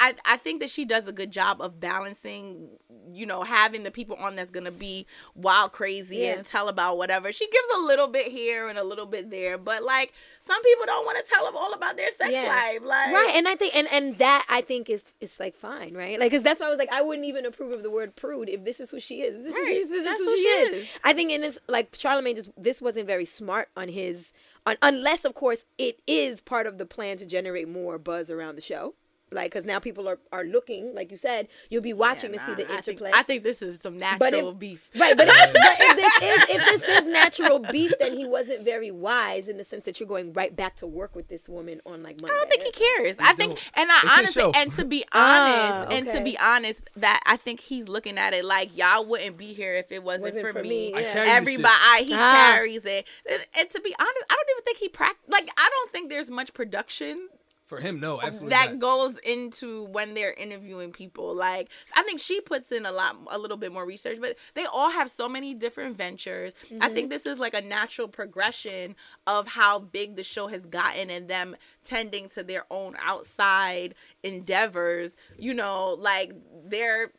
I, 0.00 0.14
I, 0.24 0.36
think 0.38 0.60
that 0.60 0.70
she 0.70 0.84
does 0.84 1.06
a 1.06 1.12
good 1.12 1.30
job 1.30 1.60
of 1.60 1.78
balancing, 1.78 2.70
you 3.12 3.26
know, 3.26 3.42
having 3.42 3.82
the 3.84 3.90
people 3.90 4.16
on 4.16 4.34
that's 4.34 4.50
gonna 4.50 4.70
be 4.72 5.06
wild, 5.34 5.72
crazy, 5.72 6.16
Yeah. 6.18 6.32
and 6.34 6.46
tell 6.46 6.68
about 6.68 6.96
whatever. 6.96 7.30
She 7.32 7.46
gives 7.46 7.68
a 7.76 7.80
little 7.80 8.08
bit 8.08 8.28
here 8.32 8.68
and 8.68 8.78
a 8.78 8.84
little 8.84 9.06
bit 9.06 9.30
there, 9.30 9.58
but 9.58 9.82
like 9.84 10.12
some 10.40 10.60
people 10.62 10.86
don't 10.86 11.04
want 11.06 11.24
to 11.24 11.30
tell 11.30 11.44
them 11.44 11.56
all 11.56 11.72
about 11.74 11.96
their 11.96 12.10
sex 12.10 12.32
life, 12.32 12.80
like 12.82 13.12
right 13.12 13.32
and 13.34 13.46
i 13.46 13.54
think 13.54 13.76
and 13.76 13.86
and 13.92 14.16
that 14.18 14.44
i 14.48 14.60
think 14.60 14.88
is 14.90 15.12
it's 15.20 15.38
like 15.38 15.54
fine 15.54 15.94
right 15.94 16.18
like 16.18 16.30
because 16.30 16.42
that's 16.42 16.60
why 16.60 16.66
i 16.66 16.70
was 16.70 16.78
like 16.78 16.90
i 16.90 17.00
wouldn't 17.02 17.26
even 17.26 17.44
approve 17.46 17.70
of 17.72 17.82
the 17.84 17.90
word 17.90 18.16
prude 18.16 18.48
if 18.48 18.64
this 18.64 18.80
is 18.80 18.90
who 18.90 18.98
she 18.98 19.20
is 19.20 19.36
if 19.36 19.44
this, 19.44 19.54
is, 19.54 19.58
who 19.58 19.64
she 19.66 19.70
Right. 19.70 19.80
is, 19.82 19.88
this 19.90 20.04
That's 20.04 20.20
is 20.20 20.26
who 20.26 20.30
who 20.32 20.36
she 20.36 20.42
is. 20.48 20.72
is. 20.84 20.88
i 21.04 21.12
think 21.12 21.30
in 21.30 21.40
this 21.42 21.58
like 21.68 21.92
charlamagne 21.92 22.34
just 22.36 22.50
this 22.56 22.80
wasn't 22.82 23.06
very 23.06 23.24
smart 23.26 23.68
on 23.76 23.88
his 23.90 24.32
un- 24.66 24.78
unless 24.82 25.24
of 25.24 25.34
course 25.34 25.64
it 25.78 26.00
is 26.06 26.40
part 26.40 26.66
of 26.66 26.78
the 26.78 26.86
plan 26.86 27.18
to 27.18 27.26
generate 27.26 27.68
more 27.68 27.98
buzz 27.98 28.30
around 28.30 28.56
the 28.56 28.62
show. 28.62 28.94
Like, 29.32 29.52
because 29.52 29.64
now 29.64 29.78
people 29.78 30.08
are, 30.08 30.18
are 30.32 30.44
looking, 30.44 30.92
like 30.94 31.10
you 31.12 31.16
said, 31.16 31.46
you'll 31.68 31.82
be 31.82 31.92
watching 31.92 32.32
Yeah, 32.32 32.38
to 32.40 32.44
see 32.46 32.50
nah, 32.50 32.56
the 32.56 32.64
I 32.64 32.66
think, 32.80 32.88
interplay. 32.88 33.10
I 33.14 33.22
think 33.22 33.44
this 33.44 33.62
is 33.62 33.78
some 33.80 33.96
natural 33.96 34.18
But 34.18 34.34
if- 34.34 34.58
beef. 34.58 34.90
Right, 34.98 35.16
but, 35.16 35.28
if, 35.28 35.34
but 35.52 35.62
if, 35.78 35.96
this 35.96 36.22
is, 36.22 36.56
if 36.56 36.64
this 36.82 36.98
is 36.98 37.06
natural 37.06 37.58
beef, 37.60 37.92
then 38.00 38.14
he 38.16 38.26
wasn't 38.26 38.62
very 38.64 38.90
wise 38.90 39.46
in 39.46 39.56
the 39.56 39.62
sense 39.64 39.84
that 39.84 40.00
you're 40.00 40.08
going 40.08 40.32
right 40.32 40.54
back 40.56 40.74
to 40.76 40.86
work 40.86 41.14
with 41.14 41.28
this 41.28 41.48
woman 41.48 41.80
on 41.86 42.02
like 42.02 42.20
Monday. 42.20 42.34
I 42.34 42.38
don't 42.38 42.50
think 42.50 42.62
he 42.62 42.72
cares. 42.72 43.16
I 43.20 43.34
think, 43.34 43.58
and 43.74 43.88
I 43.90 44.00
his 44.00 44.36
honestly, 44.36 44.52
and 44.60 44.72
to 44.72 44.84
be 44.84 45.04
Ah, 45.12 45.84
honest, 45.86 45.92
and 45.96 46.08
to 46.08 46.24
be 46.24 46.36
honest, 46.38 46.82
that 46.96 47.20
I 47.24 47.36
think 47.36 47.60
he's 47.60 47.88
looking 47.88 48.18
at 48.18 48.34
it 48.34 48.44
like 48.44 48.76
y'all 48.76 49.04
wouldn't 49.04 49.36
be 49.36 49.52
here 49.54 49.74
if 49.74 49.92
it 49.92 50.02
wasn't, 50.02 50.34
Wasn't 50.34 50.44
for, 50.44 50.52
for 50.52 50.62
me. 50.64 50.90
me, 50.92 50.92
yeah. 51.00 51.12
carry 51.12 51.28
Everybody. 51.30 51.68
I, 51.80 52.02
he 52.04 52.14
Ah. 52.14 52.52
carries 52.56 52.84
it. 52.84 53.06
And, 53.30 53.42
and 53.58 53.70
to 53.70 53.80
be 53.80 53.94
honest, 53.98 54.24
I 54.28 54.34
don't 54.34 54.48
even 54.56 54.64
think 54.64 54.78
he 54.78 54.88
practice. 54.88 55.22
Like, 55.28 55.48
I 55.56 55.68
don't 55.70 55.90
think 55.92 56.10
there's 56.10 56.30
much 56.32 56.52
production 56.52 57.28
For 57.70 57.78
him, 57.78 58.00
no, 58.00 58.20
absolutely 58.20 58.50
that 58.50 58.70
not. 58.72 58.78
goes 58.80 59.18
into 59.20 59.84
when 59.84 60.14
they're 60.14 60.32
interviewing 60.32 60.90
people. 60.90 61.36
Like 61.36 61.70
I 61.94 62.02
think 62.02 62.18
she 62.18 62.40
puts 62.40 62.72
in 62.72 62.84
a 62.84 62.90
lot, 62.90 63.16
a 63.30 63.38
little 63.38 63.56
bit 63.56 63.72
more 63.72 63.86
research, 63.86 64.18
but 64.20 64.36
they 64.54 64.64
all 64.64 64.90
have 64.90 65.08
so 65.08 65.28
many 65.28 65.54
different 65.54 65.96
ventures. 65.96 66.52
I 66.80 66.88
think 66.88 67.04
mm-hmm. 67.04 67.08
this 67.10 67.26
is 67.26 67.38
like 67.38 67.54
a 67.54 67.60
natural 67.60 68.08
progression 68.08 68.96
of 69.28 69.46
how 69.46 69.78
big 69.78 70.16
the 70.16 70.24
show 70.24 70.48
has 70.48 70.66
gotten 70.66 71.10
and 71.10 71.28
them 71.28 71.54
tending 71.84 72.28
to 72.30 72.42
their 72.42 72.64
own 72.72 72.96
outside 73.00 73.94
endeavors. 74.24 75.16
You 75.38 75.54
know, 75.54 75.96
like 75.96 76.32
they're 76.64 77.12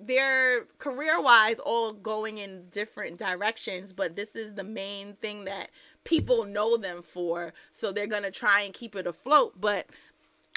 they're 0.00 0.64
career 0.78 1.20
wise 1.20 1.60
all 1.60 1.92
going 1.92 2.38
in 2.38 2.64
different 2.70 3.16
directions, 3.16 3.92
but 3.92 4.16
this 4.16 4.34
is 4.34 4.54
the 4.54 4.64
main 4.64 5.12
thing 5.12 5.44
that 5.44 5.70
people 6.04 6.44
know 6.44 6.76
them 6.76 7.02
for. 7.02 7.52
So 7.72 7.92
they're 7.92 8.06
gonna 8.06 8.30
try 8.30 8.62
and 8.62 8.72
keep 8.72 8.94
it 8.94 9.06
afloat. 9.06 9.54
But 9.60 9.86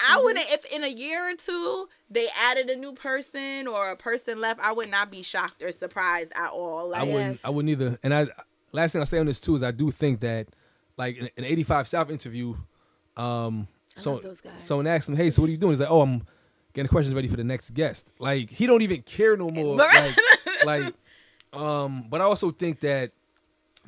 I 0.00 0.20
wouldn't 0.20 0.46
if 0.50 0.64
in 0.66 0.84
a 0.84 0.88
year 0.88 1.28
or 1.28 1.34
two 1.34 1.88
they 2.08 2.28
added 2.40 2.70
a 2.70 2.76
new 2.76 2.92
person 2.92 3.66
or 3.66 3.90
a 3.90 3.96
person 3.96 4.40
left, 4.40 4.60
I 4.60 4.72
would 4.72 4.90
not 4.90 5.10
be 5.10 5.22
shocked 5.22 5.62
or 5.62 5.72
surprised 5.72 6.32
at 6.34 6.50
all. 6.50 6.94
I 6.94 7.02
wouldn't. 7.02 7.40
I 7.42 7.50
wouldn't 7.50 7.70
either. 7.70 7.98
And 8.02 8.14
I 8.14 8.26
last 8.72 8.92
thing 8.92 9.00
I'll 9.00 9.06
say 9.06 9.18
on 9.18 9.26
this 9.26 9.40
too 9.40 9.54
is 9.54 9.62
I 9.62 9.70
do 9.70 9.90
think 9.90 10.20
that 10.20 10.48
like 10.96 11.16
in 11.16 11.30
an 11.36 11.44
85 11.44 11.88
South 11.88 12.10
interview, 12.10 12.54
um, 13.16 13.66
so 13.96 14.18
those 14.18 14.40
guys. 14.40 14.62
someone 14.62 14.86
asked 14.86 15.08
him, 15.08 15.16
"Hey, 15.16 15.30
so 15.30 15.42
what 15.42 15.48
are 15.48 15.52
you 15.52 15.58
doing?" 15.58 15.72
He's 15.72 15.80
like, 15.80 15.90
"Oh, 15.90 16.02
I'm 16.02 16.22
getting 16.74 16.88
questions 16.88 17.14
ready 17.14 17.28
for 17.28 17.36
the 17.36 17.44
next 17.44 17.74
guest." 17.74 18.12
Like 18.18 18.50
he 18.50 18.66
don't 18.66 18.82
even 18.82 19.02
care 19.02 19.36
no 19.36 19.50
more. 19.50 19.76
like, 19.76 20.16
like, 20.64 20.94
um, 21.52 22.06
but 22.08 22.20
I 22.20 22.24
also 22.24 22.50
think 22.50 22.80
that 22.80 23.12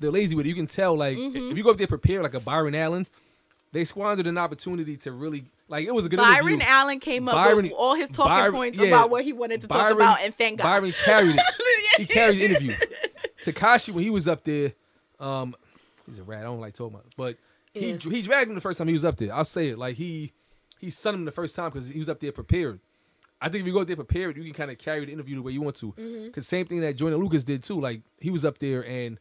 they're 0.00 0.10
lazy 0.10 0.34
with 0.34 0.46
it. 0.46 0.48
You 0.48 0.54
can 0.56 0.66
tell, 0.66 0.96
like, 0.96 1.16
Mm-hmm. 1.16 1.50
if 1.52 1.56
you 1.56 1.62
go 1.62 1.70
up 1.70 1.76
there 1.78 1.86
prepared, 1.86 2.22
like 2.24 2.34
a 2.34 2.40
Byron 2.40 2.74
Allen, 2.74 3.06
they 3.72 3.84
squandered 3.84 4.26
an 4.26 4.36
opportunity 4.38 4.96
to 4.98 5.12
really 5.12 5.44
like. 5.68 5.86
It 5.86 5.94
was 5.94 6.06
a 6.06 6.08
good 6.08 6.16
Byron 6.16 6.48
interview. 6.54 6.66
Allen 6.66 6.98
came 7.00 7.28
up 7.28 7.34
Byron- 7.34 7.62
with 7.64 7.72
all 7.72 7.94
his 7.94 8.10
talking 8.10 8.30
Byron- 8.30 8.52
points 8.52 8.78
yeah. 8.78 8.86
about 8.88 9.10
what 9.10 9.22
he 9.24 9.32
wanted 9.32 9.60
to 9.60 9.68
Byron- 9.68 9.92
talk 9.92 9.96
about, 9.96 10.20
and 10.22 10.34
thank 10.34 10.58
God. 10.58 10.64
Byron 10.64 10.92
carried 11.04 11.36
it. 11.36 11.42
he 11.98 12.06
carried 12.06 12.38
the 12.38 12.44
interview. 12.46 12.74
Tekashi 13.42 13.92
when 13.94 14.02
he 14.04 14.10
was 14.10 14.26
up 14.28 14.44
there, 14.44 14.72
um, 15.18 15.54
he's 16.06 16.18
a 16.18 16.22
rat. 16.24 16.40
I 16.40 16.44
don't 16.44 16.60
like 16.60 16.74
talking 16.74 16.94
about, 16.94 17.06
it. 17.06 17.14
but 17.16 17.36
he 17.72 17.92
he 17.96 18.22
dragged 18.22 18.48
him 18.48 18.54
the 18.54 18.60
first 18.60 18.78
time 18.78 18.88
he 18.88 18.94
was 18.94 19.04
up 19.04 19.16
there. 19.16 19.32
I'll 19.34 19.44
say 19.44 19.68
it 19.68 19.78
like 19.78 19.96
he 19.96 20.32
he 20.78 20.90
sent 20.90 21.14
him 21.14 21.24
the 21.24 21.32
first 21.32 21.54
time 21.56 21.70
because 21.70 21.88
he 21.88 21.98
was 21.98 22.08
up 22.08 22.18
there 22.20 22.32
prepared. 22.32 22.80
I 23.40 23.48
think 23.48 23.62
if 23.62 23.66
you 23.66 23.72
go 23.72 23.80
up 23.80 23.86
there 23.86 23.96
prepared, 23.96 24.36
you 24.36 24.42
can 24.44 24.52
kind 24.52 24.70
of 24.70 24.76
carry 24.76 25.04
the 25.06 25.12
interview 25.12 25.36
the 25.36 25.42
way 25.42 25.52
you 25.52 25.62
want 25.62 25.76
to. 25.76 25.92
Mm-hmm. 25.92 26.24
Because 26.26 26.46
same 26.46 26.66
thing 26.66 26.80
that 26.80 26.96
Jordan 26.96 27.18
Lucas 27.20 27.44
did 27.44 27.62
too. 27.62 27.80
Like 27.80 28.02
he 28.18 28.30
was 28.30 28.44
up 28.44 28.58
there 28.58 28.84
and 28.86 29.18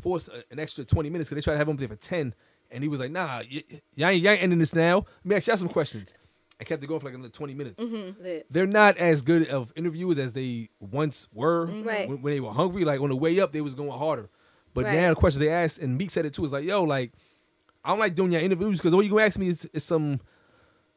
forced 0.00 0.28
an 0.50 0.58
extra 0.58 0.84
twenty 0.84 1.10
minutes 1.10 1.30
because 1.30 1.44
they 1.44 1.46
tried 1.46 1.54
to 1.54 1.58
have 1.58 1.68
him 1.68 1.76
there 1.76 1.88
for 1.88 1.96
ten, 1.96 2.34
and 2.70 2.82
he 2.82 2.88
was 2.88 3.00
like, 3.00 3.10
"Nah, 3.10 3.42
y- 3.50 3.64
y- 3.70 3.80
y'all 3.94 4.08
ain't, 4.08 4.22
y'all 4.22 4.32
ain't 4.32 4.42
ending 4.42 4.58
this 4.58 4.74
now. 4.74 4.98
Let 4.98 5.24
me 5.24 5.36
ask 5.36 5.46
y'all 5.48 5.56
some 5.56 5.68
questions." 5.68 6.14
I 6.60 6.64
kept 6.64 6.82
it 6.84 6.86
going 6.86 7.00
for 7.00 7.06
like 7.06 7.14
another 7.14 7.30
twenty 7.30 7.54
minutes 7.54 7.82
mm-hmm. 7.82 8.22
Lit. 8.22 8.46
they're 8.48 8.68
not 8.68 8.96
as 8.96 9.22
good 9.22 9.48
of 9.48 9.72
interviewers 9.74 10.16
as 10.18 10.32
they 10.32 10.68
once 10.78 11.28
were 11.34 11.66
mm-hmm. 11.66 11.82
Right. 11.82 12.08
when, 12.08 12.22
when 12.22 12.32
they 12.34 12.40
were 12.40 12.52
hungry. 12.52 12.84
Like 12.84 13.00
on 13.00 13.08
the 13.08 13.16
way 13.16 13.40
up, 13.40 13.50
they 13.50 13.60
was 13.60 13.74
going 13.74 13.90
harder. 13.90 14.30
But 14.72 14.84
Right. 14.84 14.94
now 14.94 15.08
the 15.10 15.16
questions 15.16 15.40
they 15.40 15.50
asked, 15.50 15.78
and 15.78 15.98
Meek 15.98 16.10
said 16.12 16.24
it 16.24 16.34
too, 16.34 16.44
is 16.44 16.52
like, 16.52 16.64
yo, 16.64 16.84
like, 16.84 17.12
I 17.84 17.88
don't 17.88 17.98
like 17.98 18.14
doing 18.14 18.30
your 18.30 18.40
interviews 18.40 18.78
because 18.78 18.94
all 18.94 19.02
you 19.02 19.10
gonna 19.10 19.24
ask 19.24 19.38
me 19.40 19.48
is, 19.48 19.68
is 19.72 19.82
some 19.82 20.20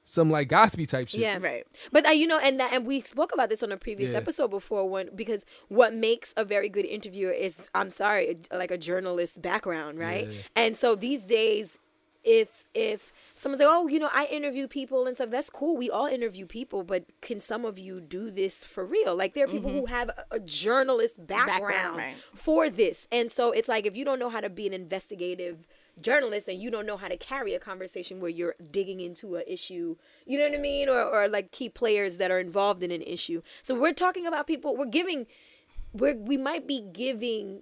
some 0.07 0.29
like 0.29 0.47
gossipy 0.47 0.85
type 0.85 1.07
shit. 1.09 1.19
Yeah, 1.19 1.39
Right. 1.41 1.65
But 1.91 2.05
uh, 2.05 2.11
you 2.11 2.27
know, 2.27 2.39
and 2.39 2.59
that, 2.59 2.71
and 2.71 2.85
we 2.85 3.01
spoke 3.01 3.33
about 3.33 3.49
this 3.49 3.61
on 3.63 3.71
a 3.71 3.77
previous 3.77 4.11
Yeah. 4.11 4.17
episode 4.17 4.49
before, 4.51 4.87
when 4.87 5.09
because 5.15 5.43
what 5.67 5.93
makes 5.93 6.33
a 6.37 6.45
very 6.45 6.69
good 6.69 6.85
interviewer 6.85 7.31
is, 7.31 7.55
I'm 7.73 7.89
sorry, 7.89 8.37
like 8.53 8.71
a 8.71 8.77
journalist 8.77 9.41
background, 9.41 9.99
right? 9.99 10.27
Yeah. 10.29 10.37
And 10.55 10.77
so 10.77 10.95
these 10.95 11.23
days, 11.23 11.79
if 12.23 12.65
if 12.73 13.11
someone's 13.33 13.61
like, 13.61 13.69
oh, 13.71 13.87
you 13.87 13.99
know, 13.99 14.09
I 14.13 14.25
interview 14.25 14.67
people 14.67 15.05
and 15.07 15.15
stuff, 15.15 15.29
that's 15.31 15.49
cool. 15.49 15.75
We 15.77 15.89
all 15.89 16.05
interview 16.07 16.45
people, 16.45 16.83
but 16.83 17.05
can 17.21 17.41
some 17.41 17.65
of 17.65 17.77
you 17.79 17.99
do 18.01 18.29
this 18.31 18.63
for 18.63 18.83
real? 18.85 19.15
Like 19.15 19.33
there 19.33 19.45
are 19.45 19.47
people 19.47 19.71
who 19.71 19.85
have 19.87 20.09
a, 20.09 20.23
a 20.31 20.39
journalist 20.39 21.25
background, 21.25 21.61
Background, 21.61 21.97
right. 21.97 22.15
for 22.33 22.69
this, 22.69 23.07
and 23.11 23.31
so 23.31 23.51
it's 23.51 23.67
like 23.67 23.85
if 23.87 23.95
you 23.95 24.05
don't 24.05 24.19
know 24.19 24.29
how 24.29 24.39
to 24.41 24.49
be 24.49 24.65
an 24.67 24.73
investigative 24.73 25.67
journalist 26.01 26.47
and 26.47 26.61
you 26.61 26.69
don't 26.69 26.85
know 26.85 26.97
how 26.97 27.07
to 27.07 27.17
carry 27.17 27.53
a 27.53 27.59
conversation 27.59 28.19
where 28.19 28.29
you're 28.29 28.55
digging 28.71 28.99
into 28.99 29.35
an 29.35 29.43
issue 29.47 29.95
you 30.25 30.37
know 30.37 30.45
what 30.45 30.53
i 30.53 30.61
mean? 30.61 30.89
Or, 30.89 31.01
or 31.01 31.27
like 31.27 31.51
key 31.51 31.69
players 31.69 32.17
that 32.17 32.31
are 32.31 32.39
involved 32.39 32.83
in 32.83 32.91
an 32.91 33.01
issue. 33.01 33.41
So 33.61 33.79
we're 33.79 33.93
talking 33.93 34.25
about 34.25 34.47
people 34.47 34.75
we're 34.75 34.85
giving 34.85 35.27
we're 35.93 36.15
we 36.15 36.37
might 36.37 36.67
be 36.67 36.81
giving 36.81 37.61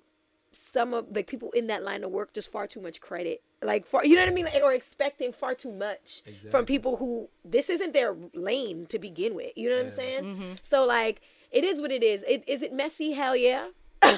some 0.52 0.94
of 0.94 1.08
like 1.16 1.28
people 1.28 1.52
in 1.52 1.68
that 1.68 1.84
line 1.84 2.04
of 2.04 2.12
work 2.12 2.34
just 2.34 2.52
far 2.52 2.68
too 2.68 2.82
much 2.82 3.02
credit. 3.02 3.42
Like 3.62 3.86
for 3.86 4.06
you 4.06 4.16
know 4.16 4.22
what 4.22 4.30
i 4.30 4.34
mean? 4.34 4.46
Like, 4.46 4.64
or 4.64 4.74
expecting 4.74 5.32
far 5.32 5.56
too 5.56 5.72
much 5.72 6.24
from 6.50 6.66
people 6.66 6.98
who 6.98 7.30
this 7.44 7.70
isn't 7.70 7.94
their 7.94 8.16
lane 8.34 8.86
to 8.88 9.00
begin 9.00 9.36
with. 9.36 9.52
You 9.56 9.70
know 9.70 9.78
what 9.78 9.86
i'm 9.88 9.92
saying? 9.92 10.24
Mm-hmm. 10.24 10.52
So 10.62 10.86
like 10.86 11.22
it 11.52 11.64
is 11.64 11.82
what 11.82 11.92
it 11.92 12.04
is. 12.04 12.24
It, 12.28 12.44
is 12.48 12.62
it 12.62 12.74
messy? 12.74 13.12
Hell 13.12 13.36
yeah 13.36 13.68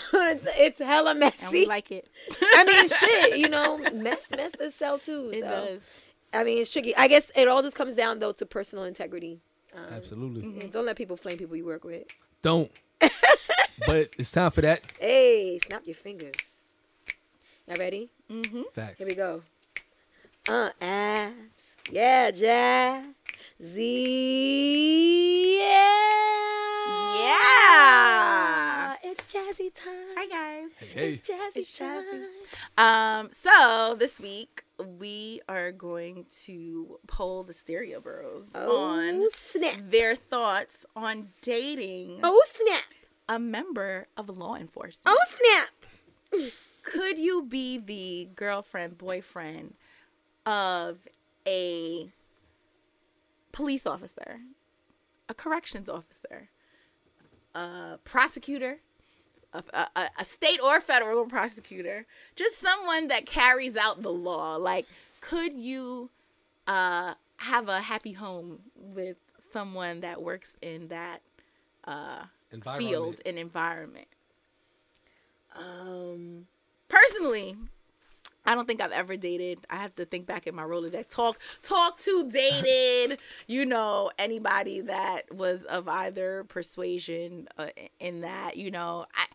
it's, 0.14 0.48
it's 0.58 0.80
hella 0.80 1.16
messy 1.16 1.46
And 1.46 1.54
we 1.54 1.66
like 1.66 1.91
it. 1.91 2.08
I 2.41 2.64
mean, 2.64 2.88
shit, 2.88 3.38
you 3.38 3.50
know, 3.50 3.78
mess 3.93 4.30
mess 4.32 4.52
does 4.54 4.76
sell 4.76 4.98
too. 5.00 5.32
It 5.34 5.41
so. 5.41 5.50
does. 5.50 6.06
I 6.34 6.43
mean, 6.43 6.60
it's 6.60 6.72
tricky. 6.72 6.96
I 6.96 7.08
guess 7.08 7.32
it 7.36 7.48
all 7.48 7.62
just 7.62 7.76
comes 7.76 7.96
down 7.96 8.20
though 8.20 8.34
to 8.34 8.46
personal 8.46 8.86
integrity. 8.86 9.39
Um, 9.74 9.86
Absolutely. 9.91 10.43
And 10.43 10.72
Don't 10.72 10.86
let 10.86 10.96
people 10.96 11.18
flame 11.18 11.38
people 11.38 11.56
you 11.56 11.66
work 11.66 11.84
with. 11.84 12.04
Don't. 12.41 12.72
but 13.00 14.10
it's 14.18 14.32
time 14.32 14.52
for 14.52 14.62
that. 14.62 14.82
Hey, 15.00 15.60
snap 15.66 15.84
your 15.86 15.96
fingers. 15.96 16.64
Y'all 17.68 17.78
ready? 17.78 18.10
Mm-hmm. 18.30 18.62
Facts. 18.74 19.00
Here 19.00 19.08
we 19.08 19.16
go. 19.16 19.41
Uh, 20.48 20.70
ass. 20.80 21.34
Yeah, 21.91 22.32
jazz. 22.32 23.06
Z. 23.62 25.58
Yeah. 25.60 25.88
Yeah. 27.18 28.95
It's 29.03 29.34
jazzy 29.34 29.74
time. 29.74 29.93
Hi 30.18 30.28
guys. 30.28 30.72
Hey, 30.93 31.14
It's 31.14 31.30
jazzy 31.30 31.56
It's 31.56 31.78
time. 31.78 32.03
jazzy. 32.03 32.28
Um, 32.78 33.30
so 33.30 33.95
this 33.97 34.20
week 34.20 34.64
we 34.99 35.39
are 35.47 35.72
going 35.72 36.26
to 36.43 36.99
poll 37.08 37.43
the 37.43 37.53
Stereo 37.53 38.01
Bros 38.01 38.51
Oh, 38.56 38.78
on 38.78 39.30
snap. 39.34 39.76
their 39.89 40.16
thoughts 40.18 40.86
on 40.95 41.30
dating 41.41 42.20
Oh, 42.24 42.43
snap. 42.47 42.84
a 43.30 43.39
member 43.39 44.08
of 44.18 44.30
law 44.30 44.56
enforcement. 44.56 45.06
Oh, 45.18 45.18
snap. 45.28 46.51
Could 46.84 47.18
you 47.18 47.41
be 47.43 47.78
the 47.78 48.28
girlfriend, 48.36 48.97
boyfriend 48.97 49.75
of 50.46 50.97
a 51.47 52.09
police 53.55 53.87
officer, 53.87 54.41
a 55.29 55.33
corrections 55.33 55.87
officer, 55.87 56.49
a 57.55 57.97
prosecutor, 58.03 58.79
a, 59.53 59.63
a, 59.73 60.09
a 60.19 60.25
state 60.25 60.59
or 60.61 60.82
federal 60.82 61.25
prosecutor, 61.25 62.05
just 62.36 62.57
someone 62.57 63.07
that 63.07 63.25
carries 63.25 63.77
out 63.77 64.01
the 64.01 64.11
law? 64.11 64.57
Like, 64.57 64.86
could 65.21 65.53
you 65.53 66.09
uh, 66.67 67.13
have 67.37 67.69
a 67.69 67.79
happy 67.79 68.11
home 68.11 68.59
with 68.75 69.15
someone 69.39 70.01
that 70.01 70.21
works 70.21 70.57
in 70.61 70.89
that 70.89 71.21
uh, 71.86 72.23
field 72.77 73.21
and 73.25 73.39
environment? 73.39 74.07
Um, 75.55 76.47
personally, 76.89 77.55
I 78.46 78.55
don't 78.55 78.67
think 78.67 78.82
I've 78.82 78.92
ever 78.92 79.17
dated. 79.17 79.59
I 79.70 79.78
have 79.78 79.96
to 79.96 80.05
think 80.05 80.26
back 80.26 80.47
in 80.47 80.55
my 80.55 80.63
Rolodex. 80.63 81.09
Talk, 81.09 81.39
talk 81.63 82.00
to, 82.00 82.30
dated, 82.30 83.20
you 83.47 83.66
know, 83.66 84.12
anybody 84.20 84.82
that 84.82 85.34
was 85.34 85.63
of 85.66 85.88
either 85.88 86.43
persuasion 86.46 87.47
uh, 87.58 87.67
in 88.00 88.22
that, 88.22 88.58
you 88.58 88.72
know, 88.72 89.05
I. 89.16 89.26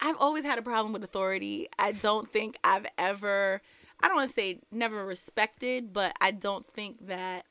I've 0.00 0.16
always 0.20 0.44
had 0.44 0.60
a 0.60 0.62
problem 0.62 0.92
with 0.92 1.02
authority. 1.02 1.68
I 1.76 1.90
don't 1.90 2.30
think 2.30 2.56
I've 2.62 2.86
ever, 2.96 3.60
I 4.00 4.06
don't 4.06 4.16
want 4.16 4.28
to 4.28 4.34
say 4.34 4.60
never 4.70 5.04
respected, 5.04 5.92
but 5.92 6.12
I 6.20 6.30
don't 6.30 6.64
think 6.64 7.08
that 7.08 7.44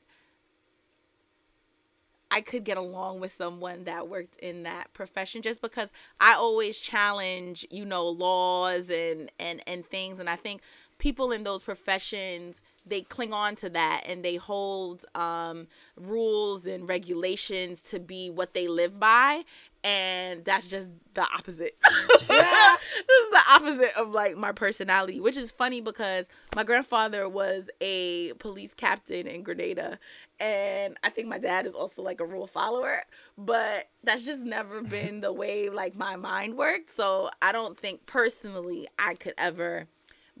I 2.30 2.40
could 2.42 2.64
get 2.64 2.76
along 2.76 3.20
with 3.20 3.32
someone 3.32 3.84
that 3.84 4.08
worked 4.08 4.36
in 4.38 4.64
that 4.64 4.92
profession 4.92 5.42
just 5.42 5.62
because 5.62 5.92
I 6.20 6.34
always 6.34 6.78
challenge, 6.78 7.66
you 7.70 7.84
know, 7.84 8.08
laws 8.08 8.90
and 8.90 9.30
and 9.38 9.62
and 9.66 9.86
things. 9.86 10.18
And 10.18 10.28
I 10.28 10.36
think 10.36 10.60
people 10.98 11.32
in 11.32 11.44
those 11.44 11.62
professions 11.62 12.60
they 12.86 13.02
cling 13.02 13.32
on 13.32 13.54
to 13.54 13.68
that 13.68 14.02
and 14.06 14.24
they 14.24 14.36
hold 14.36 15.04
um, 15.14 15.66
rules 15.96 16.66
and 16.66 16.88
regulations 16.88 17.82
to 17.82 18.00
be 18.00 18.30
what 18.30 18.54
they 18.54 18.66
live 18.66 18.98
by 18.98 19.42
and 19.84 20.44
that's 20.44 20.68
just 20.68 20.90
the 21.14 21.22
opposite. 21.22 21.76
This 23.08 23.18
is 23.18 23.30
the 23.30 23.42
opposite 23.50 23.96
of 23.96 24.10
like 24.10 24.36
my 24.36 24.52
personality 24.52 25.20
which 25.20 25.36
is 25.36 25.50
funny 25.50 25.80
because 25.80 26.26
my 26.54 26.62
grandfather 26.64 27.28
was 27.28 27.70
a 27.80 28.32
police 28.34 28.74
captain 28.74 29.26
in 29.26 29.42
grenada 29.42 29.98
and 30.40 30.96
i 31.02 31.08
think 31.08 31.28
my 31.28 31.38
dad 31.38 31.66
is 31.66 31.74
also 31.74 32.02
like 32.02 32.20
a 32.20 32.26
rule 32.26 32.46
follower 32.46 33.02
but 33.36 33.88
that's 34.04 34.22
just 34.22 34.40
never 34.40 34.82
been 34.96 35.20
the 35.20 35.32
way 35.32 35.70
like 35.70 35.96
my 35.96 36.16
mind 36.16 36.56
worked. 36.56 36.90
So 36.94 37.30
i 37.40 37.52
don't 37.52 37.78
think 37.78 38.06
personally 38.06 38.86
i 38.98 39.14
could 39.14 39.34
ever 39.38 39.86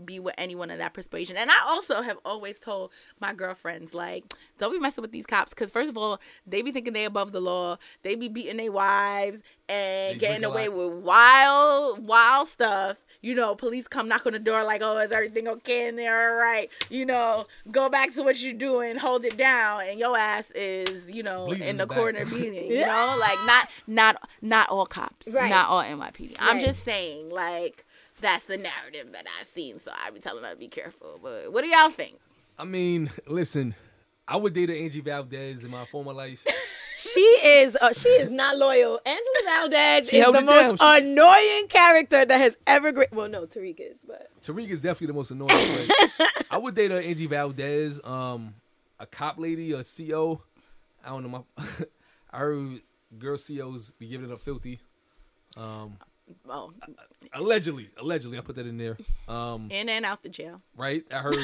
be 0.04 0.18
with 0.20 0.34
anyone 0.38 0.70
of 0.70 0.78
that 0.78 0.94
persuasion. 0.94 1.36
And 1.36 1.50
I 1.50 1.58
also 1.66 2.02
have 2.02 2.18
always 2.24 2.58
told 2.58 2.90
my 3.20 3.32
girlfriends, 3.34 3.94
like, 3.94 4.24
don't 4.58 4.72
be 4.72 4.78
messing 4.78 5.02
with 5.02 5.12
these 5.12 5.26
cops. 5.26 5.54
Because, 5.54 5.70
first 5.70 5.90
of 5.90 5.96
all, 5.96 6.20
they 6.46 6.62
be 6.62 6.70
thinking 6.72 6.92
they 6.92 7.04
above 7.04 7.32
the 7.32 7.40
law. 7.40 7.76
They 8.02 8.14
be 8.14 8.28
beating 8.28 8.56
their 8.58 8.72
wives 8.72 9.42
and 9.68 10.14
They 10.16 10.18
getting 10.20 10.44
away 10.44 10.68
with 10.68 10.92
wild, 10.92 12.06
wild 12.06 12.48
stuff. 12.48 12.98
You 13.20 13.34
know, 13.34 13.56
police 13.56 13.88
come 13.88 14.06
knock 14.08 14.26
on 14.26 14.32
the 14.32 14.38
door 14.38 14.62
like, 14.62 14.80
oh, 14.80 14.96
is 14.98 15.10
everything 15.10 15.48
okay 15.48 15.88
in 15.88 15.96
there? 15.96 16.30
All 16.30 16.36
right. 16.36 16.70
You 16.88 17.04
know, 17.04 17.46
go 17.72 17.88
back 17.88 18.14
to 18.14 18.22
what 18.22 18.40
you're 18.40 18.52
doing, 18.54 18.96
hold 18.96 19.24
it 19.24 19.36
down. 19.36 19.82
And 19.88 19.98
your 19.98 20.16
ass 20.16 20.52
is, 20.52 21.10
you 21.10 21.24
know, 21.24 21.46
Bleeding 21.46 21.62
in 21.64 21.68
in 21.70 21.76
the 21.78 21.86
the 21.86 21.94
corner 21.94 22.20
back. 22.24 22.28
bleeding. 22.32 22.70
You 22.70 22.86
know, 22.86 23.16
like, 23.18 23.38
not, 23.44 23.68
not, 23.88 24.28
not 24.40 24.68
all 24.68 24.86
cops. 24.86 25.26
Right. 25.32 25.50
Not 25.50 25.68
all 25.68 25.82
NYPD. 25.82 26.36
I'm 26.38 26.60
just 26.60 26.84
saying, 26.84 27.30
like, 27.30 27.84
that's 28.20 28.44
the 28.46 28.56
narrative 28.56 29.12
that 29.12 29.26
I've 29.40 29.46
seen. 29.46 29.78
So 29.78 29.90
I 30.04 30.10
be 30.10 30.20
telling 30.20 30.44
her 30.44 30.50
to 30.50 30.56
be 30.56 30.68
careful. 30.68 31.18
But 31.22 31.52
what 31.52 31.62
do 31.62 31.68
y'all 31.68 31.90
think? 31.90 32.18
I 32.58 32.64
mean, 32.64 33.10
listen, 33.26 33.74
I 34.26 34.36
would 34.36 34.52
date 34.52 34.70
an 34.70 34.76
Angie 34.76 35.00
Valdez 35.00 35.64
in 35.64 35.70
my 35.70 35.84
former 35.86 36.12
life. 36.12 36.44
She 36.98 37.20
is 37.20 37.76
uh, 37.80 37.92
she 37.92 38.08
is 38.08 38.28
not 38.28 38.56
loyal. 38.56 38.98
Angela 39.06 39.24
Valdez 39.44 40.08
She 40.08 40.18
is 40.18 40.32
the 40.32 40.40
most. 40.40 40.80
She- 40.80 40.98
annoying 40.98 41.68
character 41.68 42.24
that 42.24 42.40
has 42.40 42.56
ever 42.66 42.90
gra- 42.90 43.06
well 43.12 43.28
no 43.28 43.46
Tariq 43.46 43.78
is 43.78 43.98
but 44.04 44.28
Tariq 44.42 44.68
is 44.68 44.80
definitely 44.80 45.06
the 45.06 45.12
most 45.12 45.30
annoying. 45.30 45.48
I 46.50 46.58
would 46.58 46.74
date 46.74 46.90
an 46.90 47.04
Angie 47.04 47.26
Valdez, 47.28 48.00
um, 48.02 48.52
a 48.98 49.06
cop 49.06 49.38
lady, 49.38 49.70
a 49.74 49.84
CO. 49.84 50.42
I 51.04 51.10
don't 51.10 51.22
know. 51.30 51.44
My, 51.56 51.64
I 52.32 52.38
heard 52.38 52.80
girl 53.16 53.36
COs 53.36 53.92
be 53.92 54.08
giving 54.08 54.28
it 54.28 54.32
up 54.32 54.40
filthy. 54.40 54.80
Um, 55.56 55.98
Oh, 56.48 56.72
allegedly, 57.32 57.90
allegedly, 57.98 58.38
I 58.38 58.40
put 58.40 58.56
that 58.56 58.66
in 58.66 58.78
there. 58.78 58.96
Um, 59.28 59.68
in 59.70 59.88
and 59.88 60.04
out 60.04 60.22
the 60.22 60.28
jail. 60.28 60.60
right? 60.76 61.04
I 61.12 61.18
heard 61.18 61.36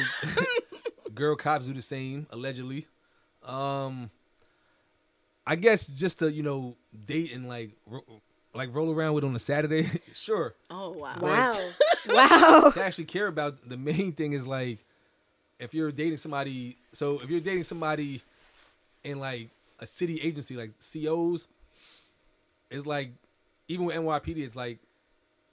girl 1.14 1.36
cops 1.36 1.66
do 1.66 1.72
the 1.72 1.82
same, 1.82 2.26
allegedly. 2.30 2.86
Um, 3.44 4.10
I 5.46 5.56
guess 5.56 5.86
just 5.86 6.18
to 6.20 6.32
you 6.32 6.42
know 6.42 6.76
date 7.06 7.32
and 7.32 7.48
like 7.48 7.70
ro- 7.86 8.22
like 8.54 8.74
roll 8.74 8.92
around 8.92 9.14
with 9.14 9.24
on 9.24 9.34
a 9.36 9.38
Saturday, 9.38 9.88
sure. 10.12 10.54
Oh 10.70 10.90
wow. 10.90 11.16
wow 11.20 11.52
wow 12.08 12.70
to 12.74 12.82
actually 12.82 13.04
care 13.04 13.26
about 13.26 13.66
the 13.68 13.76
main 13.76 14.12
thing 14.12 14.32
is 14.32 14.46
like 14.46 14.78
if 15.58 15.72
you're 15.74 15.90
dating 15.92 16.18
somebody 16.18 16.76
so 16.92 17.20
if 17.22 17.30
you're 17.30 17.40
dating 17.40 17.64
somebody 17.64 18.20
in 19.04 19.18
like 19.18 19.48
a 19.80 19.86
city 19.86 20.20
agency 20.20 20.54
like 20.56 20.70
COs 20.92 21.48
it's 22.70 22.84
like 22.86 23.10
even 23.68 23.86
with 23.86 23.96
NYPD 23.96 24.38
it's 24.38 24.56
like 24.56 24.78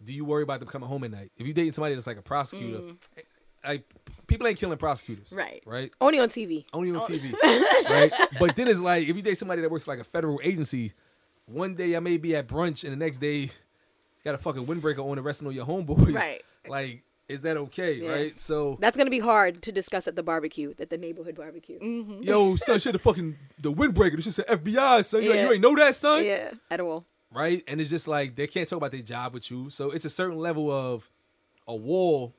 do 0.03 0.13
you 0.13 0.25
worry 0.25 0.43
about 0.43 0.59
them 0.59 0.69
coming 0.69 0.87
home 0.89 1.03
at 1.03 1.11
night 1.11 1.31
if 1.37 1.45
you're 1.45 1.53
dating 1.53 1.71
somebody 1.73 1.93
that's 1.95 2.07
like 2.07 2.17
a 2.17 2.21
prosecutor 2.21 2.93
like 3.63 3.83
people 4.27 4.47
ain't 4.47 4.57
killing 4.59 4.77
prosecutors 4.77 5.31
Right. 5.35 5.61
right 5.65 5.91
only 6.01 6.19
on 6.19 6.29
TV 6.29 6.65
only 6.73 6.91
on 6.91 7.01
TV, 7.01 7.31
right? 7.89 8.11
But 8.39 8.55
then 8.55 8.67
it's 8.67 8.79
like 8.81 9.07
if 9.07 9.15
you 9.15 9.21
date 9.21 9.37
somebody 9.37 9.61
that 9.61 9.69
works 9.69 9.87
like 9.87 9.99
a 9.99 10.03
federal 10.03 10.39
agency, 10.43 10.93
one 11.45 11.75
day 11.75 11.95
I 11.95 11.99
may 11.99 12.17
be 12.17 12.35
at 12.35 12.47
brunch 12.47 12.83
and 12.83 12.93
the 12.93 12.97
next 12.97 13.19
day 13.19 13.35
you 13.41 13.49
got 14.25 14.35
a 14.35 14.39
fucking 14.39 14.65
windbreaker 14.65 14.99
on 14.99 15.17
and 15.17 15.25
resting 15.25 15.47
on 15.47 15.53
your 15.53 15.65
homeboys. 15.65 16.15
Right. 16.15 16.41
Like, 16.67 17.03
is 17.27 17.41
that 17.41 17.57
okay? 17.57 17.93
Yeah. 17.93 18.09
Right? 18.11 18.39
So, 18.39 18.77
that's 18.79 18.95
gonna 18.97 19.09
be 19.09 19.19
hard 19.19 19.61
to 19.63 19.71
discuss 19.71 20.07
at 20.07 20.15
the 20.15 20.23
barbecue 20.23 20.73
at 20.79 20.89
the 20.89 20.97
neighborhood 20.97 21.35
barbecue 21.35 21.79
Mm-hmm. 21.79 22.23
yo, 22.23 22.55
son, 22.55 22.79
shit, 22.79 22.93
the 22.93 22.99
fucking 22.99 23.35
the 23.59 23.71
windbreaker. 23.71 24.15
This 24.15 24.25
shit 24.25 24.33
said 24.33 24.47
FBI, 24.47 25.03
son. 25.05 25.23
You, 25.23 25.33
Yeah. 25.33 25.45
you 25.45 25.51
ain't 25.53 25.61
know 25.61 25.75
that, 25.75 25.93
son. 25.95 26.23
yeah 26.25 26.51
at 26.69 26.79
all 26.79 27.05
Right? 27.31 27.63
And 27.67 27.79
it's 27.79 27.89
just 27.89 28.07
like 28.07 28.35
they 28.35 28.47
can't 28.47 28.67
talk 28.67 28.77
about 28.77 28.91
their 28.91 29.01
job 29.01 29.33
with 29.33 29.49
you. 29.49 29.69
So 29.69 29.91
it's 29.91 30.05
a 30.05 30.09
certain 30.09 30.37
level 30.37 30.69
of 30.71 31.09
a 31.67 31.75
wall 31.75 32.33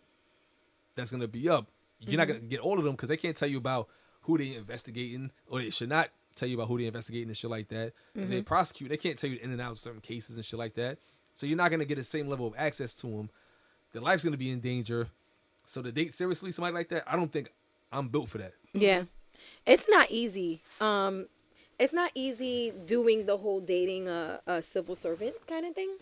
that's 0.95 1.11
gonna 1.11 1.29
be 1.29 1.49
up. 1.49 1.67
You're 2.01 2.19
not 2.19 2.29
Mm-hmm. 2.29 2.37
gonna 2.39 2.49
get 2.49 2.61
all 2.61 2.79
of 2.79 2.85
them 2.85 2.93
because 2.95 3.09
they 3.09 3.17
can't 3.17 3.37
tell 3.37 3.49
you 3.49 3.59
about 3.59 3.89
who 4.23 4.37
they 4.39 4.55
investigating, 4.55 5.31
or 5.47 5.61
they 5.61 5.71
should 5.71 5.89
not 5.89 6.11
tell 6.35 6.49
you 6.49 6.57
about 6.57 6.69
who 6.69 6.79
they 6.79 6.87
investigating 6.87 7.29
and 7.29 7.37
shit 7.37 7.51
like 7.51 7.69
that. 7.69 7.93
If 8.15 8.23
Mm-hmm. 8.23 8.31
they 8.31 8.43
prosecute, 8.43 8.91
they 8.91 8.97
can't 8.97 9.19
tell 9.19 9.31
you 9.31 9.39
in 9.41 9.51
and 9.53 9.61
out 9.61 9.73
of 9.73 9.79
certain 9.79 10.01
cases 10.01 10.37
and 10.37 10.45
shit 10.45 10.59
like 10.59 10.75
that. 10.75 10.99
So 11.33 11.47
you're 11.47 11.57
not 11.57 11.71
gonna 11.71 11.85
get 11.87 11.97
the 11.97 12.05
same 12.05 12.29
level 12.29 12.47
of 12.47 12.55
access 12.59 12.95
to 12.97 13.07
them. 13.07 13.31
Their 13.93 14.03
life's 14.03 14.25
gonna 14.25 14.37
be 14.37 14.51
in 14.51 14.61
danger. 14.61 15.09
So 15.65 15.81
to 15.81 15.91
date 15.93 16.13
seriously 16.13 16.51
somebody 16.53 16.75
like 16.75 16.89
that, 16.91 17.05
I 17.07 17.17
don't 17.17 17.33
think 17.33 17.51
I'm 17.93 18.09
built 18.09 18.29
for 18.29 18.39
that. 18.39 18.53
yeah 18.75 19.05
it's 19.67 19.89
not 19.89 20.11
easy 20.11 20.61
um 20.81 21.27
it's 21.83 21.93
not 21.93 22.11
easy 22.15 22.73
doing 22.87 23.27
the 23.27 23.39
whole 23.39 23.61
dating 23.61 24.09
a, 24.09 24.41
a 24.47 24.63
civil 24.63 24.95
servant 24.95 25.35
kind 25.47 25.67
of 25.67 25.75
thing 25.75 25.97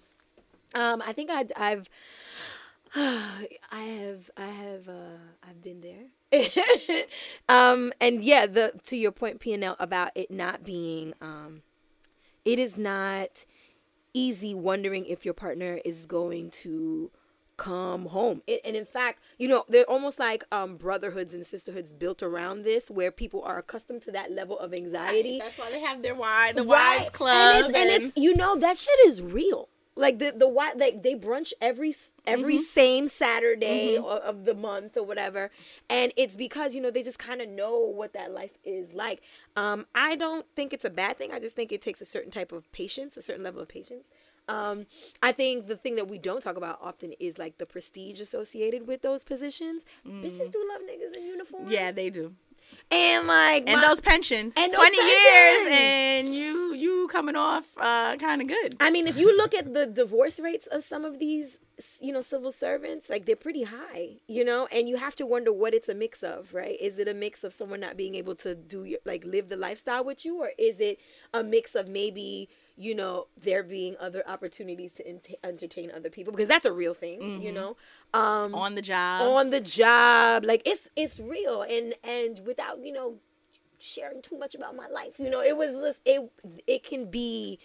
um 0.75 1.03
I 1.05 1.13
think 1.13 1.31
I, 1.31 1.47
I've 1.57 1.89
I 2.95 3.49
have 3.71 4.31
I 4.37 4.47
have 4.47 4.89
uh 4.89 5.19
I've 5.49 5.63
been 5.63 5.81
there. 5.81 7.05
um 7.49 7.93
and 8.01 8.25
yeah, 8.25 8.47
the 8.47 8.73
to 8.85 8.97
your 8.97 9.13
point 9.13 9.41
PNL 9.41 9.77
about 9.79 10.11
it 10.17 10.31
not 10.31 10.65
being 10.65 11.15
um 11.21 11.63
it 12.45 12.59
is 12.59 12.77
not 12.77 13.45
easy 14.13 14.55
wondering 14.55 15.07
if 15.07 15.25
your 15.25 15.35
partner 15.35 15.81
is 15.85 16.05
going 16.05 16.51
to 16.51 17.11
come 17.61 18.07
home. 18.07 18.43
It, 18.47 18.61
and 18.65 18.75
in 18.75 18.87
fact, 18.87 19.21
you 19.39 19.47
know, 19.47 19.65
they're 19.69 19.85
almost 19.89 20.19
like 20.19 20.45
um 20.51 20.77
brotherhoods 20.77 21.35
and 21.35 21.47
sisterhoods 21.47 21.93
built 21.93 22.23
around 22.23 22.63
this 22.65 22.91
where 22.91 23.11
people 23.11 23.43
are 23.43 23.59
accustomed 23.59 24.03
to 24.03 24.11
that 24.13 24.33
level 24.33 24.59
of 24.59 24.73
anxiety. 24.73 25.39
That's 25.39 25.59
why 25.59 25.71
they 25.71 25.81
have 25.81 26.03
their 26.03 26.15
wives, 26.15 26.57
the 26.57 26.65
Right. 26.65 26.97
wives 26.99 27.11
club, 27.11 27.35
and 27.37 27.67
it's, 27.67 27.79
and 27.79 27.91
it's 27.91 28.13
you 28.17 28.35
know 28.35 28.57
that 28.59 28.77
shit 28.79 28.99
is 29.07 29.23
real. 29.23 29.69
Like 29.97 30.19
the 30.19 30.31
the 30.35 30.49
why 30.49 30.73
like 30.75 31.03
they 31.03 31.15
brunch 31.15 31.53
every 31.61 31.91
s- 31.91 32.15
every 32.27 32.55
Mm-hmm. 32.57 32.63
same 32.81 33.09
Saturday 33.09 33.99
o- 33.99 34.05
of 34.31 34.45
the 34.47 34.55
month 34.55 34.97
or 34.97 35.05
whatever, 35.05 35.51
and 35.91 36.13
it's 36.17 36.37
because 36.37 36.75
you 36.75 36.81
know 36.81 36.91
they 36.91 37.03
just 37.03 37.19
kind 37.19 37.43
of 37.43 37.49
know 37.49 37.79
what 37.81 38.15
that 38.15 38.33
life 38.33 38.57
is 38.65 38.95
like. 38.95 39.21
Um, 39.57 39.87
I 39.95 40.17
don't 40.17 40.47
think 40.57 40.73
it's 40.73 40.85
a 40.87 40.91
bad 40.91 41.19
thing. 41.19 41.33
I 41.33 41.39
just 41.41 41.55
think 41.57 41.71
it 41.73 41.83
takes 41.83 42.01
a 42.01 42.07
certain 42.07 42.31
type 42.31 42.53
of 42.53 42.71
patience, 42.73 43.17
a 43.19 43.23
certain 43.23 43.43
level 43.45 43.61
of 43.61 43.69
patience. 43.69 44.09
Um, 44.51 44.87
I 45.23 45.33
think 45.33 45.67
the 45.67 45.77
thing 45.77 45.95
that 45.97 46.09
we 46.09 46.19
don't 46.19 46.43
talk 46.43 46.57
about 46.57 46.79
often 46.83 47.13
is 47.21 47.39
like 47.39 47.59
the 47.59 47.67
prestige 47.67 48.21
associated 48.21 48.87
with 48.87 49.03
those 49.03 49.25
positions. 49.25 49.85
Bitches 50.07 50.51
do 50.51 50.61
love 50.73 50.83
niggas 50.91 51.17
in 51.17 51.25
uniform. 51.27 51.67
Mm. 51.67 51.73
yeah, 51.73 51.91
they 51.93 52.11
do. 52.11 52.35
and 52.91 53.27
like 53.27 53.65
And 53.67 53.81
my- 53.81 53.87
those 53.87 54.01
pensions, 54.01 54.55
And 54.57 54.73
twenty 54.73 54.97
years, 54.97 55.69
and 55.71 56.35
you 56.35 56.75
you 56.75 57.09
coming 57.09 57.37
off 57.37 57.65
uh, 57.79 58.17
kind 58.17 58.41
of 58.43 58.49
good. 58.49 58.77
I 58.81 58.91
mean, 58.91 59.07
if 59.07 59.17
you 59.19 59.37
look 59.37 59.55
at 59.55 59.75
the 59.75 59.87
divorce 59.87 60.39
rates 60.41 60.67
of 60.69 60.85
some 60.85 61.05
of 61.05 61.19
these, 61.19 61.59
you 62.01 62.13
know, 62.13 62.21
civil 62.21 62.53
servants, 62.53 63.11
like 63.11 63.27
they're 63.27 63.37
pretty 63.49 63.65
high, 63.65 64.19
you 64.29 64.45
know, 64.45 64.69
and 64.71 64.89
you 64.89 64.97
have 64.99 65.17
to 65.17 65.27
wonder 65.27 65.53
what 65.53 65.75
it's 65.75 65.89
a 65.89 65.95
mix 65.95 66.23
of, 66.23 66.55
right? 66.55 66.77
Is 66.81 66.99
it 66.99 67.09
a 67.09 67.15
mix 67.15 67.43
of 67.45 67.53
someone 67.53 67.81
not 67.81 67.97
being 67.97 68.15
able 68.15 68.35
to 68.37 68.55
do 68.55 68.85
your, 68.85 69.01
like 69.05 69.25
live 69.25 69.49
the 69.49 69.57
lifestyle 69.57 70.05
with 70.05 70.25
you, 70.25 70.39
or 70.41 70.51
is 70.59 70.79
it 70.81 71.01
a 71.35 71.43
mix 71.43 71.75
of 71.75 71.89
maybe, 71.89 72.49
you 72.83 72.95
know, 72.95 73.27
there 73.41 73.63
being 73.63 73.95
other 74.01 74.23
opportunities 74.27 74.93
to 74.95 75.07
ent- 75.07 75.29
entertain 75.45 75.91
other 75.95 76.09
people 76.09 76.33
because 76.33 76.49
that's 76.49 76.65
a 76.65 76.73
real 76.73 76.95
thing, 76.95 77.43
you 77.43 77.53
know, 77.53 77.77
um, 78.15 78.55
on 78.55 78.75
the 78.75 78.81
job. 78.83 79.23
on 79.31 79.51
the 79.51 79.61
job, 79.61 80.45
like 80.45 80.63
it's 80.65 80.91
it's 80.97 81.21
real, 81.21 81.61
and 81.63 81.95
and 82.03 82.41
without 82.47 82.83
you 82.83 82.93
know 82.93 83.17
sharing 83.79 84.23
too 84.23 84.39
much 84.39 84.55
about 84.55 84.75
my 84.75 84.89
life, 84.89 85.19
you 85.19 85.29
know, 85.31 85.43
it 85.43 85.57
was 85.57 85.73
just- 85.75 86.01
it 86.07 86.31
it 86.67 86.83
can 86.83 87.11
be 87.11 87.59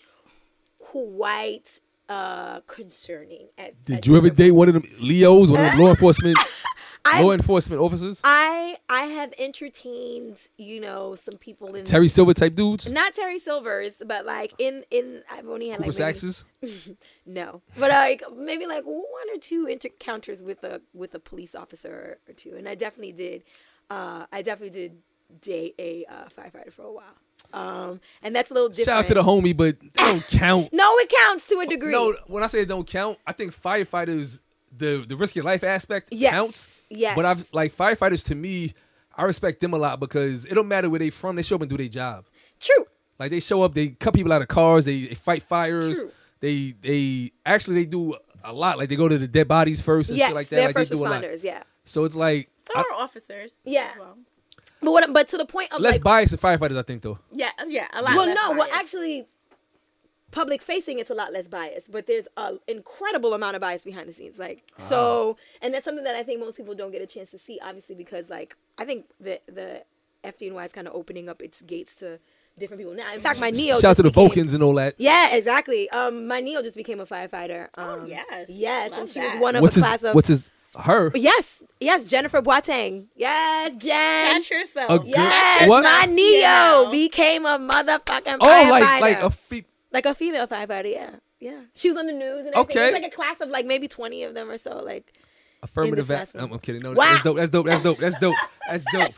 quite 0.80 1.82
uh 2.08 2.60
concerning 2.68 3.48
at 3.58 3.84
Did 3.86 3.98
at 3.98 4.08
you 4.08 4.16
ever 4.18 4.30
date 4.30 4.52
one 4.52 4.68
of 4.68 4.76
them 4.76 4.84
Leos, 5.00 5.50
one 5.50 5.60
of 5.66 5.72
them 5.72 5.80
law 5.80 5.90
enforcement 5.90 6.38
I- 7.06 7.22
law 7.22 7.32
enforcement 7.32 7.82
officers? 7.82 8.20
I 8.24 8.78
I 8.90 9.06
have 9.06 9.34
entertained, 9.38 10.48
you 10.58 10.80
know, 10.82 11.16
some 11.16 11.38
people 11.38 11.76
in 11.76 11.86
Terry 11.86 12.08
Silver 12.08 12.34
type 12.34 12.56
dudes? 12.56 12.90
not 12.92 13.14
Terry 13.14 13.40
Silvers, 13.40 13.94
but 14.06 14.26
like 14.26 14.54
in 14.58 14.84
in 14.92 15.22
I've 15.32 15.48
only 15.48 15.70
had 15.70 15.78
Cooper 15.78 15.92
like 15.92 16.00
maybe, 16.00 16.18
Saxes? 16.18 16.98
no, 17.26 17.62
but 17.78 17.92
like 17.92 18.24
maybe 18.36 18.66
like 18.66 18.84
one 18.84 19.30
or 19.34 19.40
two 19.40 19.68
encounters 19.68 20.42
with 20.42 20.64
a 20.64 20.82
with 20.94 21.14
a 21.16 21.20
police 21.20 21.56
officer 21.56 22.18
or 22.28 22.34
two, 22.34 22.56
and 22.56 22.68
I 22.68 22.76
definitely 22.76 23.14
did. 23.14 23.44
Uh, 23.90 24.26
I 24.32 24.42
definitely 24.42 24.80
did 24.80 24.98
date 25.42 25.76
a 25.78 26.06
uh, 26.10 26.26
firefighter 26.36 26.72
for 26.72 26.84
a 26.84 26.92
while, 26.92 27.16
um, 27.54 28.02
and 28.24 28.36
that's 28.36 28.50
a 28.50 28.54
little 28.54 28.70
different. 28.70 28.88
Shout 28.88 29.04
out 29.04 29.08
to 29.08 29.14
the 29.14 29.24
homie, 29.24 29.56
but 29.56 29.80
they 29.80 29.90
don't 29.94 30.28
count. 30.32 30.70
No, 30.74 30.98
it 30.98 31.14
counts 31.26 31.48
to 31.50 31.60
a 31.60 31.68
degree. 31.68 31.92
No, 31.92 32.16
when 32.28 32.44
I 32.44 32.48
say 32.48 32.62
it 32.62 32.68
don't 32.68 32.88
count, 32.88 33.20
I 33.28 33.32
think 33.32 33.54
firefighters 33.60 34.40
the 34.78 35.06
the 35.08 35.16
risk 35.16 35.36
your 35.36 35.46
life 35.46 35.64
aspect 35.64 36.10
yes, 36.12 36.34
counts. 36.34 36.75
Yes. 36.90 37.16
But 37.16 37.26
I've 37.26 37.48
like 37.54 37.76
firefighters 37.76 38.26
to 38.28 38.36
me, 38.36 38.74
I 39.16 39.24
respect 39.24 39.60
them 39.62 39.74
a 39.74 39.78
lot 39.78 40.00
because 40.00 40.46
it 40.46 40.54
don't 40.56 40.68
matter 40.68 40.90
where 40.90 41.00
they 41.00 41.10
from. 41.10 41.36
They 41.36 41.42
show 41.44 41.56
up 41.56 41.62
and 41.62 41.70
do 41.70 41.78
their 41.78 41.88
job. 41.88 42.26
True. 42.60 42.86
Like 43.20 43.32
they 43.32 43.40
show 43.40 43.64
up, 43.64 43.74
they 43.74 43.90
cut 43.90 44.14
people 44.14 44.34
out 44.34 44.42
of 44.42 44.48
cars, 44.48 44.86
they, 44.86 45.08
they 45.08 45.16
fight 45.16 45.44
fires. 45.44 46.00
True. 46.00 46.12
They 46.42 46.74
they 46.82 47.32
actually 47.46 47.76
they 47.76 47.86
do 47.86 48.16
a 48.44 48.54
lot. 48.54 48.78
Like 48.78 48.90
they 48.90 48.96
go 48.96 49.08
to 49.08 49.18
the 49.18 49.28
dead 49.28 49.48
bodies 49.48 49.82
first 49.82 50.10
and 50.10 50.20
Yes, 50.20 50.28
shit 50.30 50.36
like 50.36 50.48
that. 50.50 50.56
they're 50.58 50.66
like 50.68 50.76
first 50.76 50.92
they 50.92 50.98
do 50.98 51.04
a 51.04 51.08
lot. 51.08 51.24
responders. 51.24 51.44
Yeah. 51.44 51.64
So 51.86 52.04
it's 52.04 52.16
like 52.16 52.50
So 52.58 52.74
I- 52.76 52.82
are 52.82 53.02
officers. 53.02 53.56
Yeah. 53.64 53.88
As 53.94 53.98
well. 54.00 54.18
But 54.82 54.92
what? 54.92 55.14
But 55.14 55.28
to 55.30 55.38
the 55.38 55.46
point 55.46 55.72
of 55.74 55.80
less 55.82 55.94
like, 55.96 56.04
biased 56.04 56.32
than 56.32 56.40
firefighters, 56.40 56.78
I 56.78 56.84
think 56.84 57.02
though. 57.02 57.18
Yeah, 57.32 57.50
yeah, 57.68 57.88
a 57.94 58.02
lot. 58.04 58.16
well, 58.16 58.26
less 58.28 58.36
no, 58.36 58.52
well, 58.52 58.68
actually, 58.74 59.26
public 60.36 60.62
facing, 60.62 61.00
it's 61.00 61.10
a 61.10 61.14
lot 61.16 61.32
less 61.34 61.48
biased, 61.48 61.92
but 61.92 62.06
there's 62.06 62.28
an 62.38 62.60
incredible 62.68 63.34
amount 63.34 63.56
of 63.56 63.62
bias 63.62 63.84
behind 63.84 64.08
the 64.08 64.14
scenes. 64.14 64.38
Like, 64.38 64.64
so, 64.78 65.38
and 65.62 65.74
that's 65.74 65.86
something 65.86 66.04
that 66.04 66.16
I 66.16 66.22
think 66.24 66.40
most 66.42 66.58
people 66.58 66.76
don't 66.76 66.92
get 66.92 67.02
a 67.02 67.08
chance 67.08 67.32
to 67.32 67.40
see, 67.40 67.58
obviously, 67.64 67.96
because, 67.96 68.30
like, 68.30 68.56
I 68.78 68.84
think 68.86 69.06
the, 69.20 69.40
the 69.48 69.84
FDNY 70.24 70.66
is 70.66 70.72
kind 70.74 70.88
of 70.88 70.94
opening 70.94 71.30
up 71.30 71.42
its 71.42 71.62
gates 71.62 71.96
to 71.96 72.20
different 72.60 72.80
people 72.82 72.94
now. 72.94 73.14
In 73.14 73.22
fact, 73.22 73.40
my 73.42 73.50
Neo. 73.50 73.76
Shout 73.80 73.92
out 73.92 73.96
to 73.98 74.04
the 74.04 74.10
became- 74.10 74.24
Vulcans 74.28 74.54
and 74.54 74.62
all 74.62 74.74
that. 74.76 74.96
Yeah, 74.98 75.34
exactly. 75.36 75.90
Um, 75.92 76.28
my 76.28 76.42
Neo 76.42 76.62
just 76.62 76.76
became 76.76 77.00
a 77.00 77.06
firefighter. 77.06 77.70
Um, 77.78 78.06
yes. 78.08 78.50
Yes, 78.50 78.92
Love 78.92 79.00
and 79.00 79.10
she 79.10 79.20
that. 79.22 79.34
was 79.36 79.42
one 79.42 79.56
of 79.56 79.62
What's 79.62 79.76
a 79.76 79.80
his 79.80 79.84
class 79.86 80.04
of. 80.04 80.16
what's 80.16 80.28
his 80.28 80.50
her? 80.80 81.12
Yes, 81.16 81.64
yes, 81.80 82.04
Jennifer 82.04 82.42
Boateng. 82.42 83.06
Yes, 83.16 83.76
Jen. 83.78 84.34
Catch 84.42 84.50
yourself. 84.52 84.92
A 84.92 85.00
good- 85.00 85.08
Yes, 85.08 85.70
What? 85.70 85.84
my 85.84 86.06
Neo 86.14 86.28
Yeah. 86.40 86.88
became 86.92 87.46
a 87.46 87.58
motherfucking 87.58 88.38
Oh, 88.42 88.46
firefighter. 88.48 88.70
like 88.70 89.02
like 89.02 89.22
a 89.22 89.30
fe- 89.30 89.66
like 89.96 90.06
a 90.06 90.14
female 90.14 90.48
firefighter. 90.48 90.92
Yeah, 90.92 91.16
yeah. 91.40 91.62
She 91.74 91.88
was 91.90 91.98
on 91.98 92.06
the 92.06 92.14
news 92.14 92.46
and 92.46 92.54
everything. 92.56 92.78
Okay. 92.78 92.88
It 92.90 92.94
was 92.94 93.02
like 93.02 93.12
a 93.12 93.16
class 93.16 93.42
of 93.42 93.50
like 93.50 93.66
maybe 93.66 93.88
twenty 93.88 94.24
of 94.24 94.34
them 94.36 94.50
or 94.52 94.58
so. 94.58 94.78
Like, 94.84 95.14
affirmative 95.64 96.08
this 96.08 96.16
act. 96.16 96.20
last 96.20 96.36
one. 96.36 96.44
I'm, 96.44 96.54
I'm 96.54 96.60
kidding. 96.60 96.82
No, 96.82 96.92
Wow. 96.94 97.06
that's 97.12 97.24
dope. 97.24 97.38
That's 97.38 97.50
dope. 97.50 97.66
That's 97.66 97.82
dope. 97.82 97.98
That's 98.00 98.16
dope. 98.22 98.36
That's 98.70 98.86
dope. 98.92 99.14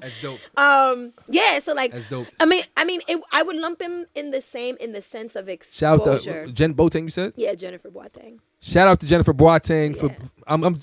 That's 0.00 0.20
dope. 0.22 0.40
um, 0.58 1.12
yeah. 1.28 1.58
So 1.60 1.72
like, 1.74 1.92
That's 1.92 2.06
dope. 2.06 2.26
I 2.40 2.44
mean, 2.44 2.62
I 2.76 2.84
mean, 2.84 3.00
it, 3.08 3.20
I 3.32 3.42
would 3.42 3.56
lump 3.56 3.80
him 3.80 4.06
in 4.14 4.30
the 4.30 4.40
same 4.40 4.76
in 4.80 4.92
the 4.92 5.00
sense 5.02 5.34
of 5.36 5.48
Shout 5.72 6.06
out 6.06 6.20
to 6.22 6.52
Jen 6.52 6.74
Boateng. 6.74 7.04
You 7.04 7.10
said. 7.10 7.32
yeah, 7.36 7.54
Jennifer 7.54 7.88
Boateng. 7.90 8.38
Shout 8.60 8.88
out 8.88 9.00
to 9.00 9.06
Jennifer 9.06 9.32
Boateng 9.32 9.96
for. 9.96 10.14
I'm 10.46 10.62
I'm 10.64 10.78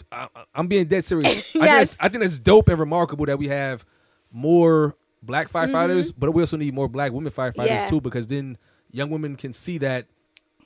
I'm 0.56 0.68
being 0.68 0.86
dead 0.86 1.04
serious. 1.06 1.28
I, 1.38 1.42
think 1.42 1.66
Yes. 1.66 1.98
I 2.00 2.10
think 2.10 2.22
that's 2.24 2.40
dope 2.40 2.70
and 2.70 2.80
remarkable 2.80 3.26
that 3.26 3.38
we 3.38 3.48
have 3.50 3.86
more 4.32 4.96
black 5.22 5.50
firefighters, 5.50 6.12
but 6.18 6.34
we 6.34 6.42
also 6.42 6.58
need 6.58 6.74
more 6.74 6.88
black 6.90 7.12
women 7.12 7.32
firefighters 7.32 7.54
Mm-hmm. 7.56 7.66
Yeah. 7.68 7.86
too, 7.88 8.02
because 8.02 8.28
then 8.28 8.58
young 8.94 9.10
women 9.10 9.36
can 9.36 9.52
see 9.52 9.78
that. 9.80 10.06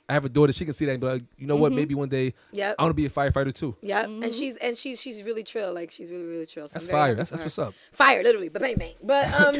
I 0.08 0.14
have 0.14 0.24
a 0.24 0.28
daughter; 0.28 0.52
she 0.52 0.64
can 0.64 0.72
see 0.74 0.84
that, 0.86 0.92
and 0.92 1.00
be 1.00 1.06
like, 1.06 1.22
you 1.36 1.46
know 1.46 1.56
what? 1.56 1.72
Maybe 1.72 1.94
one 1.94 2.08
day 2.08 2.18
Mm-hmm. 2.18 2.56
Yep. 2.56 2.74
I 2.78 2.82
want 2.82 2.90
to 2.90 2.94
be 2.94 3.06
a 3.06 3.10
firefighter 3.10 3.52
too. 3.54 3.76
Yeah, 3.82 4.04
and 4.04 4.32
she's 4.32 4.56
and 4.56 4.76
she's 4.76 5.00
she's 5.00 5.22
really 5.22 5.42
trill. 5.44 5.72
Like 5.74 5.90
she's 5.90 6.10
really 6.10 6.24
really 6.26 6.46
trill. 6.46 6.66
So 6.66 6.72
That's 6.74 6.84
I'm 6.86 6.90
very 6.90 6.98
fire. 6.98 7.08
happy 7.08 7.16
That's 7.18 7.30
for 7.30 7.36
that's 7.36 7.56
her. 7.56 7.62
what's 7.64 7.68
up. 7.68 7.74
fire 7.92 8.22
literally 8.22 8.48
but 8.48 8.62
bang 8.62 8.76
bang 8.76 8.94
but 9.02 9.24
um 9.40 9.54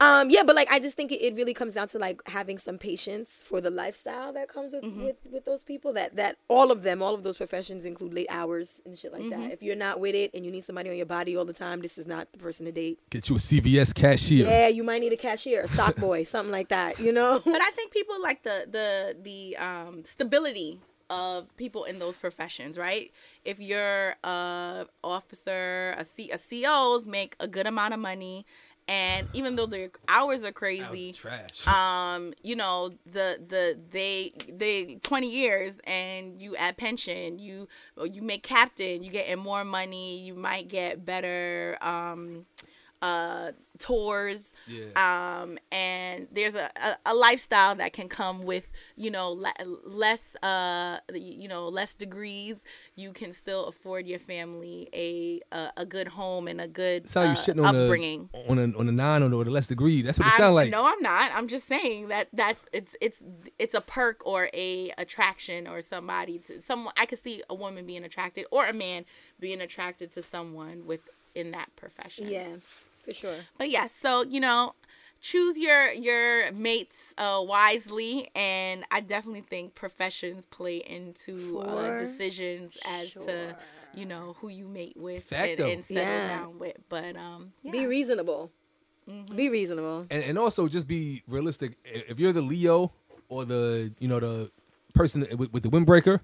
um 0.00 0.30
yeah 0.30 0.42
but 0.42 0.54
like 0.56 0.70
i 0.70 0.78
just 0.78 0.96
think 0.96 1.10
it, 1.12 1.20
it 1.22 1.34
really 1.34 1.54
comes 1.54 1.74
down 1.74 1.88
to 1.88 1.98
like 1.98 2.20
having 2.26 2.58
some 2.58 2.78
patience 2.78 3.42
for 3.44 3.60
the 3.60 3.70
lifestyle 3.70 4.32
that 4.32 4.48
comes 4.48 4.72
with 4.72 4.84
with 4.84 5.16
with 5.30 5.44
those 5.44 5.64
people 5.64 5.92
that 5.92 6.16
that 6.16 6.36
all 6.48 6.70
of 6.70 6.82
them 6.82 7.02
all 7.02 7.14
of 7.14 7.22
those 7.22 7.36
professions 7.36 7.84
include 7.84 8.12
late 8.14 8.26
hours 8.30 8.80
and 8.86 8.98
shit 8.98 9.12
like 9.12 9.28
that 9.30 9.50
if 9.52 9.62
you're 9.62 9.76
not 9.76 10.00
with 10.00 10.14
it 10.14 10.30
and 10.34 10.44
you 10.44 10.50
need 10.52 10.64
somebody 10.64 10.90
on 10.90 10.96
your 10.96 11.06
body 11.06 11.36
all 11.36 11.44
the 11.44 11.52
time 11.52 11.80
this 11.80 11.98
is 11.98 12.06
not 12.06 12.30
the 12.32 12.38
person 12.38 12.66
to 12.66 12.72
date 12.72 12.98
Get 13.10 13.28
you 13.28 13.36
a 13.36 13.38
CVS 13.38 13.94
cashier. 13.94 14.46
yeah 14.46 14.68
you 14.68 14.84
might 14.84 15.00
need 15.00 15.12
a 15.12 15.16
cashier 15.16 15.62
a 15.62 15.68
stock 15.68 15.96
boy 15.96 16.22
something 16.24 16.52
like 16.52 16.68
that 16.68 16.98
you 16.98 17.12
know 17.12 17.40
But 17.44 17.60
I 17.62 17.70
think 17.72 17.92
people 17.92 18.20
like 18.22 18.42
the 18.42 18.66
the 18.70 19.16
the 19.22 19.56
um, 19.72 20.04
stability 20.04 20.80
of 21.10 21.54
people 21.56 21.84
in 21.84 21.98
those 21.98 22.16
professions, 22.16 22.78
right? 22.78 23.12
If 23.44 23.60
you're 23.60 24.16
a 24.24 24.86
officer, 25.04 25.94
a 25.98 26.04
C, 26.04 26.30
a 26.30 26.38
COs 26.38 27.04
make 27.04 27.36
a 27.38 27.46
good 27.46 27.66
amount 27.66 27.94
of 27.94 28.00
money, 28.00 28.46
and 28.88 29.28
even 29.32 29.56
though 29.56 29.66
their 29.66 29.90
hours 30.08 30.44
are 30.44 30.52
crazy, 30.52 31.12
Trash. 31.12 31.66
um, 31.68 32.32
you 32.42 32.56
know 32.56 32.90
the 33.04 33.38
the 33.46 33.78
they 33.90 34.32
they 34.48 34.96
20 35.02 35.30
years 35.30 35.78
and 35.84 36.40
you 36.40 36.56
add 36.56 36.76
pension, 36.76 37.38
you 37.38 37.68
you 38.10 38.22
make 38.22 38.42
captain, 38.42 39.02
you 39.02 39.10
getting 39.10 39.38
more 39.38 39.64
money, 39.64 40.24
you 40.24 40.34
might 40.34 40.68
get 40.68 41.04
better 41.04 41.76
um 41.82 42.46
uh 43.02 43.50
tours 43.78 44.54
Yeah. 44.68 44.84
um 45.42 45.58
and 45.72 46.28
there's 46.30 46.54
a, 46.54 46.70
a, 46.76 46.96
a 47.06 47.14
lifestyle 47.14 47.74
that 47.74 47.92
can 47.92 48.08
come 48.08 48.42
with 48.44 48.70
you 48.96 49.10
know 49.10 49.32
le- 49.32 49.52
less 49.84 50.36
uh 50.42 50.98
you 51.12 51.48
know 51.48 51.68
less 51.68 51.94
degrees 51.94 52.62
you 52.94 53.12
can 53.12 53.32
still 53.32 53.66
afford 53.66 54.06
your 54.06 54.20
family 54.20 54.88
a 54.94 55.40
a, 55.50 55.70
a 55.78 55.86
good 55.86 56.06
home 56.08 56.46
and 56.46 56.60
a 56.60 56.68
good 56.68 57.08
sound 57.08 57.28
you 57.28 57.32
uh, 57.32 57.44
shitting 57.44 57.66
on 57.66 57.74
upbringing 57.74 58.28
a 58.34 58.50
on 58.50 58.58
a 58.58 58.78
on 58.78 58.88
a 58.88 58.92
nine 58.92 59.22
or 59.24 59.42
the 59.44 59.50
less 59.50 59.66
degree. 59.66 60.02
That's 60.02 60.18
what 60.18 60.28
it 60.28 60.40
I'm- 60.40 60.54
like. 60.54 60.70
No, 60.70 60.84
I'm 60.84 61.00
not. 61.02 61.32
I'm 61.34 61.48
just 61.48 61.66
saying 61.66 62.08
that 62.08 62.28
that's 62.32 62.64
it's 62.72 62.94
it's 63.00 63.20
it's 63.58 63.74
a 63.74 63.80
perk 63.80 64.24
or 64.26 64.48
a 64.54 64.92
attraction 64.98 65.66
or 65.66 65.80
somebody 65.80 66.38
to 66.40 66.60
someone. 66.60 66.92
I 66.96 67.06
could 67.06 67.22
see 67.22 67.42
a 67.50 67.54
woman 67.54 67.84
being 67.86 68.04
attracted 68.04 68.46
or 68.50 68.66
a 68.66 68.72
man 68.72 69.04
being 69.40 69.60
attracted 69.60 70.12
to 70.12 70.22
someone 70.22 70.86
within 70.86 71.50
that 71.52 71.74
profession. 71.76 72.28
yeah 72.28 72.46
for 73.02 73.12
sure 73.12 73.36
But 73.58 73.70
yes, 73.70 73.92
so 73.94 74.22
you 74.24 74.40
know, 74.40 74.74
choose 75.20 75.58
your 75.58 75.92
your 75.92 76.50
mates 76.52 77.14
uh, 77.18 77.40
wisely, 77.42 78.30
and 78.34 78.84
I 78.90 79.00
definitely 79.00 79.42
think 79.42 79.74
professions 79.74 80.46
play 80.46 80.78
into 80.78 81.60
uh, 81.60 81.64
For 81.64 81.98
decisions 81.98 82.76
as 82.86 83.12
to 83.14 83.56
you 83.94 84.06
know 84.06 84.36
who 84.40 84.48
you 84.48 84.66
mate 84.66 84.96
with 84.96 85.32
and, 85.32 85.60
and 85.60 85.84
settle 85.84 86.02
Yeah. 86.02 86.26
down 86.28 86.58
with. 86.58 86.76
But 86.88 87.16
um, 87.16 87.52
yeah. 87.62 87.72
be 87.72 87.86
reasonable 87.86 88.50
be 89.34 89.48
reasonable 89.48 90.06
and, 90.10 90.22
and 90.22 90.38
also 90.38 90.68
just 90.68 90.86
be 90.86 91.22
realistic. 91.26 91.76
If 91.84 92.20
you're 92.20 92.32
the 92.32 92.40
Leo 92.40 92.92
or 93.28 93.44
the 93.44 93.92
you 93.98 94.06
know 94.06 94.20
the 94.20 94.50
person 94.94 95.26
with, 95.36 95.52
with 95.52 95.62
the 95.64 95.68
windbreaker, 95.70 96.20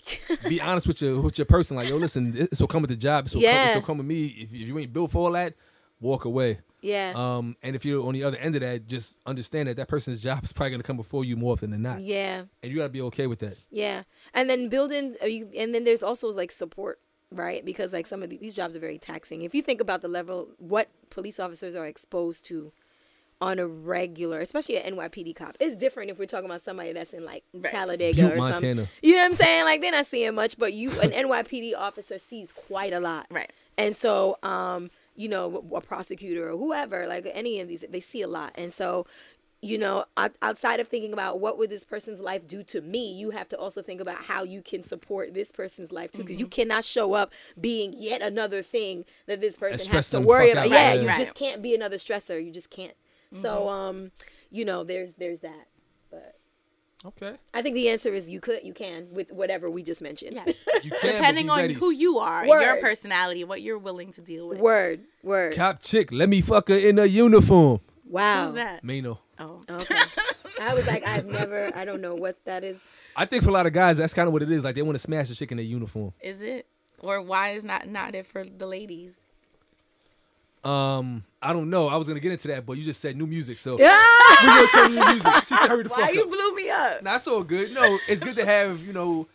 be 0.48 0.58
honest 0.60 0.86
with 0.86 1.02
your 1.02 1.20
with 1.20 1.36
your 1.38 1.44
person. 1.44 1.76
Like 1.76 1.88
yo, 1.88 1.96
listen, 1.98 2.32
this 2.32 2.58
will 2.60 2.68
come 2.68 2.80
with 2.82 2.88
the 2.90 2.96
job. 2.96 3.24
This 3.26 3.34
will, 3.34 3.42
come, 3.42 3.50
Yeah. 3.52 3.64
this 3.66 3.74
will 3.74 3.82
come 3.82 3.98
with 3.98 4.06
me. 4.06 4.26
If, 4.28 4.50
if 4.50 4.66
you 4.68 4.78
ain't 4.78 4.92
built 4.92 5.10
for 5.10 5.26
all 5.26 5.32
that, 5.32 5.54
walk 6.02 6.24
away. 6.26 6.58
yeah 6.82 7.12
Um, 7.14 7.56
and 7.62 7.74
if 7.76 7.84
you're 7.84 8.04
on 8.06 8.12
the 8.14 8.24
other 8.24 8.36
end 8.38 8.54
of 8.56 8.60
that, 8.62 8.86
just 8.88 9.18
understand 9.24 9.68
that 9.68 9.76
that 9.76 9.88
person's 9.88 10.20
job 10.20 10.42
is 10.44 10.52
probably 10.52 10.70
gonna 10.72 10.82
come 10.82 10.96
before 10.96 11.24
you 11.24 11.36
more 11.36 11.52
often 11.54 11.70
than 11.70 11.82
not, 11.82 12.00
yeah 12.00 12.42
and 12.62 12.70
you 12.72 12.76
gotta 12.76 12.88
be 12.90 13.02
okay 13.02 13.26
with 13.26 13.38
that. 13.40 13.56
Yeah, 13.70 14.02
and 14.34 14.50
then 14.50 14.68
building, 14.68 15.16
and 15.22 15.74
then 15.74 15.84
there's 15.84 16.02
also 16.02 16.28
like 16.28 16.50
support, 16.52 16.98
right? 17.30 17.64
Because 17.64 17.92
like 17.92 18.06
some 18.06 18.22
of 18.22 18.30
these 18.30 18.52
jobs 18.54 18.74
are 18.76 18.80
very 18.80 18.98
taxing. 18.98 19.42
If 19.42 19.54
you 19.54 19.62
think 19.62 19.80
about 19.80 20.02
the 20.02 20.08
level, 20.08 20.48
what 20.58 20.88
police 21.10 21.38
officers 21.40 21.74
are 21.76 21.86
exposed 21.86 22.44
to 22.46 22.72
on 23.40 23.58
a 23.58 23.66
regular, 23.66 24.38
especially 24.38 24.76
an 24.78 24.94
NYPD 24.94 25.34
cop, 25.34 25.56
it's 25.58 25.74
different 25.74 26.10
if 26.10 26.18
we're 26.18 26.26
talking 26.26 26.46
about 26.46 26.62
somebody 26.62 26.92
that's 26.92 27.12
in 27.12 27.24
like 27.24 27.42
Right. 27.52 27.72
Talladega 27.72 28.22
Butte, 28.22 28.32
or 28.34 28.36
Montana. 28.36 28.82
something. 28.82 28.88
You 29.02 29.16
know 29.16 29.22
what 29.22 29.30
I'm 29.32 29.36
saying? 29.36 29.64
Like 29.64 29.80
they're 29.80 29.90
not 29.90 30.06
seeing 30.06 30.34
much, 30.34 30.56
but 30.58 30.72
you, 30.72 30.90
an 31.00 31.10
NYPD 31.24 31.74
officer 31.76 32.18
sees 32.18 32.52
quite 32.52 32.92
a 32.92 33.00
lot, 33.00 33.26
Right. 33.30 33.50
And 33.76 33.96
so, 33.96 34.38
um, 34.44 34.90
you 35.14 35.28
know, 35.28 35.64
a 35.74 35.80
prosecutor 35.80 36.50
or 36.50 36.56
whoever, 36.56 37.06
like 37.06 37.28
any 37.32 37.60
of 37.60 37.68
these, 37.68 37.84
they 37.88 38.00
see 38.00 38.22
a 38.22 38.28
lot, 38.28 38.52
and 38.54 38.72
so 38.72 39.06
you 39.64 39.78
know, 39.78 40.04
outside 40.42 40.80
of 40.80 40.88
thinking 40.88 41.12
about 41.12 41.38
what 41.38 41.56
would 41.56 41.70
this 41.70 41.84
person's 41.84 42.18
life 42.18 42.48
do 42.48 42.64
to 42.64 42.80
me, 42.80 43.12
you 43.14 43.30
have 43.30 43.48
to 43.48 43.56
also 43.56 43.80
think 43.80 44.00
about 44.00 44.24
how 44.24 44.42
you 44.42 44.60
can 44.60 44.82
support 44.82 45.34
this 45.34 45.52
person's 45.52 45.92
life 45.92 46.10
too, 46.10 46.24
because 46.24 46.40
you 46.40 46.48
cannot 46.48 46.82
show 46.82 47.12
up 47.12 47.30
being 47.60 47.94
yet 47.96 48.22
another 48.22 48.60
thing 48.60 49.04
that 49.26 49.40
this 49.40 49.56
person 49.56 49.88
has 49.92 50.10
to 50.10 50.18
worry 50.18 50.50
about. 50.50 50.64
out. 50.64 50.70
Yeah, 50.70 50.88
Right, 50.88 51.00
you 51.00 51.06
right. 51.06 51.16
just 51.16 51.36
can't 51.36 51.62
be 51.62 51.76
another 51.76 51.96
stressor. 51.96 52.44
You 52.44 52.50
just 52.50 52.70
can't. 52.70 52.94
So, 53.40 53.68
um, 53.68 54.10
you 54.50 54.64
know, 54.64 54.82
there's 54.82 55.12
there's 55.14 55.38
that. 55.40 55.68
But 56.10 56.40
Okay. 57.04 57.34
I 57.52 57.62
think 57.62 57.74
the 57.74 57.88
answer 57.88 58.12
is 58.12 58.28
you 58.30 58.40
could, 58.40 58.60
you 58.62 58.72
can 58.72 59.08
with 59.12 59.32
whatever 59.32 59.68
we 59.68 59.82
just 59.82 60.02
mentioned. 60.02 60.34
Yes. 60.34 60.56
You 60.84 60.90
can, 60.90 61.14
Depending 61.14 61.50
on 61.50 61.58
ready. 61.58 61.74
who 61.74 61.90
you 61.90 62.18
are, 62.18 62.42
and 62.42 62.48
your 62.48 62.80
personality, 62.80 63.44
what 63.44 63.62
you're 63.62 63.78
willing 63.78 64.12
to 64.12 64.22
deal 64.22 64.48
with. 64.48 64.58
Word, 64.58 65.00
word. 65.22 65.54
Cop 65.54 65.80
chick, 65.82 66.10
let 66.12 66.28
me 66.28 66.40
fuck 66.40 66.68
her 66.68 66.74
in 66.74 66.98
a 66.98 67.04
uniform. 67.06 67.80
Wow. 68.04 68.46
Who's 68.46 68.54
that? 68.54 68.84
Mano. 68.84 69.20
Oh. 69.38 69.60
Okay. 69.68 69.96
I 70.60 70.74
was 70.74 70.86
like, 70.86 71.06
I've 71.06 71.26
never, 71.26 71.70
I 71.74 71.84
don't 71.84 72.00
know 72.00 72.14
what 72.14 72.36
that 72.44 72.62
is. 72.64 72.78
I 73.16 73.26
think 73.26 73.42
for 73.42 73.50
a 73.50 73.52
lot 73.52 73.66
of 73.66 73.72
guys, 73.72 73.98
that's 73.98 74.14
kind 74.14 74.26
of 74.26 74.32
what 74.32 74.42
it 74.42 74.50
is. 74.50 74.64
Like 74.64 74.74
they 74.74 74.82
want 74.82 74.94
to 74.96 75.00
smash 75.00 75.28
the 75.28 75.34
chick 75.34 75.50
in 75.52 75.58
a 75.58 75.62
uniform. 75.62 76.12
Is 76.20 76.42
it? 76.42 76.66
Or 77.00 77.20
why 77.20 77.50
is 77.50 77.64
not 77.64 77.88
not 77.88 78.14
it 78.14 78.26
for 78.26 78.44
the 78.44 78.66
ladies? 78.66 79.16
Um, 80.64 81.24
I 81.42 81.52
don't 81.52 81.70
know. 81.70 81.88
I 81.88 81.96
was 81.96 82.06
gonna 82.06 82.20
get 82.20 82.32
into 82.32 82.48
that, 82.48 82.64
but 82.64 82.74
you 82.74 82.84
just 82.84 83.00
said 83.00 83.16
new 83.16 83.26
music, 83.26 83.58
so 83.58 83.78
Yeah. 83.78 84.00
we 84.42 84.46
gonna 84.46 84.68
tell 84.68 84.88
new 84.90 85.06
music. 85.12 85.32
She 85.46 85.56
said, 85.56 85.68
"Hurry 85.68 85.82
the 85.82 85.88
Why 85.88 86.02
fuck 86.06 86.14
you 86.14 86.26
blew 86.26 86.54
me 86.54 86.70
up? 86.70 87.02
Nah, 87.02 87.16
it's 87.16 87.26
all 87.26 87.42
good. 87.42 87.72
No, 87.72 87.98
it's 88.08 88.20
good 88.20 88.36
to 88.36 88.44
have 88.44 88.80
you 88.84 88.92
know, 88.92 89.26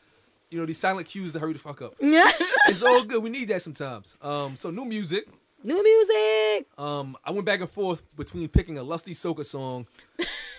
you 0.49 0.57
know 0.59 0.65
these 0.65 0.77
silent 0.77 1.07
cues 1.07 1.33
to 1.33 1.39
hurry 1.39 1.53
the 1.53 1.59
fuck 1.59 1.81
up. 1.81 1.95
Yeah. 2.01 2.31
It's 2.67 2.81
all 2.83 3.03
good. 3.03 3.21
We 3.21 3.29
need 3.29 3.49
that 3.49 3.61
sometimes. 3.61 4.15
Um, 4.21 4.55
so 4.55 4.69
new 4.71 4.85
music. 4.85 5.27
New 5.63 5.83
music. 5.83 6.67
Um, 6.77 7.17
I 7.25 7.31
went 7.31 7.45
back 7.45 7.59
and 7.59 7.69
forth 7.69 8.01
between 8.15 8.47
picking 8.47 8.77
a 8.77 8.83
Lusty 8.83 9.13
Soca 9.13 9.43
song 9.43 9.87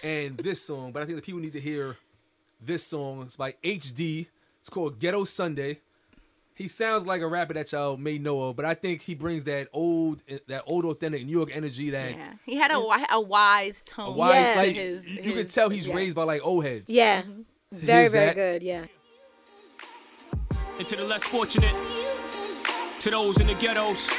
and 0.03 0.37
this 0.47 0.61
song, 0.61 0.93
but 0.93 1.03
I 1.03 1.07
think 1.07 1.17
the 1.17 1.23
people 1.23 1.41
need 1.41 1.53
to 1.53 1.61
hear 1.61 1.97
this 2.61 2.83
song. 2.85 3.23
It's 3.23 3.37
by 3.37 3.53
HD. 3.65 4.27
It's 4.61 4.69
called 4.69 4.99
Ghetto 4.99 5.25
Sunday. 5.25 5.81
He 6.59 6.67
sounds 6.67 7.07
like 7.07 7.21
a 7.23 7.27
rapper 7.29 7.55
that 7.55 7.71
y'all 7.71 7.97
may 7.97 8.19
know 8.19 8.49
of, 8.49 8.57
but 8.57 8.65
I 8.65 8.75
think 8.75 9.01
he 9.01 9.15
brings 9.15 9.45
that 9.45 9.69
old, 9.73 10.25
that 10.49 10.65
old 10.67 10.85
authentic 10.87 11.25
New 11.25 11.31
York 11.31 11.51
energy 11.55 11.91
that 11.91 12.17
Yeah, 12.17 12.33
he 12.45 12.57
had 12.57 12.73
a, 12.73 12.79
a 13.13 13.21
wise 13.21 13.81
tone. 13.87 14.09
a 14.09 14.11
wide, 14.11 14.35
Yeah. 14.35 14.55
like, 14.57 14.75
his, 14.75 15.19
you 15.19 15.23
you 15.23 15.33
can 15.35 15.47
tell 15.47 15.69
he's 15.69 15.87
yeah. 15.87 15.95
raised 15.95 16.17
by 16.17 16.25
like 16.25 16.45
old 16.45 16.65
heads. 16.65 16.91
Yeah. 16.91 17.23
Mm-hmm. 17.23 17.43
Very, 17.71 18.09
very 18.09 18.27
that. 18.27 18.35
good. 18.35 18.63
Yeah. 18.65 18.87
And 20.81 20.87
to 20.89 20.97
the 20.97 21.05
less 21.05 21.23
fortunate, 21.23 21.75
to 22.99 23.11
those 23.11 23.39
in 23.41 23.47
the 23.47 23.55
ghettos, 23.55 24.11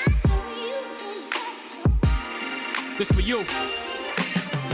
this 2.98 3.11
for 3.11 3.20
you. 3.22 3.44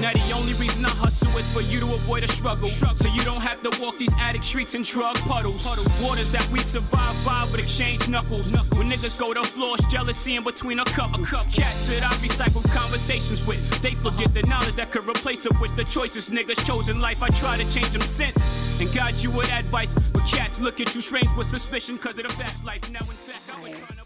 Now 0.06 0.14
the 0.14 0.34
only 0.34 0.53
reason 0.53 0.86
I 0.86 0.90
hustle 0.90 1.36
is 1.36 1.49
for 1.49 1.61
you 1.61 1.80
to 1.80 1.95
avoid 1.95 2.23
a 2.23 2.27
struggle, 2.27 2.68
so 2.68 3.10
you 3.10 3.23
don't 3.23 3.41
have 3.41 3.64
to 3.64 3.82
walk 3.82 3.98
these 3.98 4.14
attic 4.19 4.44
streets 4.44 4.76
and 4.76 4.86
drug 4.86 5.15
puddles. 5.22 5.65
Waters 5.99 6.30
that 6.30 6.48
we 6.52 6.60
survive 6.60 7.15
by, 7.26 7.48
but 7.49 7.60
exchange 7.60 8.07
knuckles. 8.07 8.52
When 8.52 8.88
niggas 8.88 9.18
go 9.18 9.34
to 9.34 9.44
floors, 9.44 9.80
jealousy 9.90 10.36
in 10.36 10.44
between 10.44 10.77
a 10.77 10.86
cup, 10.86 11.18
a 11.18 11.23
cup. 11.23 11.52
Cats 11.52 11.90
that 11.90 12.03
I 12.03 12.14
recycle 12.18 12.64
conversations 12.72 13.44
with, 13.48 13.60
they 13.82 13.95
forget 13.95 14.32
the 14.32 14.44
knowledge 14.44 14.76
that 14.76 14.91
could 14.91 15.10
replace 15.10 15.48
it 15.48 15.60
with 15.60 15.76
the 15.76 15.84
choices 15.84 16.30
niggas 16.30 16.64
chose 16.64 16.88
in 16.88 17.02
life. 17.02 17.23
I 17.23 17.30
try 17.30 17.57
to 17.57 17.64
change 17.72 17.90
them 17.90 18.03
since 18.03 18.38
and 18.80 18.94
guide 18.94 19.15
you 19.23 19.32
with 19.32 19.52
advice, 19.52 19.95
but 19.95 20.22
cats 20.27 20.61
look 20.61 20.80
at 20.80 20.94
you 20.94 21.02
strange 21.02 21.36
with 21.36 21.48
suspicion 21.48 21.95
because 21.95 22.19
of 22.19 22.27
the 22.27 22.34
fast 22.34 22.64
life. 22.64 22.91
Now 22.91 22.99
in 22.99 23.06
fact, 23.06 23.49
I 23.52 23.60
was 23.60 23.72
trying 23.72 23.98
to. 23.98 24.05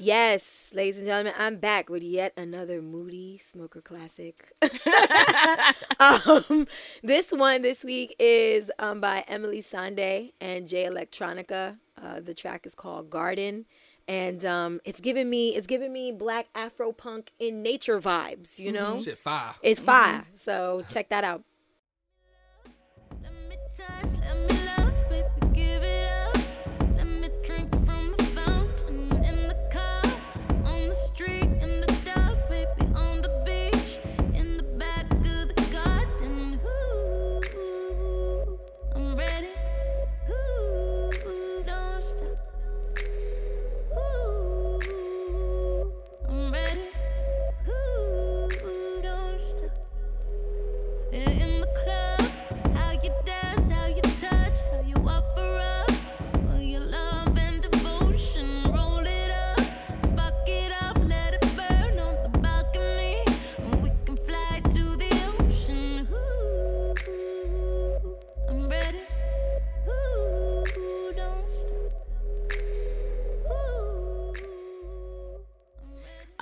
Yes, 0.00 0.72
ladies 0.74 0.98
and 0.98 1.06
gentlemen, 1.06 1.34
I'm 1.38 1.56
back 1.56 1.88
with 1.88 2.02
yet 2.02 2.32
another 2.36 2.80
Moody 2.80 3.38
Smoker 3.38 3.80
classic. 3.80 4.52
um, 6.00 6.66
this 7.02 7.32
one 7.32 7.62
this 7.62 7.84
week 7.84 8.14
is 8.18 8.70
um, 8.78 9.00
by 9.00 9.24
Emeli 9.28 9.58
Sandé 9.58 10.32
and 10.40 10.68
Jay 10.68 10.84
Electronica. 10.88 11.78
Uh, 12.00 12.20
the 12.20 12.34
track 12.34 12.64
is 12.66 12.74
called 12.74 13.10
Garden, 13.10 13.64
and 14.06 14.44
um, 14.44 14.80
it's 14.84 15.00
giving 15.00 15.28
me 15.28 15.56
it's 15.56 15.66
giving 15.66 15.92
me 15.92 16.12
black 16.12 16.46
Afro 16.54 16.92
punk 16.92 17.32
in 17.38 17.62
nature 17.62 18.00
vibes. 18.00 18.58
You 18.58 18.72
know, 18.72 19.00
Shit, 19.02 19.18
fire. 19.18 19.54
it's 19.62 19.80
fire. 19.80 20.24
So 20.36 20.82
check 20.88 21.08
that 21.08 21.24
out. 21.24 21.42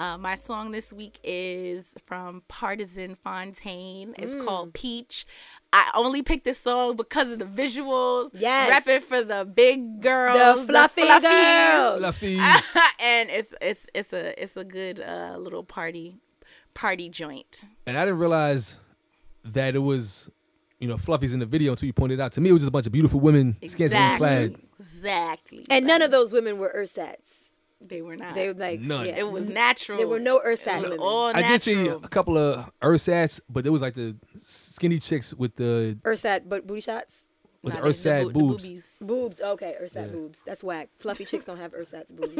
Uh, 0.06 0.16
my 0.16 0.36
song 0.36 0.70
this 0.70 0.92
week 0.92 1.18
is 1.24 1.92
from 2.06 2.40
Partisan 2.46 3.16
Fontaine. 3.16 4.14
It's 4.16 4.44
called 4.44 4.72
Peach. 4.72 5.26
I 5.72 5.90
only 5.96 6.22
picked 6.22 6.44
this 6.44 6.58
song 6.58 6.94
because 6.94 7.28
of 7.28 7.40
the 7.40 7.44
visuals. 7.44 8.30
Yes. 8.32 8.70
Repping 8.70 9.00
for 9.00 9.24
the 9.24 9.44
big 9.44 10.00
girls. 10.00 10.60
The 10.60 10.72
fluffy 10.72 11.02
fluffies. 11.02 11.22
girl. 11.22 11.98
Fluffies. 11.98 12.76
and 13.00 13.30
it's 13.30 13.52
it's 13.60 13.86
it's 13.94 14.12
a 14.12 14.40
it's 14.40 14.56
a 14.56 14.62
good 14.62 15.00
uh, 15.00 15.34
little 15.38 15.64
party 15.64 16.14
party 16.74 17.08
joint. 17.08 17.64
and 17.88 17.98
I 17.98 18.04
didn't 18.04 18.20
realize 18.20 18.78
that 19.44 19.74
it 19.74 19.80
was, 19.80 20.30
you 20.78 20.86
know, 20.86 20.98
fluffies 20.98 21.34
in 21.34 21.40
the 21.40 21.46
video 21.46 21.72
until 21.72 21.88
you 21.88 21.92
pointed 21.92 22.20
it 22.20 22.22
out. 22.22 22.30
To 22.32 22.40
me, 22.40 22.50
it 22.50 22.52
was 22.52 22.62
just 22.62 22.68
a 22.68 22.72
bunch 22.72 22.86
of 22.86 22.92
beautiful 22.92 23.18
women, 23.18 23.56
scantily 23.66 24.18
clad. 24.18 24.54
Exactly. 24.78 25.66
And 25.68 25.84
none 25.84 26.00
of 26.00 26.12
those 26.12 26.32
women 26.32 26.58
were 26.58 26.72
Ursats. 26.76 27.45
They 27.80 28.02
were 28.02 28.16
not. 28.16 28.34
They 28.34 28.48
were 28.48 28.54
like 28.54 28.80
None. 28.80 29.06
yeah. 29.06 29.16
it 29.18 29.30
was 29.30 29.44
mm-hmm. 29.44 29.54
natural. 29.54 29.98
There 29.98 30.08
were 30.08 30.18
no 30.20 30.40
Ursats. 30.40 30.78
It 30.78 30.80
was 30.82 30.90
women. 30.90 30.98
all 31.00 31.26
I 31.28 31.32
natural. 31.32 31.50
did 31.50 31.60
see 31.62 31.86
a 31.88 31.98
couple 32.00 32.36
of 32.38 32.70
Ursats, 32.80 33.40
but 33.48 33.66
it 33.66 33.70
was 33.70 33.82
like 33.82 33.94
the 33.94 34.16
skinny 34.38 34.98
chicks 34.98 35.34
with 35.34 35.56
the 35.56 35.98
Ursat, 36.04 36.48
but 36.48 36.66
booty 36.66 36.80
shots. 36.80 37.24
with 37.62 37.74
Not 37.74 37.82
the 37.82 37.88
the- 37.88 37.94
Ursat 37.94 38.20
the 38.20 38.26
the 38.28 38.32
boobs. 38.32 38.64
boobies. 38.64 38.90
Boobs. 39.00 39.40
Okay, 39.40 39.74
Ursat 39.82 40.12
boobs. 40.12 40.40
That's 40.46 40.64
whack. 40.64 40.88
Fluffy 40.98 41.24
chicks 41.24 41.44
don't 41.44 41.58
have 41.58 41.72
Ursat's 41.72 42.10
boobs. 42.12 42.34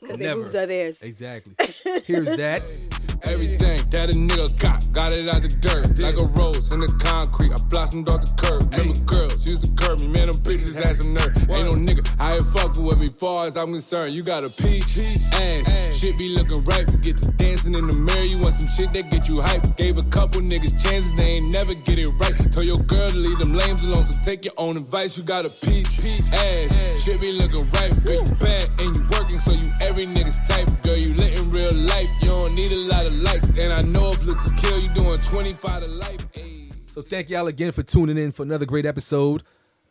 Because 0.00 0.18
their 0.18 0.34
boobs 0.36 0.54
are 0.54 0.66
theirs. 0.66 1.02
Exactly. 1.02 1.54
Here's 2.04 2.34
that. 2.36 2.62
Everything 3.22 3.80
that 3.90 4.10
a 4.10 4.12
nigga 4.12 4.58
got, 4.60 4.86
got 4.92 5.12
it 5.12 5.28
out 5.28 5.42
the 5.42 5.48
dirt. 5.48 5.98
Like 5.98 6.18
a 6.18 6.26
rose 6.38 6.72
in 6.72 6.80
the 6.80 6.88
concrete, 7.02 7.52
I 7.52 7.56
blossomed 7.68 8.08
off 8.08 8.20
the 8.20 8.32
curb. 8.36 8.62
Remember 8.72 8.98
girls 9.04 9.46
used 9.46 9.62
to 9.62 9.70
curb 9.74 10.00
me, 10.00 10.08
man, 10.08 10.26
them 10.28 10.36
bitches 10.42 10.74
had 10.74 10.96
some 10.96 11.14
nerve. 11.14 11.34
Ain't 11.50 11.70
no 11.70 11.76
nigga 11.76 12.06
I 12.20 12.34
ain't 12.34 12.46
fucking 12.54 12.84
with 12.84 12.98
me, 12.98 13.08
far 13.08 13.46
as 13.46 13.56
I'm 13.56 13.72
concerned. 13.72 14.14
You 14.14 14.22
got 14.22 14.44
a 14.44 14.48
peach 14.48 14.98
ass, 15.32 15.96
shit 15.96 16.18
be 16.18 16.34
looking 16.34 16.62
right. 16.64 16.90
You 16.90 16.98
get 16.98 17.16
to 17.22 17.30
dancing 17.32 17.74
in 17.74 17.86
the 17.86 17.96
mirror, 17.96 18.24
you 18.24 18.38
want 18.38 18.54
some 18.54 18.68
shit 18.68 18.92
that 18.94 19.10
get 19.10 19.28
you 19.28 19.40
hype. 19.40 19.76
Gave 19.76 19.98
a 19.98 20.04
couple 20.10 20.40
niggas 20.40 20.80
chances, 20.82 21.12
they 21.16 21.38
ain't 21.38 21.50
never 21.50 21.74
get 21.74 21.98
it 21.98 22.08
right. 22.18 22.34
Told 22.52 22.66
your 22.66 22.78
girl 22.78 23.10
to 23.10 23.16
leave 23.16 23.38
them 23.38 23.54
lames 23.54 23.82
alone, 23.84 24.06
so 24.06 24.18
take 24.22 24.44
your 24.44 24.54
own 24.56 24.76
advice. 24.76 25.16
You 25.16 25.24
got 25.24 25.44
a 25.44 25.50
peach 25.50 26.00
ass, 26.32 27.04
shit 27.04 27.20
be 27.20 27.32
looking 27.32 27.68
right. 27.70 27.94
You 28.04 28.24
bad 28.40 28.68
and 28.80 28.96
you 28.96 29.06
working, 29.10 29.40
so 29.40 29.52
you 29.52 29.70
every 29.80 30.06
nigga's 30.06 30.38
type. 30.48 30.68
Girl, 30.82 30.96
you 30.96 31.14
you 32.20 32.28
don't 32.28 32.54
need 32.54 32.72
a 32.72 32.78
lot 32.78 33.06
of 33.06 33.14
likes. 33.14 33.48
And 33.48 33.72
I 33.72 33.82
know 33.82 34.10
if 34.10 34.24
looks 34.24 34.50
kill, 34.60 34.78
you 34.78 34.88
doing 34.90 35.18
25 35.18 35.84
to 35.84 35.90
life. 35.90 36.26
So 36.96 37.02
thank 37.02 37.28
y'all 37.28 37.46
again 37.46 37.72
for 37.72 37.82
tuning 37.82 38.16
in 38.16 38.32
for 38.32 38.42
another 38.42 38.64
great 38.64 38.86
episode. 38.86 39.42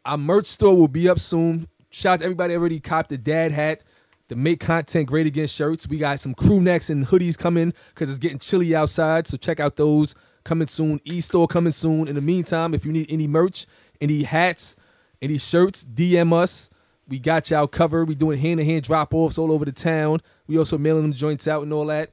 Our 0.06 0.18
merch 0.18 0.48
store 0.48 0.76
will 0.76 0.88
be 0.88 1.08
up 1.08 1.20
soon. 1.20 1.68
Shout 1.92 2.14
out 2.14 2.20
to 2.20 2.26
everybody 2.26 2.56
already 2.56 2.80
copped 2.80 3.10
the 3.10 3.18
dad 3.18 3.52
hat, 3.52 3.84
the 4.28 4.36
make 4.36 4.60
content 4.60 5.08
great 5.08 5.28
again 5.28 5.48
shirts. 5.48 5.88
We 5.88 5.98
got 5.98 6.20
some 6.20 6.34
crew 6.34 6.62
necks 6.62 6.90
and 6.90 7.06
hoodies 7.06 7.38
coming 7.38 7.74
because 7.94 8.10
it's 8.10 8.18
getting 8.20 8.40
chilly 8.40 8.76
outside. 8.76 9.28
So 9.28 9.38
check 9.38 9.60
out 9.60 9.76
those 9.76 10.16
coming 10.44 10.68
soon. 10.68 11.00
E 11.04 11.22
store 11.22 11.48
coming 11.48 11.72
soon. 11.72 12.08
In 12.08 12.16
the 12.16 12.22
meantime, 12.22 12.74
if 12.74 12.86
you 12.86 12.92
need 12.92 13.06
any 13.10 13.28
merch, 13.28 13.68
any 14.02 14.24
hats, 14.24 14.76
any 15.22 15.38
shirts, 15.38 15.86
DM 15.86 16.34
us. 16.34 16.70
We 17.08 17.20
got 17.20 17.50
y'all 17.50 17.68
covered. 17.68 18.08
We 18.08 18.16
doing 18.16 18.40
hand 18.40 18.60
to 18.60 18.66
hand 18.66 18.84
drop 18.84 19.14
offs 19.14 19.38
all 19.38 19.52
over 19.52 19.66
the 19.66 19.72
town. 19.72 20.22
We 20.48 20.58
also 20.58 20.78
mailing 20.78 21.04
them 21.04 21.14
joints 21.14 21.48
out 21.48 21.64
and 21.64 21.72
all 21.72 21.86
that. 21.86 22.12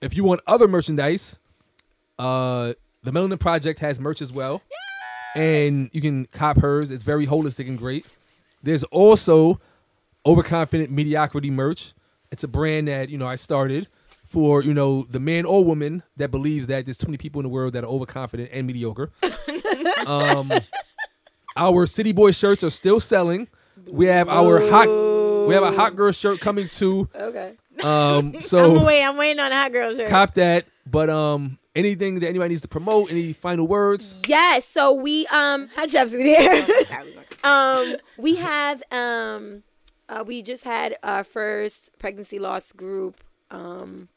If 0.00 0.16
you 0.16 0.24
want 0.24 0.40
other 0.46 0.68
merchandise, 0.68 1.40
uh, 2.18 2.72
the 3.02 3.10
Melanin 3.10 3.38
Project 3.38 3.80
has 3.80 4.00
merch 4.00 4.22
as 4.22 4.32
well, 4.32 4.62
and 5.34 5.90
you 5.92 6.00
can 6.00 6.26
cop 6.26 6.58
hers. 6.58 6.90
It's 6.90 7.04
very 7.04 7.26
holistic 7.26 7.68
and 7.68 7.78
great. 7.78 8.06
There's 8.62 8.84
also 8.84 9.60
Overconfident 10.24 10.90
Mediocrity 10.90 11.50
merch. 11.50 11.94
It's 12.32 12.44
a 12.44 12.48
brand 12.48 12.88
that 12.88 13.10
you 13.10 13.18
know 13.18 13.26
I 13.26 13.36
started 13.36 13.88
for 14.24 14.62
you 14.62 14.74
know 14.74 15.06
the 15.08 15.20
man 15.20 15.44
or 15.44 15.64
woman 15.64 16.02
that 16.16 16.30
believes 16.30 16.66
that 16.66 16.84
there's 16.84 16.96
too 16.96 17.06
many 17.06 17.18
people 17.18 17.40
in 17.40 17.44
the 17.44 17.48
world 17.48 17.74
that 17.74 17.84
are 17.84 17.88
overconfident 17.88 18.50
and 18.52 18.66
mediocre. 18.66 19.10
um, 20.06 20.52
our 21.56 21.86
City 21.86 22.12
Boy 22.12 22.32
shirts 22.32 22.64
are 22.64 22.70
still 22.70 23.00
selling. 23.00 23.48
We 23.86 24.06
have 24.06 24.28
our 24.28 24.60
hot 24.70 24.88
we 25.46 25.54
have 25.54 25.62
a 25.62 25.72
hot 25.72 25.96
girl 25.96 26.12
shirt 26.12 26.40
coming 26.40 26.68
too. 26.68 27.08
Okay. 27.14 27.54
Um, 27.82 27.86
I'm 28.34 28.40
so 28.40 28.84
waiting. 28.84 29.06
I'm 29.06 29.16
waiting 29.16 29.38
on 29.40 29.52
a 29.52 29.54
hot 29.54 29.72
girl 29.72 29.94
shirt. 29.94 30.08
cop 30.08 30.34
that. 30.34 30.66
But 30.86 31.10
um, 31.10 31.58
anything 31.74 32.20
that 32.20 32.28
anybody 32.28 32.50
needs 32.50 32.62
to 32.62 32.68
promote, 32.68 33.10
any 33.10 33.32
final 33.32 33.66
words? 33.66 34.16
Yes. 34.26 34.64
So 34.64 34.92
we 34.92 35.26
um 35.28 35.68
hi 35.74 35.86
Chefs 35.86 36.14
we 36.14 36.24
here. 36.24 36.66
um 37.44 37.96
we 38.16 38.36
have 38.36 38.82
um 38.90 39.62
uh, 40.08 40.24
we 40.26 40.42
just 40.42 40.64
had 40.64 40.96
our 41.02 41.24
first 41.24 41.96
pregnancy 41.98 42.38
loss 42.38 42.72
group 42.72 43.22
um 43.50 44.08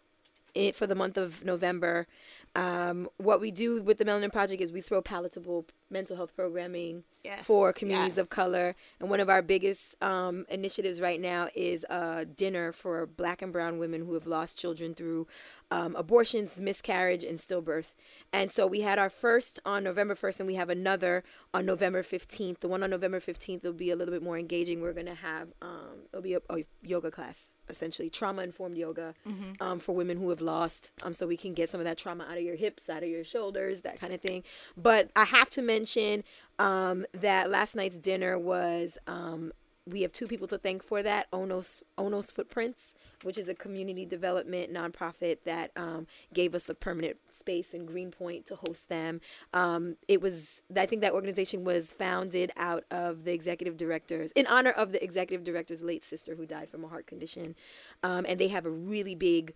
it 0.56 0.76
for 0.76 0.88
the 0.88 0.96
month 0.96 1.18
of 1.18 1.44
November. 1.44 2.08
Um, 2.56 3.10
what 3.18 3.40
we 3.40 3.52
do 3.52 3.82
with 3.82 4.00
the 4.00 4.06
Melanin 4.06 4.32
Project 4.32 4.62
is 4.62 4.72
we 4.72 4.82
throw 4.82 5.02
palatable 5.02 5.68
mental 5.90 6.16
health 6.16 6.36
programming 6.36 7.04
Yes, 7.24 7.44
for 7.44 7.72
communities 7.74 8.18
of 8.18 8.30
color. 8.30 8.76
And 9.00 9.10
one 9.10 9.20
of 9.20 9.30
our 9.30 9.42
biggest 9.42 10.02
um, 10.02 10.46
initiatives 10.50 11.00
right 11.00 11.20
now 11.20 11.50
is 11.56 11.86
a 11.90 12.26
dinner 12.26 12.72
for 12.72 13.06
black 13.06 13.42
and 13.42 13.54
brown 13.54 13.78
women 13.78 14.06
who 14.06 14.14
have 14.14 14.26
lost 14.26 14.60
children 14.60 14.94
through 14.94 15.28
um, 15.72 15.96
abortions, 15.96 16.60
miscarriage, 16.60 17.24
and 17.24 17.38
stillbirth. 17.38 17.94
And 18.34 18.52
so 18.52 18.66
we 18.66 18.82
had 18.82 18.98
our 18.98 19.10
first 19.10 19.60
on 19.66 19.84
November 19.84 20.16
1st, 20.16 20.40
and 20.42 20.48
we 20.48 20.56
have 20.56 20.70
another 20.70 21.24
on 21.54 21.66
November 21.66 22.02
15th. 22.02 22.60
The 22.60 22.68
one 22.68 22.84
on 22.84 22.90
November 22.90 23.20
15th 23.20 23.64
will 23.64 23.74
be 23.74 23.92
a 23.92 23.96
little 23.96 24.14
bit 24.14 24.24
more 24.24 24.38
engaging. 24.38 24.82
We're 24.82 24.94
going 24.94 25.06
to 25.06 25.16
have, 25.16 25.50
um, 25.62 26.08
it'll 26.12 26.24
be 26.24 26.34
a, 26.34 26.42
a 26.50 26.66
yoga 26.82 27.12
class, 27.12 27.50
essentially, 27.70 28.10
trauma 28.10 28.42
informed 28.42 28.78
yoga 28.78 29.14
um, 29.62 29.80
for 29.80 29.94
women 29.94 30.18
who 30.18 30.30
have 30.30 30.42
lost, 30.42 30.92
um, 31.04 31.14
so 31.14 31.28
we 31.28 31.38
can 31.38 31.54
get 31.54 31.70
some 31.70 31.80
of 31.80 31.86
that 31.86 31.98
trauma 31.98 32.26
out 32.30 32.38
of 32.38 32.44
your 32.44 32.56
hips, 32.56 32.90
out 32.90 33.04
of 33.04 33.10
your 33.10 33.24
shoulders, 33.24 33.82
that 33.82 34.00
kind 34.00 34.14
of 34.14 34.22
thing. 34.22 34.44
But 34.76 35.12
I 35.16 35.26
have 35.26 35.50
to 35.52 35.62
mention 35.62 36.24
um, 36.58 37.06
that 37.14 37.50
last 37.50 37.76
night's 37.76 37.96
dinner 37.96 38.38
was 38.40 38.98
um, 39.08 39.52
we 39.90 40.02
have 40.02 40.12
two 40.12 40.28
people 40.28 40.48
to 40.48 40.58
thank 40.58 40.84
for 40.84 41.02
that 41.04 41.30
onos 41.32 41.84
onos 41.98 42.32
footprints 42.34 42.94
which 43.24 43.38
is 43.38 43.50
a 43.50 43.54
community 43.54 44.06
development 44.06 44.72
nonprofit 44.72 45.40
that 45.44 45.72
um, 45.76 46.08
gave 46.34 46.56
us 46.56 46.70
a 46.70 46.74
permanent 46.74 47.18
space 47.32 47.74
in 47.74 47.86
greenpoint 47.86 48.46
to 48.46 48.56
host 48.56 48.90
them. 48.90 49.22
Um, 49.54 49.98
it 50.08 50.22
was 50.22 50.62
i 50.76 50.86
think 50.86 51.02
that 51.02 51.14
organization 51.14 51.64
was 51.64 51.92
founded 51.92 52.52
out 52.58 52.84
of 52.92 53.24
the 53.24 53.34
executive 53.34 53.78
directors 53.78 54.32
in 54.32 54.46
honor 54.48 54.72
of 54.72 54.92
the 54.92 55.04
executive 55.04 55.44
director's 55.44 55.82
late 55.82 56.04
sister 56.04 56.36
who 56.36 56.46
died 56.46 56.70
from 56.70 56.84
a 56.84 56.88
heart 56.88 57.08
condition. 57.08 57.56
Um, 58.04 58.26
and 58.28 58.40
they 58.40 58.50
have 58.50 58.66
a 58.66 58.70
really 58.70 59.16
big 59.16 59.54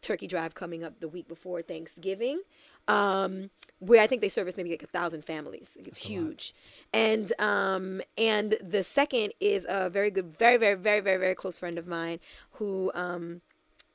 turkey 0.00 0.26
drive 0.26 0.54
coming 0.54 0.84
up 0.84 1.00
the 1.00 1.08
week 1.08 1.28
before 1.28 1.62
thanksgiving 1.62 2.42
um, 2.88 3.50
where 3.78 4.02
I 4.02 4.06
think 4.08 4.22
they 4.22 4.28
service 4.28 4.56
maybe 4.56 4.70
like 4.70 4.82
a 4.82 4.86
thousand 4.88 5.24
families. 5.24 5.76
It's 5.78 5.98
huge, 5.98 6.54
and 6.92 7.32
um, 7.40 8.00
and 8.16 8.56
the 8.60 8.82
second 8.82 9.32
is 9.40 9.66
a 9.68 9.88
very 9.88 10.10
good, 10.10 10.36
very 10.38 10.56
very 10.56 10.74
very 10.74 11.00
very 11.00 11.18
very 11.18 11.34
close 11.34 11.58
friend 11.58 11.78
of 11.78 11.86
mine 11.86 12.18
who 12.52 12.90
um, 12.94 13.40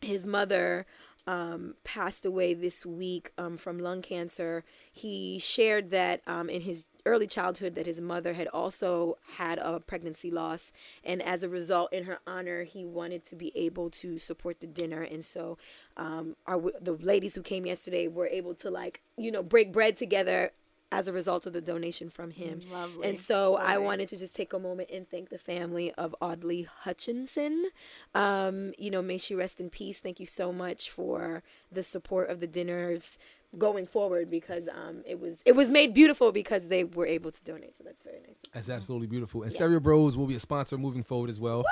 his 0.01 0.25
mother 0.25 0.85
um, 1.25 1.75
passed 1.83 2.25
away 2.25 2.53
this 2.53 2.85
week 2.85 3.31
um, 3.37 3.57
from 3.57 3.79
lung 3.79 4.01
cancer. 4.01 4.63
He 4.91 5.39
shared 5.39 5.91
that 5.91 6.21
um, 6.27 6.49
in 6.49 6.61
his 6.61 6.87
early 7.05 7.27
childhood 7.27 7.75
that 7.75 7.85
his 7.85 7.99
mother 7.99 8.33
had 8.33 8.47
also 8.47 9.17
had 9.37 9.59
a 9.59 9.79
pregnancy 9.79 10.31
loss, 10.31 10.71
and 11.03 11.21
as 11.21 11.43
a 11.43 11.49
result, 11.49 11.91
in 11.93 12.05
her 12.05 12.19
honor, 12.27 12.63
he 12.63 12.85
wanted 12.85 13.23
to 13.25 13.35
be 13.35 13.51
able 13.55 13.89
to 13.89 14.17
support 14.17 14.59
the 14.59 14.67
dinner, 14.67 15.01
and 15.01 15.23
so 15.23 15.57
um, 15.97 16.35
our 16.47 16.71
the 16.81 16.93
ladies 16.93 17.35
who 17.35 17.41
came 17.41 17.65
yesterday 17.65 18.07
were 18.07 18.27
able 18.27 18.55
to 18.55 18.69
like 18.69 19.01
you 19.17 19.31
know 19.31 19.43
break 19.43 19.71
bread 19.71 19.95
together 19.97 20.51
as 20.93 21.07
a 21.07 21.13
result 21.13 21.47
of 21.47 21.53
the 21.53 21.61
donation 21.61 22.09
from 22.09 22.29
him. 22.29 22.59
Lovely. 22.71 23.09
And 23.09 23.17
so 23.19 23.57
I 23.57 23.79
wanted 23.79 24.07
to 24.09 24.17
just 24.17 24.35
take 24.35 24.53
a 24.53 24.59
moment 24.59 24.89
and 24.93 25.09
thank 25.09 25.29
the 25.29 25.39
family 25.39 25.91
of 25.93 26.15
Audley 26.21 26.67
Hutchinson. 26.83 27.65
Um, 28.13 28.73
you 28.77 28.91
know, 28.91 29.01
may 29.01 29.17
she 29.17 29.33
rest 29.33 29.59
in 29.59 29.71
peace. 29.71 29.99
Thank 29.99 30.19
you 30.19 30.27
so 30.27 30.53
much 30.53 30.91
for 30.91 31.41
the 31.71 31.81
support 31.81 32.29
of 32.29 32.39
the 32.39 32.47
dinners 32.47 33.17
going 33.57 33.85
forward 33.87 34.29
because 34.29 34.67
um, 34.67 35.03
it 35.05 35.19
was 35.19 35.37
it 35.45 35.55
was 35.55 35.69
made 35.69 35.93
beautiful 35.93 36.31
because 36.31 36.67
they 36.67 36.83
were 36.83 37.07
able 37.07 37.31
to 37.31 37.43
donate. 37.43 37.75
So 37.77 37.83
that's 37.83 38.03
very 38.03 38.19
nice. 38.27 38.37
That's 38.53 38.69
absolutely 38.69 39.07
beautiful. 39.07 39.41
And 39.41 39.51
Stereo 39.51 39.79
Bros 39.79 40.15
will 40.15 40.27
be 40.27 40.35
a 40.35 40.39
sponsor 40.39 40.77
moving 40.77 41.03
forward 41.03 41.29
as 41.31 41.39
well. 41.39 41.63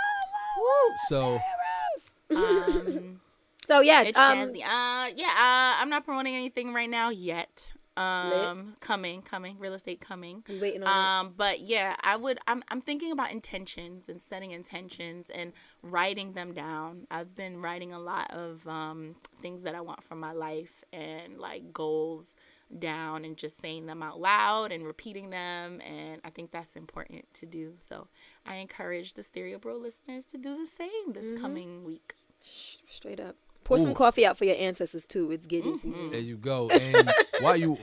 So 1.10 1.40
Um, 2.36 3.20
So 3.68 3.80
yeah, 3.80 4.02
um, 4.16 4.38
jazzy. 4.38 4.64
Uh, 4.64 5.08
yeah, 5.16 5.28
uh, 5.28 5.80
I'm 5.80 5.90
not 5.90 6.04
promoting 6.04 6.36
anything 6.36 6.74
right 6.74 6.90
now 6.90 7.10
yet. 7.10 7.74
Um, 7.98 8.76
coming, 8.80 9.22
coming, 9.22 9.58
real 9.60 9.74
estate 9.74 10.00
coming. 10.02 10.44
You 10.48 10.60
waiting 10.60 10.84
on 10.84 11.26
Um, 11.28 11.34
but 11.36 11.60
yeah, 11.60 11.96
I 12.02 12.16
would. 12.16 12.40
I'm, 12.48 12.64
I'm 12.70 12.82
thinking 12.82 13.12
about 13.12 13.32
intentions 13.32 14.08
and 14.08 14.22
setting 14.22 14.52
intentions 14.52 15.30
and 15.34 15.52
writing 15.84 16.34
them 16.34 16.54
down. 16.54 17.06
I've 17.12 17.36
been 17.36 17.62
writing 17.62 17.92
a 17.94 18.00
lot 18.00 18.32
of 18.32 18.66
um 18.68 19.16
things 19.42 19.64
that 19.64 19.76
I 19.76 19.82
want 19.82 20.04
from 20.04 20.20
my 20.20 20.32
life 20.32 20.84
and 20.94 21.38
like 21.38 21.74
goals 21.74 22.36
down 22.80 23.26
and 23.26 23.36
just 23.36 23.60
saying 23.60 23.86
them 23.86 24.02
out 24.02 24.20
loud 24.22 24.72
and 24.72 24.86
repeating 24.86 25.30
them 25.30 25.82
and 25.82 26.22
I 26.24 26.30
think 26.30 26.52
that's 26.52 26.78
important 26.78 27.26
to 27.34 27.46
do. 27.46 27.74
So 27.78 28.08
I 28.46 28.56
encourage 28.56 29.14
the 29.16 29.24
Stereo 29.24 29.60
Bro 29.60 29.78
listeners 29.78 30.26
to 30.28 30.38
do 30.38 30.58
the 30.58 30.66
same 30.66 31.12
this 31.12 31.26
Mm-hmm. 31.28 31.42
coming 31.42 31.84
week. 31.84 32.16
straight 32.42 33.20
up. 33.20 33.36
Pour 33.64 33.78
some 33.78 33.94
coffee 33.94 34.26
out 34.26 34.38
for 34.38 34.46
your 34.46 34.56
ancestors 34.58 35.06
too. 35.06 35.32
It's 35.32 35.46
getting 35.48 35.74
mm-hmm. 35.74 35.92
season. 35.92 36.12
there 36.12 36.20
you 36.20 36.38
go. 36.38 36.70
And 36.70 37.12
while 37.40 37.56
you, 37.56 37.78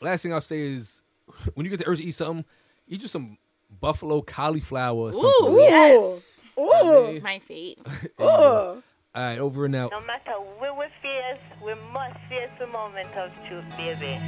last 0.00 0.22
thing 0.22 0.32
I'll 0.32 0.40
say 0.40 0.60
is, 0.60 1.02
when 1.54 1.64
you 1.64 1.70
get 1.70 1.80
the 1.80 1.88
urge 1.88 1.98
to 1.98 2.04
eat 2.04 2.12
something, 2.12 2.44
eat 2.88 3.02
you 3.02 3.08
some 3.08 3.38
buffalo 3.80 4.22
cauliflower 4.22 4.96
or 4.96 5.12
something. 5.12 5.54
Ooh, 5.54 5.58
yes. 5.58 6.40
Ooh. 6.58 7.20
My 7.22 7.38
fate. 7.40 7.78
Ooh. 8.20 8.24
All 8.24 8.82
right, 9.14 9.38
over 9.38 9.64
and 9.64 9.76
out. 9.76 9.92
No 9.92 10.00
matter 10.00 10.32
where 10.58 10.74
we 10.74 10.86
face, 11.00 11.40
we 11.64 11.74
must 11.92 12.16
face 12.28 12.50
the 12.58 12.66
moment 12.66 13.14
of 13.16 13.30
truth, 13.46 13.64
baby. 13.76 14.20